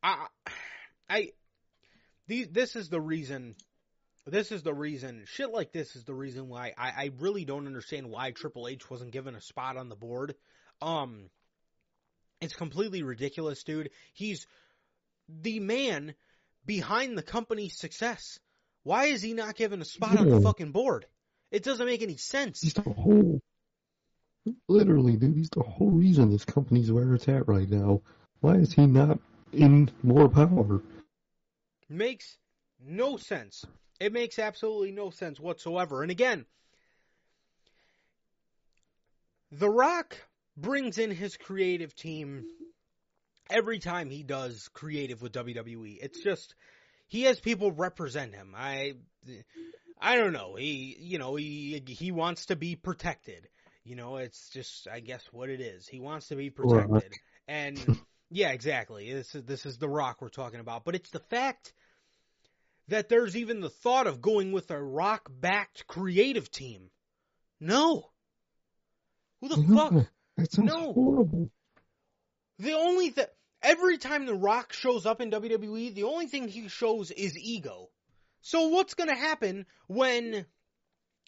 I, 0.03 0.27
I, 1.11 1.33
these, 2.29 2.49
this 2.49 2.77
is 2.77 2.89
the 2.89 3.01
reason, 3.01 3.57
this 4.27 4.53
is 4.53 4.63
the 4.63 4.73
reason, 4.75 5.25
shit 5.27 5.51
like 5.51 5.73
this 5.73 5.97
is 5.97 6.05
the 6.05 6.15
reason 6.15 6.49
why 6.49 6.73
I, 6.79 6.89
I 6.89 7.11
really 7.19 7.45
don't 7.45 7.67
understand 7.67 8.09
why 8.09 8.31
Triple 8.31 8.69
H 8.69 8.89
wasn't 8.89 9.11
given 9.11 9.35
a 9.35 9.41
spot 9.41 9.77
on 9.77 9.91
the 9.91 9.97
board. 9.97 10.35
Um, 10.83 11.31
it's 12.41 12.55
completely 12.55 13.03
ridiculous, 13.03 13.63
dude. 13.63 13.91
He's 14.13 14.47
the 15.29 15.61
man 15.61 16.15
behind 16.65 17.17
the 17.17 17.23
company's 17.23 17.79
success. 17.79 18.39
Why 18.83 19.07
is 19.07 19.23
he 19.23 19.33
not 19.33 19.57
given 19.57 19.81
a 19.81 19.85
spot 19.85 20.19
on 20.19 20.29
the 20.29 20.41
fucking 20.41 20.73
board? 20.73 21.07
It 21.51 21.65
doesn't 21.65 21.87
make 21.87 22.03
any 22.03 22.17
sense. 22.17 22.61
He's 22.61 22.75
the 22.75 22.83
whole, 22.83 23.41
literally, 24.69 25.17
dude, 25.17 25.37
he's 25.37 25.51
the 25.51 25.63
whole 25.63 25.91
reason 25.91 26.31
this 26.31 26.45
company's 26.45 26.93
where 26.93 27.15
it's 27.15 27.29
at 27.29 27.49
right 27.49 27.69
now. 27.69 28.03
Why 28.41 28.57
is 28.57 28.73
he 28.73 28.87
not 28.87 29.19
in 29.53 29.91
more 30.03 30.29
power? 30.29 30.83
Makes 31.89 32.37
no 32.85 33.17
sense. 33.17 33.65
It 33.99 34.13
makes 34.13 34.39
absolutely 34.39 34.93
no 34.93 35.11
sense 35.11 35.41
whatsoever. 35.41 36.03
And 36.03 36.11
again, 36.11 36.45
The 39.51 39.71
Rock 39.71 40.17
brings 40.57 40.99
in 40.99 41.11
his 41.11 41.37
creative 41.37 41.95
team 41.95 42.45
every 43.51 43.79
time 43.79 44.11
he 44.11 44.23
does 44.23 44.69
creative 44.73 45.23
with 45.23 45.33
WWE. 45.33 45.99
It's 46.01 46.23
just 46.23 46.55
he 47.09 47.23
has 47.23 47.41
people 47.41 47.73
represent 47.73 48.35
him. 48.35 48.55
I 48.57 48.95
I 50.01 50.17
don't 50.17 50.33
know. 50.33 50.57
He 50.57 50.97
you 50.99 51.19
know, 51.19 51.37
he 51.37 51.83
he 51.87 52.13
wants 52.13 52.47
to 52.47 52.57
be 52.57 52.77
protected. 52.77 53.49
You 53.85 53.97
know, 53.97 54.17
it's 54.17 54.51
just 54.51 54.89
I 54.89 55.01
guess 55.01 55.23
what 55.31 55.49
it 55.49 55.61
is. 55.61 55.87
He 55.87 56.01
wants 56.01 56.29
to 56.29 56.37
be 56.37 56.51
protected. 56.51 57.13
And 57.47 58.01
yeah, 58.31 58.51
exactly. 58.51 59.13
This 59.13 59.35
is 59.35 59.45
this 59.45 59.67
is 59.67 59.79
the 59.79 59.89
Rock 59.89 60.21
we're 60.21 60.29
talking 60.29 60.61
about. 60.61 60.85
But 60.85 60.97
it's 60.97 61.11
the 61.11 61.21
fact 61.21 61.73
that 62.89 63.09
there's 63.09 63.37
even 63.37 63.61
the 63.61 63.71
thought 63.71 64.07
of 64.07 64.21
going 64.21 64.53
with 64.53 64.71
a 64.71 64.81
rock 64.81 65.31
backed 65.31 65.87
creative 65.87 66.51
team. 66.51 66.91
No. 67.61 68.11
Who 69.41 69.49
the 69.49 69.57
fuck? 69.75 70.07
No, 70.37 70.43
That 70.43 70.53
sounds 70.53 70.73
No. 70.73 70.93
horrible. 70.93 71.51
The 72.59 72.73
only 72.73 73.11
thing, 73.11 73.27
every 73.63 73.99
time 73.99 74.27
The 74.27 74.35
Rock 74.35 74.73
shows 74.73 75.07
up 75.07 75.21
in 75.21 75.31
WWE, 75.31 75.95
the 75.95 76.05
only 76.05 76.27
thing 76.27 76.49
he 76.49 76.69
shows 76.69 77.11
is 77.11 77.37
ego. 77.37 77.91
So 78.41 78.69
what's 78.69 78.95
gonna 78.95 79.15
happen 79.17 79.67
when, 79.89 80.47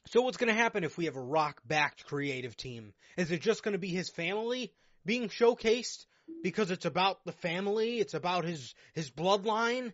so 0.07 0.23
what's 0.23 0.37
gonna 0.37 0.55
happen 0.55 0.85
if 0.85 0.97
we 0.97 1.07
have 1.07 1.17
a 1.17 1.21
Rock 1.23 1.61
backed 1.67 2.07
creative 2.07 2.57
team? 2.57 2.95
Is 3.17 3.31
it 3.31 3.41
just 3.41 3.63
gonna 3.63 3.79
be 3.79 3.89
his 3.89 4.09
family 4.11 4.73
being 5.05 5.29
showcased? 5.29 6.07
Because 6.43 6.71
it's 6.71 6.85
about 6.85 7.25
the 7.25 7.33
family, 7.33 7.99
it's 7.99 8.15
about 8.15 8.45
his, 8.45 8.75
his 8.95 9.11
bloodline? 9.11 9.93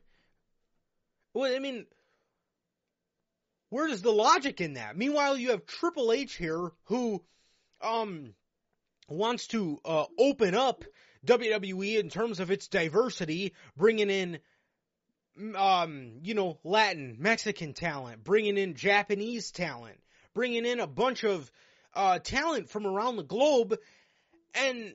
Well, 1.32 1.54
I 1.54 1.58
mean, 1.58 1.86
where's 3.70 4.02
the 4.02 4.12
logic 4.12 4.60
in 4.60 4.74
that? 4.74 4.96
Meanwhile, 4.96 5.36
you 5.36 5.50
have 5.50 5.66
Triple 5.66 6.12
H 6.12 6.34
here 6.34 6.72
who, 6.84 7.24
um, 7.80 8.34
wants 9.08 9.48
to 9.48 9.80
uh, 9.84 10.04
open 10.18 10.54
up 10.54 10.84
WWE 11.26 11.98
in 11.98 12.10
terms 12.10 12.40
of 12.40 12.50
its 12.50 12.68
diversity, 12.68 13.54
bringing 13.76 14.10
in, 14.10 14.38
mm, 15.40 15.56
um, 15.56 16.20
you 16.22 16.34
know, 16.34 16.58
Latin, 16.64 17.16
Mexican 17.18 17.72
talent, 17.72 18.24
bringing 18.24 18.58
in 18.58 18.74
Japanese 18.74 19.50
talent, 19.50 19.98
bringing 20.34 20.66
in 20.66 20.80
a 20.80 20.86
bunch 20.86 21.24
of 21.24 21.50
uh, 21.94 22.18
talent 22.18 22.68
from 22.68 22.86
around 22.86 23.16
the 23.16 23.22
globe, 23.22 23.76
and 24.54 24.94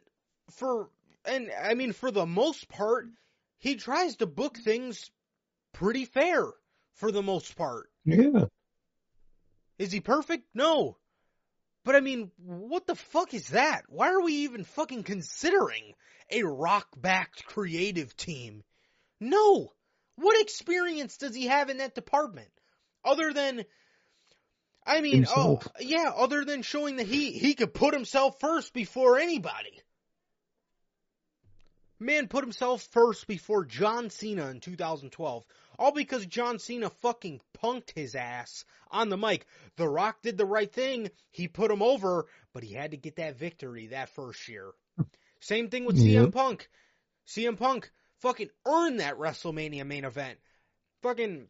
for 0.51 0.89
and 1.25 1.49
I 1.61 1.73
mean 1.73 1.93
for 1.93 2.11
the 2.11 2.25
most 2.25 2.67
part, 2.69 3.07
he 3.59 3.75
tries 3.75 4.17
to 4.17 4.25
book 4.25 4.57
things 4.57 5.09
pretty 5.73 6.05
fair 6.05 6.45
for 6.95 7.11
the 7.11 7.23
most 7.23 7.55
part. 7.55 7.89
Yeah. 8.05 8.45
Is 9.77 9.91
he 9.91 10.01
perfect? 10.01 10.45
No. 10.53 10.97
But 11.85 11.95
I 11.95 12.01
mean, 12.01 12.31
what 12.37 12.85
the 12.87 12.95
fuck 12.95 13.33
is 13.33 13.49
that? 13.49 13.83
Why 13.87 14.09
are 14.09 14.21
we 14.21 14.33
even 14.33 14.63
fucking 14.63 15.03
considering 15.03 15.93
a 16.29 16.43
rock 16.43 16.87
backed 16.95 17.45
creative 17.45 18.15
team? 18.15 18.63
No. 19.19 19.73
What 20.15 20.39
experience 20.41 21.17
does 21.17 21.33
he 21.33 21.47
have 21.47 21.69
in 21.69 21.77
that 21.77 21.95
department? 21.95 22.49
Other 23.03 23.33
than 23.33 23.65
I 24.85 25.01
mean, 25.01 25.17
Himself. 25.17 25.67
oh 25.67 25.71
yeah, 25.79 26.11
other 26.15 26.43
than 26.43 26.61
showing 26.61 26.97
that 26.97 27.07
he 27.07 27.31
he 27.31 27.53
could 27.53 27.73
put 27.73 27.93
himself 27.93 28.39
first 28.39 28.73
before 28.73 29.19
anybody. 29.19 29.81
Man 31.99 32.27
put 32.27 32.43
himself 32.43 32.83
first 32.91 33.27
before 33.27 33.65
John 33.65 34.09
Cena 34.09 34.47
in 34.47 34.61
2012. 34.61 35.43
All 35.79 35.93
because 35.93 36.25
John 36.25 36.59
Cena 36.59 36.89
fucking 36.89 37.39
punked 37.57 37.91
his 37.91 38.13
ass 38.13 38.65
on 38.91 39.07
the 39.07 39.17
mic. 39.17 39.45
The 39.77 39.87
Rock 39.87 40.21
did 40.21 40.37
the 40.37 40.45
right 40.45 40.71
thing. 40.71 41.09
He 41.31 41.47
put 41.47 41.71
him 41.71 41.81
over, 41.81 42.25
but 42.53 42.63
he 42.63 42.73
had 42.73 42.91
to 42.91 42.97
get 42.97 43.15
that 43.15 43.37
victory 43.39 43.87
that 43.87 44.09
first 44.09 44.49
year. 44.49 44.71
Same 45.39 45.69
thing 45.69 45.85
with 45.85 45.95
CM 45.97 46.25
Yep. 46.25 46.33
Punk. 46.33 46.69
CM 47.25 47.57
Punk 47.57 47.91
fucking 48.19 48.49
earned 48.67 48.99
that 48.99 49.17
WrestleMania 49.17 49.85
main 49.87 50.03
event. 50.03 50.37
Fucking 51.01 51.47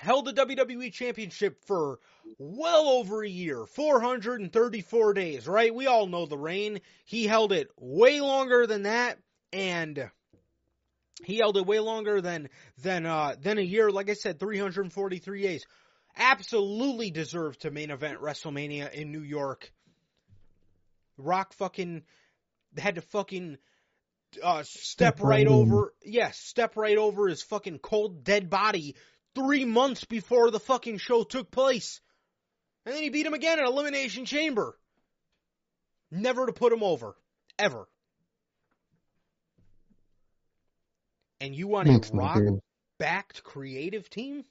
held 0.00 0.24
the 0.24 0.32
WWE 0.32 0.92
Championship 0.92 1.64
for 1.64 2.00
well 2.38 2.88
over 2.88 3.22
a 3.22 3.28
year, 3.28 3.66
434 3.66 5.14
days, 5.14 5.46
right? 5.46 5.72
We 5.72 5.86
all 5.86 6.08
know 6.08 6.26
the 6.26 6.36
reign. 6.36 6.80
He 7.04 7.28
held 7.28 7.52
it 7.52 7.70
way 7.78 8.20
longer 8.20 8.66
than 8.66 8.82
that, 8.82 9.18
and 9.52 10.10
he 11.24 11.38
held 11.38 11.56
it 11.56 11.66
way 11.66 11.80
longer 11.80 12.20
than 12.20 12.48
than 12.82 13.06
uh 13.06 13.34
than 13.40 13.58
a 13.58 13.62
year. 13.62 13.90
Like 13.90 14.10
I 14.10 14.14
said, 14.14 14.38
343 14.38 15.42
days. 15.42 15.66
Absolutely 16.16 17.10
deserved 17.10 17.60
to 17.62 17.70
main 17.70 17.90
event 17.90 18.20
WrestleMania 18.20 18.92
in 18.92 19.12
New 19.12 19.22
York. 19.22 19.72
Rock 21.16 21.52
fucking 21.54 22.02
had 22.76 22.96
to 22.96 23.00
fucking 23.00 23.58
uh, 24.42 24.62
step, 24.62 25.16
Step 25.16 25.20
right 25.20 25.46
right 25.46 25.48
over, 25.48 25.94
yes, 26.04 26.38
step 26.38 26.76
right 26.76 26.96
over 26.96 27.28
his 27.28 27.42
fucking 27.42 27.78
cold 27.78 28.24
dead 28.24 28.48
body 28.50 28.94
three 29.34 29.64
months 29.64 30.04
before 30.04 30.50
the 30.50 30.60
fucking 30.60 30.98
show 30.98 31.24
took 31.24 31.50
place. 31.50 32.00
And 32.86 32.94
then 32.94 33.02
he 33.02 33.10
beat 33.10 33.26
him 33.26 33.34
again 33.34 33.58
in 33.58 33.64
Elimination 33.64 34.24
Chamber. 34.24 34.78
Never 36.10 36.46
to 36.46 36.52
put 36.52 36.72
him 36.72 36.82
over. 36.82 37.14
Ever. 37.58 37.86
And 41.40 41.54
you 41.54 41.68
want 41.68 41.88
Makes 41.88 42.10
a 42.10 42.14
rock 42.16 42.42
backed 42.98 43.42
creative 43.44 44.10
team? 44.10 44.44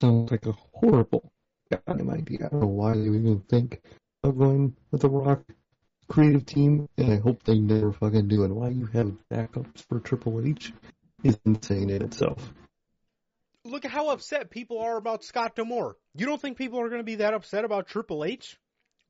Sounds 0.00 0.30
like 0.30 0.46
a 0.46 0.52
horrible 0.74 1.32
goddamn 1.70 2.10
idea. 2.10 2.46
I 2.46 2.48
don't 2.48 2.60
know 2.60 2.66
why 2.66 2.94
they 2.94 3.08
would 3.08 3.20
even 3.20 3.40
think 3.48 3.80
of 4.22 4.36
going 4.38 4.76
with 4.90 5.04
a 5.04 5.08
Rock 5.08 5.42
creative 6.08 6.44
team, 6.44 6.88
and 6.98 7.12
I 7.12 7.16
hope 7.16 7.42
they 7.44 7.58
never 7.58 7.92
fucking 7.92 8.28
do. 8.28 8.44
And 8.44 8.54
why 8.56 8.68
you 8.68 8.86
have 8.86 9.12
backups 9.32 9.84
for 9.88 10.00
Triple 10.00 10.44
H 10.46 10.72
is 11.22 11.38
insane 11.44 11.90
in 11.90 12.02
itself. 12.02 12.52
Look 13.64 13.84
at 13.84 13.90
how 13.90 14.10
upset 14.10 14.50
people 14.50 14.78
are 14.80 14.96
about 14.96 15.24
Scott 15.24 15.56
D'Amore. 15.56 15.96
You 16.14 16.26
don't 16.26 16.40
think 16.40 16.56
people 16.56 16.80
are 16.80 16.88
going 16.88 17.00
to 17.00 17.04
be 17.04 17.16
that 17.16 17.34
upset 17.34 17.64
about 17.64 17.88
Triple 17.88 18.24
H 18.24 18.58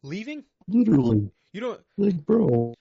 leaving? 0.02 0.44
Literally, 0.68 1.30
You 1.52 1.60
don't. 1.60 1.80
like, 1.98 2.24
bro, 2.24 2.74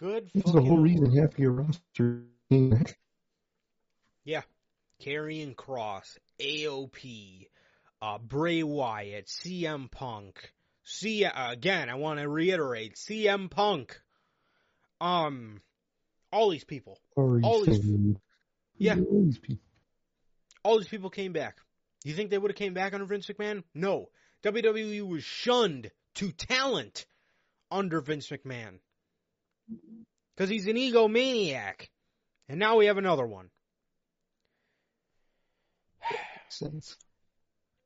Good. 0.00 0.30
this 0.34 0.46
is 0.46 0.52
the 0.52 0.62
whole 0.62 0.78
reason 0.78 1.14
half 1.14 1.38
your 1.38 1.52
roster 1.52 2.22
back. 2.48 2.96
Karrion 5.04 5.54
Kross, 5.54 6.16
AOP, 6.40 7.48
uh, 8.00 8.16
Bray 8.16 8.62
Wyatt, 8.62 9.26
CM 9.26 9.90
Punk. 9.90 10.54
C 10.84 11.26
uh, 11.26 11.52
again, 11.52 11.90
I 11.90 11.96
want 11.96 12.18
to 12.18 12.26
reiterate, 12.26 12.94
CM 12.94 13.50
Punk. 13.50 14.00
Um, 15.02 15.60
all 16.32 16.48
these 16.48 16.64
people, 16.64 16.98
Sorry, 17.14 17.42
All 17.42 17.62
these-. 17.62 18.16
Yeah. 18.78 18.94
All 18.94 19.24
these 19.24 19.38
people. 19.38 19.64
all 20.64 20.78
these 20.78 20.88
people 20.88 21.10
came 21.10 21.34
back. 21.34 21.58
You 22.04 22.14
think 22.14 22.30
they 22.30 22.38
would 22.38 22.50
have 22.50 22.56
came 22.56 22.72
back 22.72 22.94
under 22.94 23.04
Vince 23.04 23.26
McMahon? 23.26 23.64
No. 23.74 24.08
WWE 24.44 25.06
was 25.06 25.24
shunned 25.24 25.90
to 26.14 26.32
talent 26.32 27.04
under 27.70 28.00
Vince 28.00 28.30
McMahon 28.30 28.78
because 30.34 30.50
he's 30.50 30.66
an 30.66 30.76
egomaniac, 30.76 31.88
and 32.48 32.58
now 32.58 32.76
we 32.76 32.86
have 32.86 32.98
another 32.98 33.26
one. 33.26 33.50
Sense. 36.48 36.96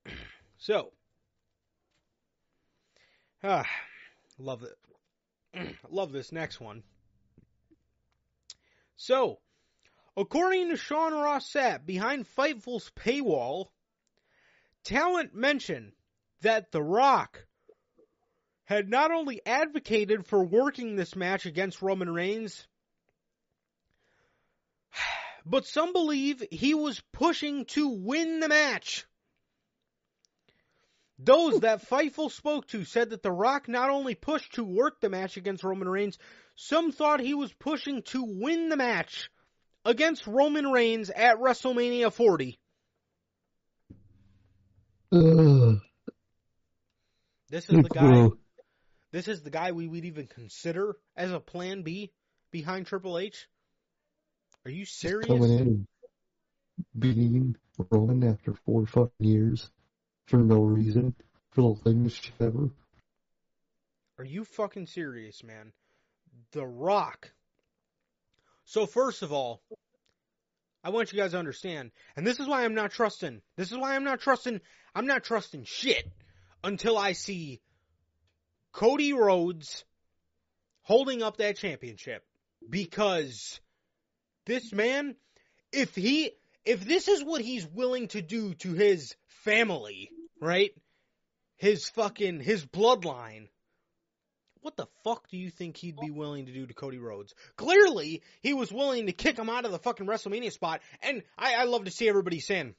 So, 0.56 0.92
Ah, 3.46 3.68
love 4.38 4.62
it. 4.62 5.76
love 5.90 6.12
this 6.12 6.32
next 6.32 6.60
one. 6.60 6.82
So, 8.96 9.40
according 10.16 10.70
to 10.70 10.76
Sean 10.78 11.12
Ross 11.12 11.54
behind 11.84 12.26
Fightful's 12.26 12.90
paywall, 12.96 13.66
talent 14.82 15.34
mentioned 15.34 15.92
that 16.40 16.72
The 16.72 16.82
Rock 16.82 17.46
had 18.64 18.88
not 18.88 19.10
only 19.10 19.40
advocated 19.46 20.26
for 20.26 20.42
working 20.44 20.96
this 20.96 21.14
match 21.14 21.46
against 21.46 21.82
Roman 21.82 22.10
Reigns, 22.10 22.66
but 25.46 25.66
some 25.66 25.92
believe 25.92 26.42
he 26.50 26.74
was 26.74 27.02
pushing 27.12 27.66
to 27.66 27.88
win 27.88 28.40
the 28.40 28.48
match. 28.48 29.04
Those 31.18 31.60
that 31.60 31.88
Fightful 31.88 32.30
spoke 32.30 32.66
to 32.68 32.84
said 32.84 33.10
that 33.10 33.22
The 33.22 33.30
Rock 33.30 33.68
not 33.68 33.90
only 33.90 34.14
pushed 34.14 34.54
to 34.54 34.64
work 34.64 35.00
the 35.00 35.08
match 35.08 35.36
against 35.36 35.62
Roman 35.62 35.88
Reigns, 35.88 36.18
some 36.56 36.90
thought 36.90 37.20
he 37.20 37.34
was 37.34 37.52
pushing 37.52 38.02
to 38.02 38.24
win 38.24 38.68
the 38.68 38.76
match 38.76 39.30
against 39.84 40.26
Roman 40.26 40.66
Reigns 40.66 41.10
at 41.10 41.38
WrestleMania 41.38 42.12
40. 42.12 42.58
Ugh. 45.12 45.80
This 47.48 47.68
is 47.68 47.82
the 47.82 47.88
guy. 47.88 48.28
This 49.14 49.28
is 49.28 49.42
the 49.42 49.50
guy 49.50 49.70
we 49.70 49.86
would 49.86 50.04
even 50.04 50.26
consider 50.26 50.96
as 51.16 51.30
a 51.30 51.38
plan 51.38 51.82
B 51.82 52.10
behind 52.50 52.88
Triple 52.88 53.16
H. 53.16 53.46
Are 54.64 54.72
you 54.72 54.84
serious? 54.84 55.28
coming 55.28 55.56
in 55.56 55.86
beating 56.98 57.54
Roman 57.90 58.24
after 58.24 58.54
four 58.66 58.86
fucking 58.86 59.12
years 59.20 59.70
for 60.26 60.38
no 60.38 60.62
reason, 60.62 61.14
for 61.52 61.60
the 61.60 61.88
lamest 61.88 62.24
shit 62.24 62.34
ever. 62.40 62.70
Are 64.18 64.24
you 64.24 64.44
fucking 64.44 64.88
serious, 64.88 65.44
man? 65.44 65.72
The 66.50 66.66
Rock. 66.66 67.30
So 68.64 68.84
first 68.84 69.22
of 69.22 69.32
all, 69.32 69.62
I 70.82 70.90
want 70.90 71.12
you 71.12 71.20
guys 71.20 71.30
to 71.30 71.38
understand, 71.38 71.92
and 72.16 72.26
this 72.26 72.40
is 72.40 72.48
why 72.48 72.64
I'm 72.64 72.74
not 72.74 72.90
trusting. 72.90 73.42
This 73.56 73.70
is 73.70 73.78
why 73.78 73.94
I'm 73.94 74.02
not 74.02 74.18
trusting. 74.18 74.60
I'm 74.92 75.06
not 75.06 75.22
trusting 75.22 75.66
shit 75.66 76.10
until 76.64 76.98
I 76.98 77.12
see 77.12 77.60
Cody 78.74 79.12
Rhodes 79.12 79.84
holding 80.82 81.22
up 81.22 81.36
that 81.36 81.56
championship 81.56 82.24
because 82.68 83.60
this 84.46 84.72
man, 84.72 85.14
if 85.72 85.94
he, 85.94 86.32
if 86.64 86.84
this 86.84 87.06
is 87.06 87.22
what 87.22 87.40
he's 87.40 87.64
willing 87.66 88.08
to 88.08 88.20
do 88.20 88.52
to 88.54 88.72
his 88.72 89.14
family, 89.44 90.10
right? 90.40 90.72
His 91.56 91.88
fucking, 91.90 92.40
his 92.40 92.66
bloodline, 92.66 93.46
what 94.60 94.76
the 94.76 94.88
fuck 95.04 95.28
do 95.28 95.36
you 95.36 95.50
think 95.50 95.76
he'd 95.76 96.00
be 96.00 96.10
willing 96.10 96.46
to 96.46 96.52
do 96.52 96.66
to 96.66 96.74
Cody 96.74 96.98
Rhodes? 96.98 97.32
Clearly, 97.56 98.22
he 98.40 98.54
was 98.54 98.72
willing 98.72 99.06
to 99.06 99.12
kick 99.12 99.38
him 99.38 99.50
out 99.50 99.66
of 99.66 99.70
the 99.70 99.78
fucking 99.78 100.06
WrestleMania 100.06 100.50
spot, 100.50 100.80
and 101.00 101.22
I, 101.38 101.54
I 101.54 101.64
love 101.64 101.84
to 101.84 101.92
see 101.92 102.08
everybody 102.08 102.40
saying, 102.40 102.74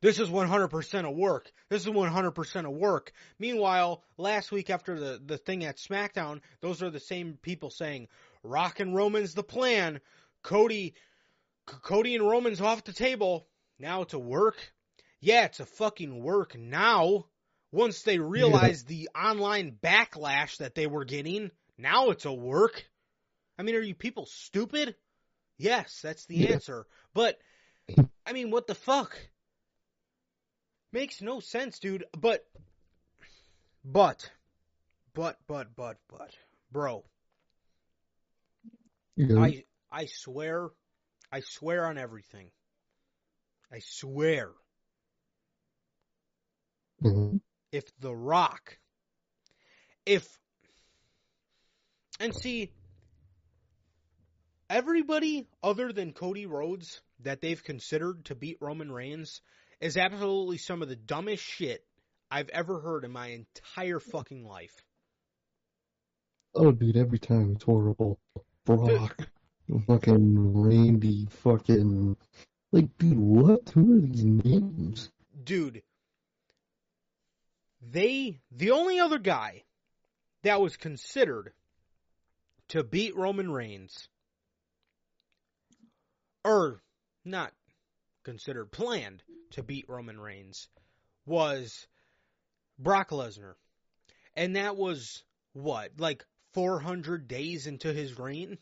this 0.00 0.18
is 0.18 0.28
100% 0.28 1.08
of 1.10 1.16
work. 1.16 1.50
This 1.68 1.82
is 1.86 1.92
100% 1.92 2.64
of 2.66 2.72
work. 2.72 3.12
Meanwhile, 3.38 4.02
last 4.18 4.52
week 4.52 4.70
after 4.70 4.98
the, 4.98 5.20
the 5.24 5.38
thing 5.38 5.64
at 5.64 5.76
SmackDown, 5.78 6.40
those 6.60 6.82
are 6.82 6.90
the 6.90 7.00
same 7.00 7.38
people 7.42 7.70
saying, 7.70 8.08
Rock 8.42 8.80
and 8.80 8.94
Roman's 8.94 9.34
the 9.34 9.42
plan. 9.42 10.00
Cody, 10.42 10.94
C- 11.68 11.76
Cody 11.82 12.14
and 12.14 12.28
Roman's 12.28 12.60
off 12.60 12.84
the 12.84 12.92
table. 12.92 13.46
Now 13.78 14.02
it's 14.02 14.14
a 14.14 14.18
work. 14.18 14.56
Yeah, 15.20 15.44
it's 15.46 15.60
a 15.60 15.66
fucking 15.66 16.22
work 16.22 16.56
now. 16.56 17.26
Once 17.72 18.02
they 18.02 18.18
realized 18.18 18.86
the 18.86 19.08
online 19.14 19.72
backlash 19.82 20.58
that 20.58 20.74
they 20.74 20.86
were 20.86 21.04
getting, 21.04 21.50
now 21.76 22.10
it's 22.10 22.24
a 22.24 22.32
work. 22.32 22.84
I 23.58 23.62
mean, 23.62 23.74
are 23.74 23.80
you 23.80 23.94
people 23.94 24.26
stupid? 24.26 24.94
Yes, 25.58 26.00
that's 26.02 26.26
the 26.26 26.36
Yeah. 26.36 26.52
answer. 26.52 26.86
But, 27.14 27.38
I 28.26 28.32
mean, 28.32 28.50
what 28.50 28.66
the 28.66 28.74
fuck? 28.74 29.18
Makes 30.96 31.20
no 31.20 31.40
sense, 31.40 31.78
dude. 31.78 32.06
But, 32.18 32.46
but, 33.84 34.30
but, 35.12 35.36
but, 35.46 35.76
but, 35.76 35.98
but, 36.08 36.30
bro, 36.72 37.04
know, 39.14 39.42
I, 39.42 39.64
I 39.92 40.06
swear, 40.06 40.70
I 41.30 41.40
swear 41.40 41.84
on 41.84 41.98
everything. 41.98 42.50
I 43.70 43.80
swear, 43.80 44.52
Mhm. 47.02 47.42
if 47.72 47.84
The 48.00 48.16
Rock, 48.16 48.78
if, 50.06 50.26
and 52.20 52.34
see, 52.34 52.72
everybody 54.70 55.46
other 55.62 55.92
than 55.92 56.14
Cody 56.14 56.46
Rhodes 56.46 57.02
that 57.20 57.42
they've 57.42 57.62
considered 57.62 58.24
to 58.24 58.34
beat 58.34 58.56
Roman 58.62 58.90
Reigns 58.90 59.42
is 59.80 59.96
absolutely 59.96 60.58
some 60.58 60.82
of 60.82 60.88
the 60.88 60.96
dumbest 60.96 61.42
shit 61.42 61.84
I've 62.30 62.48
ever 62.50 62.80
heard 62.80 63.04
in 63.04 63.12
my 63.12 63.28
entire 63.28 64.00
fucking 64.00 64.44
life. 64.46 64.84
oh, 66.54 66.72
dude, 66.72 66.96
every 66.96 67.18
time 67.18 67.52
it's 67.52 67.64
horrible. 67.64 68.18
Brock, 68.64 69.28
fucking 69.86 70.62
Randy, 70.62 71.26
fucking, 71.30 72.16
like, 72.72 72.88
dude, 72.98 73.18
what? 73.18 73.68
Who 73.74 73.98
are 73.98 74.00
these 74.00 74.24
names? 74.24 75.10
dude, 75.44 75.82
they 77.80 78.40
the 78.50 78.72
only 78.72 78.98
other 78.98 79.18
guy 79.18 79.62
that 80.42 80.60
was 80.60 80.76
considered 80.76 81.52
to 82.68 82.82
beat 82.82 83.14
Roman 83.16 83.50
Reigns, 83.50 84.08
or 86.44 86.82
not 87.24 87.52
considered 88.26 88.70
planned 88.72 89.22
to 89.52 89.62
beat 89.62 89.88
Roman 89.88 90.18
Reigns, 90.18 90.68
was 91.26 91.86
Brock 92.76 93.10
Lesnar, 93.10 93.54
and 94.34 94.56
that 94.56 94.76
was 94.76 95.22
what 95.52 95.92
like 95.98 96.26
400 96.52 97.28
days 97.28 97.68
into 97.68 97.92
his 97.92 98.18
reign. 98.18 98.58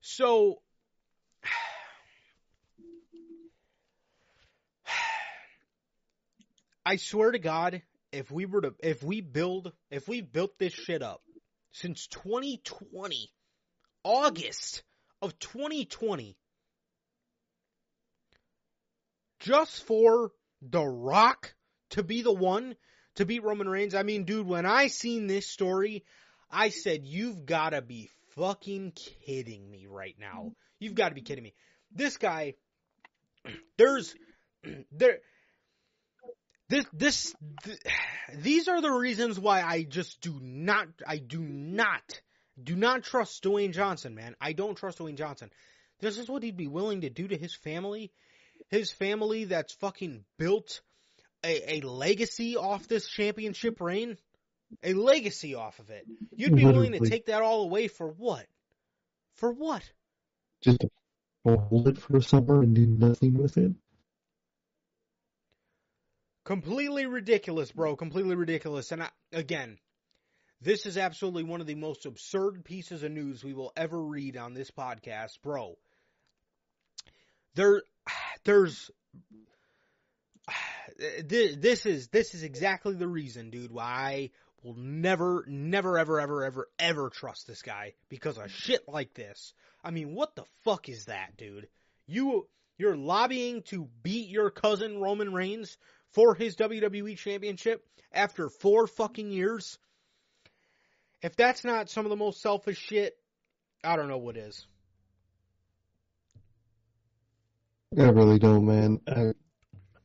So 0.00 0.62
I 6.86 6.94
swear 6.94 7.32
to 7.32 7.40
God, 7.40 7.82
if 8.12 8.30
we 8.30 8.46
were 8.46 8.60
to, 8.60 8.74
if 8.84 9.02
we 9.02 9.20
build, 9.20 9.72
if 9.90 10.06
we 10.06 10.20
built 10.20 10.60
this 10.60 10.74
shit 10.74 11.02
up 11.02 11.22
since 11.72 12.06
2020, 12.06 13.32
August 14.04 14.84
of 15.20 15.36
2020, 15.40 16.36
just 19.44 19.84
for 19.84 20.32
The 20.62 20.82
Rock 20.82 21.54
to 21.90 22.02
be 22.02 22.22
the 22.22 22.32
one 22.32 22.76
to 23.16 23.26
beat 23.26 23.44
Roman 23.44 23.68
Reigns. 23.68 23.94
I 23.94 24.02
mean, 24.02 24.24
dude, 24.24 24.46
when 24.46 24.66
I 24.66 24.88
seen 24.88 25.26
this 25.26 25.46
story, 25.46 26.04
I 26.50 26.70
said, 26.70 27.04
you've 27.04 27.44
gotta 27.44 27.82
be 27.82 28.10
fucking 28.34 28.92
kidding 28.92 29.70
me 29.70 29.86
right 29.86 30.16
now. 30.18 30.52
You've 30.78 30.94
gotta 30.94 31.14
be 31.14 31.20
kidding 31.20 31.44
me. 31.44 31.54
This 31.92 32.16
guy, 32.16 32.54
there's, 33.76 34.14
there, 34.92 35.18
this 36.68 36.86
this 36.94 37.34
th- 37.62 37.78
these 38.38 38.68
are 38.68 38.80
the 38.80 38.90
reasons 38.90 39.38
why 39.38 39.62
I 39.62 39.82
just 39.82 40.22
do 40.22 40.38
not 40.40 40.88
I 41.06 41.18
do 41.18 41.40
not 41.40 42.20
do 42.62 42.74
not 42.74 43.02
trust 43.02 43.44
Dwayne 43.44 43.74
Johnson, 43.74 44.14
man. 44.14 44.34
I 44.40 44.54
don't 44.54 44.76
trust 44.76 44.98
Dwayne 44.98 45.18
Johnson. 45.18 45.50
This 46.00 46.16
is 46.16 46.28
what 46.28 46.42
he'd 46.42 46.56
be 46.56 46.66
willing 46.66 47.02
to 47.02 47.10
do 47.10 47.28
to 47.28 47.36
his 47.36 47.54
family. 47.54 48.12
His 48.70 48.90
family 48.90 49.44
that's 49.44 49.74
fucking 49.74 50.24
built 50.38 50.80
a, 51.44 51.76
a 51.76 51.80
legacy 51.82 52.56
off 52.56 52.88
this 52.88 53.08
championship 53.08 53.80
reign. 53.80 54.16
A 54.82 54.94
legacy 54.94 55.54
off 55.54 55.78
of 55.78 55.90
it. 55.90 56.04
You'd 56.34 56.56
be 56.56 56.64
willing 56.64 56.92
to 56.92 57.08
take 57.08 57.26
that 57.26 57.42
all 57.42 57.62
away 57.62 57.86
for 57.86 58.08
what? 58.08 58.46
For 59.34 59.52
what? 59.52 59.82
Just 60.62 60.80
to 60.80 60.88
hold 61.44 61.88
it 61.88 61.98
for 61.98 62.16
a 62.16 62.22
summer 62.22 62.62
and 62.62 62.74
do 62.74 62.86
nothing 62.86 63.34
with 63.34 63.56
it? 63.56 63.72
Completely 66.44 67.06
ridiculous, 67.06 67.70
bro. 67.70 67.94
Completely 67.94 68.34
ridiculous. 68.34 68.90
And 68.90 69.02
I, 69.02 69.10
again, 69.32 69.78
this 70.60 70.86
is 70.86 70.96
absolutely 70.98 71.44
one 71.44 71.60
of 71.60 71.66
the 71.66 71.74
most 71.74 72.06
absurd 72.06 72.64
pieces 72.64 73.02
of 73.02 73.12
news 73.12 73.44
we 73.44 73.54
will 73.54 73.72
ever 73.76 74.00
read 74.00 74.36
on 74.36 74.54
this 74.54 74.70
podcast, 74.70 75.40
bro. 75.42 75.76
There, 77.54 77.82
there's, 78.44 78.90
this, 81.24 81.86
is 81.86 82.08
this 82.08 82.34
is 82.34 82.42
exactly 82.42 82.94
the 82.94 83.08
reason, 83.08 83.50
dude. 83.50 83.72
Why 83.72 83.84
I 83.84 84.30
will 84.62 84.74
never, 84.74 85.44
never, 85.46 85.98
ever, 85.98 86.20
ever, 86.20 86.44
ever, 86.44 86.68
ever 86.78 87.10
trust 87.10 87.46
this 87.46 87.62
guy 87.62 87.94
because 88.08 88.38
of 88.38 88.50
shit 88.50 88.88
like 88.88 89.14
this. 89.14 89.52
I 89.84 89.90
mean, 89.90 90.14
what 90.14 90.34
the 90.34 90.44
fuck 90.64 90.88
is 90.88 91.04
that, 91.04 91.36
dude? 91.36 91.68
You, 92.06 92.48
you're 92.78 92.96
lobbying 92.96 93.62
to 93.64 93.88
beat 94.02 94.30
your 94.30 94.50
cousin 94.50 94.98
Roman 94.98 95.32
Reigns 95.32 95.76
for 96.12 96.34
his 96.34 96.56
WWE 96.56 97.16
championship 97.18 97.84
after 98.12 98.48
four 98.48 98.86
fucking 98.86 99.30
years. 99.30 99.78
If 101.22 101.36
that's 101.36 101.64
not 101.64 101.90
some 101.90 102.06
of 102.06 102.10
the 102.10 102.16
most 102.16 102.40
selfish 102.40 102.78
shit, 102.78 103.16
I 103.82 103.96
don't 103.96 104.08
know 104.08 104.18
what 104.18 104.36
is. 104.36 104.66
I 107.96 108.08
really 108.08 108.38
don't, 108.38 108.66
man. 108.66 109.00
I, 109.06 109.20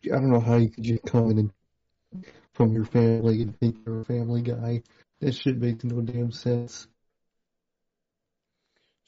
I 0.05 0.15
don't 0.15 0.31
know 0.31 0.39
how 0.39 0.57
you 0.57 0.69
could 0.69 0.83
just 0.83 1.03
come 1.03 1.31
in 1.31 1.39
and, 1.39 2.25
from 2.53 2.73
your 2.73 2.85
family 2.85 3.41
and 3.41 3.57
think 3.59 3.77
you're 3.85 4.01
a 4.01 4.05
family 4.05 4.41
guy. 4.41 4.83
That 5.21 5.33
shit 5.33 5.57
makes 5.57 5.83
no 5.83 6.01
damn 6.01 6.31
sense. 6.31 6.87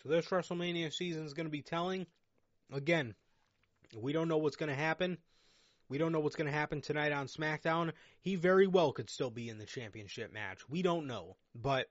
So 0.02 0.10
this 0.10 0.26
WrestleMania 0.28 0.92
season 0.92 1.26
is 1.26 1.34
going 1.34 1.46
to 1.46 1.52
be 1.52 1.62
telling. 1.62 2.08
Again, 2.74 3.14
we 3.96 4.14
don't 4.14 4.28
know 4.28 4.38
what's 4.38 4.56
going 4.56 4.70
to 4.70 4.76
happen. 4.76 5.18
We 5.90 5.98
don't 5.98 6.12
know 6.12 6.22
what's 6.22 6.36
going 6.38 6.50
to 6.50 6.58
happen 6.58 6.82
tonight 6.82 7.12
on 7.12 7.28
SmackDown. 7.28 7.92
He 8.22 8.36
very 8.36 8.66
well 8.66 8.94
could 8.94 9.10
still 9.10 9.30
be 9.30 9.50
in 9.50 9.58
the 9.58 9.66
championship 9.66 10.34
match. 10.34 10.68
We 10.70 10.82
don't 10.82 11.06
know, 11.06 11.36
but 11.54 11.88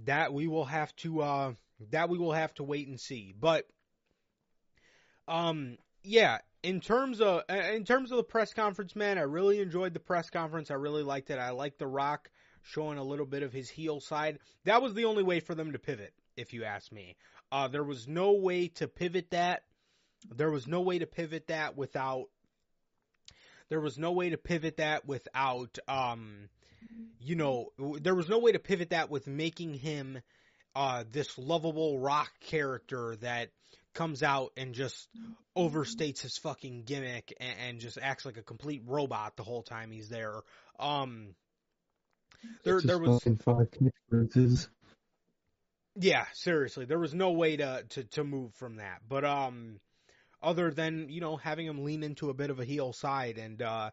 that 0.00 0.34
we 0.34 0.48
will 0.48 0.64
have 0.64 0.94
to 0.96 1.22
uh, 1.22 1.52
that 1.90 2.08
we 2.08 2.18
will 2.18 2.32
have 2.32 2.52
to 2.54 2.64
wait 2.64 2.88
and 2.88 3.00
see. 3.00 3.32
But 3.38 3.66
um, 5.28 5.76
yeah, 6.02 6.38
in 6.62 6.80
terms 6.80 7.20
of 7.20 7.42
in 7.48 7.84
terms 7.84 8.10
of 8.10 8.16
the 8.16 8.24
press 8.24 8.52
conference, 8.52 8.96
man, 8.96 9.18
I 9.18 9.22
really 9.22 9.60
enjoyed 9.60 9.94
the 9.94 10.00
press 10.00 10.30
conference. 10.30 10.70
I 10.70 10.74
really 10.74 11.02
liked 11.02 11.30
it. 11.30 11.38
I 11.38 11.50
liked 11.50 11.78
The 11.78 11.86
Rock 11.86 12.30
showing 12.62 12.98
a 12.98 13.04
little 13.04 13.26
bit 13.26 13.42
of 13.42 13.52
his 13.52 13.70
heel 13.70 14.00
side. 14.00 14.38
That 14.64 14.82
was 14.82 14.94
the 14.94 15.04
only 15.04 15.22
way 15.22 15.40
for 15.40 15.54
them 15.54 15.72
to 15.72 15.78
pivot, 15.78 16.12
if 16.36 16.52
you 16.52 16.64
ask 16.64 16.90
me. 16.90 17.16
Uh, 17.50 17.68
there 17.68 17.84
was 17.84 18.06
no 18.08 18.32
way 18.32 18.68
to 18.68 18.88
pivot 18.88 19.30
that. 19.30 19.62
There 20.34 20.50
was 20.50 20.66
no 20.66 20.80
way 20.80 20.98
to 20.98 21.06
pivot 21.06 21.46
that 21.46 21.76
without. 21.76 22.26
There 23.68 23.80
was 23.80 23.98
no 23.98 24.12
way 24.12 24.30
to 24.30 24.38
pivot 24.38 24.78
that 24.78 25.06
without, 25.06 25.78
um, 25.86 26.48
you 27.20 27.36
know, 27.36 27.68
there 28.00 28.14
was 28.14 28.28
no 28.28 28.38
way 28.38 28.52
to 28.52 28.58
pivot 28.58 28.90
that 28.90 29.10
with 29.10 29.26
making 29.26 29.74
him 29.74 30.20
uh, 30.74 31.04
this 31.10 31.36
lovable 31.38 31.98
rock 31.98 32.30
character 32.40 33.16
that 33.20 33.50
comes 33.94 34.22
out 34.22 34.52
and 34.56 34.74
just 34.74 35.08
overstates 35.56 36.20
his 36.22 36.38
fucking 36.38 36.84
gimmick 36.84 37.34
and, 37.40 37.54
and 37.66 37.80
just 37.80 37.98
acts 38.00 38.24
like 38.24 38.36
a 38.36 38.42
complete 38.42 38.82
robot 38.86 39.36
the 39.36 39.42
whole 39.42 39.62
time 39.62 39.90
he's 39.90 40.08
there. 40.08 40.34
Um, 40.78 41.34
there, 42.64 42.80
there 42.80 42.98
was, 42.98 43.20
five 43.44 43.68
yeah, 45.96 46.26
seriously, 46.32 46.84
there 46.84 46.98
was 46.98 47.12
no 47.12 47.32
way 47.32 47.56
to, 47.56 47.84
to, 47.88 48.04
to 48.04 48.24
move 48.24 48.54
from 48.54 48.76
that. 48.76 49.00
But, 49.08 49.24
um, 49.24 49.80
other 50.40 50.70
than, 50.70 51.08
you 51.08 51.20
know, 51.20 51.36
having 51.36 51.66
him 51.66 51.84
lean 51.84 52.04
into 52.04 52.30
a 52.30 52.34
bit 52.34 52.50
of 52.50 52.60
a 52.60 52.64
heel 52.64 52.92
side. 52.92 53.38
And, 53.38 53.60
uh, 53.60 53.90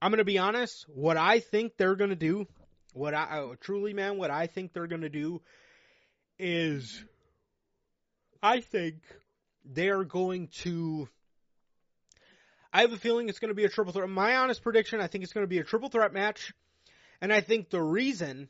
I'm 0.00 0.10
going 0.10 0.18
to 0.18 0.24
be 0.24 0.38
honest, 0.38 0.86
what 0.88 1.18
I 1.18 1.40
think 1.40 1.76
they're 1.76 1.96
going 1.96 2.10
to 2.10 2.16
do, 2.16 2.46
what 2.94 3.12
I, 3.12 3.40
uh, 3.40 3.54
truly, 3.60 3.92
man, 3.92 4.16
what 4.16 4.30
I 4.30 4.46
think 4.46 4.72
they're 4.72 4.86
going 4.86 5.02
to 5.02 5.10
do 5.10 5.42
is, 6.38 7.02
I 8.42 8.60
think 8.60 8.96
they're 9.64 10.04
going 10.04 10.48
to, 10.62 11.08
I 12.72 12.82
have 12.82 12.92
a 12.92 12.98
feeling 12.98 13.28
it's 13.28 13.38
going 13.38 13.50
to 13.50 13.54
be 13.54 13.64
a 13.64 13.68
triple 13.68 13.92
threat. 13.92 14.08
My 14.08 14.36
honest 14.36 14.62
prediction, 14.62 15.00
I 15.00 15.06
think 15.06 15.24
it's 15.24 15.32
going 15.32 15.44
to 15.44 15.48
be 15.48 15.58
a 15.58 15.64
triple 15.64 15.88
threat 15.88 16.12
match. 16.12 16.52
And 17.20 17.32
I 17.32 17.40
think 17.40 17.70
the 17.70 17.82
reason 17.82 18.48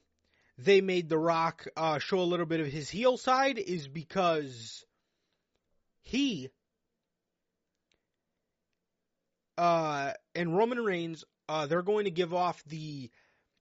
they 0.58 0.80
made 0.80 1.08
The 1.08 1.18
Rock 1.18 1.66
uh, 1.76 1.98
show 1.98 2.18
a 2.18 2.22
little 2.22 2.46
bit 2.46 2.60
of 2.60 2.66
his 2.66 2.88
heel 2.90 3.16
side 3.16 3.58
is 3.58 3.88
because 3.88 4.84
he 6.02 6.50
uh, 9.58 10.12
and 10.34 10.56
Roman 10.56 10.78
Reigns 10.78 11.24
uh, 11.48 11.66
they're 11.66 11.82
going 11.82 12.04
to 12.04 12.10
give 12.10 12.34
off 12.34 12.62
the 12.64 13.10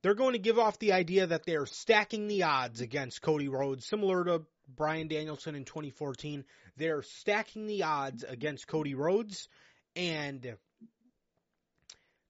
they're 0.06 0.14
going 0.14 0.34
to 0.34 0.40
give 0.40 0.60
off 0.60 0.78
the 0.78 0.94
idea 0.94 1.26
that 1.26 1.48
they're 1.48 1.66
stacking 1.66 2.28
the 2.28 2.44
odds 2.44 2.80
against 2.80 3.24
Cody 3.24 3.48
Rhodes, 3.48 3.88
similar 3.88 4.24
to 4.26 4.44
Bryan 4.68 5.08
Danielson 5.08 5.56
in 5.56 5.66
2014. 5.66 6.46
They're 6.78 7.02
stacking 7.02 7.66
the 7.66 7.82
odds 7.82 8.24
against 8.24 8.68
Cody 8.68 8.94
Rhodes, 8.94 9.50
and 9.96 10.58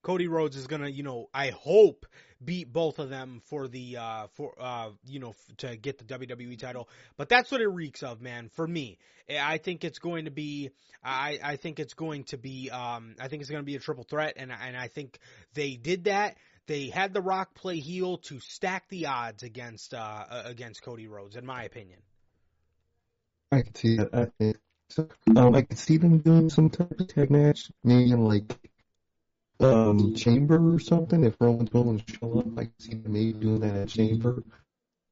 Cody 0.03 0.29
Rhodes 0.29 0.55
is 0.55 0.67
gonna, 0.67 0.87
you 0.87 1.03
know, 1.03 1.27
I 1.33 1.49
hope 1.49 2.05
beat 2.43 2.71
both 2.71 2.99
of 2.99 3.09
them 3.09 3.41
for 3.45 3.67
the 3.67 3.97
uh 3.97 4.27
for 4.35 4.53
uh 4.59 4.89
you 5.07 5.19
know 5.19 5.33
to 5.57 5.75
get 5.75 5.97
the 5.97 6.03
WWE 6.05 6.57
title. 6.57 6.87
But 7.17 7.27
that's 7.27 7.51
what 7.51 7.59
it 7.59 7.67
reeks 7.67 8.03
of, 8.03 8.21
man. 8.21 8.49
For 8.55 8.67
me, 8.67 8.99
I 9.29 9.57
think 9.57 9.83
it's 9.83 9.99
going 9.99 10.25
to 10.25 10.31
be 10.31 10.69
I 11.03 11.39
I 11.43 11.55
think 11.57 11.79
it's 11.79 11.93
going 11.93 12.25
to 12.25 12.37
be 12.37 12.69
um 12.69 13.15
I 13.19 13.27
think 13.27 13.41
it's 13.41 13.49
going 13.49 13.63
to 13.63 13.65
be 13.65 13.75
a 13.75 13.79
triple 13.79 14.05
threat, 14.05 14.35
and 14.37 14.51
and 14.51 14.77
I 14.77 14.87
think 14.87 15.19
they 15.53 15.75
did 15.75 16.05
that. 16.05 16.37
They 16.67 16.87
had 16.87 17.13
The 17.13 17.21
Rock 17.21 17.53
play 17.53 17.79
heel 17.79 18.17
to 18.19 18.39
stack 18.39 18.89
the 18.89 19.05
odds 19.05 19.43
against 19.43 19.93
uh 19.93 20.25
against 20.45 20.81
Cody 20.81 21.07
Rhodes, 21.07 21.35
in 21.35 21.45
my 21.45 21.63
opinion. 21.63 21.99
I 23.51 23.61
can 23.61 23.75
see 23.75 23.97
that. 23.97 24.33
I 24.39 24.53
so. 24.89 25.07
Um, 25.35 25.55
I 25.55 25.61
can 25.61 25.77
see 25.77 25.97
them 25.97 26.19
doing 26.19 26.49
some 26.49 26.69
type 26.69 26.99
of 26.99 27.07
tag 27.07 27.29
match, 27.29 27.71
maybe 27.83 28.11
in 28.11 28.23
like 28.23 28.57
um 29.59 30.15
Chamber 30.15 30.73
or 30.75 30.79
something. 30.79 31.23
If 31.23 31.35
Roman's 31.39 31.71
willing 31.71 31.99
to 31.99 32.13
show 32.13 32.39
up, 32.39 32.47
I 32.57 32.65
can 32.65 32.79
see 32.79 32.95
them 32.95 33.13
maybe 33.13 33.33
doing 33.33 33.59
that 33.61 33.75
at 33.75 33.89
Chamber. 33.89 34.43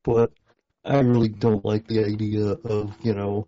But 0.03 0.31
I 0.83 0.99
really 0.99 1.29
don't 1.29 1.63
like 1.63 1.87
the 1.87 2.03
idea 2.03 2.45
of 2.51 2.95
you 3.03 3.13
know 3.13 3.47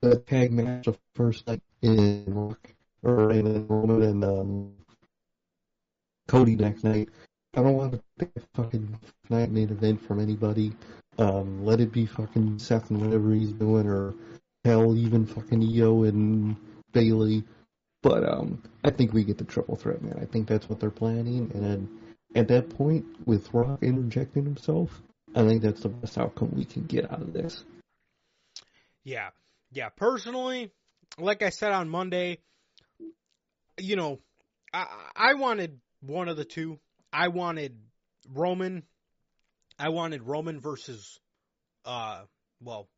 the 0.00 0.16
tag 0.16 0.52
match 0.52 0.86
the 0.86 0.96
first 1.14 1.46
night 1.46 1.62
in 1.82 2.56
or 3.02 3.30
in 3.32 3.66
Roman 3.66 4.02
and 4.02 4.24
um 4.24 4.72
Cody 6.28 6.56
next 6.56 6.84
night. 6.84 7.08
I 7.54 7.62
don't 7.62 7.76
want 7.76 7.92
to 7.92 8.02
pick 8.18 8.30
a 8.36 8.62
fucking 8.62 8.98
night 9.30 9.50
main 9.50 9.70
event 9.70 10.06
from 10.06 10.20
anybody. 10.20 10.72
Um, 11.18 11.64
let 11.64 11.80
it 11.80 11.92
be 11.92 12.06
fucking 12.06 12.58
Seth 12.58 12.90
and 12.90 13.00
whatever 13.00 13.32
he's 13.32 13.52
doing, 13.52 13.86
or 13.86 14.14
hell, 14.64 14.96
even 14.96 15.26
fucking 15.26 15.60
Iyo 15.60 16.08
and 16.08 16.56
Bayley. 16.92 17.44
But 18.02 18.28
um, 18.28 18.62
I 18.84 18.90
think 18.90 19.12
we 19.12 19.24
get 19.24 19.38
the 19.38 19.44
triple 19.44 19.76
threat, 19.76 20.02
man. 20.02 20.18
I 20.20 20.26
think 20.26 20.46
that's 20.46 20.68
what 20.68 20.78
they're 20.78 20.90
planning, 20.90 21.50
and 21.54 21.88
at 22.36 22.48
that 22.48 22.68
point, 22.68 23.06
with 23.26 23.52
Rock 23.54 23.82
interjecting 23.82 24.44
himself, 24.44 24.90
I 25.34 25.46
think 25.46 25.62
that's 25.62 25.82
the 25.82 25.88
best 25.88 26.18
outcome 26.18 26.52
we 26.54 26.64
can 26.64 26.84
get 26.84 27.10
out 27.10 27.22
of 27.22 27.32
this. 27.32 27.64
Yeah. 29.04 29.30
Yeah. 29.72 29.88
Personally, 29.88 30.70
like 31.18 31.42
I 31.42 31.50
said 31.50 31.72
on 31.72 31.88
Monday, 31.88 32.38
you 33.78 33.96
know, 33.96 34.18
I, 34.72 34.86
I 35.14 35.34
wanted 35.34 35.80
one 36.06 36.28
of 36.28 36.36
the 36.36 36.44
two. 36.44 36.78
I 37.12 37.28
wanted 37.28 37.76
Roman. 38.32 38.82
I 39.78 39.90
wanted 39.90 40.22
Roman 40.22 40.60
versus, 40.60 41.20
uh, 41.84 42.22
well, 42.60 42.88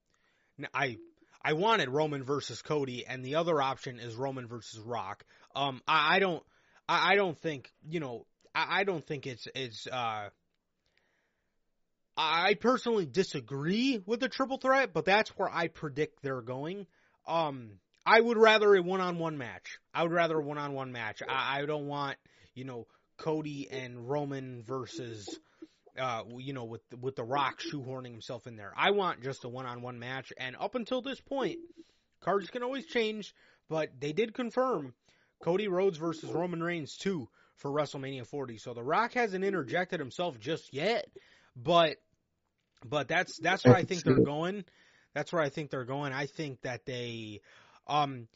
I 0.73 0.97
I 1.43 1.53
wanted 1.55 1.89
Roman 1.89 2.25
versus 2.25 2.63
Cody, 2.63 3.07
and 3.07 3.25
the 3.25 3.37
other 3.37 3.61
option 3.63 4.01
is 4.01 4.15
Roman 4.17 4.47
versus 4.49 4.81
Rock. 4.81 5.25
Um, 5.55 5.81
I, 5.87 6.17
I 6.17 6.19
don't, 6.19 6.43
I, 6.89 7.15
don't 7.15 7.39
think, 7.39 7.73
you 7.89 8.01
know, 8.01 8.27
I, 8.55 8.81
I 8.81 8.85
don't 8.85 9.05
think 9.05 9.27
it's, 9.27 9.47
it's, 9.55 9.87
uh, 9.87 10.29
I 12.17 12.55
personally 12.55 13.07
disagree 13.07 14.03
with 14.05 14.21
the 14.21 14.29
triple 14.29 14.59
threat, 14.59 14.93
but 14.93 15.05
that's 15.05 15.31
where 15.31 15.49
I 15.49 15.69
predict 15.69 16.23
they're 16.23 16.43
going. 16.43 16.87
Um, 17.27 17.71
I 18.05 18.21
would 18.21 18.37
rather 18.37 18.75
a 18.75 18.83
one-on-one 18.83 19.39
match. 19.39 19.79
I 19.95 20.03
would 20.03 20.13
rather 20.13 20.39
a 20.39 20.43
one-on-one 20.43 20.91
match. 20.91 21.23
I, 21.27 21.61
I 21.61 21.67
don't 21.67 21.87
want, 21.87 22.17
you 22.55 22.65
know, 22.65 22.87
Cody 23.19 23.69
and 23.71 24.09
Roman 24.09 24.63
versus, 24.63 25.39
uh, 25.99 26.23
you 26.39 26.53
know, 26.53 26.65
with 26.65 26.83
with 27.01 27.17
the 27.17 27.25
Rock 27.25 27.61
shoehorning 27.61 28.13
himself 28.13 28.47
in 28.47 28.57
there. 28.57 28.73
I 28.77 28.93
want 28.93 29.23
just 29.23 29.45
a 29.45 29.49
one-on-one 29.49 29.99
match. 29.99 30.33
And 30.39 30.57
up 30.59 30.75
until 30.75 31.03
this 31.03 31.21
point, 31.21 31.59
cards 32.21 32.49
can 32.51 32.63
always 32.63 32.87
change, 32.87 33.35
but 33.69 33.89
they 34.01 34.13
did 34.13 34.35
confirm 34.35 34.95
Cody 35.43 35.69
Rhodes 35.69 35.99
versus 35.99 36.31
Roman 36.31 36.63
Reigns 36.63 36.97
too 36.97 37.29
for 37.57 37.71
WrestleMania 37.71 38.27
40. 38.27 38.59
So 38.59 38.75
the 38.75 38.83
Rock 38.83 39.15
hasn't 39.15 39.45
interjected 39.45 40.01
himself 40.01 40.39
just 40.39 40.73
yet, 40.73 41.07
but 41.57 41.97
but 42.85 43.09
that's 43.09 43.39
that's 43.41 43.65
where 43.65 43.77
I 43.77 43.85
think 43.85 44.05
they're 44.05 44.21
going. 44.21 44.65
That's 45.15 45.33
where 45.33 45.43
I 45.43 45.49
think 45.49 45.71
they're 45.71 45.85
going. 45.85 46.13
I 46.13 46.27
think 46.27 46.61
that 46.63 46.85
they, 46.87 47.41
um, 47.87 48.29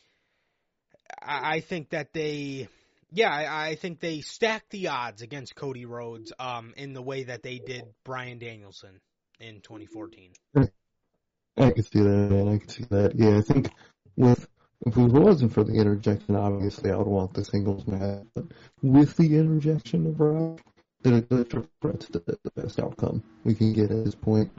I, 1.20 1.56
I 1.56 1.60
think 1.60 1.90
that 1.90 2.12
they, 2.12 2.68
yeah, 3.12 3.30
I, 3.30 3.68
I 3.70 3.74
think 3.74 4.00
they 4.00 4.20
stacked 4.20 4.70
the 4.70 4.88
odds 4.88 5.22
against 5.22 5.54
Cody 5.54 5.84
Rhodes, 5.84 6.32
um, 6.38 6.72
in 6.76 6.94
the 6.94 7.02
way 7.02 7.24
that 7.24 7.42
they 7.42 7.58
did 7.58 7.84
Bryan 8.04 8.38
Danielson 8.38 9.00
in 9.40 9.60
2014. 9.60 10.32
I 10.56 11.70
can 11.70 11.82
see 11.82 12.00
that, 12.00 12.30
man. 12.30 12.48
I 12.48 12.58
can 12.58 12.68
see 12.68 12.84
that. 12.90 13.12
Yeah, 13.14 13.38
I 13.38 13.42
think 13.42 13.70
with 14.16 14.48
if 14.84 14.96
it 14.96 15.00
wasn't 15.00 15.52
for 15.52 15.64
the 15.64 15.74
interjection, 15.74 16.34
obviously 16.34 16.90
I 16.90 16.96
would 16.96 17.06
want 17.06 17.34
the 17.34 17.44
singles 17.44 17.86
match. 17.86 18.24
But 18.34 18.46
with 18.82 19.16
the 19.16 19.36
interjection 19.36 20.06
of 20.06 20.18
Rock, 20.18 20.60
the 21.02 21.20
the 21.28 21.44
triple 21.44 21.70
threat's 21.80 22.06
the, 22.08 22.20
the 22.42 22.50
best 22.62 22.80
outcome 22.80 23.22
we 23.44 23.54
can 23.54 23.72
get 23.72 23.90
at 23.90 24.04
this 24.04 24.14
point. 24.14 24.50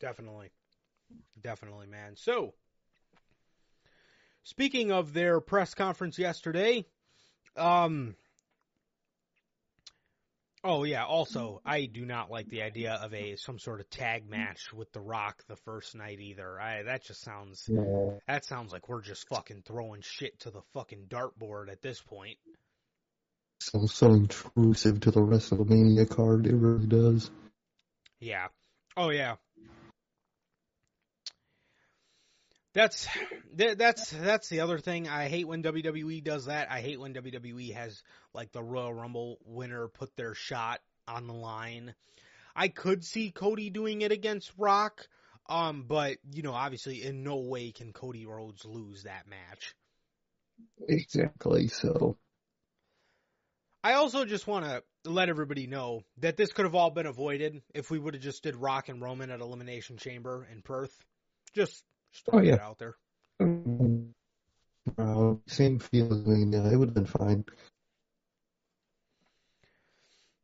Definitely. 0.00 0.50
Definitely, 1.40 1.86
man. 1.86 2.16
So, 2.16 2.54
speaking 4.48 4.92
of 4.92 5.12
their 5.12 5.40
press 5.40 5.74
conference 5.74 6.18
yesterday, 6.18 6.84
Um. 7.56 8.16
Oh 10.64 10.82
yeah. 10.82 11.04
Also, 11.04 11.60
I 11.64 11.86
do 11.86 12.04
not 12.04 12.30
like 12.30 12.48
the 12.48 12.62
idea 12.62 12.94
of 12.94 13.14
a 13.14 13.36
some 13.36 13.58
sort 13.60 13.80
of 13.80 13.88
tag 13.90 14.28
match 14.28 14.72
with 14.72 14.92
The 14.92 15.00
Rock 15.00 15.44
the 15.48 15.56
first 15.56 15.94
night 15.94 16.18
either. 16.20 16.60
I 16.60 16.82
that 16.82 17.04
just 17.04 17.22
sounds 17.22 17.64
that 18.26 18.44
sounds 18.44 18.72
like 18.72 18.88
we're 18.88 19.02
just 19.02 19.28
fucking 19.28 19.62
throwing 19.66 20.00
shit 20.02 20.40
to 20.40 20.50
the 20.50 20.62
fucking 20.74 21.06
dartboard 21.08 21.70
at 21.70 21.80
this 21.80 22.00
point. 22.00 22.38
So 23.60 23.86
so 23.86 24.12
intrusive 24.12 25.00
to 25.00 25.10
the 25.10 25.20
WrestleMania 25.20 26.08
card. 26.08 26.46
It 26.46 26.56
really 26.56 26.86
does. 26.86 27.30
Yeah. 28.18 28.48
Oh 28.96 29.10
yeah. 29.10 29.36
That's 32.78 33.08
that's 33.56 34.10
that's 34.12 34.48
the 34.50 34.60
other 34.60 34.78
thing. 34.78 35.08
I 35.08 35.26
hate 35.26 35.48
when 35.48 35.64
WWE 35.64 36.22
does 36.22 36.44
that. 36.44 36.70
I 36.70 36.80
hate 36.80 37.00
when 37.00 37.12
WWE 37.12 37.74
has 37.74 38.04
like 38.32 38.52
the 38.52 38.62
Royal 38.62 38.94
Rumble 38.94 39.38
winner 39.44 39.88
put 39.88 40.14
their 40.14 40.32
shot 40.32 40.80
on 41.08 41.26
the 41.26 41.32
line. 41.32 41.92
I 42.54 42.68
could 42.68 43.04
see 43.04 43.32
Cody 43.32 43.68
doing 43.68 44.02
it 44.02 44.12
against 44.12 44.52
Rock, 44.56 45.08
um, 45.48 45.86
but 45.88 46.18
you 46.30 46.42
know, 46.42 46.52
obviously, 46.52 47.02
in 47.02 47.24
no 47.24 47.38
way 47.38 47.72
can 47.72 47.92
Cody 47.92 48.26
Rhodes 48.26 48.64
lose 48.64 49.02
that 49.02 49.26
match. 49.26 49.74
Exactly. 50.88 51.66
So 51.66 52.16
I 53.82 53.94
also 53.94 54.24
just 54.24 54.46
want 54.46 54.66
to 54.66 54.84
let 55.04 55.28
everybody 55.28 55.66
know 55.66 56.04
that 56.18 56.36
this 56.36 56.52
could 56.52 56.64
have 56.64 56.76
all 56.76 56.90
been 56.90 57.06
avoided 57.06 57.60
if 57.74 57.90
we 57.90 57.98
would 57.98 58.14
have 58.14 58.22
just 58.22 58.44
did 58.44 58.54
Rock 58.54 58.88
and 58.88 59.02
Roman 59.02 59.32
at 59.32 59.40
Elimination 59.40 59.96
Chamber 59.96 60.46
in 60.52 60.62
Perth. 60.62 60.96
Just, 61.56 61.72
just 61.72 61.84
Oh, 62.32 62.40
yeah. 62.40 62.56
out 62.62 62.78
there. 62.78 62.96
uh, 64.98 65.34
same 65.46 65.78
feeling. 65.78 66.52
Yeah, 66.52 66.70
it 66.70 66.76
would 66.76 66.88
have 66.88 66.94
been 66.94 67.06
fine. 67.06 67.44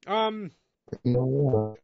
Um, 0.07 0.51
You 1.03 1.13
know 1.15 1.77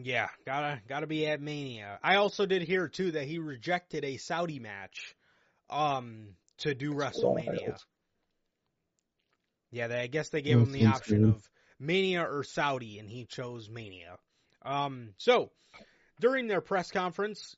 yeah, 0.00 0.28
gotta 0.46 0.80
gotta 0.88 1.06
be 1.06 1.26
at 1.26 1.40
Mania. 1.40 1.98
I 2.02 2.16
also 2.16 2.46
did 2.46 2.62
hear 2.62 2.88
too 2.88 3.12
that 3.12 3.24
he 3.24 3.38
rejected 3.38 4.04
a 4.04 4.16
Saudi 4.16 4.60
match, 4.60 5.16
um, 5.68 6.28
to 6.58 6.74
do 6.74 6.94
WrestleMania. 6.94 7.46
Wild. 7.46 7.84
Yeah, 9.70 9.88
they, 9.88 10.00
I 10.00 10.06
guess 10.06 10.28
they 10.28 10.40
gave 10.40 10.58
him 10.58 10.72
the 10.72 10.86
option 10.86 11.24
of 11.24 11.48
Mania 11.78 12.22
or 12.22 12.44
Saudi, 12.44 12.98
and 12.98 13.10
he 13.10 13.24
chose 13.24 13.68
Mania. 13.68 14.18
Um, 14.62 15.14
so 15.18 15.50
during 16.20 16.46
their 16.46 16.60
press 16.60 16.90
conference, 16.90 17.56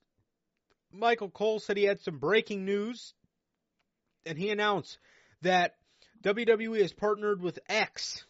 Michael 0.92 1.30
Cole 1.30 1.60
said 1.60 1.76
he 1.76 1.84
had 1.84 2.00
some 2.00 2.18
breaking 2.18 2.64
news, 2.64 3.14
and 4.26 4.36
he 4.36 4.50
announced 4.50 4.98
that 5.42 5.76
WWE 6.22 6.80
has 6.80 6.92
partnered 6.92 7.40
with 7.40 7.58
X 7.68 8.24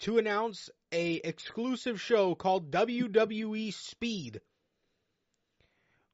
to 0.00 0.18
announce 0.18 0.70
a 0.92 1.14
exclusive 1.14 2.00
show 2.00 2.34
called 2.34 2.70
WWE 2.70 3.72
Speed, 3.72 4.40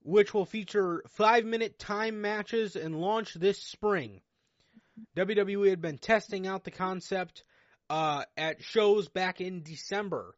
which 0.03 0.35
will 0.35 0.45
feature 0.45 1.03
five 1.09 1.45
minute 1.45 1.79
time 1.79 2.21
matches 2.21 2.77
and 2.77 3.01
launch 3.01 3.35
this 3.35 3.63
spring. 3.63 4.21
WWE 5.17 5.71
had 5.71 5.81
been 5.81 5.99
testing 5.99 6.47
out 6.47 6.65
the 6.65 6.71
concept 6.71 7.45
uh, 7.89 8.25
at 8.37 8.63
shows 8.63 9.09
back 9.09 9.41
in 9.41 9.63
December. 9.63 10.35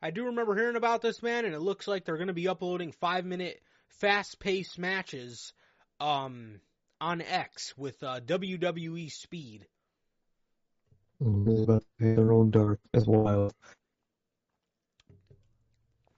I 0.00 0.10
do 0.10 0.26
remember 0.26 0.54
hearing 0.54 0.76
about 0.76 1.02
this 1.02 1.22
man, 1.22 1.44
and 1.44 1.54
it 1.54 1.60
looks 1.60 1.88
like 1.88 2.04
they're 2.04 2.16
going 2.16 2.28
to 2.28 2.32
be 2.32 2.48
uploading 2.48 2.92
five 2.92 3.24
minute 3.24 3.60
fast 3.88 4.38
paced 4.40 4.78
matches 4.78 5.52
um, 6.00 6.60
on 7.00 7.20
X 7.22 7.76
with 7.76 8.02
uh, 8.02 8.20
WWE 8.20 9.10
Speed. 9.10 9.66
Really 11.20 11.62
about 11.64 11.82
to 11.82 11.88
pay 11.98 12.14
their 12.14 12.32
own 12.32 12.50
dark 12.50 12.78
as 12.94 13.06
wild. 13.06 13.52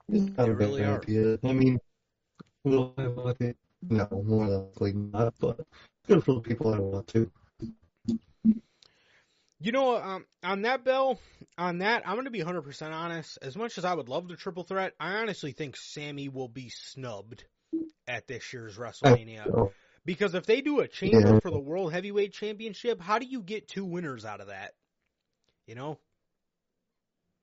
It's 0.09 0.25
not 0.37 0.45
They 0.45 0.49
a 0.49 0.53
really 0.53 0.81
bad 0.81 0.89
are. 0.89 1.01
idea. 1.03 1.39
I 1.43 1.53
mean, 1.53 1.79
will 2.63 2.93
I 2.97 3.07
want 3.07 3.41
it? 3.41 3.57
No, 3.89 4.07
more 4.25 4.47
likely 4.47 4.93
not, 4.93 5.33
but 5.39 5.65
good 6.07 6.23
for 6.23 6.35
the 6.35 6.41
people 6.41 6.71
that 6.71 6.81
want 6.81 7.07
to. 7.07 7.31
You 9.59 9.71
know, 9.71 9.97
um, 9.97 10.25
on 10.43 10.61
that 10.63 10.83
bell, 10.83 11.19
on 11.57 11.79
that, 11.79 12.07
I'm 12.07 12.15
going 12.15 12.25
to 12.25 12.31
be 12.31 12.39
100% 12.41 12.91
honest. 12.93 13.37
As 13.41 13.55
much 13.57 13.77
as 13.77 13.85
I 13.85 13.93
would 13.93 14.09
love 14.09 14.27
the 14.27 14.35
triple 14.35 14.63
threat, 14.63 14.93
I 14.99 15.15
honestly 15.15 15.51
think 15.51 15.75
Sami 15.77 16.29
will 16.29 16.47
be 16.47 16.69
snubbed 16.69 17.45
at 18.07 18.27
this 18.27 18.51
year's 18.53 18.77
WrestleMania. 18.77 19.71
Because 20.05 20.33
if 20.33 20.45
they 20.45 20.61
do 20.61 20.79
a 20.79 20.87
chamber 20.87 21.35
Yeah. 21.35 21.39
for 21.39 21.51
the 21.51 21.59
World 21.59 21.91
Heavyweight 21.93 22.33
Championship, 22.33 23.01
how 23.01 23.19
do 23.19 23.25
you 23.25 23.41
get 23.41 23.67
two 23.67 23.85
winners 23.85 24.25
out 24.25 24.41
of 24.41 24.47
that? 24.47 24.73
You 25.67 25.75
know? 25.75 25.99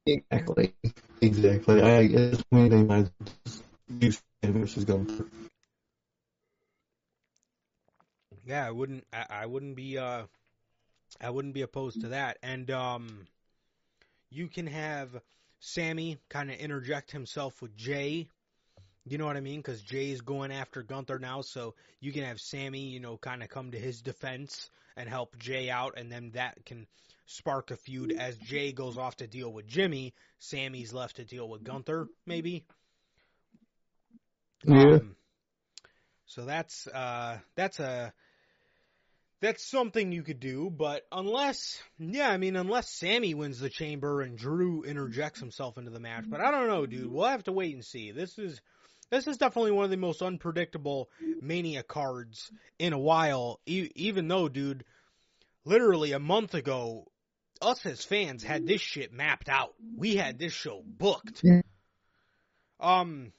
exactly. 0.07 0.75
Exactly. 1.21 1.83
I, 1.83 2.07
this 2.09 2.43
point, 2.45 2.71
they 2.71 2.83
might 2.83 3.11
use 4.01 4.23
versus 4.43 4.85
Gunther. 4.85 5.27
Yeah, 8.45 8.67
I 8.67 8.71
wouldn't. 8.71 9.05
I, 9.13 9.27
I 9.31 9.47
wouldn't 9.47 9.75
be. 9.75 9.99
Uh, 9.99 10.23
I 11.21 11.31
wouldn't 11.31 11.55
be 11.55 11.63
opposed 11.63 12.01
to 12.03 12.09
that. 12.09 12.39
And 12.43 12.71
um, 12.71 13.27
you 14.31 14.49
can 14.49 14.67
have 14.67 15.11
Sami 15.61 16.19
kind 16.29 16.51
of 16.51 16.57
interject 16.57 17.11
himself 17.11 17.61
with 17.63 17.77
Jey. 17.77 18.29
You 19.09 19.19
know 19.19 19.27
what 19.27 19.37
I 19.37 19.41
mean? 19.41 19.61
Because 19.61 19.81
Jey's 19.83 20.21
going 20.21 20.51
after 20.51 20.83
Gunther 20.83 21.21
now, 21.21 21.41
so 21.41 21.75
you 22.01 22.13
can 22.13 22.25
have 22.25 22.41
Sami, 22.41 22.89
you 22.89 22.99
know, 22.99 23.17
kind 23.17 23.43
of 23.43 23.49
come 23.49 23.71
to 23.71 23.79
his 23.79 24.03
defense 24.03 24.69
and 24.97 25.09
help 25.09 25.39
Jey 25.39 25.71
out, 25.71 25.95
and 25.97 26.11
then 26.11 26.33
that 26.35 26.65
can 26.67 26.89
spark 27.27 27.71
a 27.71 27.77
feud 27.77 28.13
as 28.13 28.37
Jey 28.37 28.73
goes 28.73 28.99
off 28.99 29.17
to 29.17 29.29
deal 29.29 29.53
with 29.53 29.67
Jimmy. 29.67 30.13
Sami's 30.39 30.93
left 30.93 31.17
to 31.17 31.25
deal 31.25 31.49
with 31.49 31.63
Gunther, 31.63 32.09
maybe. 32.27 32.65
Yeah. 34.65 34.97
Um, 34.97 35.17
so 36.27 36.45
that's 36.45 36.89
uh 36.89 37.39
that's 37.55 37.79
a 37.79 38.13
that's 39.41 39.65
something 39.65 40.13
you 40.13 40.23
could 40.23 40.41
do, 40.41 40.71
but 40.71 41.03
unless 41.13 41.81
yeah, 41.99 42.29
I 42.29 42.39
mean 42.39 42.57
unless 42.57 42.91
Sami 42.91 43.35
wins 43.35 43.61
the 43.61 43.69
chamber 43.69 44.23
and 44.23 44.37
Drew 44.37 44.83
interjects 44.83 45.39
himself 45.39 45.79
into 45.79 45.91
the 45.91 46.01
match, 46.01 46.25
but 46.29 46.41
I 46.41 46.51
don't 46.51 46.69
know, 46.69 46.87
dude. 46.87 47.13
We'll 47.13 47.29
have 47.29 47.45
to 47.45 47.53
wait 47.53 47.75
and 47.75 47.85
see. 47.85 48.11
This 48.11 48.39
is 48.39 48.61
this 49.11 49.27
is 49.27 49.37
definitely 49.37 49.71
one 49.73 49.85
of 49.85 49.91
the 49.91 49.97
most 49.97 50.23
unpredictable 50.23 51.09
Mania 51.41 51.83
cards 51.83 52.51
in 52.79 52.93
a 52.93 52.99
while. 52.99 53.61
E- 53.67 53.91
even 53.95 54.29
though, 54.29 54.49
dude, 54.49 54.85
literally 55.65 56.13
a 56.13 56.19
month 56.19 56.55
ago, 56.55 57.07
us 57.63 57.85
as 57.87 58.05
fans 58.05 58.43
had 58.43 58.67
this 58.67 58.81
shit 58.81 59.13
mapped 59.13 59.49
out. 59.49 59.75
We 59.97 60.17
had 60.17 60.39
this 60.39 60.53
show 60.53 60.83
booked. 60.85 61.43
Um. 62.81 63.33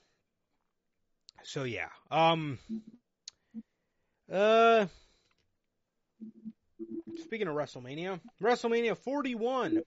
So 1.44 1.64
yeah. 1.64 1.90
Um. 2.10 2.60
Uh. 4.32 4.88
Speaking 7.24 7.48
of 7.48 7.56
WrestleMania, 7.56 8.20
WrestleMania 8.42 8.98
41. 8.98 9.82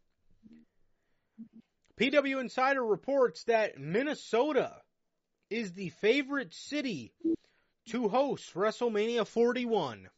PW 1.98 2.40
Insider 2.40 2.82
reports 2.84 3.44
that 3.44 3.78
Minnesota 3.78 4.74
is 5.50 5.72
the 5.72 5.90
favorite 6.00 6.54
city 6.54 7.12
to 7.90 8.08
host 8.08 8.54
WrestleMania 8.54 9.26
41. 9.26 10.08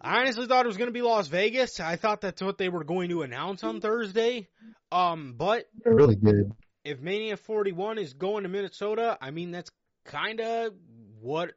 I 0.00 0.20
honestly 0.20 0.46
thought 0.46 0.64
it 0.64 0.68
was 0.68 0.78
going 0.78 0.88
to 0.88 0.92
be 0.94 1.02
Las 1.02 1.28
Vegas. 1.28 1.78
I 1.78 1.96
thought 1.96 2.22
that's 2.22 2.42
what 2.42 2.58
they 2.58 2.68
were 2.68 2.84
going 2.84 3.10
to 3.10 3.22
announce 3.22 3.62
on 3.62 3.80
Thursday. 3.80 4.48
Um, 4.90 5.34
but 5.36 5.66
I 5.86 5.90
really 5.90 6.16
did. 6.16 6.52
if 6.84 7.00
Mania 7.00 7.36
41 7.36 7.98
is 7.98 8.14
going 8.14 8.44
to 8.44 8.48
Minnesota, 8.48 9.18
I 9.20 9.30
mean, 9.30 9.50
that's 9.50 9.70
kind 10.06 10.40
of 10.40 10.72
what 11.20 11.52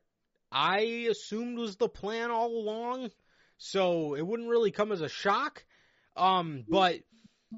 I 0.52 1.08
assumed 1.10 1.58
was 1.58 1.78
the 1.78 1.88
plan 1.90 2.32
all 2.32 2.52
along. 2.52 3.10
So 3.58 4.14
it 4.16 4.22
wouldn't 4.22 4.50
really 4.50 4.72
come 4.72 4.92
as 4.92 5.02
a 5.02 5.10
shock. 5.10 5.64
Um, 6.18 6.66
but 6.68 7.00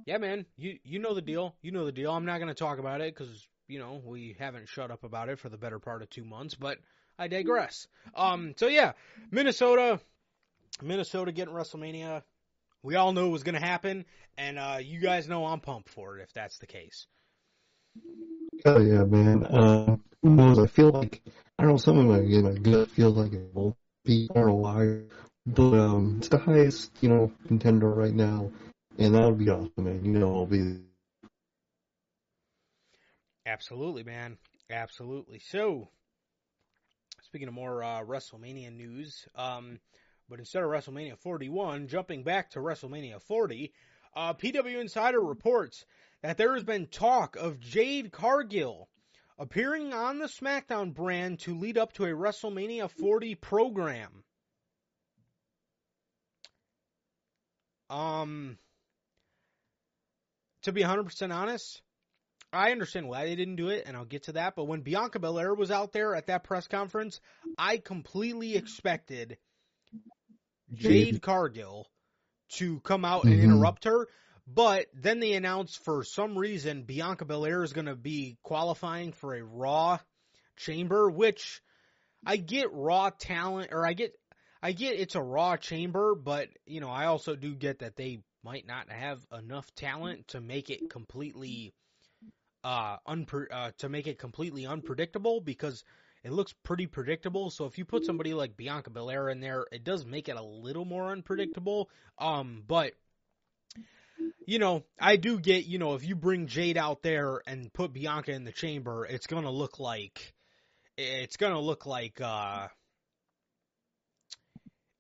yeah, 0.06 0.18
man, 0.20 0.46
you 0.56 0.78
you 0.84 1.00
know 1.00 1.16
the 1.16 1.22
deal. 1.22 1.56
You 1.62 1.72
know 1.72 1.86
the 1.86 1.92
deal. 1.92 2.12
I'm 2.12 2.26
not 2.26 2.38
going 2.38 2.50
to 2.50 2.54
talk 2.54 2.78
about 2.78 3.02
it 3.02 3.14
because 3.14 3.48
you 3.68 3.80
know 3.80 4.02
we 4.04 4.36
haven't 4.40 4.70
shut 4.70 4.92
up 4.92 5.04
about 5.04 5.30
it 5.30 5.40
for 5.40 5.50
the 5.50 5.58
better 5.58 5.80
part 5.80 6.02
of 6.02 6.10
two 6.10 6.24
months. 6.26 6.56
But 6.56 6.78
I 7.18 7.28
digress. 7.28 7.88
Um, 8.16 8.54
so 8.58 8.68
yeah, 8.68 8.94
Minnesota, 9.32 10.00
Minnesota 10.82 11.32
getting 11.32 11.54
WrestleMania. 11.54 12.24
We 12.84 12.96
all 12.96 13.14
knew 13.14 13.28
it 13.28 13.32
was 13.32 13.44
going 13.44 13.60
to 13.60 13.66
happen, 13.66 14.06
and 14.38 14.60
uh, 14.60 14.78
you 14.80 15.00
guys 15.00 15.28
know 15.28 15.46
I'm 15.46 15.60
pumped 15.60 15.90
for 15.90 16.18
it 16.18 16.22
if 16.22 16.34
that's 16.34 16.60
the 16.60 16.68
case. 16.68 17.08
Oh 18.66 18.80
yeah, 18.80 19.04
man. 19.04 19.48
Um, 19.50 20.04
who 20.22 20.30
knows? 20.36 20.60
I 20.60 20.68
feel 20.68 20.92
like 20.92 21.22
I 21.58 21.64
don't 21.64 21.72
know. 21.74 21.78
Something 21.78 22.10
like 22.10 22.24
in 22.24 22.44
my 22.44 22.54
gut 22.54 22.92
feels 22.92 23.18
like 23.18 23.34
it 23.34 23.54
will 23.54 23.76
be. 24.04 24.28
I 24.32 24.40
don't 24.40 24.48
know 24.48 24.54
why, 24.56 25.02
but 25.46 25.74
um, 25.74 26.16
it's 26.20 26.30
the 26.30 26.38
highest 26.38 26.92
you 27.02 27.10
know 27.10 27.32
contender 27.48 27.90
right 27.90 28.14
now, 28.14 28.52
and 28.98 29.16
that 29.16 29.26
would 29.26 29.38
be 29.38 29.50
awesome, 29.50 29.72
man. 29.78 30.04
You 30.04 30.20
know, 30.20 30.30
it'll 30.30 30.46
be 30.46 30.80
Absolutely, 33.46 34.04
man. 34.04 34.38
Absolutely. 34.70 35.40
So, 35.40 35.90
speaking 37.24 37.48
of 37.48 37.54
more 37.54 37.84
uh, 37.84 38.02
WrestleMania 38.04 38.72
news, 38.76 39.28
um, 39.36 39.80
But 40.30 40.40
instead 40.40 40.64
of 40.64 40.70
WrestleMania 40.70 41.18
41, 41.20 41.88
jumping 41.88 42.24
back 42.24 42.52
to 42.52 42.60
WrestleMania 42.60 43.22
40, 43.22 43.74
uh, 44.16 44.34
PW 44.34 44.80
Insider 44.82 45.20
reports 45.22 45.86
that 46.22 46.38
there 46.38 46.54
has 46.54 46.64
been 46.64 46.88
talk 46.88 47.36
of 47.36 47.60
Jade 47.60 48.12
Cargill 48.12 48.90
appearing 49.38 49.94
on 49.94 50.20
the 50.20 50.28
SmackDown 50.28 50.94
brand 50.94 51.40
to 51.42 51.58
lead 51.58 51.78
up 51.78 51.94
to 51.94 52.06
a 52.06 52.10
WrestleMania 52.10 52.90
40 52.90 53.36
program. 53.36 54.24
Um, 57.90 58.58
to 60.64 60.72
be 60.72 60.82
100% 60.82 61.34
honest, 61.34 61.82
I 62.56 62.72
understand 62.72 63.08
why 63.08 63.26
they 63.26 63.36
didn't 63.36 63.58
do 63.58 63.70
it, 63.70 63.84
and 63.86 63.96
I'll 63.96 64.06
get 64.06 64.24
to 64.24 64.34
that. 64.34 64.56
But 64.56 64.66
when 64.66 64.82
Bianca 64.82 65.20
Belair 65.20 65.54
was 65.54 65.72
out 65.72 65.92
there 65.92 66.16
at 66.16 66.28
that 66.28 66.44
press 66.44 66.68
conference, 66.68 67.20
I 67.58 67.78
completely 67.78 68.56
expected 68.56 69.38
Jade 70.74 71.22
Cargill 71.22 71.88
to 72.58 72.80
come 72.82 73.06
out 73.06 73.26
and 73.26 73.36
Mhm. 73.36 73.44
interrupt 73.44 73.86
her. 73.86 74.08
But 74.48 74.88
then 74.94 75.20
they 75.20 75.34
announced 75.34 75.84
for 75.84 76.04
some 76.04 76.38
reason 76.38 76.84
Bianca 76.84 77.26
Belair 77.26 77.64
is 77.64 77.74
going 77.74 77.88
to 77.88 77.96
be 77.96 78.38
qualifying 78.44 79.12
for 79.12 79.34
a 79.34 79.44
Raw 79.44 80.00
chamber, 80.56 81.10
which 81.10 81.62
I 82.26 82.38
get 82.38 82.72
Raw 82.72 83.10
talent, 83.10 83.74
or 83.74 83.86
I 83.86 83.94
get, 83.94 84.16
I 84.62 84.72
get 84.72 85.00
it's 85.00 85.16
a 85.16 85.22
Raw 85.22 85.58
chamber, 85.58 86.16
but 86.16 86.50
you 86.66 86.80
know 86.80 86.90
I 86.90 87.06
also 87.08 87.36
do 87.36 87.56
get 87.56 87.80
that 87.80 87.96
they 87.96 88.24
might 88.44 88.68
not 88.68 88.92
have 88.92 89.20
enough 89.32 89.74
talent 89.74 90.28
to 90.30 90.42
make 90.42 90.70
it 90.70 90.90
completely, 90.90 91.74
uh, 92.66 92.98
unpre- 93.08 93.52
uh 93.52 93.72
to 93.78 93.88
make 93.88 94.08
it 94.08 94.18
completely 94.18 94.66
unpredictable 94.66 95.40
because 95.40 95.84
it 96.24 96.32
looks 96.32 96.54
pretty 96.64 96.88
predictable. 96.88 97.52
So 97.52 97.66
if 97.66 97.78
you 97.78 97.86
put 97.86 98.04
somebody 98.04 98.34
like 98.34 98.58
Bianca 98.58 98.90
Belair 98.90 99.30
in 99.30 99.40
there, 99.40 99.68
it 99.72 99.84
does 99.84 100.06
make 100.06 100.28
it 100.28 100.36
a 100.36 100.44
little 100.44 100.84
more 100.84 101.12
unpredictable. 101.12 101.90
Um, 102.18 102.64
but 102.68 102.94
you 104.48 104.58
know, 104.58 104.84
I 105.00 105.18
do 105.18 105.40
get, 105.40 105.66
you 105.66 105.78
know, 105.78 105.94
if 105.94 106.04
you 106.04 106.16
bring 106.16 106.48
Jade 106.48 106.78
out 106.78 107.04
there 107.04 107.42
and 107.46 107.72
put 107.72 107.94
Bianca 107.94 108.32
in 108.32 108.44
the 108.44 108.52
chamber, 108.52 109.06
it's 109.06 109.28
gonna 109.28 109.52
look 109.52 109.80
like 109.80 110.34
it's 110.98 111.38
gonna 111.38 111.60
look 111.60 111.86
like 111.86 112.20
uh 112.22 112.68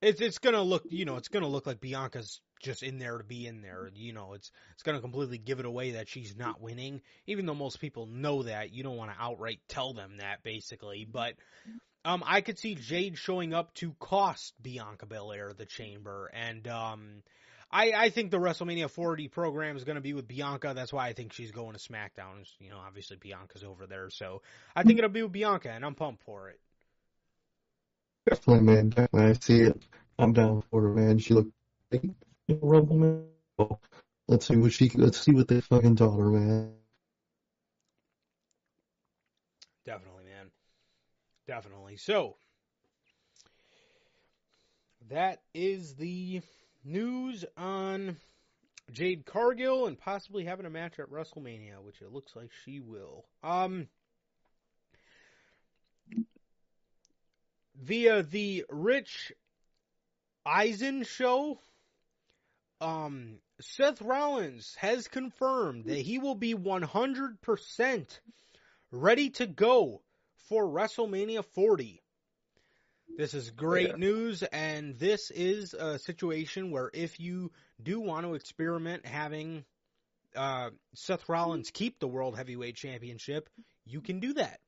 it's 0.01 0.21
it's 0.21 0.37
gonna 0.37 0.61
look 0.61 0.83
you 0.89 1.05
know, 1.05 1.15
it's 1.15 1.29
gonna 1.29 1.47
look 1.47 1.65
like 1.65 1.79
Bianca's 1.79 2.39
just 2.65 2.83
in 2.83 2.97
there 2.97 3.17
to 3.17 3.23
be 3.23 3.47
in 3.47 3.61
there. 3.61 3.89
You 3.95 4.11
know, 4.11 4.33
it's 4.33 4.51
it's 4.73 4.83
gonna 4.83 4.99
completely 4.99 5.37
give 5.37 5.59
it 5.59 5.65
away 5.65 5.91
that 5.91 6.09
she's 6.09 6.35
not 6.35 6.59
winning. 6.59 7.01
Even 7.27 7.45
though 7.45 7.55
most 7.55 7.79
people 7.79 8.07
know 8.07 8.43
that, 8.43 8.73
you 8.73 8.83
don't 8.83 8.97
want 8.97 9.11
to 9.11 9.23
outright 9.23 9.59
tell 9.69 9.93
them 9.93 10.17
that 10.17 10.43
basically. 10.43 11.07
But 11.09 11.35
um 12.03 12.23
I 12.25 12.41
could 12.41 12.59
see 12.59 12.75
Jade 12.75 13.17
showing 13.17 13.53
up 13.53 13.73
to 13.75 13.93
cost 13.99 14.53
Bianca 14.61 15.05
Belair 15.05 15.53
the 15.53 15.65
chamber 15.65 16.29
and 16.33 16.67
um 16.67 17.23
I, 17.71 17.91
I 17.91 18.09
think 18.09 18.31
the 18.31 18.37
WrestleMania 18.37 18.89
40 18.89 19.27
program 19.27 19.75
is 19.75 19.83
going 19.83 19.95
to 19.95 20.01
be 20.01 20.13
with 20.13 20.27
Bianca. 20.27 20.73
That's 20.75 20.93
why 20.93 21.07
I 21.07 21.13
think 21.13 21.33
she's 21.33 21.51
going 21.51 21.73
to 21.73 21.79
SmackDown. 21.79 22.47
You 22.59 22.69
know, 22.69 22.77
obviously 22.77 23.17
Bianca's 23.17 23.63
over 23.63 23.87
there, 23.87 24.09
so 24.11 24.43
I 24.75 24.83
think 24.83 24.99
it'll 24.99 25.09
be 25.09 25.23
with 25.23 25.31
Bianca, 25.31 25.71
and 25.71 25.83
I'm 25.83 25.95
pumped 25.95 26.23
for 26.23 26.49
it. 26.49 26.59
Definitely, 28.29 28.63
man. 28.63 28.89
Definitely, 28.89 29.29
I 29.29 29.33
see 29.33 29.61
it. 29.61 29.83
I'm 30.17 30.31
down 30.31 30.63
for 30.69 30.83
her, 30.83 30.93
man. 30.93 31.17
She 31.17 31.33
looked 31.33 31.51
Rumble, 32.47 32.95
man. 32.95 33.25
Let's 34.27 34.47
see 34.47 34.55
what 34.55 34.71
she. 34.71 34.89
Let's 34.89 35.19
see 35.19 35.31
what 35.31 35.47
they 35.47 35.61
fucking 35.61 35.95
taught 35.95 36.17
her, 36.17 36.29
man. 36.29 36.71
Definitely, 39.85 40.25
man. 40.25 40.51
Definitely. 41.47 41.97
So 41.97 42.35
that 45.09 45.41
is 45.53 45.95
the 45.95 46.41
news 46.83 47.45
on 47.57 48.17
Jade 48.91 49.25
Cargill 49.25 49.87
and 49.87 49.99
possibly 49.99 50.43
having 50.43 50.65
a 50.65 50.71
match 50.71 50.99
at 50.99 51.09
WrestleMania, 51.09 51.81
which 51.83 52.01
it 52.01 52.11
looks 52.11 52.35
like 52.35 52.51
she 52.63 52.79
will. 52.79 53.25
Um 53.43 53.87
via 57.75 58.23
the 58.23 58.65
Rich 58.69 59.33
Eisen 60.45 61.03
show, 61.03 61.59
um 62.81 63.39
Seth 63.61 64.01
Rollins 64.01 64.75
has 64.75 65.07
confirmed 65.07 65.85
that 65.85 65.99
he 65.99 66.19
will 66.19 66.35
be 66.35 66.53
100% 66.53 68.19
ready 68.91 69.29
to 69.31 69.47
go 69.47 70.01
for 70.49 70.65
WrestleMania 70.65 71.43
40. 71.45 72.01
This 73.17 73.33
is 73.33 73.51
great 73.51 73.91
Yeah. 73.91 73.97
news, 73.97 74.43
and 74.43 74.97
this 74.97 75.31
is 75.31 75.73
a 75.73 75.97
situation 75.99 76.71
where 76.71 76.91
if 76.93 77.19
you 77.19 77.51
do 77.81 77.99
want 77.99 78.25
to 78.25 78.33
experiment 78.35 79.05
having 79.05 79.63
uh, 80.35 80.71
Seth 80.93 81.29
Rollins 81.29 81.71
keep 81.71 81.99
the 81.99 82.07
World 82.07 82.35
Heavyweight 82.35 82.75
Championship, 82.75 83.49
you 83.85 84.01
can 84.01 84.19
do 84.19 84.33
that. 84.33 84.59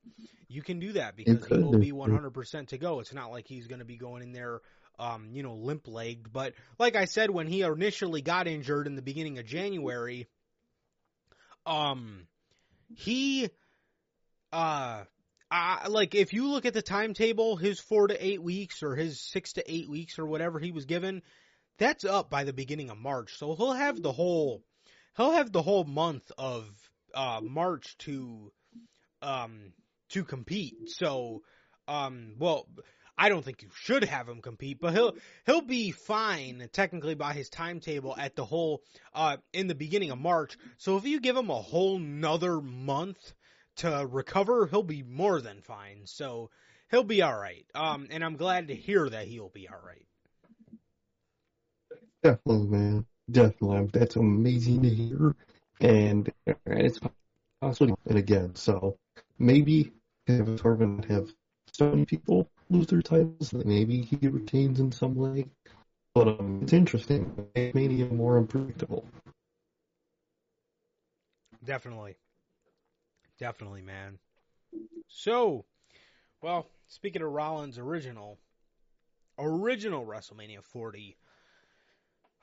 You 0.47 0.61
can 0.61 0.79
do 0.79 0.93
that 0.93 1.17
because 1.17 1.45
he 1.45 1.59
will 1.59 1.75
be 1.75 1.91
100% 1.91 2.67
to 2.69 2.77
go. 2.77 3.01
It's 3.01 3.13
not 3.13 3.31
like 3.31 3.47
he's 3.47 3.67
going 3.67 3.79
to 3.79 3.85
be 3.85 3.97
going 3.97 4.23
in 4.23 4.31
there, 4.31 4.61
um, 4.99 5.29
you 5.31 5.43
know, 5.43 5.55
limp 5.55 5.87
legged. 5.87 6.31
But 6.31 6.53
like 6.79 6.95
I 6.95 7.05
said, 7.05 7.29
when 7.29 7.47
he 7.47 7.61
initially 7.61 8.21
got 8.21 8.47
injured 8.47 8.87
in 8.87 8.95
the 8.95 9.01
beginning 9.01 9.39
of 9.39 9.45
January, 9.45 10.27
um, 11.65 12.27
he, 12.95 13.49
uh, 14.51 15.03
uh, 15.51 15.77
like 15.89 16.15
if 16.15 16.33
you 16.33 16.49
look 16.49 16.65
at 16.65 16.73
the 16.73 16.81
timetable, 16.81 17.55
his 17.57 17.79
four 17.79 18.07
to 18.07 18.25
eight 18.25 18.41
weeks 18.41 18.83
or 18.83 18.95
his 18.95 19.21
six 19.21 19.53
to 19.53 19.71
eight 19.71 19.89
weeks 19.89 20.19
or 20.19 20.25
whatever 20.25 20.59
he 20.59 20.71
was 20.71 20.85
given, 20.85 21.21
that's 21.77 22.05
up 22.05 22.29
by 22.29 22.43
the 22.43 22.53
beginning 22.53 22.89
of 22.89 22.97
March. 22.97 23.37
So 23.37 23.55
he'll 23.55 23.73
have 23.73 24.01
the 24.01 24.11
whole, 24.11 24.63
he'll 25.15 25.31
have 25.31 25.51
the 25.51 25.61
whole 25.61 25.83
month 25.83 26.31
of 26.37 26.69
uh, 27.13 27.41
March 27.43 27.97
to, 27.99 28.51
um, 29.21 29.73
to 30.09 30.23
compete. 30.23 30.89
So, 30.89 31.43
um, 31.87 32.35
well, 32.39 32.67
I 33.17 33.29
don't 33.29 33.43
think 33.43 33.63
you 33.63 33.69
should 33.73 34.03
have 34.03 34.29
him 34.29 34.41
compete, 34.41 34.79
but 34.79 34.93
he'll 34.93 35.15
he'll 35.45 35.61
be 35.61 35.91
fine 35.91 36.69
technically 36.71 37.15
by 37.15 37.33
his 37.33 37.49
timetable 37.49 38.15
at 38.17 38.35
the 38.35 38.45
whole 38.45 38.83
uh 39.13 39.37
in 39.53 39.67
the 39.67 39.75
beginning 39.75 40.11
of 40.11 40.19
March. 40.19 40.57
So 40.77 40.97
if 40.97 41.05
you 41.05 41.19
give 41.19 41.35
him 41.35 41.49
a 41.49 41.55
whole 41.55 41.97
nother 41.97 42.61
month 42.61 43.33
to 43.77 44.07
recover, 44.09 44.67
he'll 44.67 44.83
be 44.83 45.03
more 45.03 45.41
than 45.41 45.61
fine. 45.61 46.01
So 46.05 46.49
he'll 46.91 47.03
be 47.03 47.21
all 47.21 47.37
right. 47.37 47.65
Um, 47.73 48.07
and 48.11 48.23
I'm 48.23 48.35
glad 48.35 48.67
to 48.67 48.75
hear 48.75 49.09
that 49.09 49.27
he'll 49.27 49.49
be 49.49 49.67
all 49.67 49.81
right. 49.85 50.05
Definitely, 52.23 52.67
man. 52.67 53.05
Definitely. 53.29 53.89
That's 53.93 54.15
amazing 54.15 54.83
to 54.83 54.89
hear. 54.89 55.35
And 55.79 56.31
it's 56.65 56.99
possible. 57.61 57.99
And 58.07 58.17
again, 58.17 58.55
so 58.55 58.97
maybe 59.37 59.91
have 60.27 60.47
a 60.65 61.05
have 61.07 61.31
some 61.71 62.05
people 62.05 62.49
lose 62.69 62.87
their 62.87 63.01
titles, 63.01 63.51
that 63.51 63.65
maybe 63.65 64.01
he 64.01 64.27
retains 64.27 64.79
in 64.79 64.91
some 64.91 65.15
way. 65.15 65.45
But 66.13 66.27
um, 66.27 66.61
it's 66.63 66.73
interesting. 66.73 67.47
It 67.55 67.75
made 67.75 68.11
more 68.11 68.37
unpredictable. 68.37 69.05
Definitely. 71.63 72.15
Definitely, 73.39 73.81
man. 73.81 74.17
So, 75.07 75.65
well, 76.41 76.67
speaking 76.87 77.21
of 77.21 77.31
Rollins' 77.31 77.77
original, 77.77 78.39
original 79.37 80.05
WrestleMania 80.05 80.63
40 80.63 81.17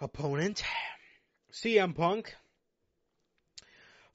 opponent, 0.01 0.63
CM 1.53 1.95
Punk, 1.95 2.35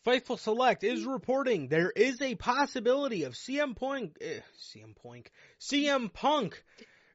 Fightful 0.06 0.40
Select 0.40 0.84
is 0.84 1.04
reporting 1.04 1.68
there 1.68 1.92
is 1.92 2.22
a 2.22 2.36
possibility 2.36 3.24
of 3.24 3.34
CM 3.34 3.76
Punk, 3.76 4.18
eh, 4.22 4.40
CM 4.58 4.96
Punk, 4.96 5.30
CM 5.60 6.12
Punk 6.12 6.64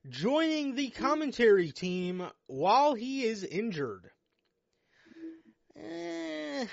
joining 0.09 0.75
the 0.75 0.91
commentary 0.91 1.73
team 1.73 2.27
while 2.47 2.95
he 2.95 3.25
is 3.25 3.43
injured. 3.43 4.11
Eh, 5.77 6.67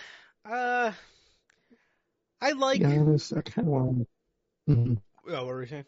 uh, 0.46 0.92
I 2.42 2.52
like. 2.52 2.80
Be 2.80 2.86
honest, 2.86 3.34
I 3.36 3.42
kind 3.42 3.68
of 3.68 3.74
want. 3.74 4.08
Mhm. 4.68 5.02
Oh, 5.28 5.46
what 5.46 5.46
were 5.46 5.62
you 5.62 5.68
saying? 5.68 5.86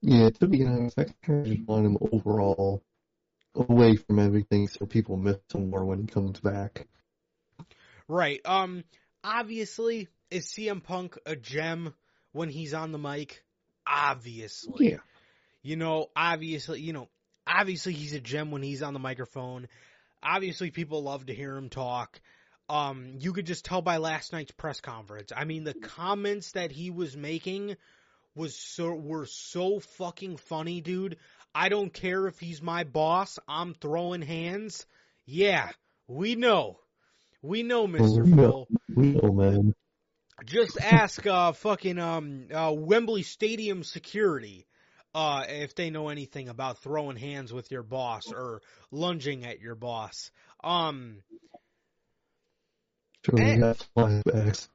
Yeah, 0.00 0.30
to 0.30 0.46
be 0.48 0.64
honest, 0.64 0.98
I 0.98 1.04
kind 1.22 1.40
of 1.40 1.46
just 1.46 1.68
want 1.68 1.86
him 1.86 1.98
overall 2.12 2.82
away 3.54 3.96
from 3.96 4.18
everything, 4.18 4.68
so 4.68 4.86
people 4.86 5.16
miss 5.16 5.38
him 5.52 5.70
more 5.70 5.84
when 5.84 6.00
he 6.00 6.06
comes 6.06 6.40
back. 6.40 6.86
Right. 8.08 8.40
Um. 8.44 8.84
Obviously, 9.22 10.08
is 10.30 10.46
CM 10.46 10.82
Punk 10.82 11.18
a 11.26 11.36
gem 11.36 11.94
when 12.32 12.48
he's 12.48 12.74
on 12.74 12.92
the 12.92 12.98
mic? 12.98 13.44
Obviously. 13.86 14.92
Yeah. 14.92 14.98
You 15.62 15.76
know, 15.76 16.06
obviously, 16.14 16.80
you 16.80 16.92
know, 16.92 17.08
obviously 17.46 17.92
he's 17.92 18.14
a 18.14 18.20
gem 18.20 18.50
when 18.50 18.62
he's 18.62 18.82
on 18.82 18.92
the 18.92 19.00
microphone. 19.00 19.68
Obviously, 20.22 20.70
people 20.70 21.02
love 21.02 21.26
to 21.26 21.34
hear 21.34 21.56
him 21.56 21.68
talk. 21.68 22.20
Um, 22.68 23.14
you 23.18 23.32
could 23.32 23.46
just 23.46 23.64
tell 23.64 23.82
by 23.82 23.96
last 23.96 24.32
night's 24.32 24.52
press 24.52 24.80
conference. 24.80 25.32
I 25.34 25.44
mean, 25.44 25.64
the 25.64 25.74
comments 25.74 26.52
that 26.52 26.70
he 26.70 26.90
was 26.90 27.16
making 27.16 27.76
was 28.34 28.56
so 28.56 28.92
were 28.94 29.26
so 29.26 29.80
fucking 29.80 30.36
funny, 30.36 30.80
dude. 30.80 31.16
I 31.54 31.70
don't 31.70 31.92
care 31.92 32.26
if 32.26 32.38
he's 32.38 32.62
my 32.62 32.84
boss. 32.84 33.38
I'm 33.48 33.74
throwing 33.74 34.22
hands. 34.22 34.86
Yeah, 35.24 35.70
we 36.06 36.34
know. 36.34 36.78
We 37.42 37.62
know, 37.62 37.86
Mr. 37.86 38.24
We. 38.24 38.32
Phil. 38.34 38.68
We 38.94 39.06
know, 39.12 39.32
man. 39.32 39.74
Just 40.44 40.78
ask 40.80 41.26
uh 41.26 41.52
fucking 41.52 41.98
um 41.98 42.46
uh 42.54 42.72
Wembley 42.76 43.22
Stadium 43.22 43.82
security 43.82 44.66
uh 45.14 45.44
if 45.48 45.74
they 45.74 45.90
know 45.90 46.08
anything 46.10 46.48
about 46.48 46.78
throwing 46.78 47.16
hands 47.16 47.52
with 47.52 47.70
your 47.72 47.82
boss 47.82 48.30
or 48.32 48.62
lunging 48.92 49.44
at 49.44 49.60
your 49.60 49.74
boss. 49.74 50.30
Um 50.62 51.22
Sure, 53.26 53.40
Eh. 53.40 53.54
we 53.54 53.60
got 53.60 53.86
flashbacks. 53.96 54.68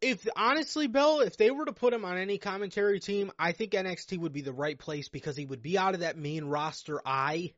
if 0.00 0.26
honestly, 0.34 0.86
Bill, 0.86 1.20
if 1.20 1.36
they 1.36 1.50
were 1.50 1.66
to 1.66 1.72
put 1.74 1.92
him 1.92 2.04
on 2.06 2.16
any 2.16 2.38
commentary 2.38 2.98
team, 2.98 3.30
I 3.38 3.52
think 3.52 3.72
NXT 3.72 4.18
would 4.18 4.32
be 4.32 4.40
the 4.40 4.52
right 4.52 4.78
place 4.78 5.08
because 5.10 5.36
he 5.36 5.44
would 5.44 5.62
be 5.62 5.76
out 5.76 5.92
of 5.94 6.00
that 6.00 6.16
main 6.16 6.44
roster 6.46 7.00
eye, 7.04 7.52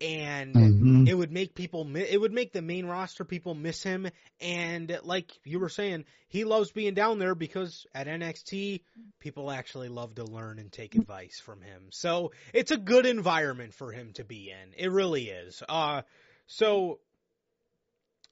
and 0.00 0.58
hmm 0.58 1.04
it 1.04 1.14
would 1.14 1.32
make 1.32 1.54
people 1.54 1.84
mi- 1.84 2.00
it 2.08 2.20
would 2.20 2.32
make 2.32 2.52
the 2.52 2.62
main 2.62 2.86
roster 2.86 3.24
people 3.24 3.54
miss 3.54 3.82
him. 3.82 4.08
And 4.40 4.98
like 5.02 5.30
you 5.44 5.58
were 5.58 5.68
saying, 5.68 6.04
he 6.28 6.44
loves 6.44 6.70
being 6.72 6.94
down 6.94 7.18
there 7.18 7.34
because 7.34 7.86
at 7.94 8.08
NXT, 8.08 8.82
people 9.20 9.50
actually 9.50 9.88
love 9.88 10.14
to 10.16 10.24
learn 10.24 10.58
and 10.58 10.70
take 10.70 10.94
advice 10.94 11.40
from 11.40 11.60
him. 11.60 11.88
So 11.90 12.32
it's 12.52 12.70
a 12.70 12.76
good 12.76 13.06
environment 13.06 13.74
for 13.74 13.92
him 13.92 14.12
to 14.14 14.24
be 14.24 14.50
in. 14.50 14.74
It 14.76 14.90
really 14.90 15.28
is. 15.30 15.62
Uh, 15.68 16.02
so 16.46 17.00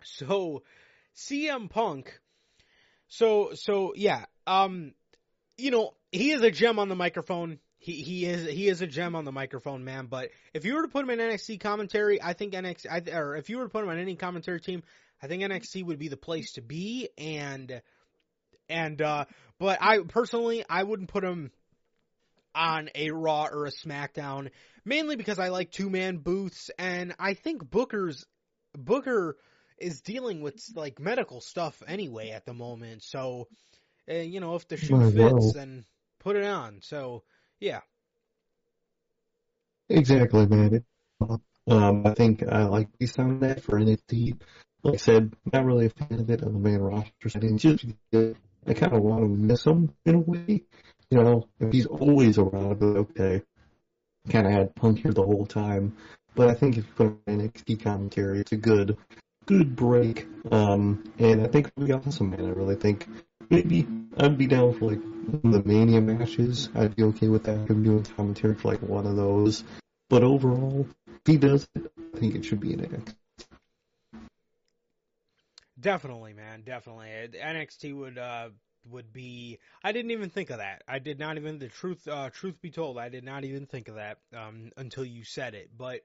so 0.02 0.62
CM 1.16 1.68
Punk. 1.68 2.18
So 3.08 3.50
so 3.54 3.92
yeah, 3.96 4.24
um, 4.46 4.92
you 5.56 5.70
know 5.70 5.94
he 6.12 6.32
is 6.32 6.42
a 6.42 6.50
gem 6.50 6.78
on 6.78 6.88
the 6.88 6.96
microphone. 6.96 7.58
He 7.86 8.02
he 8.02 8.26
is 8.26 8.44
he 8.50 8.66
is 8.66 8.82
a 8.82 8.86
gem 8.88 9.14
on 9.14 9.24
the 9.24 9.30
microphone, 9.30 9.84
man. 9.84 10.06
But 10.06 10.30
if 10.52 10.64
you 10.64 10.74
were 10.74 10.82
to 10.82 10.88
put 10.88 11.04
him 11.04 11.10
in 11.10 11.20
NXT 11.20 11.60
commentary, 11.60 12.20
I 12.20 12.32
think 12.32 12.52
NXT, 12.52 12.86
I, 12.90 13.16
or 13.16 13.36
if 13.36 13.48
you 13.48 13.58
were 13.58 13.64
to 13.64 13.70
put 13.70 13.84
him 13.84 13.90
on 13.90 13.98
any 13.98 14.16
commentary 14.16 14.60
team, 14.60 14.82
I 15.22 15.28
think 15.28 15.44
NXT 15.44 15.84
would 15.84 15.98
be 16.00 16.08
the 16.08 16.16
place 16.16 16.54
to 16.54 16.62
be. 16.62 17.08
And 17.16 17.80
and 18.68 19.00
uh, 19.00 19.26
but 19.60 19.78
I 19.80 20.00
personally 20.00 20.64
I 20.68 20.82
wouldn't 20.82 21.10
put 21.10 21.22
him 21.22 21.52
on 22.56 22.90
a 22.96 23.12
Raw 23.12 23.46
or 23.52 23.66
a 23.66 23.70
SmackDown, 23.70 24.50
mainly 24.84 25.14
because 25.14 25.38
I 25.38 25.50
like 25.50 25.70
two 25.70 25.88
man 25.88 26.16
booths, 26.16 26.72
and 26.80 27.14
I 27.20 27.34
think 27.34 27.70
Booker's 27.70 28.26
Booker 28.76 29.36
is 29.78 30.00
dealing 30.00 30.40
with 30.40 30.60
like 30.74 30.98
medical 30.98 31.40
stuff 31.40 31.80
anyway 31.86 32.30
at 32.30 32.46
the 32.46 32.54
moment. 32.54 33.04
So, 33.04 33.46
uh, 34.10 34.14
you 34.14 34.40
know, 34.40 34.56
if 34.56 34.66
the 34.66 34.76
shoe 34.76 35.08
fits, 35.12 35.52
then 35.52 35.84
put 36.18 36.34
it 36.34 36.44
on. 36.44 36.80
So, 36.82 37.22
yeah, 37.60 37.80
Exactly, 39.88 40.46
man. 40.46 40.84
Um, 41.68 42.06
I 42.06 42.14
think 42.14 42.42
I 42.42 42.64
like 42.64 42.88
the 42.98 43.06
sound 43.06 43.32
of 43.32 43.40
that 43.40 43.62
for 43.62 43.78
NXT. 43.78 44.40
Like 44.82 44.94
I 44.94 44.98
said, 44.98 45.34
not 45.52 45.64
really 45.64 45.86
a 45.86 45.90
fan 45.90 46.20
of 46.20 46.30
it 46.30 46.42
on 46.42 46.52
the 46.52 46.58
main 46.58 46.78
roster 46.78 47.28
setting. 47.28 47.58
Just 47.58 47.84
I 48.14 48.74
kind 48.74 48.92
of 48.92 49.02
want 49.02 49.22
to 49.22 49.28
miss 49.28 49.64
him 49.64 49.92
in 50.04 50.14
a 50.16 50.18
way. 50.18 50.62
You 51.10 51.22
know, 51.22 51.48
if 51.60 51.72
he's 51.72 51.86
always 51.86 52.38
around, 52.38 52.82
okay. 52.82 53.42
Kind 54.28 54.46
of 54.46 54.52
had 54.52 54.74
Punk 54.74 55.00
here 55.00 55.12
the 55.12 55.22
whole 55.22 55.46
time. 55.46 55.96
But 56.34 56.50
I 56.50 56.54
think 56.54 56.76
if 56.76 56.86
you 56.86 56.92
put 56.96 57.24
NXT 57.26 57.82
commentary, 57.82 58.40
it's 58.40 58.52
a 58.52 58.56
good, 58.56 58.96
good 59.46 59.76
break. 59.76 60.26
Um, 60.50 61.04
and 61.18 61.42
I 61.42 61.46
think 61.46 61.68
it'll 61.68 61.86
be 61.86 61.92
awesome, 61.92 62.30
man. 62.30 62.44
I 62.44 62.50
really 62.50 62.74
think 62.74 63.06
maybe 63.50 63.86
I'd 64.18 64.38
be 64.38 64.46
down 64.46 64.74
for 64.74 64.90
like 64.90 65.00
the 65.42 65.62
Mania 65.64 66.00
matches. 66.00 66.68
I'd 66.74 66.96
be 66.96 67.04
okay 67.04 67.28
with 67.28 67.44
that. 67.44 67.68
Him 67.68 67.82
doing 67.82 68.04
commentary 68.04 68.54
for 68.54 68.72
like 68.72 68.82
one 68.82 69.06
of 69.06 69.16
those. 69.16 69.64
But 70.08 70.22
overall, 70.22 70.86
if 71.08 71.20
he 71.26 71.36
does 71.36 71.68
it, 71.74 71.90
I 72.14 72.18
think 72.18 72.34
it 72.34 72.44
should 72.44 72.60
be 72.60 72.72
an 72.74 72.80
NXT. 72.80 73.14
definitely, 75.78 76.32
man, 76.32 76.62
definitely. 76.62 77.08
NXT 77.08 77.94
would 77.96 78.18
uh 78.18 78.50
would 78.90 79.12
be. 79.12 79.58
I 79.82 79.92
didn't 79.92 80.12
even 80.12 80.30
think 80.30 80.50
of 80.50 80.58
that. 80.58 80.82
I 80.88 80.98
did 80.98 81.18
not 81.18 81.36
even. 81.36 81.58
The 81.58 81.68
truth, 81.68 82.06
uh, 82.08 82.30
truth 82.30 82.60
be 82.60 82.70
told, 82.70 82.98
I 82.98 83.08
did 83.08 83.24
not 83.24 83.44
even 83.44 83.66
think 83.66 83.88
of 83.88 83.96
that 83.96 84.18
um 84.34 84.70
until 84.76 85.04
you 85.04 85.24
said 85.24 85.54
it. 85.54 85.70
But 85.76 86.02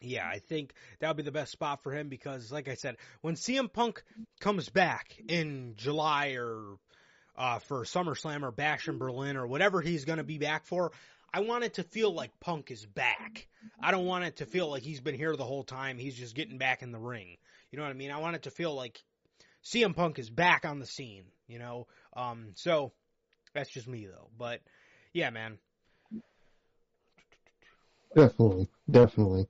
yeah, 0.00 0.26
I 0.26 0.38
think 0.38 0.74
that 1.00 1.08
would 1.08 1.16
be 1.16 1.22
the 1.22 1.32
best 1.32 1.52
spot 1.52 1.82
for 1.82 1.92
him 1.92 2.08
because, 2.08 2.52
like 2.52 2.68
I 2.68 2.74
said, 2.74 2.96
when 3.22 3.34
CM 3.34 3.72
Punk 3.72 4.02
comes 4.40 4.68
back 4.68 5.16
in 5.28 5.74
July 5.76 6.36
or 6.38 6.76
uh, 7.36 7.58
for 7.60 7.84
SummerSlam 7.84 8.42
or 8.42 8.50
Bash 8.50 8.88
in 8.88 8.98
Berlin 8.98 9.36
or 9.36 9.46
whatever 9.46 9.80
he's 9.80 10.04
going 10.04 10.18
to 10.18 10.24
be 10.24 10.38
back 10.38 10.66
for, 10.66 10.92
I 11.32 11.40
want 11.40 11.64
it 11.64 11.74
to 11.74 11.82
feel 11.82 12.12
like 12.12 12.38
Punk 12.40 12.70
is 12.70 12.84
back. 12.84 13.48
I 13.80 13.90
don't 13.90 14.06
want 14.06 14.24
it 14.24 14.36
to 14.36 14.46
feel 14.46 14.70
like 14.70 14.82
he's 14.82 15.00
been 15.00 15.14
here 15.14 15.36
the 15.36 15.44
whole 15.44 15.64
time. 15.64 15.98
He's 15.98 16.14
just 16.14 16.34
getting 16.34 16.58
back 16.58 16.82
in 16.82 16.92
the 16.92 16.98
ring. 16.98 17.36
You 17.70 17.78
know 17.78 17.84
what 17.84 17.90
I 17.90 17.94
mean? 17.94 18.10
I 18.10 18.18
want 18.18 18.36
it 18.36 18.42
to 18.44 18.50
feel 18.50 18.74
like 18.74 19.02
CM 19.64 19.94
Punk 19.94 20.18
is 20.18 20.30
back 20.30 20.64
on 20.64 20.78
the 20.78 20.86
scene. 20.86 21.24
You 21.48 21.58
know, 21.58 21.86
um, 22.16 22.52
so 22.54 22.92
that's 23.54 23.70
just 23.70 23.88
me 23.88 24.06
though. 24.06 24.28
But 24.36 24.60
yeah, 25.12 25.30
man. 25.30 25.58
Definitely, 28.14 28.68
definitely. 28.90 29.46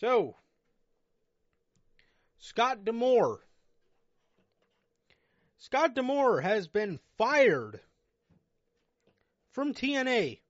So, 0.00 0.36
Scott 2.38 2.84
D'Amore. 2.84 3.40
Scott 5.58 5.94
D'Amore 5.94 6.40
has 6.42 6.68
been 6.68 7.00
fired 7.16 7.80
from 9.52 9.72
TNA. 9.72 10.40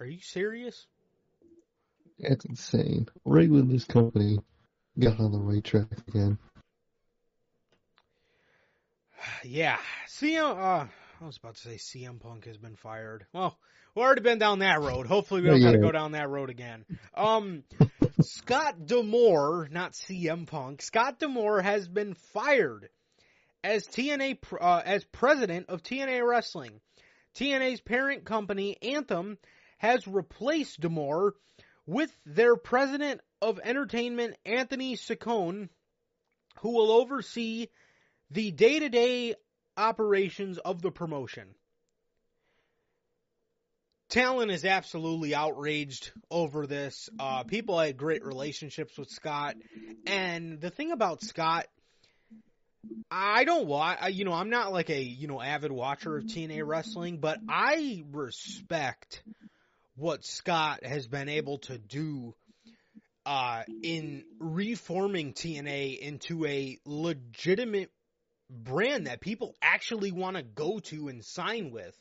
Are 0.00 0.06
you 0.06 0.18
serious? 0.20 0.86
That's 2.18 2.44
insane. 2.46 3.06
When 3.22 3.68
this 3.68 3.84
company 3.84 4.38
got 4.98 5.20
on 5.20 5.30
the 5.32 5.38
right 5.38 5.62
track 5.62 5.86
again. 6.08 6.38
Yeah, 9.44 9.78
CM. 10.08 10.56
Uh, 10.58 10.86
I 11.20 11.24
was 11.24 11.36
about 11.36 11.54
to 11.56 11.60
say 11.60 11.76
CM 11.76 12.18
Punk 12.20 12.46
has 12.46 12.56
been 12.58 12.76
fired. 12.76 13.26
Well, 13.32 13.56
we've 13.94 14.04
already 14.04 14.20
been 14.22 14.38
down 14.38 14.58
that 14.60 14.80
road. 14.80 15.06
Hopefully, 15.06 15.42
we 15.42 15.48
don't 15.48 15.60
got 15.60 15.72
to 15.72 15.78
Yeah. 15.78 15.82
go 15.82 15.92
down 15.92 16.12
that 16.12 16.28
road 16.28 16.50
again. 16.50 16.84
Um, 17.14 17.64
Scott 18.26 18.86
D'Amore, 18.86 19.68
not 19.70 19.92
CM 19.92 20.46
Punk. 20.46 20.82
Scott 20.82 21.18
D'Amore 21.20 21.62
has 21.62 21.86
been 21.88 22.14
fired 22.14 22.88
as 23.62 23.86
TNA 23.86 24.38
uh, 24.60 24.82
as 24.84 25.04
president 25.04 25.68
of 25.68 25.82
TNA 25.82 26.26
Wrestling. 26.26 26.80
TNA's 27.36 27.80
parent 27.80 28.24
company 28.24 28.76
Anthem 28.82 29.38
has 29.78 30.08
replaced 30.08 30.80
D'Amore 30.80 31.34
with 31.86 32.10
their 32.24 32.56
president 32.56 33.20
of 33.40 33.60
entertainment 33.62 34.36
Anthony 34.44 34.96
Cicione, 34.96 35.68
who 36.60 36.70
will 36.74 36.90
oversee 36.90 37.68
the 38.30 38.50
day-to-day 38.50 39.34
operations 39.76 40.58
of 40.58 40.82
the 40.82 40.90
promotion. 40.90 41.54
Talon 44.08 44.50
is 44.50 44.64
absolutely 44.64 45.34
outraged 45.34 46.12
over 46.30 46.66
this. 46.66 47.08
Uh, 47.18 47.42
people 47.42 47.78
had 47.78 47.96
great 47.96 48.24
relationships 48.24 48.96
with 48.96 49.08
Scott, 49.10 49.56
and 50.06 50.60
the 50.60 50.70
thing 50.70 50.92
about 50.92 51.22
Scott, 51.22 51.66
I 53.10 53.44
don't 53.44 53.66
watch. 53.66 53.98
You 54.12 54.24
know, 54.24 54.32
I'm 54.32 54.50
not 54.50 54.72
like 54.72 54.90
a 54.90 55.02
you 55.02 55.26
know 55.26 55.40
avid 55.40 55.72
watcher 55.72 56.16
of 56.16 56.24
TNA 56.24 56.64
wrestling, 56.64 57.18
but 57.18 57.38
I 57.48 58.04
respect 58.12 59.24
what 59.96 60.24
Scott 60.24 60.84
has 60.84 61.08
been 61.08 61.28
able 61.28 61.58
to 61.58 61.76
do 61.76 62.34
uh, 63.24 63.64
in 63.82 64.24
reforming 64.38 65.32
TNA 65.32 65.98
into 65.98 66.46
a 66.46 66.78
legitimate 66.84 67.90
brand 68.48 69.08
that 69.08 69.20
people 69.20 69.56
actually 69.60 70.12
want 70.12 70.36
to 70.36 70.42
go 70.44 70.78
to 70.78 71.08
and 71.08 71.24
sign 71.24 71.72
with 71.72 71.96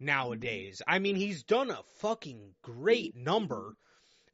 nowadays. 0.00 0.82
I 0.86 0.98
mean, 0.98 1.14
he's 1.14 1.42
done 1.42 1.70
a 1.70 1.82
fucking 1.98 2.54
great 2.62 3.14
number 3.14 3.76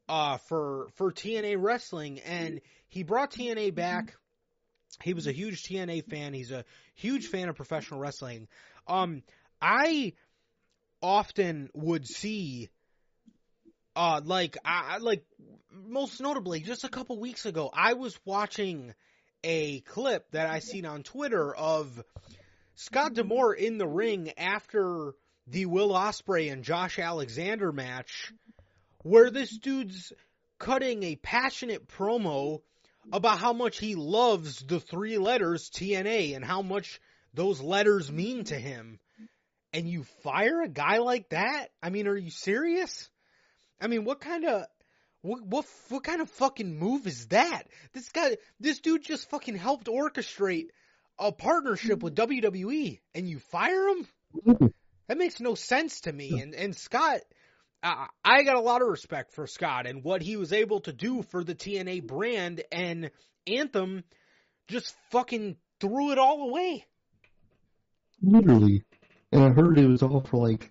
uh, 0.08 0.38
for 0.38 0.88
for 0.94 1.12
TNA 1.12 1.56
wrestling, 1.58 2.20
and 2.20 2.60
he 2.88 3.02
brought 3.02 3.32
TNA 3.32 3.74
back. 3.74 4.14
He 5.02 5.12
was 5.12 5.26
a 5.26 5.32
huge 5.32 5.64
TNA 5.64 6.08
fan. 6.08 6.32
He's 6.32 6.52
a 6.52 6.64
huge 6.94 7.26
fan 7.26 7.48
of 7.48 7.56
professional 7.56 8.00
wrestling. 8.00 8.48
Um, 8.86 9.22
I 9.60 10.14
often 11.02 11.68
would 11.74 12.06
see, 12.06 12.70
uh, 13.94 14.20
like 14.24 14.56
I 14.64 14.98
like 14.98 15.24
most 15.72 16.20
notably, 16.20 16.60
just 16.60 16.84
a 16.84 16.88
couple 16.88 17.18
weeks 17.18 17.44
ago, 17.44 17.70
I 17.72 17.94
was 17.94 18.18
watching 18.24 18.94
a 19.44 19.80
clip 19.80 20.30
that 20.30 20.48
I 20.48 20.60
seen 20.60 20.86
on 20.86 21.02
Twitter 21.02 21.54
of 21.54 22.02
Scott 22.74 23.14
D'Amore 23.14 23.54
in 23.54 23.78
the 23.78 23.86
ring 23.86 24.32
after 24.36 25.14
the 25.46 25.66
Will 25.66 25.90
Ospreay 25.90 26.52
and 26.52 26.64
Josh 26.64 26.98
Alexander 26.98 27.72
match, 27.72 28.32
where 29.02 29.30
this 29.30 29.56
dude's 29.56 30.12
cutting 30.58 31.02
a 31.02 31.16
passionate 31.16 31.86
promo 31.88 32.62
about 33.12 33.38
how 33.38 33.52
much 33.52 33.78
he 33.78 33.94
loves 33.94 34.60
the 34.60 34.80
three 34.80 35.18
letters 35.18 35.70
TNA 35.70 36.34
and 36.34 36.44
how 36.44 36.62
much 36.62 37.00
those 37.34 37.60
letters 37.60 38.10
mean 38.10 38.44
to 38.44 38.56
him. 38.56 38.98
and 39.72 39.88
you 39.88 40.04
fire 40.22 40.62
a 40.62 40.68
guy 40.68 40.98
like 40.98 41.28
that? 41.28 41.68
I 41.82 41.90
mean, 41.90 42.08
are 42.08 42.16
you 42.16 42.30
serious? 42.30 43.10
I 43.80 43.88
mean, 43.88 44.04
what 44.04 44.20
kind 44.20 44.44
of 44.46 44.64
what 45.20 45.44
what 45.44 45.66
what 45.90 46.02
kind 46.02 46.20
of 46.22 46.30
fucking 46.30 46.78
move 46.78 47.06
is 47.06 47.26
that? 47.28 47.64
This 47.92 48.08
guy, 48.08 48.38
this 48.58 48.80
dude 48.80 49.02
just 49.04 49.28
fucking 49.28 49.56
helped 49.56 49.86
orchestrate 49.86 50.68
a 51.18 51.30
partnership 51.30 52.02
with 52.02 52.14
WWE, 52.14 53.00
and 53.14 53.28
you 53.28 53.38
fire 53.38 53.88
him? 53.88 54.72
That 55.08 55.18
makes 55.18 55.40
no 55.40 55.54
sense 55.54 56.00
to 56.02 56.12
me. 56.12 56.40
And 56.40 56.54
and 56.54 56.76
Scott, 56.76 57.20
uh, 57.82 58.06
I 58.24 58.42
got 58.42 58.56
a 58.56 58.60
lot 58.60 58.82
of 58.82 58.88
respect 58.88 59.32
for 59.32 59.46
Scott 59.46 59.86
and 59.86 60.02
what 60.02 60.22
he 60.22 60.36
was 60.36 60.52
able 60.52 60.80
to 60.80 60.92
do 60.92 61.22
for 61.22 61.44
the 61.44 61.54
TNA 61.54 62.06
brand, 62.06 62.62
and 62.72 63.10
Anthem 63.46 64.02
just 64.68 64.94
fucking 65.10 65.56
threw 65.80 66.12
it 66.12 66.18
all 66.18 66.48
away. 66.48 66.84
Literally. 68.22 68.82
And 69.32 69.44
I 69.44 69.50
heard 69.50 69.78
it 69.78 69.86
was 69.86 70.02
all 70.02 70.20
for 70.20 70.48
like 70.48 70.70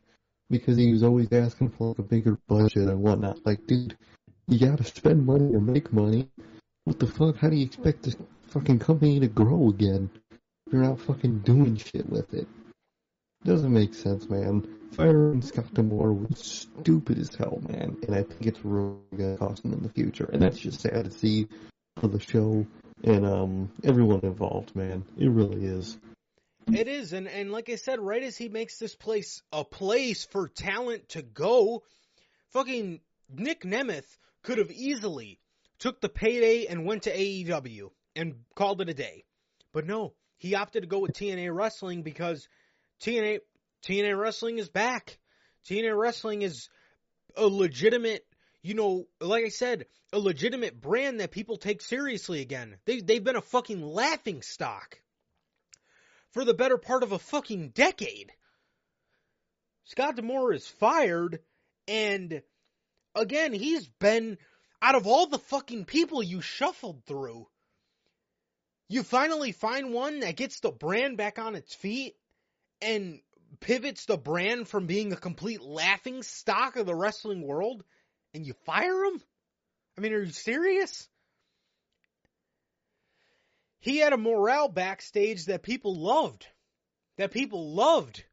because 0.50 0.78
he 0.78 0.92
was 0.92 1.04
always 1.04 1.32
asking 1.32 1.70
for 1.70 1.90
like 1.90 2.00
a 2.00 2.04
bigger 2.04 2.38
budget 2.48 2.90
and 2.90 3.00
whatnot. 3.00 3.46
Like, 3.46 3.66
dude, 3.68 3.98
you 4.48 4.60
gotta 4.60 4.84
spend 4.84 5.26
money 5.26 5.52
to 5.52 5.60
make 5.60 5.94
money. 5.94 6.30
What 6.84 7.00
the 7.00 7.08
fuck? 7.08 7.38
How 7.38 7.50
do 7.50 7.56
you 7.56 7.66
expect 7.66 8.04
this 8.04 8.16
fucking 8.48 8.80
company 8.80 9.20
to 9.20 9.28
grow 9.28 9.70
again? 9.70 10.10
If 10.32 10.74
you're 10.74 10.84
not 10.84 11.00
fucking 11.00 11.40
doing 11.40 11.78
shit 11.78 12.10
with 12.10 12.34
it. 12.34 12.48
Doesn't 13.46 13.72
make 13.72 13.94
sense, 13.94 14.28
man. 14.28 14.68
Firing 14.94 15.44
Scott 15.44 15.72
D'Amore 15.76 16.14
was 16.14 16.40
stupid 16.40 17.20
as 17.20 17.36
hell, 17.36 17.62
man. 17.70 17.96
And 18.08 18.16
I 18.16 18.24
think 18.24 18.48
it's 18.48 18.66
really 18.66 18.98
gonna 19.16 19.38
cost 19.38 19.64
him 19.64 19.72
in 19.74 19.84
the 19.84 19.90
future. 19.90 20.28
And 20.34 20.42
that's 20.42 20.58
just 20.58 20.82
sad 20.82 21.06
to 21.06 21.12
see 21.12 21.48
for 22.00 22.08
the 22.08 22.20
show 22.20 22.66
and 23.04 23.24
um 23.24 23.72
everyone 23.84 24.22
involved, 24.24 24.76
man. 24.76 25.06
It 25.16 25.30
really 25.30 25.64
is. 25.64 25.96
It 26.74 26.88
is, 26.88 27.14
and 27.14 27.28
and 27.28 27.52
like 27.52 27.70
I 27.70 27.76
said, 27.76 28.00
right 28.00 28.24
as 28.24 28.36
he 28.36 28.50
makes 28.50 28.80
this 28.80 28.96
place 28.96 29.44
a 29.52 29.64
place 29.64 30.26
for 30.26 30.48
talent 30.48 31.10
to 31.10 31.22
go, 31.22 31.84
fucking 32.50 33.00
Nick 33.32 33.62
Nemeth 33.62 34.18
could 34.42 34.58
have 34.58 34.72
easily 34.72 35.40
took 35.78 36.02
the 36.02 36.10
payday 36.10 36.66
and 36.66 36.84
went 36.84 37.04
to 37.04 37.16
AEW 37.16 37.92
and 38.16 38.38
called 38.56 38.82
it 38.82 38.90
a 38.90 38.96
day. 38.96 39.24
But 39.72 39.86
no, 39.86 40.14
he 40.38 40.56
opted 40.56 40.82
to 40.82 40.88
go 40.88 40.98
with 40.98 41.14
TNA 41.14 41.56
Wrestling 41.56 42.02
because 42.02 42.48
TNA 43.02 43.40
TNA 43.84 44.18
Wrestling 44.18 44.58
is 44.58 44.70
back. 44.70 45.18
TNA 45.68 45.98
Wrestling 45.98 46.42
is 46.42 46.70
a 47.36 47.46
legitimate, 47.46 48.26
you 48.62 48.74
know, 48.74 49.06
like 49.20 49.46
I 49.46 49.50
said, 49.50 49.86
a 50.12 50.20
legitimate 50.20 50.80
brand 50.80 51.20
that 51.20 51.32
people 51.32 51.58
take 51.58 51.82
seriously 51.82 52.42
again. 52.42 52.78
They 52.86 53.02
they've 53.02 53.24
been 53.24 53.36
a 53.36 53.42
fucking 53.42 53.82
laughing 53.82 54.42
stock 54.42 55.00
for 56.32 56.46
the 56.46 56.54
better 56.54 56.78
part 56.78 57.04
of 57.04 57.12
a 57.12 57.20
fucking 57.20 57.70
decade. 57.70 58.32
Scott 59.86 60.16
D'Amore 60.16 60.54
is 60.54 60.68
fired, 60.68 61.40
and 61.88 62.42
again, 63.14 63.54
he's 63.54 63.88
been 63.88 64.38
out 64.82 64.96
of 64.96 65.06
all 65.06 65.28
the 65.28 65.38
fucking 65.38 65.86
people 65.86 66.24
you 66.24 66.42
shuffled 66.42 67.04
through. 67.06 67.48
You 68.88 69.04
finally 69.04 69.52
find 69.52 69.94
one 69.94 70.22
that 70.22 70.36
gets 70.36 70.60
the 70.60 70.72
brand 70.72 71.18
back 71.18 71.40
on 71.40 71.56
its 71.56 71.74
feet 71.74 72.16
and 72.86 73.20
pivots 73.60 74.06
the 74.06 74.18
brand 74.18 74.68
from 74.68 74.86
being 74.86 75.12
a 75.12 75.18
complete 75.18 75.62
laughing 75.62 76.24
stock 76.24 76.76
of 76.76 76.86
the 76.86 76.96
wrestling 76.96 77.42
world, 77.42 77.84
and 78.34 78.46
you 78.46 78.54
fire 78.66 79.06
him? 79.06 79.22
I 79.98 80.02
mean, 80.02 80.14
are 80.14 80.22
you 80.22 80.32
serious? 80.32 81.08
he 83.86 83.98
had 83.98 84.14
a 84.14 84.18
morale 84.18 84.68
backstage 84.68 85.46
that 85.46 85.62
people 85.62 85.96
loved. 85.96 86.48
That 87.20 87.30
people 87.30 87.76
loved. 87.76 88.24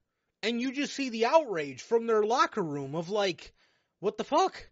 And 0.42 0.58
you 0.58 0.72
just 0.72 0.94
see 0.94 1.10
the 1.10 1.26
outrage 1.26 1.82
from 1.82 2.06
their 2.06 2.22
locker 2.22 2.62
room 2.62 2.94
of 2.94 3.10
like, 3.10 3.52
what 4.00 4.16
the 4.16 4.24
fuck? 4.24 4.66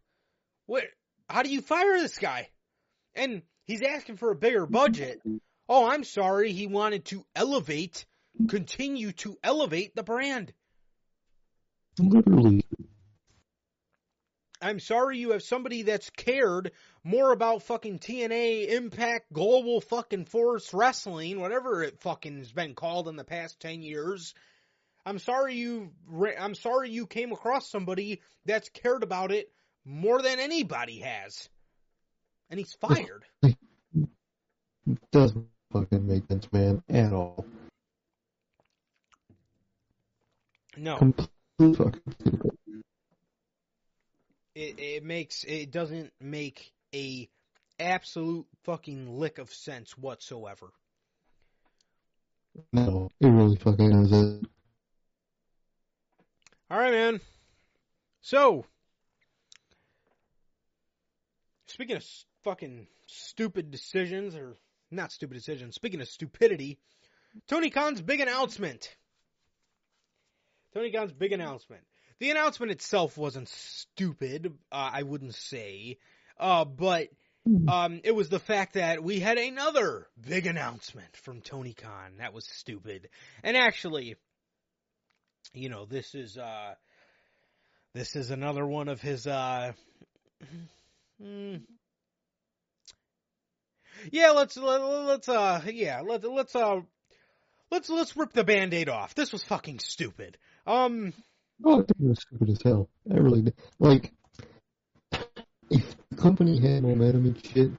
What 0.65 0.85
how 1.29 1.43
do 1.43 1.51
you 1.51 1.61
fire 1.61 1.99
this 1.99 2.19
guy? 2.19 2.49
And 3.15 3.43
he's 3.67 3.83
asking 3.83 4.17
for 4.17 4.31
a 4.31 4.35
bigger 4.35 4.65
budget. 4.65 5.21
Oh, 5.69 5.87
I'm 5.87 6.03
sorry, 6.03 6.53
he 6.53 6.67
wanted 6.67 7.05
to 7.07 7.27
elevate, 7.37 8.07
continue 8.49 9.13
to 9.13 9.39
elevate 9.43 9.95
the 9.95 10.03
brand. 10.03 10.53
Literally. 11.99 12.65
I'm 14.63 14.79
sorry 14.79 15.19
you 15.19 15.31
have 15.31 15.43
somebody 15.43 15.83
that's 15.83 16.11
cared 16.11 16.73
more 17.03 17.33
about 17.33 17.63
fucking 17.63 17.99
TNA, 17.99 18.69
Impact, 18.69 19.33
Global 19.33 19.81
fucking 19.81 20.27
Force 20.27 20.75
Wrestling, 20.75 21.41
whatever 21.41 21.83
it 21.83 22.01
fucking 22.01 22.39
has 22.39 22.53
been 22.53 22.75
called 22.75 23.09
in 23.09 23.17
the 23.17 23.25
past 23.25 23.59
10 23.61 23.83
years. 23.83 24.35
I'm 25.07 25.19
sorry 25.19 25.55
you, 25.55 25.93
I'm 26.39 26.55
sorry 26.55 26.91
you 26.91 27.07
came 27.07 27.33
across 27.33 27.71
somebody 27.71 28.21
that's 28.45 28.69
cared 28.69 29.03
about 29.03 29.33
it 29.33 29.51
more 29.87 30.21
than 30.21 30.39
anybody 30.39 30.99
has. 30.99 31.49
And 32.51 32.59
he's 32.59 32.75
fired. 32.75 33.25
It 33.43 33.57
doesn't 35.11 35.47
fucking 35.73 36.07
make 36.07 36.27
sense, 36.29 36.53
man, 36.53 36.83
at 36.89 37.13
all. 37.13 37.47
No. 40.77 40.97
Complete 40.97 41.29
fucking 41.77 42.03
it, 44.55 44.79
it 44.79 45.05
makes 45.05 45.45
it 45.45 45.71
doesn't 45.71 46.13
make 46.21 46.73
a 46.95 47.29
absolute 47.79 48.47
fucking 48.65 49.19
lick 49.19 49.39
of 49.39 49.53
sense 49.53 49.97
whatsoever. 49.97 50.71
No, 52.73 53.11
it 53.21 53.27
really 53.27 53.57
fucking 53.57 53.91
doesn't. 53.91 54.49
All 56.71 56.79
right, 56.79 56.93
man. 56.93 57.21
So, 58.21 58.67
speaking 61.67 61.97
of 61.97 62.05
fucking 62.43 62.87
stupid 63.07 63.71
decisions, 63.71 64.35
or 64.35 64.57
not 64.91 65.11
stupid 65.11 65.35
decisions, 65.35 65.75
speaking 65.75 66.01
of 66.01 66.09
stupidity, 66.09 66.79
Tony 67.49 67.71
Khan's 67.71 68.03
big 68.03 68.21
announcement. 68.21 68.95
Tony 70.75 70.93
Khan's 70.93 71.13
big 71.13 71.33
announcement. 71.33 71.83
The 72.19 72.31
announcement 72.31 72.73
itself 72.73 73.17
wasn't 73.17 73.49
stupid, 73.49 74.53
uh, 74.71 74.91
I 74.93 75.03
wouldn't 75.03 75.35
say, 75.35 75.99
uh, 76.39 76.65
but 76.65 77.09
um, 77.69 78.01
it 78.05 78.15
was 78.15 78.29
the 78.29 78.39
fact 78.39 78.75
that 78.75 79.03
we 79.03 79.21
had 79.21 79.39
another 79.39 80.07
big 80.21 80.47
announcement 80.47 81.17
from 81.17 81.41
Tony 81.41 81.73
Khan. 81.73 82.19
That 82.19 82.35
was 82.35 82.47
stupid. 82.47 83.09
And 83.43 83.57
actually, 83.57 84.17
you 85.55 85.71
know, 85.71 85.87
this 85.87 86.15
is 86.15 86.37
uh, 86.37 86.75
this 87.95 88.15
is 88.15 88.31
another 88.31 88.67
one 88.67 88.89
of 88.89 89.01
his. 89.01 89.27
Uh, 89.27 89.73
hmm. 91.21 91.57
yeah, 94.13 94.31
let's 94.31 94.57
let, 94.57 94.81
let's 94.83 95.29
uh 95.29 95.63
yeah 95.67 96.03
let 96.07 96.25
let's 96.25 96.55
uh 96.55 96.81
let's 97.71 97.89
let's 97.89 98.17
rip 98.17 98.33
the 98.33 98.45
band-aid 98.45 98.89
off. 98.89 99.15
This 99.15 99.33
was 99.33 99.43
fucking 99.43 99.79
stupid. 99.81 100.39
Um, 100.67 101.13
Oh, 101.65 101.81
it 101.81 101.93
was 101.99 102.21
stupid 102.21 102.51
as 102.51 102.63
hell. 102.63 102.89
I 103.11 103.17
really 103.19 103.43
did. 103.43 103.55
Like, 103.79 104.13
if 105.71 105.95
the 106.09 106.17
company 106.17 106.59
had 106.59 106.83
momentum 106.83 107.27
and 107.27 107.47
shit, 107.47 107.71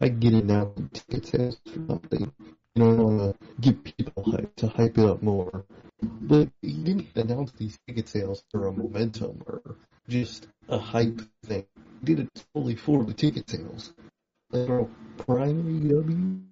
I 0.00 0.08
get 0.08 0.34
it 0.34 0.44
now. 0.44 0.72
Ticket 0.92 1.26
sales 1.26 1.60
or 1.66 1.86
something. 1.86 2.32
You 2.74 2.82
know, 2.82 2.90
I 2.90 3.02
want 3.02 3.40
to 3.40 3.46
give 3.60 3.82
people 3.82 4.24
hype 4.24 4.54
to 4.56 4.68
hype 4.68 4.98
it 4.98 5.04
up 5.06 5.22
more. 5.22 5.64
But 6.02 6.50
you 6.60 6.84
didn't 6.84 7.16
announce 7.16 7.52
these 7.52 7.78
ticket 7.86 8.08
sales 8.08 8.44
for 8.50 8.66
a 8.66 8.72
momentum 8.72 9.42
or 9.46 9.76
just 10.08 10.48
a 10.68 10.78
hype 10.78 11.22
thing. 11.44 11.64
You 12.02 12.16
did 12.16 12.26
it 12.26 12.46
solely 12.52 12.76
for 12.76 13.04
the 13.04 13.14
ticket 13.14 13.48
sales. 13.48 13.94
Like, 14.50 14.88
Prime 15.16 15.62
AEW, 15.64 16.42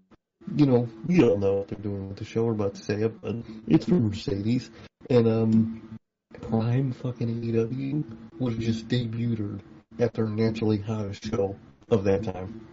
you 0.56 0.66
know, 0.66 0.88
we 1.06 1.22
all 1.22 1.38
know 1.38 1.54
what 1.54 1.68
they're 1.68 1.78
doing 1.78 2.08
with 2.08 2.18
the 2.18 2.24
show. 2.24 2.44
We're 2.44 2.52
about 2.52 2.74
to 2.74 2.82
say 2.82 3.02
it, 3.02 3.20
but 3.20 3.36
it's 3.66 3.86
from 3.86 4.08
Mercedes. 4.08 4.70
And, 5.10 5.28
um, 5.28 5.98
Prime 6.40 6.92
fucking 6.92 7.42
AEW 7.42 8.04
was 8.38 8.56
just 8.56 8.88
debuted 8.88 9.60
at 9.98 10.12
their 10.14 10.26
naturally 10.26 10.78
hottest 10.78 11.24
show 11.24 11.56
of 11.88 12.04
that 12.04 12.24
time. 12.24 12.66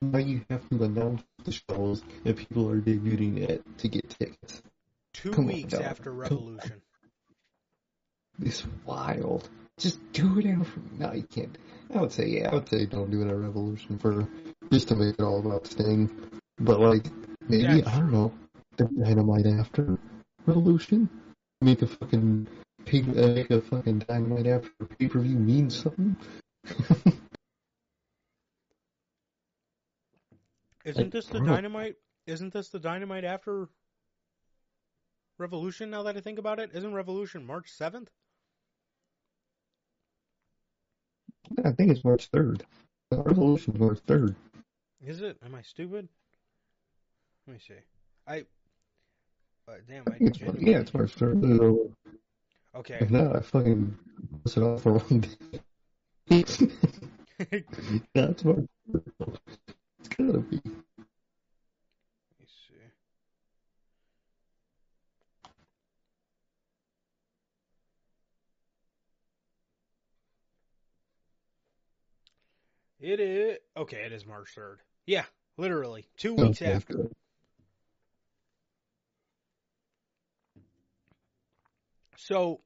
Now 0.00 0.18
you 0.18 0.44
have 0.50 0.68
to 0.70 0.82
announce 0.84 1.22
the 1.44 1.52
shows 1.52 2.02
that 2.24 2.36
people 2.36 2.68
are 2.70 2.80
debuting 2.80 3.48
at 3.48 3.78
to 3.78 3.88
get 3.88 4.10
tickets. 4.10 4.62
two 5.14 5.30
Come 5.30 5.46
weeks 5.46 5.72
dog. 5.72 5.82
after 5.82 6.12
Revolution. 6.12 6.82
It's 8.42 8.66
wild. 8.84 9.48
Just 9.78 10.00
do 10.12 10.38
it 10.38 10.46
out. 10.46 10.66
No, 10.98 11.12
you 11.12 11.22
can't. 11.22 11.56
I 11.94 12.00
would 12.00 12.12
say, 12.12 12.26
yeah, 12.28 12.50
I 12.50 12.54
would 12.54 12.68
say 12.68 12.86
don't 12.86 13.10
do 13.10 13.22
it 13.22 13.28
at 13.28 13.36
Revolution 13.36 13.98
for 13.98 14.28
just 14.70 14.88
to 14.88 14.96
make 14.96 15.14
it 15.18 15.22
all 15.22 15.38
about 15.40 15.66
Sting. 15.66 16.10
But 16.58 16.80
like, 16.80 17.06
maybe 17.48 17.62
Yeah, 17.62 17.82
I 17.86 17.98
don't 17.98 18.12
know. 18.12 18.32
The 18.76 18.84
Dynamite 18.84 19.46
after 19.46 19.98
Revolution, 20.46 21.08
make 21.60 21.82
a 21.82 21.86
fucking 21.86 22.46
uh, 22.92 23.00
make 23.12 23.50
a 23.50 23.60
fucking 23.60 24.00
Dynamite 24.00 24.46
after 24.46 24.70
pay 24.98 25.08
per 25.08 25.20
view 25.20 25.36
mean 25.36 25.68
something. 25.70 26.16
Isn't 30.84 31.12
this 31.12 31.26
the 31.26 31.36
I 31.36 31.38
don't 31.38 31.46
know. 31.46 31.54
dynamite? 31.54 31.96
Isn't 32.26 32.52
this 32.52 32.68
the 32.70 32.80
dynamite 32.80 33.24
after 33.24 33.68
Revolution? 35.38 35.90
Now 35.90 36.02
that 36.04 36.16
I 36.16 36.20
think 36.20 36.38
about 36.38 36.58
it, 36.58 36.70
isn't 36.74 36.92
Revolution 36.94 37.46
March 37.46 37.70
seventh? 37.70 38.10
I 41.64 41.70
think 41.72 41.90
it's 41.90 42.04
March 42.04 42.30
3rd. 42.30 42.62
The 43.10 43.22
Revolution's 43.22 43.78
March 43.78 43.98
3rd. 44.06 44.34
Is 45.04 45.20
it? 45.20 45.36
Am 45.44 45.54
I 45.54 45.62
stupid? 45.62 46.08
Let 47.46 47.54
me 47.54 47.60
see. 47.66 47.74
I. 48.26 48.44
Uh, 49.68 49.74
damn, 49.88 50.04
I 50.08 50.12
I 50.12 50.16
it's 50.20 50.40
March, 50.40 50.56
genuinely. 50.56 50.72
yeah, 50.72 50.78
it's 50.80 50.94
March 50.94 51.14
3rd. 51.16 51.58
So, 51.58 51.92
Okay. 52.74 52.98
if 53.00 53.10
not, 53.10 53.36
I 53.36 53.40
fucking 53.40 53.96
bust 54.44 54.56
it 54.56 54.62
off 54.62 54.82
the 54.84 54.90
wrong 54.90 55.20
day. 55.20 55.62
it's 58.14 58.44
March 58.44 58.66
It's 58.94 60.08
gotta 60.08 60.38
be. 60.38 60.60
Let 60.64 62.40
me 62.40 62.46
see. 62.46 62.74
It 73.00 73.20
is 73.20 73.58
okay. 73.76 74.02
It 74.04 74.12
is 74.12 74.24
March 74.26 74.50
third. 74.54 74.80
Yeah, 75.06 75.24
literally 75.56 76.06
two 76.16 76.34
weeks 76.34 76.62
Okay, 76.62 76.72
after. 76.72 77.08
So, 82.26 82.60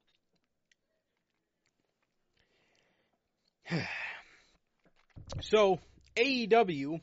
so 5.41 5.79
AEW, 6.15 7.01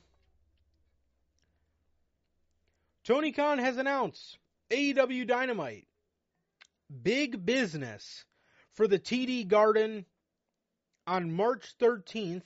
Tony 3.02 3.32
Khan 3.32 3.59
has 3.59 3.76
announced 3.76 4.39
AEW 4.70 5.26
Dynamite, 5.26 5.89
big 7.02 7.44
business 7.44 8.24
for 8.74 8.86
the 8.86 9.01
TD 9.01 9.48
Garden 9.48 10.06
on 11.09 11.32
March 11.32 11.74
13th, 11.81 12.44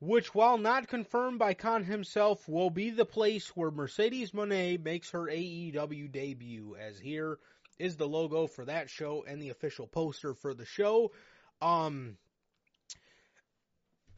which, 0.00 0.34
while 0.34 0.58
not 0.58 0.88
confirmed 0.88 1.38
by 1.38 1.54
Khan 1.54 1.84
himself, 1.84 2.48
will 2.48 2.70
be 2.70 2.90
the 2.90 3.04
place 3.04 3.56
where 3.56 3.70
Mercedes 3.70 4.32
Moné 4.32 4.82
makes 4.82 5.10
her 5.12 5.26
AEW 5.26 6.10
debut. 6.10 6.74
As 6.76 6.98
here 6.98 7.38
is 7.78 7.96
the 7.96 8.08
logo 8.08 8.46
for 8.46 8.64
that 8.64 8.90
show 8.90 9.24
and 9.26 9.40
the 9.40 9.50
official 9.50 9.86
poster 9.86 10.34
for 10.34 10.54
the 10.54 10.66
show. 10.66 11.12
Um, 11.60 12.16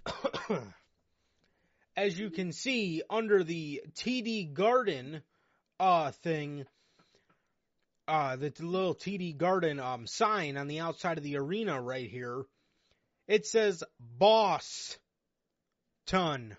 as 1.96 2.18
you 2.18 2.30
can 2.30 2.52
see 2.52 3.02
under 3.10 3.44
the 3.44 3.82
TD 3.94 4.52
Garden 4.52 5.22
uh 5.78 6.10
thing, 6.10 6.64
uh 8.08 8.36
the 8.36 8.52
little 8.60 8.94
TD 8.94 9.36
Garden 9.36 9.80
um 9.80 10.06
sign 10.06 10.56
on 10.56 10.68
the 10.68 10.80
outside 10.80 11.18
of 11.18 11.24
the 11.24 11.36
arena 11.36 11.80
right 11.80 12.08
here, 12.08 12.44
it 13.28 13.46
says 13.46 13.84
Boss 13.98 14.98
Ton. 16.06 16.56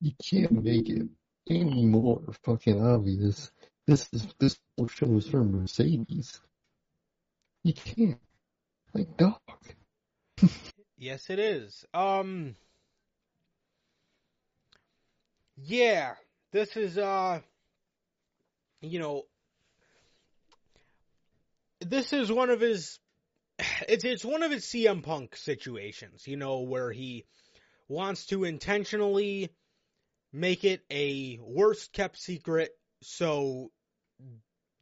You 0.00 0.12
can't 0.22 0.52
make 0.62 0.88
it 0.88 1.08
any 1.50 1.84
more 1.84 2.22
fucking 2.44 2.84
obvious. 2.84 3.50
This 3.86 4.08
is 4.12 4.26
this 4.38 4.58
whole 4.76 4.88
show 4.88 5.16
is 5.16 5.28
for 5.28 5.44
Mercedes. 5.44 6.40
You 7.64 7.72
can't. 7.72 8.18
Like 8.94 9.16
dog. 9.16 9.40
Yes, 11.00 11.30
it 11.30 11.38
is. 11.38 11.84
Um, 11.94 12.56
yeah, 15.56 16.14
this 16.50 16.76
is 16.76 16.98
uh, 16.98 17.38
you 18.80 18.98
know, 18.98 19.22
this 21.80 22.12
is 22.12 22.32
one 22.32 22.50
of 22.50 22.60
his. 22.60 22.98
It's 23.88 24.04
it's 24.04 24.24
one 24.24 24.42
of 24.42 24.50
his 24.50 24.64
CM 24.64 25.02
Punk 25.02 25.36
situations, 25.36 26.26
you 26.26 26.36
know, 26.36 26.60
where 26.60 26.90
he 26.90 27.24
wants 27.88 28.26
to 28.26 28.44
intentionally 28.44 29.50
make 30.32 30.64
it 30.64 30.82
a 30.90 31.38
worst 31.42 31.92
kept 31.92 32.18
secret 32.18 32.70
so 33.02 33.70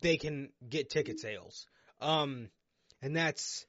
they 0.01 0.17
can 0.17 0.51
get 0.69 0.91
ticket 0.91 1.21
sales. 1.21 1.67
Um, 2.01 2.51
and 3.03 3.17
that's 3.17 3.67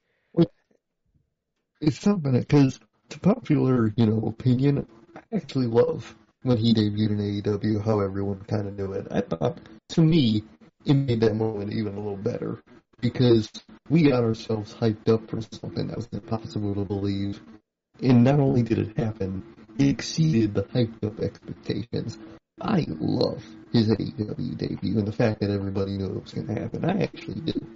It's 1.80 2.00
something 2.00 2.32
because 2.32 2.80
to 3.10 3.20
popular, 3.20 3.92
you 3.96 4.06
know, 4.06 4.26
opinion, 4.26 4.86
I 5.16 5.20
actually 5.36 5.66
love 5.66 6.14
when 6.42 6.56
he 6.56 6.74
debuted 6.74 7.10
in 7.10 7.20
AEW, 7.20 7.84
how 7.84 8.00
everyone 8.00 8.40
kind 8.44 8.66
of 8.66 8.76
knew 8.76 8.92
it. 8.92 9.06
I 9.10 9.20
thought, 9.20 9.58
to 9.90 10.02
me, 10.02 10.42
it 10.84 10.94
made 10.94 11.20
that 11.20 11.36
moment 11.36 11.72
even 11.72 11.94
a 11.94 12.00
little 12.00 12.16
better 12.16 12.62
because 13.00 13.50
we 13.88 14.02
got 14.02 14.24
ourselves 14.24 14.74
hyped 14.74 15.08
up 15.08 15.28
for 15.30 15.40
something 15.40 15.88
that 15.88 15.96
was 15.96 16.08
impossible 16.12 16.74
to 16.74 16.84
believe. 16.84 17.40
And 18.02 18.24
not 18.24 18.40
only 18.40 18.62
did 18.62 18.78
it 18.78 18.96
happen, 18.98 19.42
exceeded 19.78 20.54
the 20.54 20.66
hype 20.72 21.02
of 21.02 21.20
expectations. 21.20 22.18
I 22.60 22.86
love 22.88 23.44
his 23.72 23.88
AEW 23.88 24.58
debut 24.58 24.98
and 24.98 25.06
the 25.06 25.12
fact 25.12 25.40
that 25.40 25.50
everybody 25.50 25.96
knew 25.96 26.06
it 26.06 26.22
was 26.22 26.32
going 26.32 26.48
to 26.48 26.60
happen. 26.60 26.84
I 26.84 27.02
actually 27.04 27.40
do. 27.40 27.66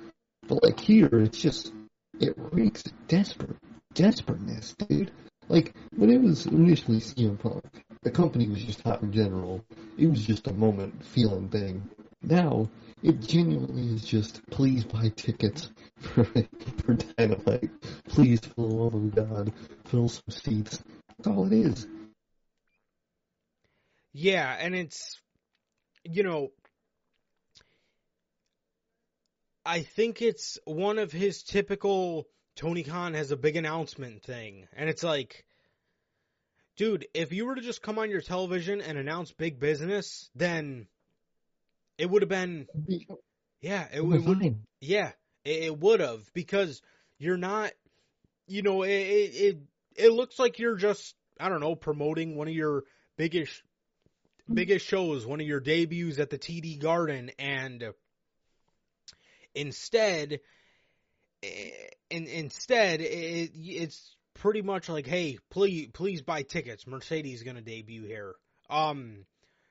But 0.49 0.63
like 0.65 0.81
here, 0.81 1.09
it's 1.13 1.39
just, 1.39 1.73
it 2.19 2.35
reeks 2.37 2.83
desperate 3.07 3.57
desperateness, 3.95 4.75
dude. 4.75 5.13
Like, 5.49 5.75
when 5.97 6.11
it 6.11 6.21
was 6.21 6.47
initially 6.47 6.99
CM 6.99 7.39
Punk, 7.39 7.65
the 8.03 8.11
company 8.11 8.49
was 8.49 8.63
just 8.63 8.83
hot 8.83 9.03
in 9.03 9.13
general. 9.13 9.65
It 9.99 10.07
was 10.07 10.25
just 10.25 10.47
a 10.47 10.53
moment 10.53 11.05
feeling 11.05 11.49
thing. 11.49 11.89
Now, 12.23 12.71
it 13.03 13.21
genuinely 13.21 13.95
is 13.95 14.05
just, 14.05 14.49
please 14.51 14.85
buy 14.85 15.09
tickets 15.15 15.71
for, 16.01 16.25
for 16.85 16.95
Dynamite. 16.95 17.71
Please, 18.09 18.41
for 18.41 18.69
the 18.69 18.75
love 18.75 18.95
of 18.95 19.15
God, 19.15 19.53
fill 19.87 20.09
some 20.09 20.31
seats. 20.31 20.83
That's 21.23 21.37
all 21.37 21.47
it 21.47 21.53
is. 21.53 21.87
Yeah, 24.13 24.57
and 24.59 24.75
it's 24.75 25.21
you 26.05 26.25
know 26.25 26.51
I 29.65 29.83
think 29.83 30.21
it's 30.21 30.59
one 30.65 30.99
of 30.99 31.13
his 31.13 31.45
typical 31.45 32.27
Tony 32.57 32.83
Khan 32.83 33.15
has 33.15 33.31
a 33.31 33.37
big 33.37 33.57
announcement 33.57 34.25
thing. 34.25 34.67
And 34.77 34.91
it's 34.91 35.05
like 35.05 35.45
dude, 36.77 37.07
if 37.15 37.33
you 37.33 37.47
were 37.47 37.55
to 37.55 37.61
just 37.61 37.83
come 37.83 37.99
on 38.01 38.11
your 38.11 38.21
television 38.21 38.81
and 38.81 38.99
announce 38.99 39.31
big 39.31 39.61
business, 39.61 40.29
then 40.35 40.89
it 41.99 42.11
would 42.11 42.23
have 42.23 42.29
been 42.29 42.67
yeah, 43.61 43.87
it, 43.93 44.01
it 44.01 44.05
would 44.05 44.57
yeah, 44.81 45.13
it, 45.45 45.65
it 45.65 45.79
would 45.79 46.01
have 46.01 46.33
because 46.35 46.83
you're 47.19 47.37
not, 47.37 47.71
you 48.49 48.63
know, 48.63 48.83
it, 48.83 48.91
it 48.91 49.59
it 49.97 50.13
looks 50.13 50.39
like 50.39 50.59
you're 50.59 50.77
just 50.77 51.15
I 51.39 51.49
don't 51.49 51.61
know 51.61 51.75
promoting 51.75 52.37
one 52.37 52.49
of 52.49 52.55
your 52.55 52.85
biggest 53.17 53.63
biggest 54.53 54.87
shows, 54.87 55.27
one 55.27 55.41
of 55.41 55.47
your 55.47 55.61
debuts 55.61 56.19
at 56.19 56.31
the 56.31 56.39
TD 56.39 56.81
Garden, 56.81 57.31
and 57.39 57.93
instead, 59.55 60.41
eh, 61.43 61.71
in, 62.11 62.27
instead 62.27 63.01
it, 63.01 63.51
it's 63.55 64.17
pretty 64.35 64.63
much 64.63 64.89
like, 64.89 65.07
hey, 65.07 65.39
please 65.51 65.89
please 65.93 66.23
buy 66.23 66.43
tickets. 66.43 66.87
Mercedes 66.87 67.39
is 67.39 67.43
gonna 67.43 67.63
debut 67.63 68.05
here. 68.05 68.35
Um, 68.71 69.25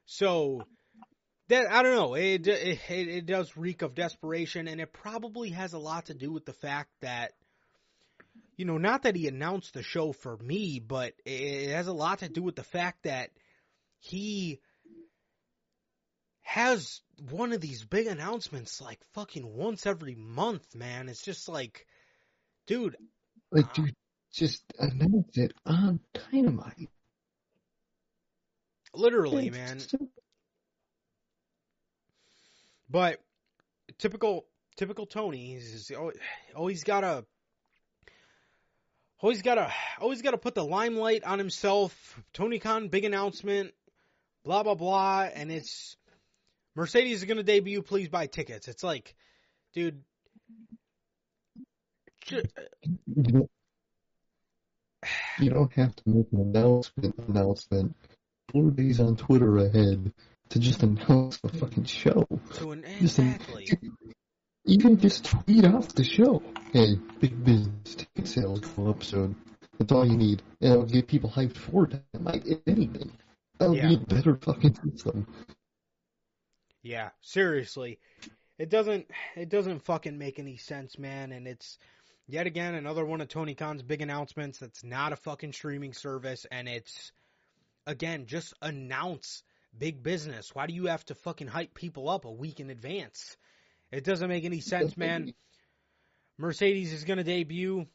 so 0.06 0.62
that 1.50 1.72
I 1.72 1.84
don't 1.84 1.96
know. 1.96 2.16
It 2.16 2.48
it 2.48 2.80
it 2.90 3.26
does 3.26 3.56
reek 3.58 3.82
of 3.82 3.96
desperation, 3.96 4.68
and 4.68 4.80
it 4.80 4.94
probably 4.94 5.50
has 5.50 5.74
a 5.74 5.80
lot 5.80 6.06
to 6.08 6.14
do 6.14 6.32
with 6.32 6.46
the 6.46 6.54
fact 6.54 6.90
that 7.02 7.34
you 8.58 8.66
know, 8.66 8.78
not 8.78 9.04
that 9.04 9.16
he 9.16 9.28
announced 9.28 9.74
the 9.74 9.84
show 9.84 10.12
for 10.12 10.38
me, 10.38 10.80
but 10.80 11.14
it 11.26 11.72
has 11.72 11.88
a 11.88 11.94
lot 11.94 12.20
to 12.20 12.30
do 12.30 12.42
with 12.44 12.56
the 12.56 12.64
fact 12.64 13.04
that 13.04 13.30
he 14.00 14.60
has 16.42 17.02
one 17.30 17.54
of 17.54 17.62
these 17.62 17.84
big 17.86 18.08
announcements 18.08 18.82
like 18.82 19.00
fucking 19.14 19.56
once 19.56 19.86
every 19.86 20.16
month, 20.16 20.76
man. 20.76 21.08
It's 21.10 21.22
just 21.24 21.48
like, 21.48 21.86
dude, 22.68 22.96
Like, 23.52 23.66
uh, 23.66 23.74
dude, 23.74 23.96
just 24.34 24.64
announce 24.80 25.38
it 25.38 25.54
on 25.66 26.00
Dynamite. 26.14 26.90
literally, 28.94 29.48
It's 29.48 29.58
man. 29.58 29.80
simple. 29.80 30.08
But 32.90 33.22
typical, 34.00 34.46
typical 34.76 35.06
Tony. 35.06 35.54
He's 35.54 35.72
he's 35.72 35.92
al- 35.92 36.12
always 36.56 36.84
gotta, 36.84 37.26
always 39.22 39.42
gotta, 39.42 39.72
always 40.00 40.22
gotta 40.22 40.38
put 40.38 40.56
the 40.56 40.64
limelight 40.64 41.24
on 41.24 41.40
himself. 41.40 42.20
Tony 42.34 42.60
Khan, 42.60 42.88
big 42.88 43.06
announcement, 43.06 43.74
blah 44.44 44.64
blah 44.64 44.76
blah, 44.76 45.24
and 45.34 45.52
it's 45.52 45.96
Mercedes 46.76 47.20
is 47.22 47.26
gonna 47.26 47.44
debut. 47.44 47.82
Please 47.82 48.10
buy 48.10 48.28
tickets. 48.28 48.68
It's 48.68 48.84
like, 48.84 49.16
dude. 49.74 50.04
You 55.40 55.50
don't, 55.50 55.74
have 55.74 55.96
to 55.96 56.04
make 56.06 56.28
an 56.32 56.40
announcement 56.42 57.16
announcement 57.28 57.96
four 58.52 58.70
days 58.70 59.00
on 59.00 59.16
Twitter 59.16 59.58
ahead 59.58 60.14
to 60.50 60.60
just 60.60 60.84
announce 60.84 61.40
the 61.40 61.50
fucking 61.50 61.86
show. 61.86 62.28
To 62.56 62.72
an 62.72 62.86
Just 63.00 63.18
an- 63.18 63.34
exactly. 63.34 63.68
Even 64.66 65.00
just 65.00 65.26
tweet 65.26 65.66
off 65.66 65.90
the 65.90 66.04
show. 66.04 66.42
Hey, 66.72 66.96
big 67.20 67.44
business 67.44 67.96
ticket 67.96 68.28
sales 68.28 68.60
go 68.60 68.90
up 68.90 69.04
soon. 69.04 69.36
That's 69.80 69.92
all 69.92 70.06
you 70.06 70.18
need. 70.18 70.44
And 70.62 70.74
it'll 70.74 70.86
get 70.86 71.08
people 71.08 71.30
hyped 71.30 71.58
for 71.58 71.88
that. 71.88 72.04
Like 72.20 72.44
anything. 72.68 73.12
That 73.58 73.70
would 73.70 73.82
be 73.82 73.96
a 73.96 73.98
better 73.98 74.36
fucking 74.36 74.76
system. 74.76 75.28
Yeah, 76.84 77.10
seriously. 77.22 78.00
It 78.58 78.70
doesn't 78.70 79.08
it 79.36 79.50
doesn't 79.50 79.86
fucking 79.86 80.18
make 80.18 80.38
any 80.38 80.58
sense, 80.58 81.00
man, 81.00 81.32
and 81.32 81.48
it's 81.48 81.78
yet 82.28 82.48
again 82.48 82.76
another 82.76 83.04
one 83.04 83.22
of 83.22 83.28
Tony 83.28 83.56
Khan's 83.56 83.82
big 83.82 84.02
announcements 84.02 84.60
that's 84.60 84.84
not 84.84 85.14
a 85.14 85.16
fucking 85.16 85.54
streaming 85.54 85.94
service 85.94 86.46
and 86.52 86.68
it's 86.70 87.12
again 87.88 88.26
just 88.28 88.54
announce 88.62 89.44
big 89.78 90.04
business. 90.04 90.54
Why 90.54 90.68
do 90.68 90.74
you 90.74 90.86
have 90.86 91.06
to 91.06 91.16
fucking 91.16 91.48
hype 91.48 91.74
people 91.74 92.10
up 92.10 92.26
a 92.26 92.32
week 92.32 92.60
in 92.60 92.70
advance? 92.70 93.38
It 93.92 94.04
doesn't 94.04 94.30
make 94.30 94.46
any 94.46 94.62
sense, 94.62 94.96
man. 94.98 95.34
Mercedes 96.38 96.94
is 96.94 97.04
going 97.04 97.18
to 97.18 97.24
debut. 97.24 97.88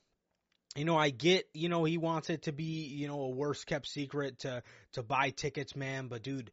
You 0.77 0.85
know, 0.85 0.97
I 0.97 1.11
get, 1.11 1.49
you 1.55 1.69
know, 1.69 1.85
he 1.85 1.97
wants 1.97 2.29
it 2.29 2.43
to 2.43 2.53
be, 2.53 2.85
you 2.87 3.09
know, 3.09 3.21
a 3.21 3.31
worst 3.31 3.67
kept 3.67 3.89
secret 3.89 4.41
to 4.41 4.63
to 4.93 5.03
buy 5.03 5.31
tickets, 5.31 5.75
man, 5.75 6.09
but 6.09 6.23
dude, 6.23 6.51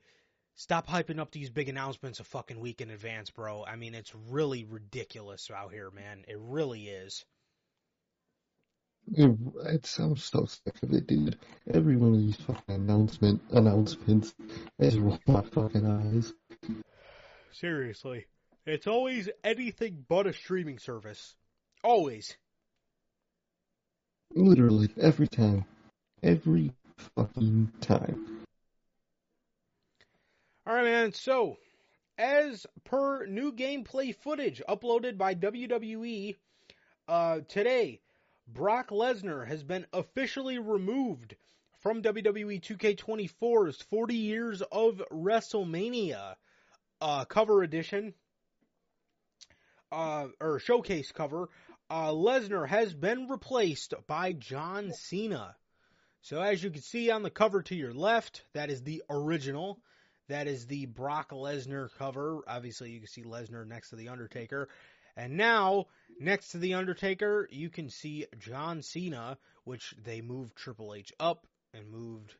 Stop 0.56 0.88
hyping 0.88 1.20
up 1.20 1.32
these 1.32 1.50
big 1.50 1.68
announcements 1.68 2.20
a 2.20 2.24
fucking 2.24 2.60
week 2.60 2.80
in 2.80 2.92
advance, 2.92 3.32
bro. 3.32 3.66
I 3.66 3.76
mean, 3.76 3.96
it's 3.96 4.14
really 4.30 4.66
ridiculous 4.66 5.50
out 5.50 5.72
here, 5.72 5.90
man. 5.90 6.26
It 6.28 6.38
really 6.40 6.88
is. 6.90 7.26
It, 9.12 9.36
it 9.66 9.86
sounds 9.86 10.24
so 10.24 10.46
sick 10.46 10.82
of 10.84 10.94
it, 10.94 11.08
dude. 11.08 11.40
Every 11.74 11.98
one 11.98 12.14
of 12.14 12.20
these 12.20 12.36
fucking 12.36 12.76
announcement 12.76 13.42
announcements 13.52 14.34
is 14.78 14.98
roll 15.00 15.20
my 15.26 15.42
fucking 15.42 15.86
eyes. 15.86 16.32
Seriously. 17.52 18.28
It's 18.66 18.88
always 18.88 19.30
anything 19.44 20.06
but 20.08 20.26
a 20.26 20.34
streaming 20.34 20.80
service. 20.80 21.36
Always. 21.84 22.38
Literally 24.34 24.90
every 25.00 25.28
time. 25.28 25.66
Every 26.22 26.72
fucking 27.16 27.74
time. 27.82 28.46
All 30.66 30.74
right, 30.74 30.86
man. 30.86 31.12
So, 31.12 31.58
as 32.18 32.66
per 32.86 33.26
new 33.26 33.52
gameplay 33.52 34.16
footage 34.16 34.62
uploaded 34.70 35.18
by 35.18 35.36
WWE 35.36 36.38
uh, 37.10 37.40
today, 37.50 38.00
Brock 38.48 38.92
Lesnar 38.92 39.46
has 39.46 39.62
been 39.62 39.86
officially 39.92 40.58
removed 40.58 41.36
from 41.82 42.02
WWE 42.02 42.62
2K24's 42.62 43.82
40 43.90 44.16
Years 44.16 44.62
of 44.72 45.02
WrestleMania 45.12 46.36
uh, 47.02 47.26
cover 47.26 47.62
edition 47.62 48.14
uh, 49.94 50.28
or 50.40 50.60
showcase 50.60 51.12
cover. 51.12 51.50
Uh, 51.90 52.10
Lesnar 52.10 52.68
has 52.68 52.94
been 52.94 53.28
replaced 53.28 53.94
by 54.08 54.34
John 54.34 54.92
Cena. 54.92 55.56
So, 56.22 56.42
as 56.42 56.64
you 56.64 56.72
can 56.72 56.82
see 56.82 57.12
on 57.12 57.22
the 57.22 57.30
cover 57.30 57.62
to 57.64 57.76
your 57.76 57.94
left, 57.94 58.44
that 58.54 58.70
is 58.70 58.82
the 58.82 59.04
original. 59.10 59.80
That 60.30 60.48
is 60.48 60.66
the 60.66 60.86
Brock 60.86 61.32
Lesnar 61.32 61.90
cover. 61.98 62.42
Obviously, 62.48 62.92
you 62.92 63.00
can 63.00 63.10
see 63.10 63.24
Lesnar 63.24 63.68
next 63.68 63.90
to 63.90 63.98
The 63.98 64.10
Undertaker. 64.10 64.70
And 65.16 65.38
now, 65.38 65.88
next 66.20 66.50
to 66.50 66.58
The 66.58 66.74
Undertaker, 66.76 67.48
you 67.52 67.70
can 67.70 67.90
see 67.90 68.26
John 68.40 68.82
Cena, 68.82 69.38
which 69.66 69.94
they 70.04 70.22
moved 70.22 70.56
Triple 70.56 70.96
H 70.96 71.12
up 71.20 71.46
and 71.74 71.92
moved 71.92 72.34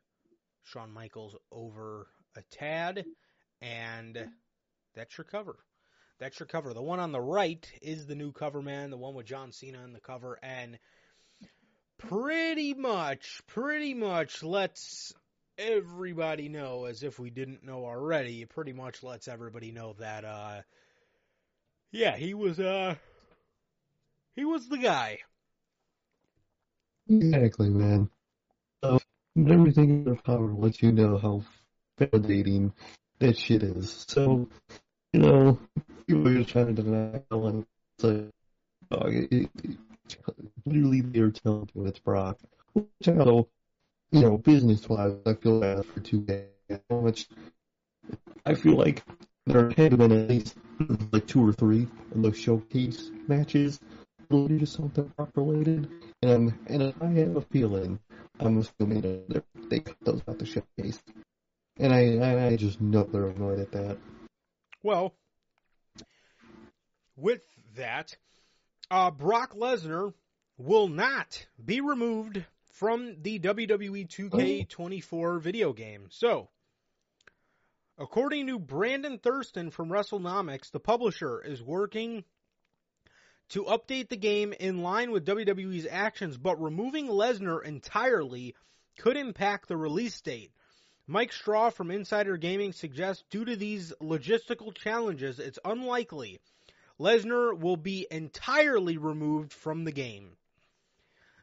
Shawn 0.64 0.92
Michaels 0.92 1.36
over 1.52 2.08
a 2.36 2.42
tad. 2.50 3.06
And 3.62 4.30
that's 4.96 5.18
your 5.18 5.26
cover. 5.26 5.58
That's 6.20 6.40
your 6.40 6.48
cover. 6.48 6.74
The 6.74 6.82
one 6.82 7.00
on 7.00 7.12
the 7.12 7.22
right 7.22 7.66
is 7.82 8.06
the 8.06 8.16
new 8.16 8.32
cover, 8.32 8.62
man. 8.62 8.92
The 8.92 8.98
one 8.98 9.14
with 9.14 9.26
John 9.26 9.52
Cena 9.52 9.84
in 9.84 9.94
the 9.94 10.00
cover. 10.00 10.40
And 10.42 10.78
pretty 11.98 12.74
much, 12.74 13.42
pretty 13.48 13.94
much 13.94 14.44
lets 14.44 15.14
everybody 15.58 16.50
know, 16.50 16.86
as 16.86 17.04
if 17.04 17.20
we 17.20 17.30
didn't 17.30 17.64
know 17.64 17.86
already, 17.86 18.42
it 18.42 18.50
pretty 18.50 18.74
much 18.74 19.04
lets 19.04 19.28
everybody 19.28 19.72
know 19.72 19.96
that, 20.00 20.26
uh, 20.26 20.62
yeah, 21.92 22.16
he 22.16 22.34
was, 22.34 22.60
uh, 22.60 22.96
he 24.36 24.46
was 24.46 24.68
the 24.68 24.78
guy. 24.78 25.20
Exactly, 27.08 27.70
man. 27.70 28.10
So, 28.84 29.00
everything 29.38 29.90
in 29.90 30.04
their 30.06 30.16
power 30.16 30.54
lets 30.54 30.82
you 30.82 30.92
know 30.92 31.18
how 31.18 31.44
validating 32.00 32.72
that 33.20 33.38
shit 33.38 33.62
is. 33.62 34.06
So, 34.08 34.50
you 35.14 35.20
know, 35.20 35.60
people 36.08 36.28
are 36.28 36.44
trying 36.44 36.76
to 36.76 36.82
deny 36.84 37.16
it, 37.16 37.26
like, 37.32 38.26
oh, 38.92 39.08
it, 39.08 39.32
it, 39.32 39.78
they're 40.66 41.32
telling 41.32 41.70
you 41.74 41.86
it's 41.86 42.00
Brock. 42.00 42.40
Which 42.74 42.88
I 43.08 43.12
know, 43.12 43.48
you 44.12 44.22
know, 44.22 44.38
business-wise, 44.38 45.14
I 45.26 45.34
feel 45.36 45.60
bad 45.60 45.86
for 45.86 46.00
2K. 46.00 46.46
How 46.90 47.00
much, 47.00 47.28
I 48.46 48.56
feel 48.56 48.76
like 48.76 49.04
there 49.46 49.70
had 49.78 49.98
been 49.98 50.12
at 50.12 50.30
least 50.30 50.56
like 51.12 51.28
two 51.28 51.48
or 51.48 51.54
three 51.54 51.88
of 52.16 52.22
those 52.24 52.38
showcase 52.38 53.12
matches 53.28 53.80
related 54.30 54.62
to 54.62 54.66
something 54.66 55.12
Brock 55.16 55.30
related. 55.36 55.90
And 56.24 56.54
and 56.68 56.94
I 57.02 57.08
have 57.08 57.36
a 57.36 57.42
feeling, 57.42 58.00
I'm 58.40 58.58
assuming 58.58 59.02
that 59.02 59.44
they 59.70 59.80
cut 59.80 59.98
those 60.02 60.22
out 60.28 60.40
the 60.40 60.46
showcase. 60.46 61.02
And 61.80 61.94
I 61.94 62.48
I 62.48 62.56
just 62.56 62.82
know 62.82 63.04
they're 63.04 63.28
annoyed 63.28 63.60
at 63.60 63.72
that. 63.74 63.98
Well, 64.84 65.16
with 67.16 67.42
that, 67.76 68.18
uh, 68.92 69.12
Brock 69.12 69.56
Lesnar 69.56 70.14
will 70.58 70.90
not 70.90 71.48
be 71.64 71.80
removed 71.80 72.44
from 72.74 73.16
the 73.22 73.40
WWE 73.40 74.08
2K24 74.08 75.42
video 75.42 75.72
game. 75.72 76.08
So, 76.10 76.50
according 77.98 78.48
to 78.48 78.60
Brandon 78.60 79.20
Thurston 79.20 79.72
from 79.72 79.90
Wrestlenomics, 79.90 80.70
the 80.72 80.82
publisher 80.82 81.42
is 81.42 81.64
working 81.64 82.26
to 83.50 83.64
update 83.64 84.10
the 84.10 84.18
game 84.18 84.52
in 84.52 84.82
line 84.82 85.12
with 85.12 85.26
WWE's 85.26 85.88
actions, 85.90 86.38
but 86.38 86.62
removing 86.62 87.08
Lesnar 87.08 87.64
entirely 87.64 88.56
could 88.98 89.16
impact 89.16 89.70
the 89.70 89.78
release 89.78 90.20
date. 90.22 90.52
Mike 91.06 91.34
Straw 91.34 91.70
from 91.70 91.92
Insider 91.92 92.38
Gaming 92.38 92.72
suggests 92.72 93.24
due 93.30 93.44
to 93.44 93.56
these 93.56 93.92
logistical 94.02 94.74
challenges, 94.74 95.40
it's 95.40 95.60
unlikely 95.66 96.40
Lesnar 97.00 97.58
will 97.58 97.76
be 97.76 98.08
entirely 98.10 98.98
removed 98.98 99.52
from 99.52 99.84
the 99.84 99.92
game. 99.92 100.38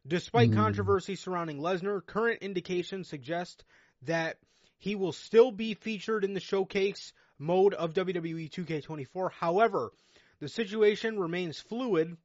Despite 0.07 0.49
Hmm. 0.49 0.55
controversy 0.55 1.15
surrounding 1.15 1.59
Lesnar, 1.59 2.05
current 2.05 2.43
indications 2.43 3.09
suggest 3.09 3.65
that 4.03 4.39
he 4.79 4.95
will 4.95 5.13
still 5.13 5.53
be 5.53 5.75
featured 5.75 6.25
in 6.25 6.33
the 6.33 6.41
showcase 6.41 7.13
mode 7.39 7.75
of 7.75 7.93
WWE 7.93 8.49
2K24. 8.49 9.31
However, 9.31 9.93
the 10.39 10.49
situation 10.49 11.19
remains 11.21 11.61
fluid 11.61 12.17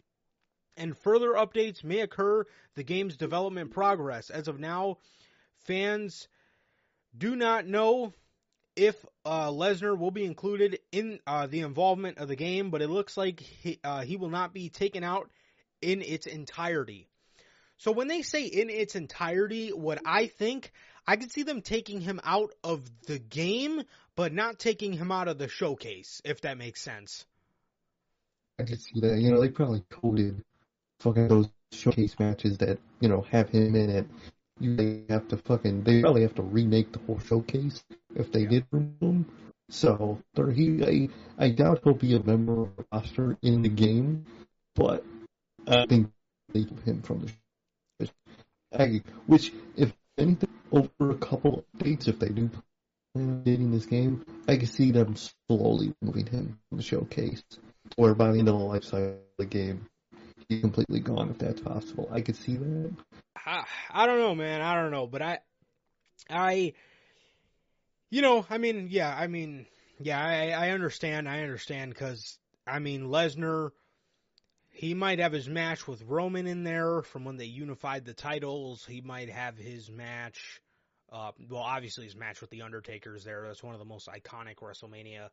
and 0.78 0.98
further 0.98 1.34
updates 1.34 1.84
may 1.84 2.00
occur 2.00 2.46
the 2.76 2.84
game's 2.84 3.18
development 3.18 3.72
progress. 3.72 4.30
As 4.30 4.48
of 4.48 4.60
now, 4.60 5.00
fans 5.58 6.30
do 7.18 7.36
not 7.36 7.66
know 7.66 8.14
if 8.76 8.96
uh, 9.24 9.48
Lesnar 9.50 9.98
will 9.98 10.12
be 10.12 10.26
included 10.26 10.80
in 10.92 11.20
uh, 11.26 11.48
the 11.48 11.62
involvement 11.62 12.18
of 12.18 12.28
the 12.28 12.36
game, 12.36 12.70
but 12.70 12.82
it 12.82 12.90
looks 12.90 13.16
like 13.16 13.40
he, 13.40 13.80
uh, 13.84 14.02
he 14.02 14.18
will 14.18 14.30
not 14.30 14.54
be 14.54 14.70
taken 14.70 15.04
out 15.04 15.30
in 15.82 16.02
its 16.02 16.28
entirety. 16.28 17.08
So 17.78 17.92
when 17.92 18.08
they 18.08 18.22
say 18.22 18.46
in 18.46 18.70
its 18.70 18.96
entirety, 18.96 19.70
what 19.70 20.02
I 20.06 20.28
think, 20.28 20.72
I 21.08 21.18
could 21.18 21.32
see 21.32 21.44
them 21.44 21.62
taking 21.62 22.02
him 22.02 22.20
out 22.24 22.54
of 22.64 22.84
the 23.06 23.20
game, 23.20 23.84
but 24.16 24.34
not 24.34 24.60
taking 24.60 24.94
him 24.94 25.12
out 25.12 25.28
of 25.28 25.38
the 25.38 25.48
showcase, 25.48 26.22
if 26.26 26.42
that 26.42 26.58
makes 26.58 26.82
sense. 26.82 27.26
I 28.60 28.64
could 28.64 28.82
see 28.82 29.02
that. 29.02 29.20
You 29.20 29.32
know, 29.32 29.42
they 29.42 29.50
probably 29.50 29.84
coded 29.90 30.44
fucking 31.00 31.28
those 31.28 31.50
showcase 31.72 32.16
matches 32.18 32.58
that 32.60 32.80
you 33.02 33.10
know 33.10 33.26
have 33.30 33.50
him 33.50 33.76
in 33.76 33.90
it. 33.90 34.08
You 34.60 34.76
they 34.76 35.04
have 35.10 35.28
to 35.30 35.38
fucking 35.38 35.84
they 35.84 36.02
probably 36.02 36.22
have 36.22 36.36
to 36.36 36.42
remake 36.42 36.94
the 36.94 37.00
whole 37.00 37.20
showcase 37.20 37.84
if 38.16 38.32
they 38.32 38.46
did 38.46 38.66
remove 38.72 39.02
him. 39.02 39.26
So 39.70 40.22
there 40.34 40.52
he 40.52 41.10
I, 41.38 41.46
I 41.46 41.50
doubt 41.50 41.82
he'll 41.84 41.94
be 41.94 42.16
a 42.16 42.24
member 42.24 42.62
of 42.62 42.76
the 42.78 42.86
roster 42.92 43.38
in 43.42 43.62
the 43.64 43.70
game, 43.70 44.26
but 44.76 45.04
I 45.68 45.86
think 45.88 46.12
they 46.54 46.64
keep 46.64 46.84
him 46.84 47.02
from 47.02 47.22
the 47.22 47.28
show. 48.06 48.12
I, 48.78 49.02
which 49.26 49.52
if 49.76 49.94
anything 50.18 50.50
over 50.72 51.12
a 51.12 51.16
couple 51.16 51.66
updates 51.78 52.08
if 52.08 52.20
they 52.20 52.30
do 52.30 52.50
plan 52.50 52.64
on 53.16 53.44
dating 53.44 53.72
this 53.72 53.86
game, 53.86 54.26
I 54.48 54.58
can 54.58 54.68
see 54.68 54.92
them 54.92 55.16
slowly 55.48 55.94
moving 56.02 56.28
him 56.28 56.60
from 56.70 56.78
the 56.78 56.84
showcase. 56.84 57.44
Or 57.98 58.14
by 58.16 58.32
the 58.32 58.40
end 58.40 58.50
of 58.50 58.58
the 58.58 58.66
life 58.66 58.84
cycle 58.84 59.10
of 59.10 59.20
the 59.38 59.46
game, 59.46 59.86
he's 60.50 60.62
completely 60.62 61.00
gone 61.00 61.30
if 61.30 61.38
that's 61.38 61.62
possible. 61.62 62.10
I 62.12 62.22
could 62.22 62.36
see 62.36 62.58
that. 62.58 62.94
I, 63.46 63.64
I 63.92 64.06
don't 64.06 64.20
know, 64.20 64.36
man. 64.36 64.62
I 64.62 64.76
don't 64.76 64.92
know, 64.92 65.08
but 65.08 65.22
I, 65.22 65.40
I, 66.30 66.74
you 68.10 68.22
know, 68.22 68.46
I 68.50 68.58
mean, 68.58 68.88
yeah, 68.90 69.16
I 69.16 69.28
mean, 69.28 69.68
yeah, 70.00 70.24
I, 70.24 70.50
I 70.50 70.70
understand. 70.72 71.30
I 71.30 71.42
understand 71.44 71.94
because 71.94 72.38
I 72.66 72.80
mean 72.80 73.04
Lesnar, 73.04 73.72
he 74.70 74.94
might 74.94 75.20
have 75.20 75.32
his 75.32 75.48
match 75.48 75.88
with 75.88 76.04
Roman 76.04 76.48
in 76.48 76.64
there 76.64 77.02
from 77.02 77.24
when 77.24 77.38
they 77.38 77.46
unified 77.46 78.06
the 78.06 78.14
titles. 78.14 78.86
He 78.86 79.02
might 79.02 79.30
have 79.30 79.58
his 79.58 79.90
match. 79.90 80.62
Uh, 81.12 81.32
well, 81.50 81.62
obviously 81.62 82.06
his 82.06 82.16
match 82.16 82.42
with 82.42 82.50
the 82.50 82.64
Undertaker 82.64 83.16
is 83.16 83.24
there. 83.24 83.46
That's 83.48 83.64
one 83.64 83.74
of 83.74 83.80
the 83.80 83.86
most 83.86 84.10
iconic 84.10 84.56
WrestleMania 84.58 85.30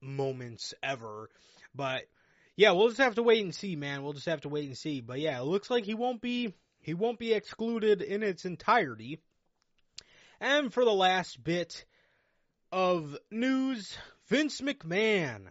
moments 0.00 0.74
ever. 0.82 1.30
But 1.74 2.04
yeah, 2.54 2.72
we'll 2.72 2.88
just 2.88 3.00
have 3.00 3.16
to 3.16 3.22
wait 3.22 3.42
and 3.42 3.54
see, 3.54 3.74
man. 3.74 4.04
We'll 4.04 4.12
just 4.12 4.26
have 4.26 4.42
to 4.42 4.48
wait 4.48 4.66
and 4.66 4.78
see. 4.78 5.00
But 5.00 5.18
yeah, 5.18 5.40
it 5.40 5.44
looks 5.44 5.70
like 5.70 5.84
he 5.84 5.94
won't 5.94 6.20
be 6.20 6.54
he 6.84 6.92
won't 6.92 7.18
be 7.18 7.32
excluded 7.32 8.02
in 8.02 8.22
its 8.22 8.44
entirety. 8.44 9.18
And 10.38 10.72
for 10.72 10.84
the 10.84 10.92
last 10.92 11.42
bit 11.42 11.86
of 12.70 13.16
news, 13.30 13.96
Vince 14.28 14.60
McMahon. 14.60 15.46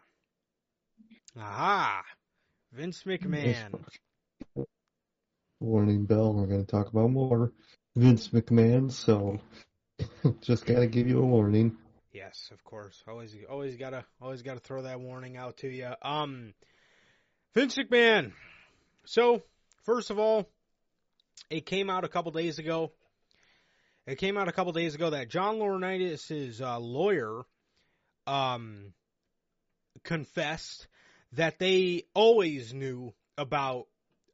Aha. 1.35 2.03
Vince 2.71 3.03
McMahon. 3.03 3.83
Warning 5.59 6.05
bell. 6.05 6.33
We're 6.33 6.45
going 6.45 6.63
to 6.63 6.71
talk 6.71 6.89
about 6.89 7.09
more 7.09 7.51
Vince 7.95 8.27
McMahon, 8.27 8.91
so 8.91 9.39
just 10.41 10.67
got 10.67 10.81
to 10.81 10.87
give 10.87 11.07
you 11.07 11.19
a 11.19 11.25
warning. 11.25 11.75
Yes, 12.11 12.49
of 12.51 12.63
course. 12.63 13.01
Always, 13.07 13.35
always 13.49 13.75
gotta, 13.75 14.05
always 14.21 14.43
gotta 14.43 14.59
throw 14.59 14.83
that 14.83 14.99
warning 14.99 15.35
out 15.35 15.57
to 15.57 15.67
you. 15.67 15.89
Um, 16.03 16.53
Vince 17.55 17.75
McMahon. 17.75 18.33
So, 19.05 19.41
first 19.83 20.11
of 20.11 20.19
all, 20.19 20.47
it 21.49 21.65
came 21.65 21.89
out 21.89 22.03
a 22.03 22.09
couple 22.09 22.31
days 22.31 22.59
ago. 22.59 22.91
It 24.05 24.17
came 24.17 24.37
out 24.37 24.47
a 24.47 24.51
couple 24.51 24.73
days 24.73 24.95
ago 24.95 25.11
that 25.11 25.29
John 25.29 25.57
Laurinaitis' 25.57 26.61
uh, 26.61 26.79
lawyer, 26.79 27.43
um, 28.27 28.93
confessed 30.03 30.87
that 31.33 31.59
they 31.59 32.03
always 32.13 32.73
knew 32.73 33.13
about 33.37 33.87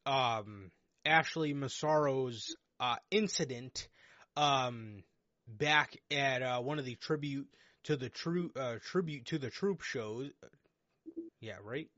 um, 0.06 0.70
Ashley 1.04 1.52
Massaro's 1.54 2.54
uh, 2.78 2.96
incident 3.10 3.88
um, 4.36 5.02
back 5.46 5.96
at 6.10 6.42
uh, 6.42 6.60
one 6.60 6.78
of 6.78 6.84
the 6.84 6.96
tribute 6.96 7.48
to 7.84 7.96
the 7.96 8.08
true 8.08 8.50
uh, 8.56 8.76
tribute 8.82 9.26
to 9.26 9.38
the 9.38 9.50
troop 9.50 9.82
shows. 9.82 10.30
Yeah, 11.40 11.56
right. 11.62 11.88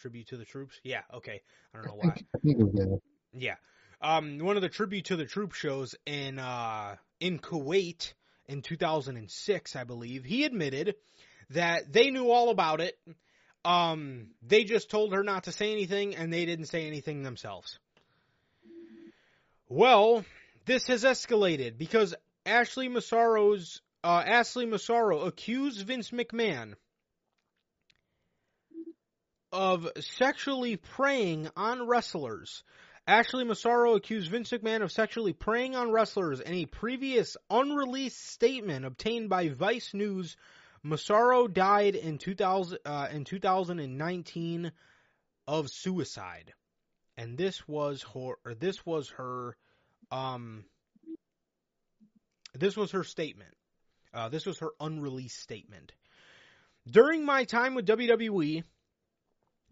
Tribute 0.00 0.28
to 0.28 0.36
the 0.36 0.44
troops. 0.44 0.78
Yeah, 0.82 1.02
okay. 1.14 1.40
I 1.72 1.76
don't 1.76 1.86
know 1.86 1.94
why. 1.94 2.08
I 2.34 2.38
think 2.38 2.58
it 2.58 2.64
was 2.64 2.72
that. 2.74 3.00
Yeah. 3.32 3.56
Um, 4.02 4.38
one 4.38 4.56
of 4.56 4.62
the 4.62 4.68
tribute 4.68 5.06
to 5.06 5.16
the 5.16 5.26
troop 5.26 5.52
shows 5.52 5.94
in 6.06 6.38
uh, 6.38 6.96
in 7.20 7.38
Kuwait 7.38 8.14
in 8.48 8.62
2006, 8.62 9.76
I 9.76 9.84
believe. 9.84 10.24
He 10.24 10.44
admitted 10.44 10.94
that 11.50 11.92
they 11.92 12.10
knew 12.10 12.30
all 12.30 12.50
about 12.50 12.80
it. 12.80 12.98
Um, 13.64 14.28
they 14.42 14.64
just 14.64 14.90
told 14.90 15.12
her 15.12 15.22
not 15.22 15.44
to 15.44 15.52
say 15.52 15.72
anything, 15.72 16.16
and 16.16 16.32
they 16.32 16.46
didn't 16.46 16.66
say 16.66 16.86
anything 16.86 17.22
themselves. 17.22 17.78
Well, 19.68 20.24
this 20.64 20.86
has 20.86 21.04
escalated 21.04 21.76
because 21.76 22.14
Ashley 22.46 22.88
Massaro's 22.88 23.82
uh, 24.02 24.22
Ashley 24.26 24.64
Massaro 24.64 25.20
accused 25.20 25.86
Vince 25.86 26.10
McMahon 26.10 26.74
of 29.52 29.88
sexually 30.00 30.76
preying 30.76 31.48
on 31.54 31.86
wrestlers. 31.86 32.62
Ashley 33.10 33.42
Massaro 33.42 33.96
accused 33.96 34.30
Vince 34.30 34.52
McMahon 34.52 34.82
of 34.82 34.92
sexually 34.92 35.32
preying 35.32 35.74
on 35.74 35.90
wrestlers 35.90 36.38
in 36.38 36.54
a 36.54 36.66
previous 36.66 37.36
unreleased 37.50 38.24
statement 38.24 38.84
obtained 38.84 39.28
by 39.28 39.48
Vice 39.48 39.92
News. 39.92 40.36
Massaro 40.84 41.48
died 41.48 41.96
in 41.96 42.18
2000 42.18 42.78
uh, 42.84 43.08
in 43.10 43.24
2019 43.24 44.70
of 45.48 45.68
suicide, 45.68 46.52
and 47.16 47.36
this 47.36 47.66
was 47.66 48.06
her. 48.14 48.54
This 48.54 48.86
was 48.86 49.08
her. 49.16 49.56
Um, 50.12 50.64
this 52.54 52.76
was 52.76 52.92
her 52.92 53.02
statement. 53.02 53.56
Uh, 54.14 54.28
this 54.28 54.46
was 54.46 54.60
her 54.60 54.70
unreleased 54.78 55.40
statement. 55.40 55.90
During 56.88 57.24
my 57.24 57.42
time 57.42 57.74
with 57.74 57.88
WWE, 57.88 58.62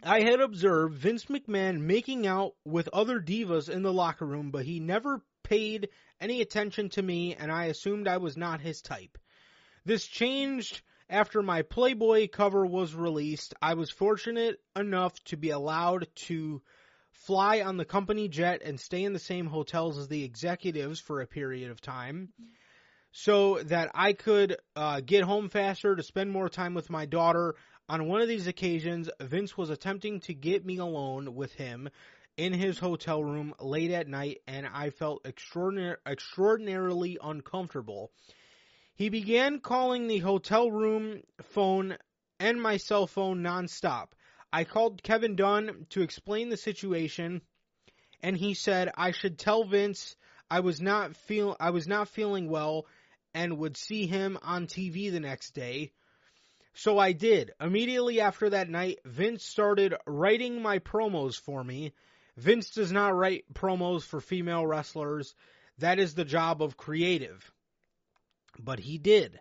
I 0.03 0.21
had 0.21 0.41
observed 0.41 0.95
Vince 0.95 1.25
McMahon 1.27 1.81
making 1.81 2.27
out 2.27 2.55
with 2.65 2.89
other 2.93 3.21
divas 3.21 3.69
in 3.69 3.83
the 3.83 3.93
locker 3.93 4.27
room, 4.27 4.51
but 4.51 4.65
he 4.65 4.79
never 4.79 5.23
paid 5.43 5.89
any 6.21 6.41
attention 6.41 6.89
to 6.91 7.03
me, 7.03 7.35
and 7.35 7.51
I 7.51 7.67
assumed 7.67 8.07
I 8.07 8.19
was 8.19 8.37
not 8.37 8.61
his 8.61 8.81
type. 8.81 9.19
This 9.85 10.07
changed 10.07 10.83
after 11.11 11.43
my 11.43 11.63
Playboy 11.63 12.29
cover 12.29 12.65
was 12.65 12.95
released. 12.95 13.55
I 13.61 13.75
was 13.75 13.91
fortunate 13.91 14.61
enough 14.77 15.19
to 15.25 15.37
be 15.37 15.51
allowed 15.51 16.07
to 16.27 16.63
fly 17.11 17.63
on 17.63 17.77
the 17.77 17.85
company 17.85 18.29
jet 18.29 18.63
and 18.65 18.79
stay 18.79 19.03
in 19.03 19.13
the 19.13 19.19
same 19.19 19.47
hotels 19.47 19.99
as 19.99 20.09
the 20.09 20.25
executives 20.25 21.01
for 21.01 21.21
a 21.21 21.27
period 21.27 21.71
of 21.71 21.81
time 21.81 22.33
so 23.13 23.59
that 23.65 23.91
I 23.95 24.13
could 24.13 24.57
uh, 24.77 25.01
get 25.01 25.25
home 25.25 25.49
faster 25.49 25.97
to 25.97 26.03
spend 26.03 26.31
more 26.31 26.49
time 26.49 26.75
with 26.75 26.91
my 26.91 27.07
daughter. 27.07 27.55
On 27.91 28.07
one 28.07 28.21
of 28.21 28.29
these 28.29 28.47
occasions, 28.47 29.09
Vince 29.19 29.57
was 29.57 29.71
attempting 29.71 30.21
to 30.21 30.35
get 30.35 30.65
me 30.65 30.77
alone 30.77 31.35
with 31.35 31.55
him 31.55 31.89
in 32.37 32.53
his 32.53 32.79
hotel 32.79 33.25
room 33.25 33.55
late 33.61 33.91
at 33.91 34.07
night, 34.07 34.43
and 34.47 34.67
I 34.67 34.91
felt 34.91 35.25
extraordinar- 35.25 35.97
extraordinarily 36.07 37.17
uncomfortable. 37.23 38.13
He 38.95 39.09
began 39.09 39.61
calling 39.61 40.07
the 40.07 40.19
hotel 40.19 40.71
room 40.71 41.23
phone 41.41 41.97
and 42.39 42.61
my 42.61 42.77
cell 42.77 43.07
phone 43.07 43.43
nonstop. 43.43 44.09
I 44.53 44.65
called 44.65 45.03
Kevin 45.03 45.35
Dunn 45.35 45.87
to 45.91 46.03
explain 46.03 46.51
the 46.51 46.57
situation, 46.59 47.41
and 48.23 48.37
he 48.37 48.53
said 48.53 48.91
I 48.97 49.13
should 49.13 49.39
tell 49.39 49.65
Vince 49.65 50.15
I 50.51 50.61
was 50.61 50.81
not 50.81 51.17
feel 51.17 51.57
I 51.59 51.71
was 51.71 51.89
not 51.89 52.09
feeling 52.09 52.51
well 52.51 52.87
and 53.33 53.59
would 53.59 53.77
see 53.77 54.07
him 54.07 54.39
on 54.43 54.67
TV 54.67 55.11
the 55.11 55.21
next 55.21 55.53
day. 55.53 55.93
So 56.79 56.97
I 56.97 57.11
did. 57.11 57.51
Immediately 57.61 58.21
after 58.21 58.51
that 58.51 58.71
night, 58.71 59.01
Vince 59.05 59.45
started 59.45 59.97
writing 60.07 60.63
my 60.63 60.79
promos 60.79 61.35
for 61.35 61.65
me. 61.65 61.93
Vince 62.37 62.71
does 62.71 62.93
not 62.93 63.17
write 63.17 63.53
promos 63.53 64.05
for 64.05 64.21
female 64.21 64.65
wrestlers. 64.65 65.35
That 65.79 65.99
is 65.99 66.15
the 66.15 66.25
job 66.25 66.63
of 66.63 66.77
creative. 66.77 67.51
But 68.61 68.79
he 68.79 68.97
did. 68.97 69.41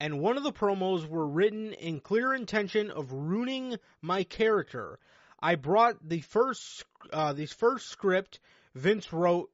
And 0.00 0.20
one 0.20 0.38
of 0.38 0.44
the 0.44 0.52
promos 0.52 1.06
were 1.06 1.28
written 1.28 1.74
in 1.74 2.00
clear 2.00 2.32
intention 2.32 2.90
of 2.90 3.12
ruining 3.12 3.76
my 4.00 4.24
character. 4.24 4.98
I 5.42 5.56
brought 5.56 5.96
the 6.08 6.22
first 6.22 6.86
uh, 7.12 7.34
first 7.58 7.88
script 7.88 8.40
Vince 8.74 9.12
wrote 9.12 9.50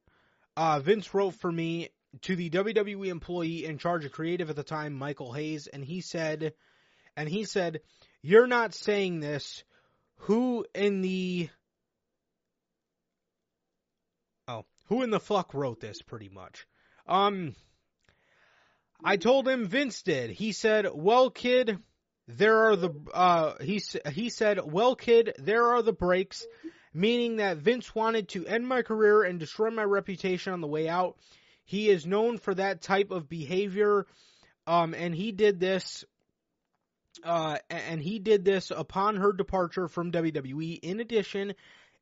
uh, 0.55 0.79
Vince 0.79 1.13
wrote 1.13 1.33
for 1.33 1.51
me 1.51 1.89
to 2.21 2.37
the 2.37 2.49
WWE 2.49 3.07
employee 3.07 3.65
in 3.65 3.77
charge 3.77 4.05
of 4.05 4.13
creative 4.13 4.49
at 4.49 4.55
the 4.55 4.63
time, 4.63 4.93
Michael 4.93 5.33
Hayes, 5.33 5.67
and 5.67 5.83
he 5.83 5.99
said, 5.99 6.53
and 7.15 7.29
he 7.29 7.45
said, 7.45 7.81
"You're 8.21 8.47
not 8.47 8.73
saying 8.73 9.19
this. 9.19 9.63
Who 10.19 10.65
in 10.73 11.01
the 11.01 11.49
oh, 14.47 14.65
who 14.87 15.03
in 15.03 15.09
the 15.09 15.19
fuck 15.19 15.53
wrote 15.53 15.79
this? 15.79 16.01
Pretty 16.01 16.29
much. 16.29 16.65
Um, 17.07 17.55
I 19.03 19.17
told 19.17 19.47
him 19.47 19.67
Vince 19.67 20.01
did. 20.01 20.31
He 20.31 20.51
said, 20.51 20.87
"Well, 20.93 21.29
kid." 21.29 21.79
There 22.27 22.69
are 22.69 22.75
the 22.75 22.89
uh 23.13 23.53
he 23.61 23.79
he 24.11 24.29
said, 24.29 24.59
"Well, 24.59 24.95
kid, 24.95 25.33
there 25.37 25.67
are 25.75 25.83
the 25.83 25.93
breaks," 25.93 26.43
meaning 26.91 27.35
that 27.35 27.57
Vince 27.57 27.93
wanted 27.93 28.29
to 28.29 28.47
end 28.47 28.67
my 28.67 28.81
career 28.81 29.21
and 29.21 29.39
destroy 29.39 29.69
my 29.69 29.83
reputation 29.83 30.53
on 30.53 30.61
the 30.61 30.67
way 30.67 30.89
out. 30.89 31.17
He 31.65 31.89
is 31.89 32.05
known 32.05 32.39
for 32.39 32.55
that 32.55 32.81
type 32.81 33.11
of 33.11 33.29
behavior, 33.29 34.07
um, 34.65 34.95
and 34.95 35.13
he 35.13 35.31
did 35.33 35.59
this. 35.59 36.03
Uh, 37.23 37.57
and 37.69 38.01
he 38.01 38.19
did 38.19 38.45
this 38.45 38.71
upon 38.71 39.17
her 39.17 39.33
departure 39.33 39.87
from 39.87 40.11
WWE. 40.11 40.79
In 40.81 40.99
addition, 40.99 41.53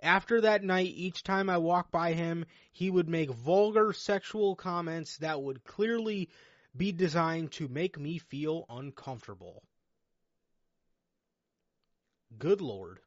after 0.01 0.41
that 0.41 0.63
night, 0.63 0.93
each 0.95 1.23
time 1.23 1.49
I 1.49 1.57
walked 1.57 1.91
by 1.91 2.13
him, 2.13 2.45
he 2.71 2.89
would 2.89 3.07
make 3.07 3.29
vulgar 3.29 3.93
sexual 3.93 4.55
comments 4.55 5.17
that 5.17 5.41
would 5.41 5.63
clearly 5.63 6.29
be 6.75 6.91
designed 6.91 7.51
to 7.53 7.67
make 7.67 7.99
me 7.99 8.17
feel 8.17 8.65
uncomfortable. 8.69 9.63
Good 12.37 12.61
lord. 12.61 12.99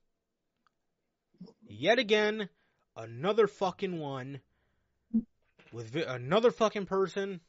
Yet 1.68 1.98
again, 1.98 2.48
another 2.96 3.46
fucking 3.46 3.98
one 3.98 4.40
with 5.72 5.90
Vi- 5.90 6.02
another 6.02 6.50
fucking 6.50 6.86
person 6.86 7.40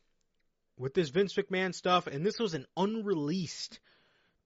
with 0.77 0.93
this 0.93 1.09
Vince 1.09 1.33
McMahon 1.35 1.73
stuff, 1.73 2.07
and 2.07 2.25
this 2.25 2.39
was 2.39 2.53
an 2.53 2.65
unreleased 2.75 3.79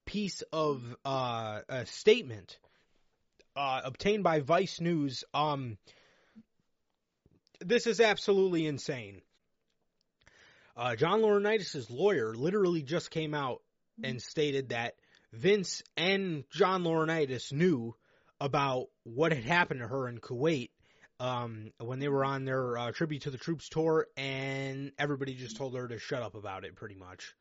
piece 0.06 0.42
of 0.54 0.84
uh, 1.06 1.62
a 1.70 1.86
statement 1.86 2.58
uh, 3.56 3.82
obtained 3.84 4.24
by 4.24 4.40
Vice 4.40 4.80
News. 4.80 5.24
Um, 5.34 5.78
this 7.60 7.88
is 7.88 8.00
absolutely 8.00 8.66
insane. 8.66 9.22
Uh, 10.76 10.96
John 10.96 11.22
Laurinaitis' 11.22 11.90
lawyer 11.90 12.34
literally 12.34 12.82
just 12.82 13.12
came 13.12 13.34
out 13.34 13.62
and 14.04 14.22
stated 14.22 14.70
that 14.70 14.96
Vince 15.34 15.84
and 15.96 16.44
John 16.52 16.84
Laurinaitis 16.84 17.52
knew 17.52 17.96
about 18.40 18.88
what 19.04 19.32
had 19.32 19.44
happened 19.44 19.82
to 19.82 19.88
her 19.88 20.08
in 20.08 20.18
Kuwait 20.18 20.70
um, 21.20 21.72
when 21.78 22.00
they 22.00 22.10
were 22.10 22.26
on 22.26 22.46
their 22.46 22.78
uh, 22.78 22.92
tribute 22.92 23.24
to 23.24 23.30
the 23.30 23.38
troops 23.38 23.70
tour, 23.70 24.08
and 24.18 24.92
everybody 24.98 25.36
just 25.36 25.58
told 25.58 25.76
her 25.76 25.88
to 25.88 26.00
shut 26.00 26.24
up 26.24 26.34
about 26.34 26.66
it, 26.66 26.76
pretty 26.76 26.96
much. 26.96 27.36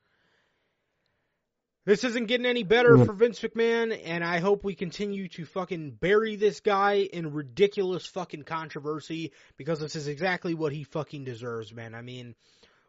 This 1.87 2.05
isn't 2.05 2.27
getting 2.27 2.47
any 2.47 2.63
better 2.63 2.97
Yeah. 2.97 3.05
for 3.05 3.13
Vince 3.15 3.41
McMahon, 3.41 3.99
and 4.05 4.23
I 4.23 4.39
hope 4.39 4.65
we 4.65 4.75
continue 4.75 5.29
to 5.29 5.47
fucking 5.47 5.93
bury 5.93 6.37
this 6.37 6.61
guy 6.61 6.99
in 6.99 7.33
ridiculous 7.33 8.07
fucking 8.07 8.43
controversy 8.43 9.33
because 9.57 9.81
this 9.81 9.97
is 9.97 10.07
exactly 10.07 10.55
what 10.55 10.73
he 10.73 10.85
fucking 10.85 11.25
deserves, 11.25 11.73
man. 11.73 11.95
I 11.95 12.03
mean, 12.03 12.35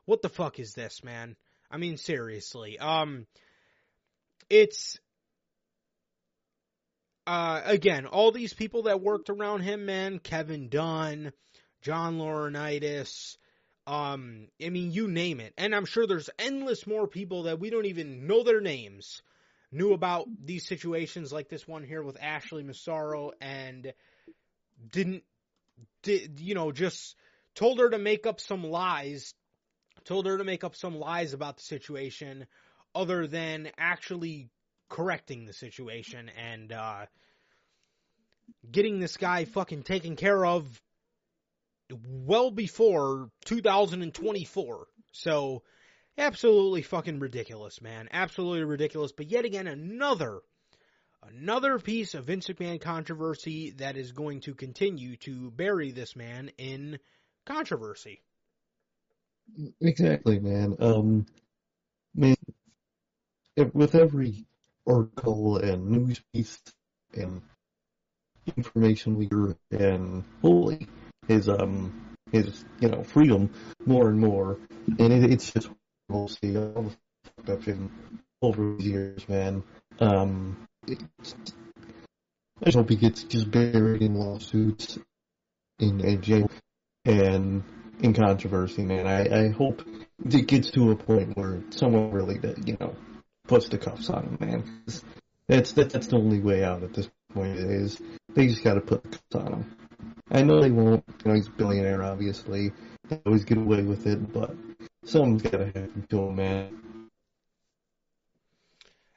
what 0.06 0.22
the 0.22 0.30
fuck 0.30 0.60
is 0.60 0.74
this, 0.74 1.04
man? 1.04 1.38
I 1.70 1.78
mean, 1.78 1.96
seriously. 1.98 2.78
Um, 2.80 3.28
it's 4.50 5.00
uh, 7.28 7.62
again, 7.64 8.08
all 8.08 8.32
these 8.32 8.54
people 8.54 8.84
that 8.84 9.00
worked 9.00 9.30
around 9.30 9.62
him, 9.62 9.86
man, 9.86 10.20
Kevin 10.20 10.68
Dunn, 10.68 11.32
John 11.82 12.18
Laurinaitis, 12.18 13.38
um, 13.92 14.48
I 14.64 14.70
mean, 14.70 14.94
you 14.94 15.10
name 15.10 15.42
it. 15.42 15.54
And 15.58 15.76
I'm 15.76 15.84
sure 15.84 16.08
there's 16.08 16.30
endless 16.40 16.88
more 16.88 17.08
people 17.08 17.44
that 17.44 17.60
we 17.60 17.70
don't 17.70 17.88
even 17.88 18.26
know 18.26 18.42
their 18.42 18.62
names 18.62 19.22
knew 19.70 19.92
about 19.92 20.30
these 20.46 20.66
situations 20.66 21.34
like 21.34 21.50
this 21.50 21.68
one 21.68 21.84
here 21.84 22.02
with 22.02 22.18
Ashley 22.22 22.64
Massaro 22.64 23.32
and 23.42 23.92
didn't, 24.94 25.24
did, 26.04 26.40
you 26.40 26.56
know, 26.56 26.72
just 26.72 27.18
told 27.54 27.80
her 27.80 27.90
to 27.90 27.98
make 27.98 28.26
up 28.26 28.40
some 28.40 28.64
lies, 28.64 29.34
told 30.06 30.26
her 30.26 30.38
to 30.38 30.44
make 30.46 30.64
up 30.64 30.78
some 30.78 30.98
lies 30.98 31.34
about 31.34 31.58
the 31.58 31.64
situation 31.64 32.48
other 32.96 33.28
than 33.28 33.72
actually 33.78 34.48
correcting 34.88 35.46
the 35.46 35.54
situation 35.54 36.32
and 36.38 36.72
uh, 36.72 37.06
getting 38.72 39.02
this 39.02 39.18
guy 39.18 39.44
fucking 39.44 39.84
taken 39.84 40.16
care 40.16 40.46
of 40.46 40.82
well 42.08 42.52
before 42.52 43.30
2024. 43.46 44.88
So, 45.12 45.64
absolutely 46.18 46.82
fucking 46.82 47.20
ridiculous, 47.20 47.82
man. 47.82 48.10
Absolutely 48.12 48.64
ridiculous. 48.64 49.12
But 49.12 49.30
yet 49.32 49.46
again, 49.46 49.68
another 49.68 50.42
another 51.24 51.80
piece 51.80 52.14
of 52.14 52.26
Vince 52.26 52.48
McMahon 52.48 52.82
controversy 52.82 53.72
that 53.72 53.98
is 53.98 54.12
going 54.12 54.42
to 54.42 54.56
continue 54.56 55.18
to 55.18 55.52
bury 55.52 55.92
this 55.92 56.16
man 56.16 56.52
in 56.58 57.00
controversy. 57.46 58.22
Exactly, 59.82 60.40
man. 60.40 60.76
Um, 60.80 61.26
man, 62.16 62.36
with 63.74 63.96
every 63.96 64.46
article 64.88 65.58
and 65.58 65.88
news 65.88 66.22
piece 66.34 66.60
and 67.14 67.42
information 68.58 69.18
we 69.18 69.26
leader 69.26 69.56
and 69.72 70.24
holy 70.42 70.88
his 71.32 71.50
um 71.50 72.16
his 72.32 72.64
you 72.80 72.90
know 72.90 73.04
freedom 73.04 73.52
more 73.86 74.10
and 74.10 74.20
more, 74.20 74.60
and 75.00 75.14
it, 75.14 75.32
it's 75.32 75.52
just 75.52 75.70
we'll 76.10 76.28
see 76.28 76.58
all 76.58 76.84
the 76.84 76.96
fucked 77.24 77.50
up 77.50 77.64
shit 77.64 77.78
over 78.42 78.76
these 78.76 78.88
years, 78.88 79.30
man. 79.30 79.64
Um, 80.00 80.68
I 80.88 82.66
just 82.66 82.78
hope 82.78 82.90
he 82.90 82.96
gets 82.96 83.24
just 83.24 83.50
buried 83.50 84.02
in 84.02 84.16
lawsuits 84.16 84.98
in, 85.80 86.22
jail 86.22 86.50
and 87.06 87.64
in 88.02 88.14
controversy, 88.14 88.84
man. 88.84 89.08
I, 89.08 89.46
I 89.46 89.50
hope 89.50 89.84
it 90.24 90.48
gets 90.48 90.72
to 90.72 90.92
a 90.92 90.96
point 90.96 91.36
where 91.36 91.62
someone 91.72 92.12
really, 92.12 92.40
you 92.66 92.78
know, 92.80 92.96
puts 93.48 93.70
the 93.70 93.78
cuffs 93.78 94.10
on 94.10 94.24
him, 94.24 94.38
man. 94.40 94.84
That's 95.48 95.74
that, 95.74 95.90
that's 95.90 96.08
the 96.08 96.18
only 96.18 96.40
way 96.40 96.64
out 96.64 96.84
at 96.84 96.94
this 96.94 97.10
point. 97.34 97.58
Is 97.58 98.00
they 98.34 98.48
just 98.48 98.64
got 98.64 98.76
to 98.76 98.82
put 98.82 99.04
the 99.04 99.10
cuffs 99.10 99.36
on 99.36 99.54
him. 99.54 99.76
I 100.32 100.44
know 100.44 100.62
they 100.62 100.72
won't. 100.72 101.04
You 101.24 101.30
know, 101.30 101.36
he's 101.36 101.48
a 101.48 101.52
billionaire, 101.52 102.04
obviously. 102.04 102.72
They 103.10 103.20
always 103.26 103.44
get 103.44 103.58
away 103.58 103.84
with 103.84 104.08
it, 104.08 104.32
but 104.32 104.56
something's 105.04 105.42
got 105.42 105.58
to 105.58 105.66
happen 105.66 106.06
to 106.10 106.20
him, 106.20 106.36
man. 106.36 106.82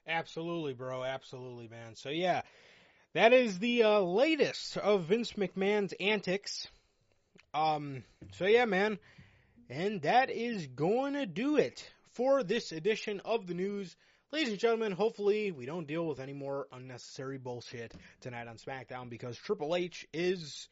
Absolutely, 0.07 0.75
bro. 0.75 1.05
Absolutely, 1.05 1.69
man. 1.69 1.95
So 1.95 2.09
yeah, 2.11 2.43
that 3.15 3.33
is 3.33 3.59
the 3.59 3.85
uh, 3.85 4.01
latest 4.01 4.77
of 4.77 5.05
Vince 5.05 5.33
McMahon's 5.35 5.95
antics. 6.01 6.67
Um. 7.55 8.03
So 8.33 8.47
yeah, 8.47 8.65
man, 8.65 8.99
and 9.71 10.03
that 10.03 10.31
is 10.31 10.67
going 10.67 11.15
to 11.15 11.27
do 11.27 11.57
it 11.57 11.89
for 12.13 12.43
this 12.43 12.73
edition 12.73 13.21
of 13.25 13.47
the 13.47 13.55
news. 13.55 13.95
Ladies 14.35 14.51
and 14.51 14.59
gentlemen, 14.59 14.91
hopefully 14.91 15.53
we 15.53 15.65
don't 15.65 15.87
deal 15.87 16.05
with 16.05 16.19
any 16.19 16.33
more 16.33 16.67
unnecessary 16.73 17.39
bullshit 17.39 17.95
tonight 18.21 18.49
on 18.49 18.57
SmackDown 18.57 19.09
because 19.09 19.37
Triple 19.37 19.77
H 19.77 20.09
is 20.13 20.69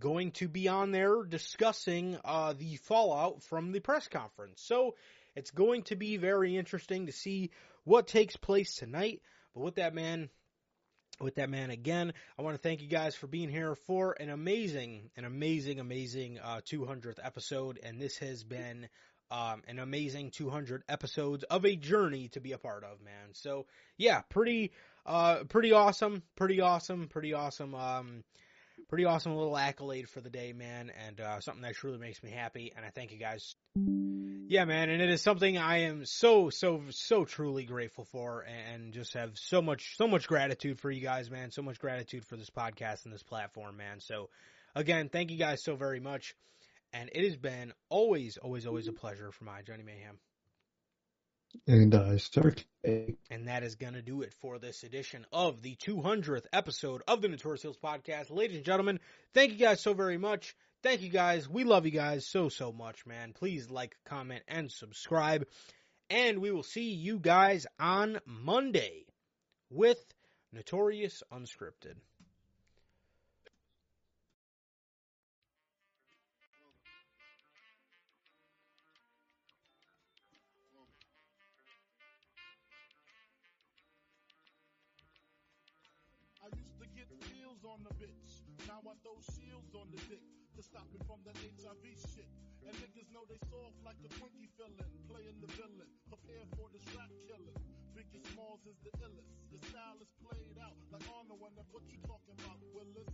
going 0.00 0.30
to 0.30 0.48
be 0.48 0.66
on 0.68 0.92
there 0.92 1.22
discussing 1.22 2.16
uh, 2.24 2.54
the 2.54 2.76
fallout 2.76 3.42
from 3.42 3.70
the 3.70 3.80
press 3.80 4.08
conference. 4.08 4.62
So 4.62 4.94
it's 5.36 5.50
going 5.50 5.82
to 5.82 5.94
be 5.94 6.16
very 6.16 6.56
interesting 6.56 7.04
to 7.04 7.12
see 7.12 7.50
what 7.84 8.06
takes 8.06 8.36
place 8.36 8.76
tonight. 8.76 9.20
But 9.54 9.62
with 9.62 9.74
that, 9.74 9.94
man, 9.94 10.30
with 11.20 11.34
that, 11.34 11.50
man, 11.50 11.68
again, 11.68 12.14
I 12.38 12.42
want 12.42 12.54
to 12.54 12.62
thank 12.62 12.80
you 12.80 12.88
guys 12.88 13.14
for 13.14 13.26
being 13.26 13.50
here 13.50 13.74
for 13.74 14.16
an 14.18 14.30
amazing, 14.30 15.10
an 15.18 15.26
amazing, 15.26 15.80
amazing 15.80 16.38
uh, 16.38 16.62
200th 16.64 17.18
episode. 17.22 17.78
And 17.82 18.00
this 18.00 18.16
has 18.18 18.42
been 18.42 18.88
um, 19.32 19.62
an 19.66 19.78
amazing 19.78 20.30
200 20.30 20.84
episodes 20.88 21.42
of 21.44 21.64
a 21.64 21.74
journey 21.74 22.28
to 22.28 22.40
be 22.40 22.52
a 22.52 22.58
part 22.58 22.84
of, 22.84 23.00
man. 23.00 23.32
So 23.32 23.66
yeah, 23.96 24.20
pretty, 24.28 24.72
uh, 25.06 25.44
pretty 25.48 25.72
awesome, 25.72 26.22
pretty 26.36 26.60
awesome, 26.60 27.08
pretty 27.08 27.32
awesome. 27.32 27.74
Um, 27.74 28.24
pretty 28.88 29.06
awesome 29.06 29.34
little 29.34 29.56
accolade 29.56 30.06
for 30.06 30.20
the 30.20 30.28
day, 30.28 30.52
man, 30.52 30.92
and 31.06 31.18
uh, 31.18 31.40
something 31.40 31.62
that 31.62 31.74
truly 31.74 31.96
makes 31.96 32.22
me 32.22 32.30
happy. 32.30 32.74
And 32.76 32.84
I 32.84 32.90
thank 32.90 33.10
you 33.10 33.18
guys. 33.18 33.54
Yeah, 33.74 34.66
man, 34.66 34.90
and 34.90 35.00
it 35.00 35.08
is 35.08 35.22
something 35.22 35.56
I 35.56 35.84
am 35.84 36.04
so, 36.04 36.50
so, 36.50 36.82
so 36.90 37.24
truly 37.24 37.64
grateful 37.64 38.04
for, 38.04 38.44
and 38.44 38.92
just 38.92 39.14
have 39.14 39.38
so 39.38 39.62
much, 39.62 39.96
so 39.96 40.06
much 40.06 40.28
gratitude 40.28 40.78
for 40.78 40.90
you 40.90 41.00
guys, 41.00 41.30
man. 41.30 41.50
So 41.50 41.62
much 41.62 41.78
gratitude 41.78 42.26
for 42.26 42.36
this 42.36 42.50
podcast 42.50 43.06
and 43.06 43.14
this 43.14 43.22
platform, 43.22 43.78
man. 43.78 44.00
So, 44.00 44.28
again, 44.74 45.08
thank 45.08 45.30
you 45.30 45.38
guys 45.38 45.62
so 45.62 45.74
very 45.74 46.00
much. 46.00 46.34
And 46.92 47.10
it 47.12 47.24
has 47.24 47.36
been 47.36 47.72
always, 47.88 48.36
always, 48.36 48.66
always 48.66 48.88
a 48.88 48.92
pleasure 48.92 49.32
for 49.32 49.44
my 49.44 49.62
Johnny 49.62 49.82
Mayhem. 49.82 50.18
And 51.66 51.94
I 51.94 52.16
start. 52.16 52.64
And 52.84 53.46
that 53.46 53.62
is 53.62 53.74
going 53.76 53.94
to 53.94 54.02
do 54.02 54.22
it 54.22 54.32
for 54.40 54.58
this 54.58 54.82
edition 54.82 55.26
of 55.32 55.62
the 55.62 55.76
200th 55.76 56.46
episode 56.52 57.02
of 57.06 57.20
the 57.22 57.28
Notorious 57.28 57.62
Heels 57.62 57.78
Podcast. 57.82 58.30
Ladies 58.30 58.56
and 58.56 58.64
gentlemen, 58.64 59.00
thank 59.34 59.52
you 59.52 59.58
guys 59.58 59.80
so 59.80 59.94
very 59.94 60.18
much. 60.18 60.54
Thank 60.82 61.02
you 61.02 61.10
guys. 61.10 61.48
We 61.48 61.64
love 61.64 61.84
you 61.84 61.92
guys 61.92 62.26
so, 62.26 62.48
so 62.48 62.72
much, 62.72 63.06
man. 63.06 63.32
Please 63.32 63.70
like, 63.70 63.96
comment, 64.06 64.42
and 64.48 64.70
subscribe. 64.70 65.46
And 66.10 66.40
we 66.40 66.50
will 66.50 66.64
see 66.64 66.92
you 66.92 67.18
guys 67.18 67.66
on 67.78 68.18
Monday 68.26 69.06
with 69.70 70.02
Notorious 70.52 71.22
Unscripted. 71.32 71.94
Stop 90.72 90.88
me 90.88 91.00
from 91.04 91.20
that 91.28 91.36
HIV 91.36 91.84
shit. 92.16 92.24
And 92.64 92.72
niggas 92.80 93.12
know 93.12 93.28
they 93.28 93.36
soft 93.52 93.76
like 93.84 94.00
a 94.00 94.08
Twinkie 94.16 94.48
fillin', 94.56 94.88
playing 95.04 95.36
the 95.44 95.50
villain, 95.52 95.84
prepare 96.08 96.48
for 96.56 96.72
the 96.72 96.80
rap 96.96 97.12
killing. 97.28 97.60
Biggie 97.92 98.24
Smalls 98.32 98.64
is 98.64 98.80
the 98.80 98.88
illest. 99.04 99.36
Your 99.52 99.60
style 99.68 100.00
is 100.00 100.08
played 100.24 100.56
out 100.64 100.72
like 100.88 101.04
Arnold 101.12 101.44
when 101.44 101.52
that 101.60 101.68
what 101.76 101.84
you 101.92 102.00
talking 102.08 102.32
about, 102.40 102.56
Willis. 102.72 103.12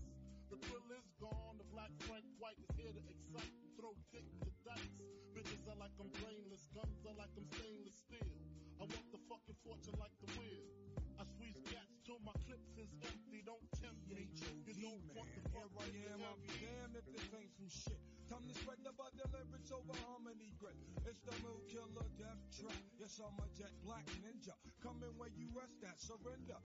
The 0.54 0.58
thrill 0.70 0.86
is 0.94 1.10
gone, 1.18 1.58
the 1.58 1.66
black 1.74 1.90
Frank 2.06 2.30
White 2.38 2.62
is 2.62 2.70
here 2.78 2.94
to 2.94 3.02
excite, 3.10 3.54
throw 3.74 3.98
to 4.14 4.50
dice. 4.62 4.94
Bitches 5.34 5.66
are 5.66 5.78
like 5.82 5.98
I'm 5.98 6.14
brainless, 6.22 6.70
guns 6.70 7.02
are 7.10 7.18
like 7.18 7.34
I'm 7.34 7.48
stainless 7.58 7.98
steel. 8.06 8.38
I 8.78 8.86
want 8.86 9.06
the 9.10 9.18
fucking 9.26 9.58
fortune 9.66 9.98
like 9.98 10.14
the 10.22 10.30
wheel. 10.38 10.62
I 11.18 11.26
squeeze 11.26 11.58
gats 11.66 11.97
till 12.08 12.24
my 12.24 12.32
clips 12.48 12.72
is 12.80 12.88
empty. 13.04 13.44
Don't 13.44 13.60
tempt 13.76 14.00
me. 14.08 14.32
You 14.64 14.80
don't 14.80 15.04
want 15.12 15.28
the 15.36 15.44
fuck 15.52 15.68
Here 15.92 16.08
I 16.08 16.16
am, 16.16 16.24
I'll 16.24 16.40
be 16.40 16.48
damned 16.56 16.96
if 16.96 17.04
this 17.12 17.28
ain't 17.36 17.52
some 17.52 17.68
shit. 17.68 18.00
Time 18.32 18.48
to 18.48 18.54
spread 18.56 18.80
the 18.80 18.96
butt 18.96 19.12
lyrics 19.12 19.68
over 19.68 19.92
harmony 20.08 20.56
grit. 20.56 20.72
It's 21.04 21.20
the 21.28 21.36
mood 21.44 21.68
killer 21.68 22.08
death 22.16 22.40
trap. 22.56 22.80
Yes, 22.96 23.20
I'm 23.20 23.36
a 23.36 23.44
jet 23.52 23.76
black 23.84 24.08
ninja. 24.24 24.56
Coming 24.80 25.12
where 25.20 25.28
you 25.36 25.52
rest 25.52 25.84
at, 25.84 26.00
surrender. 26.00 26.56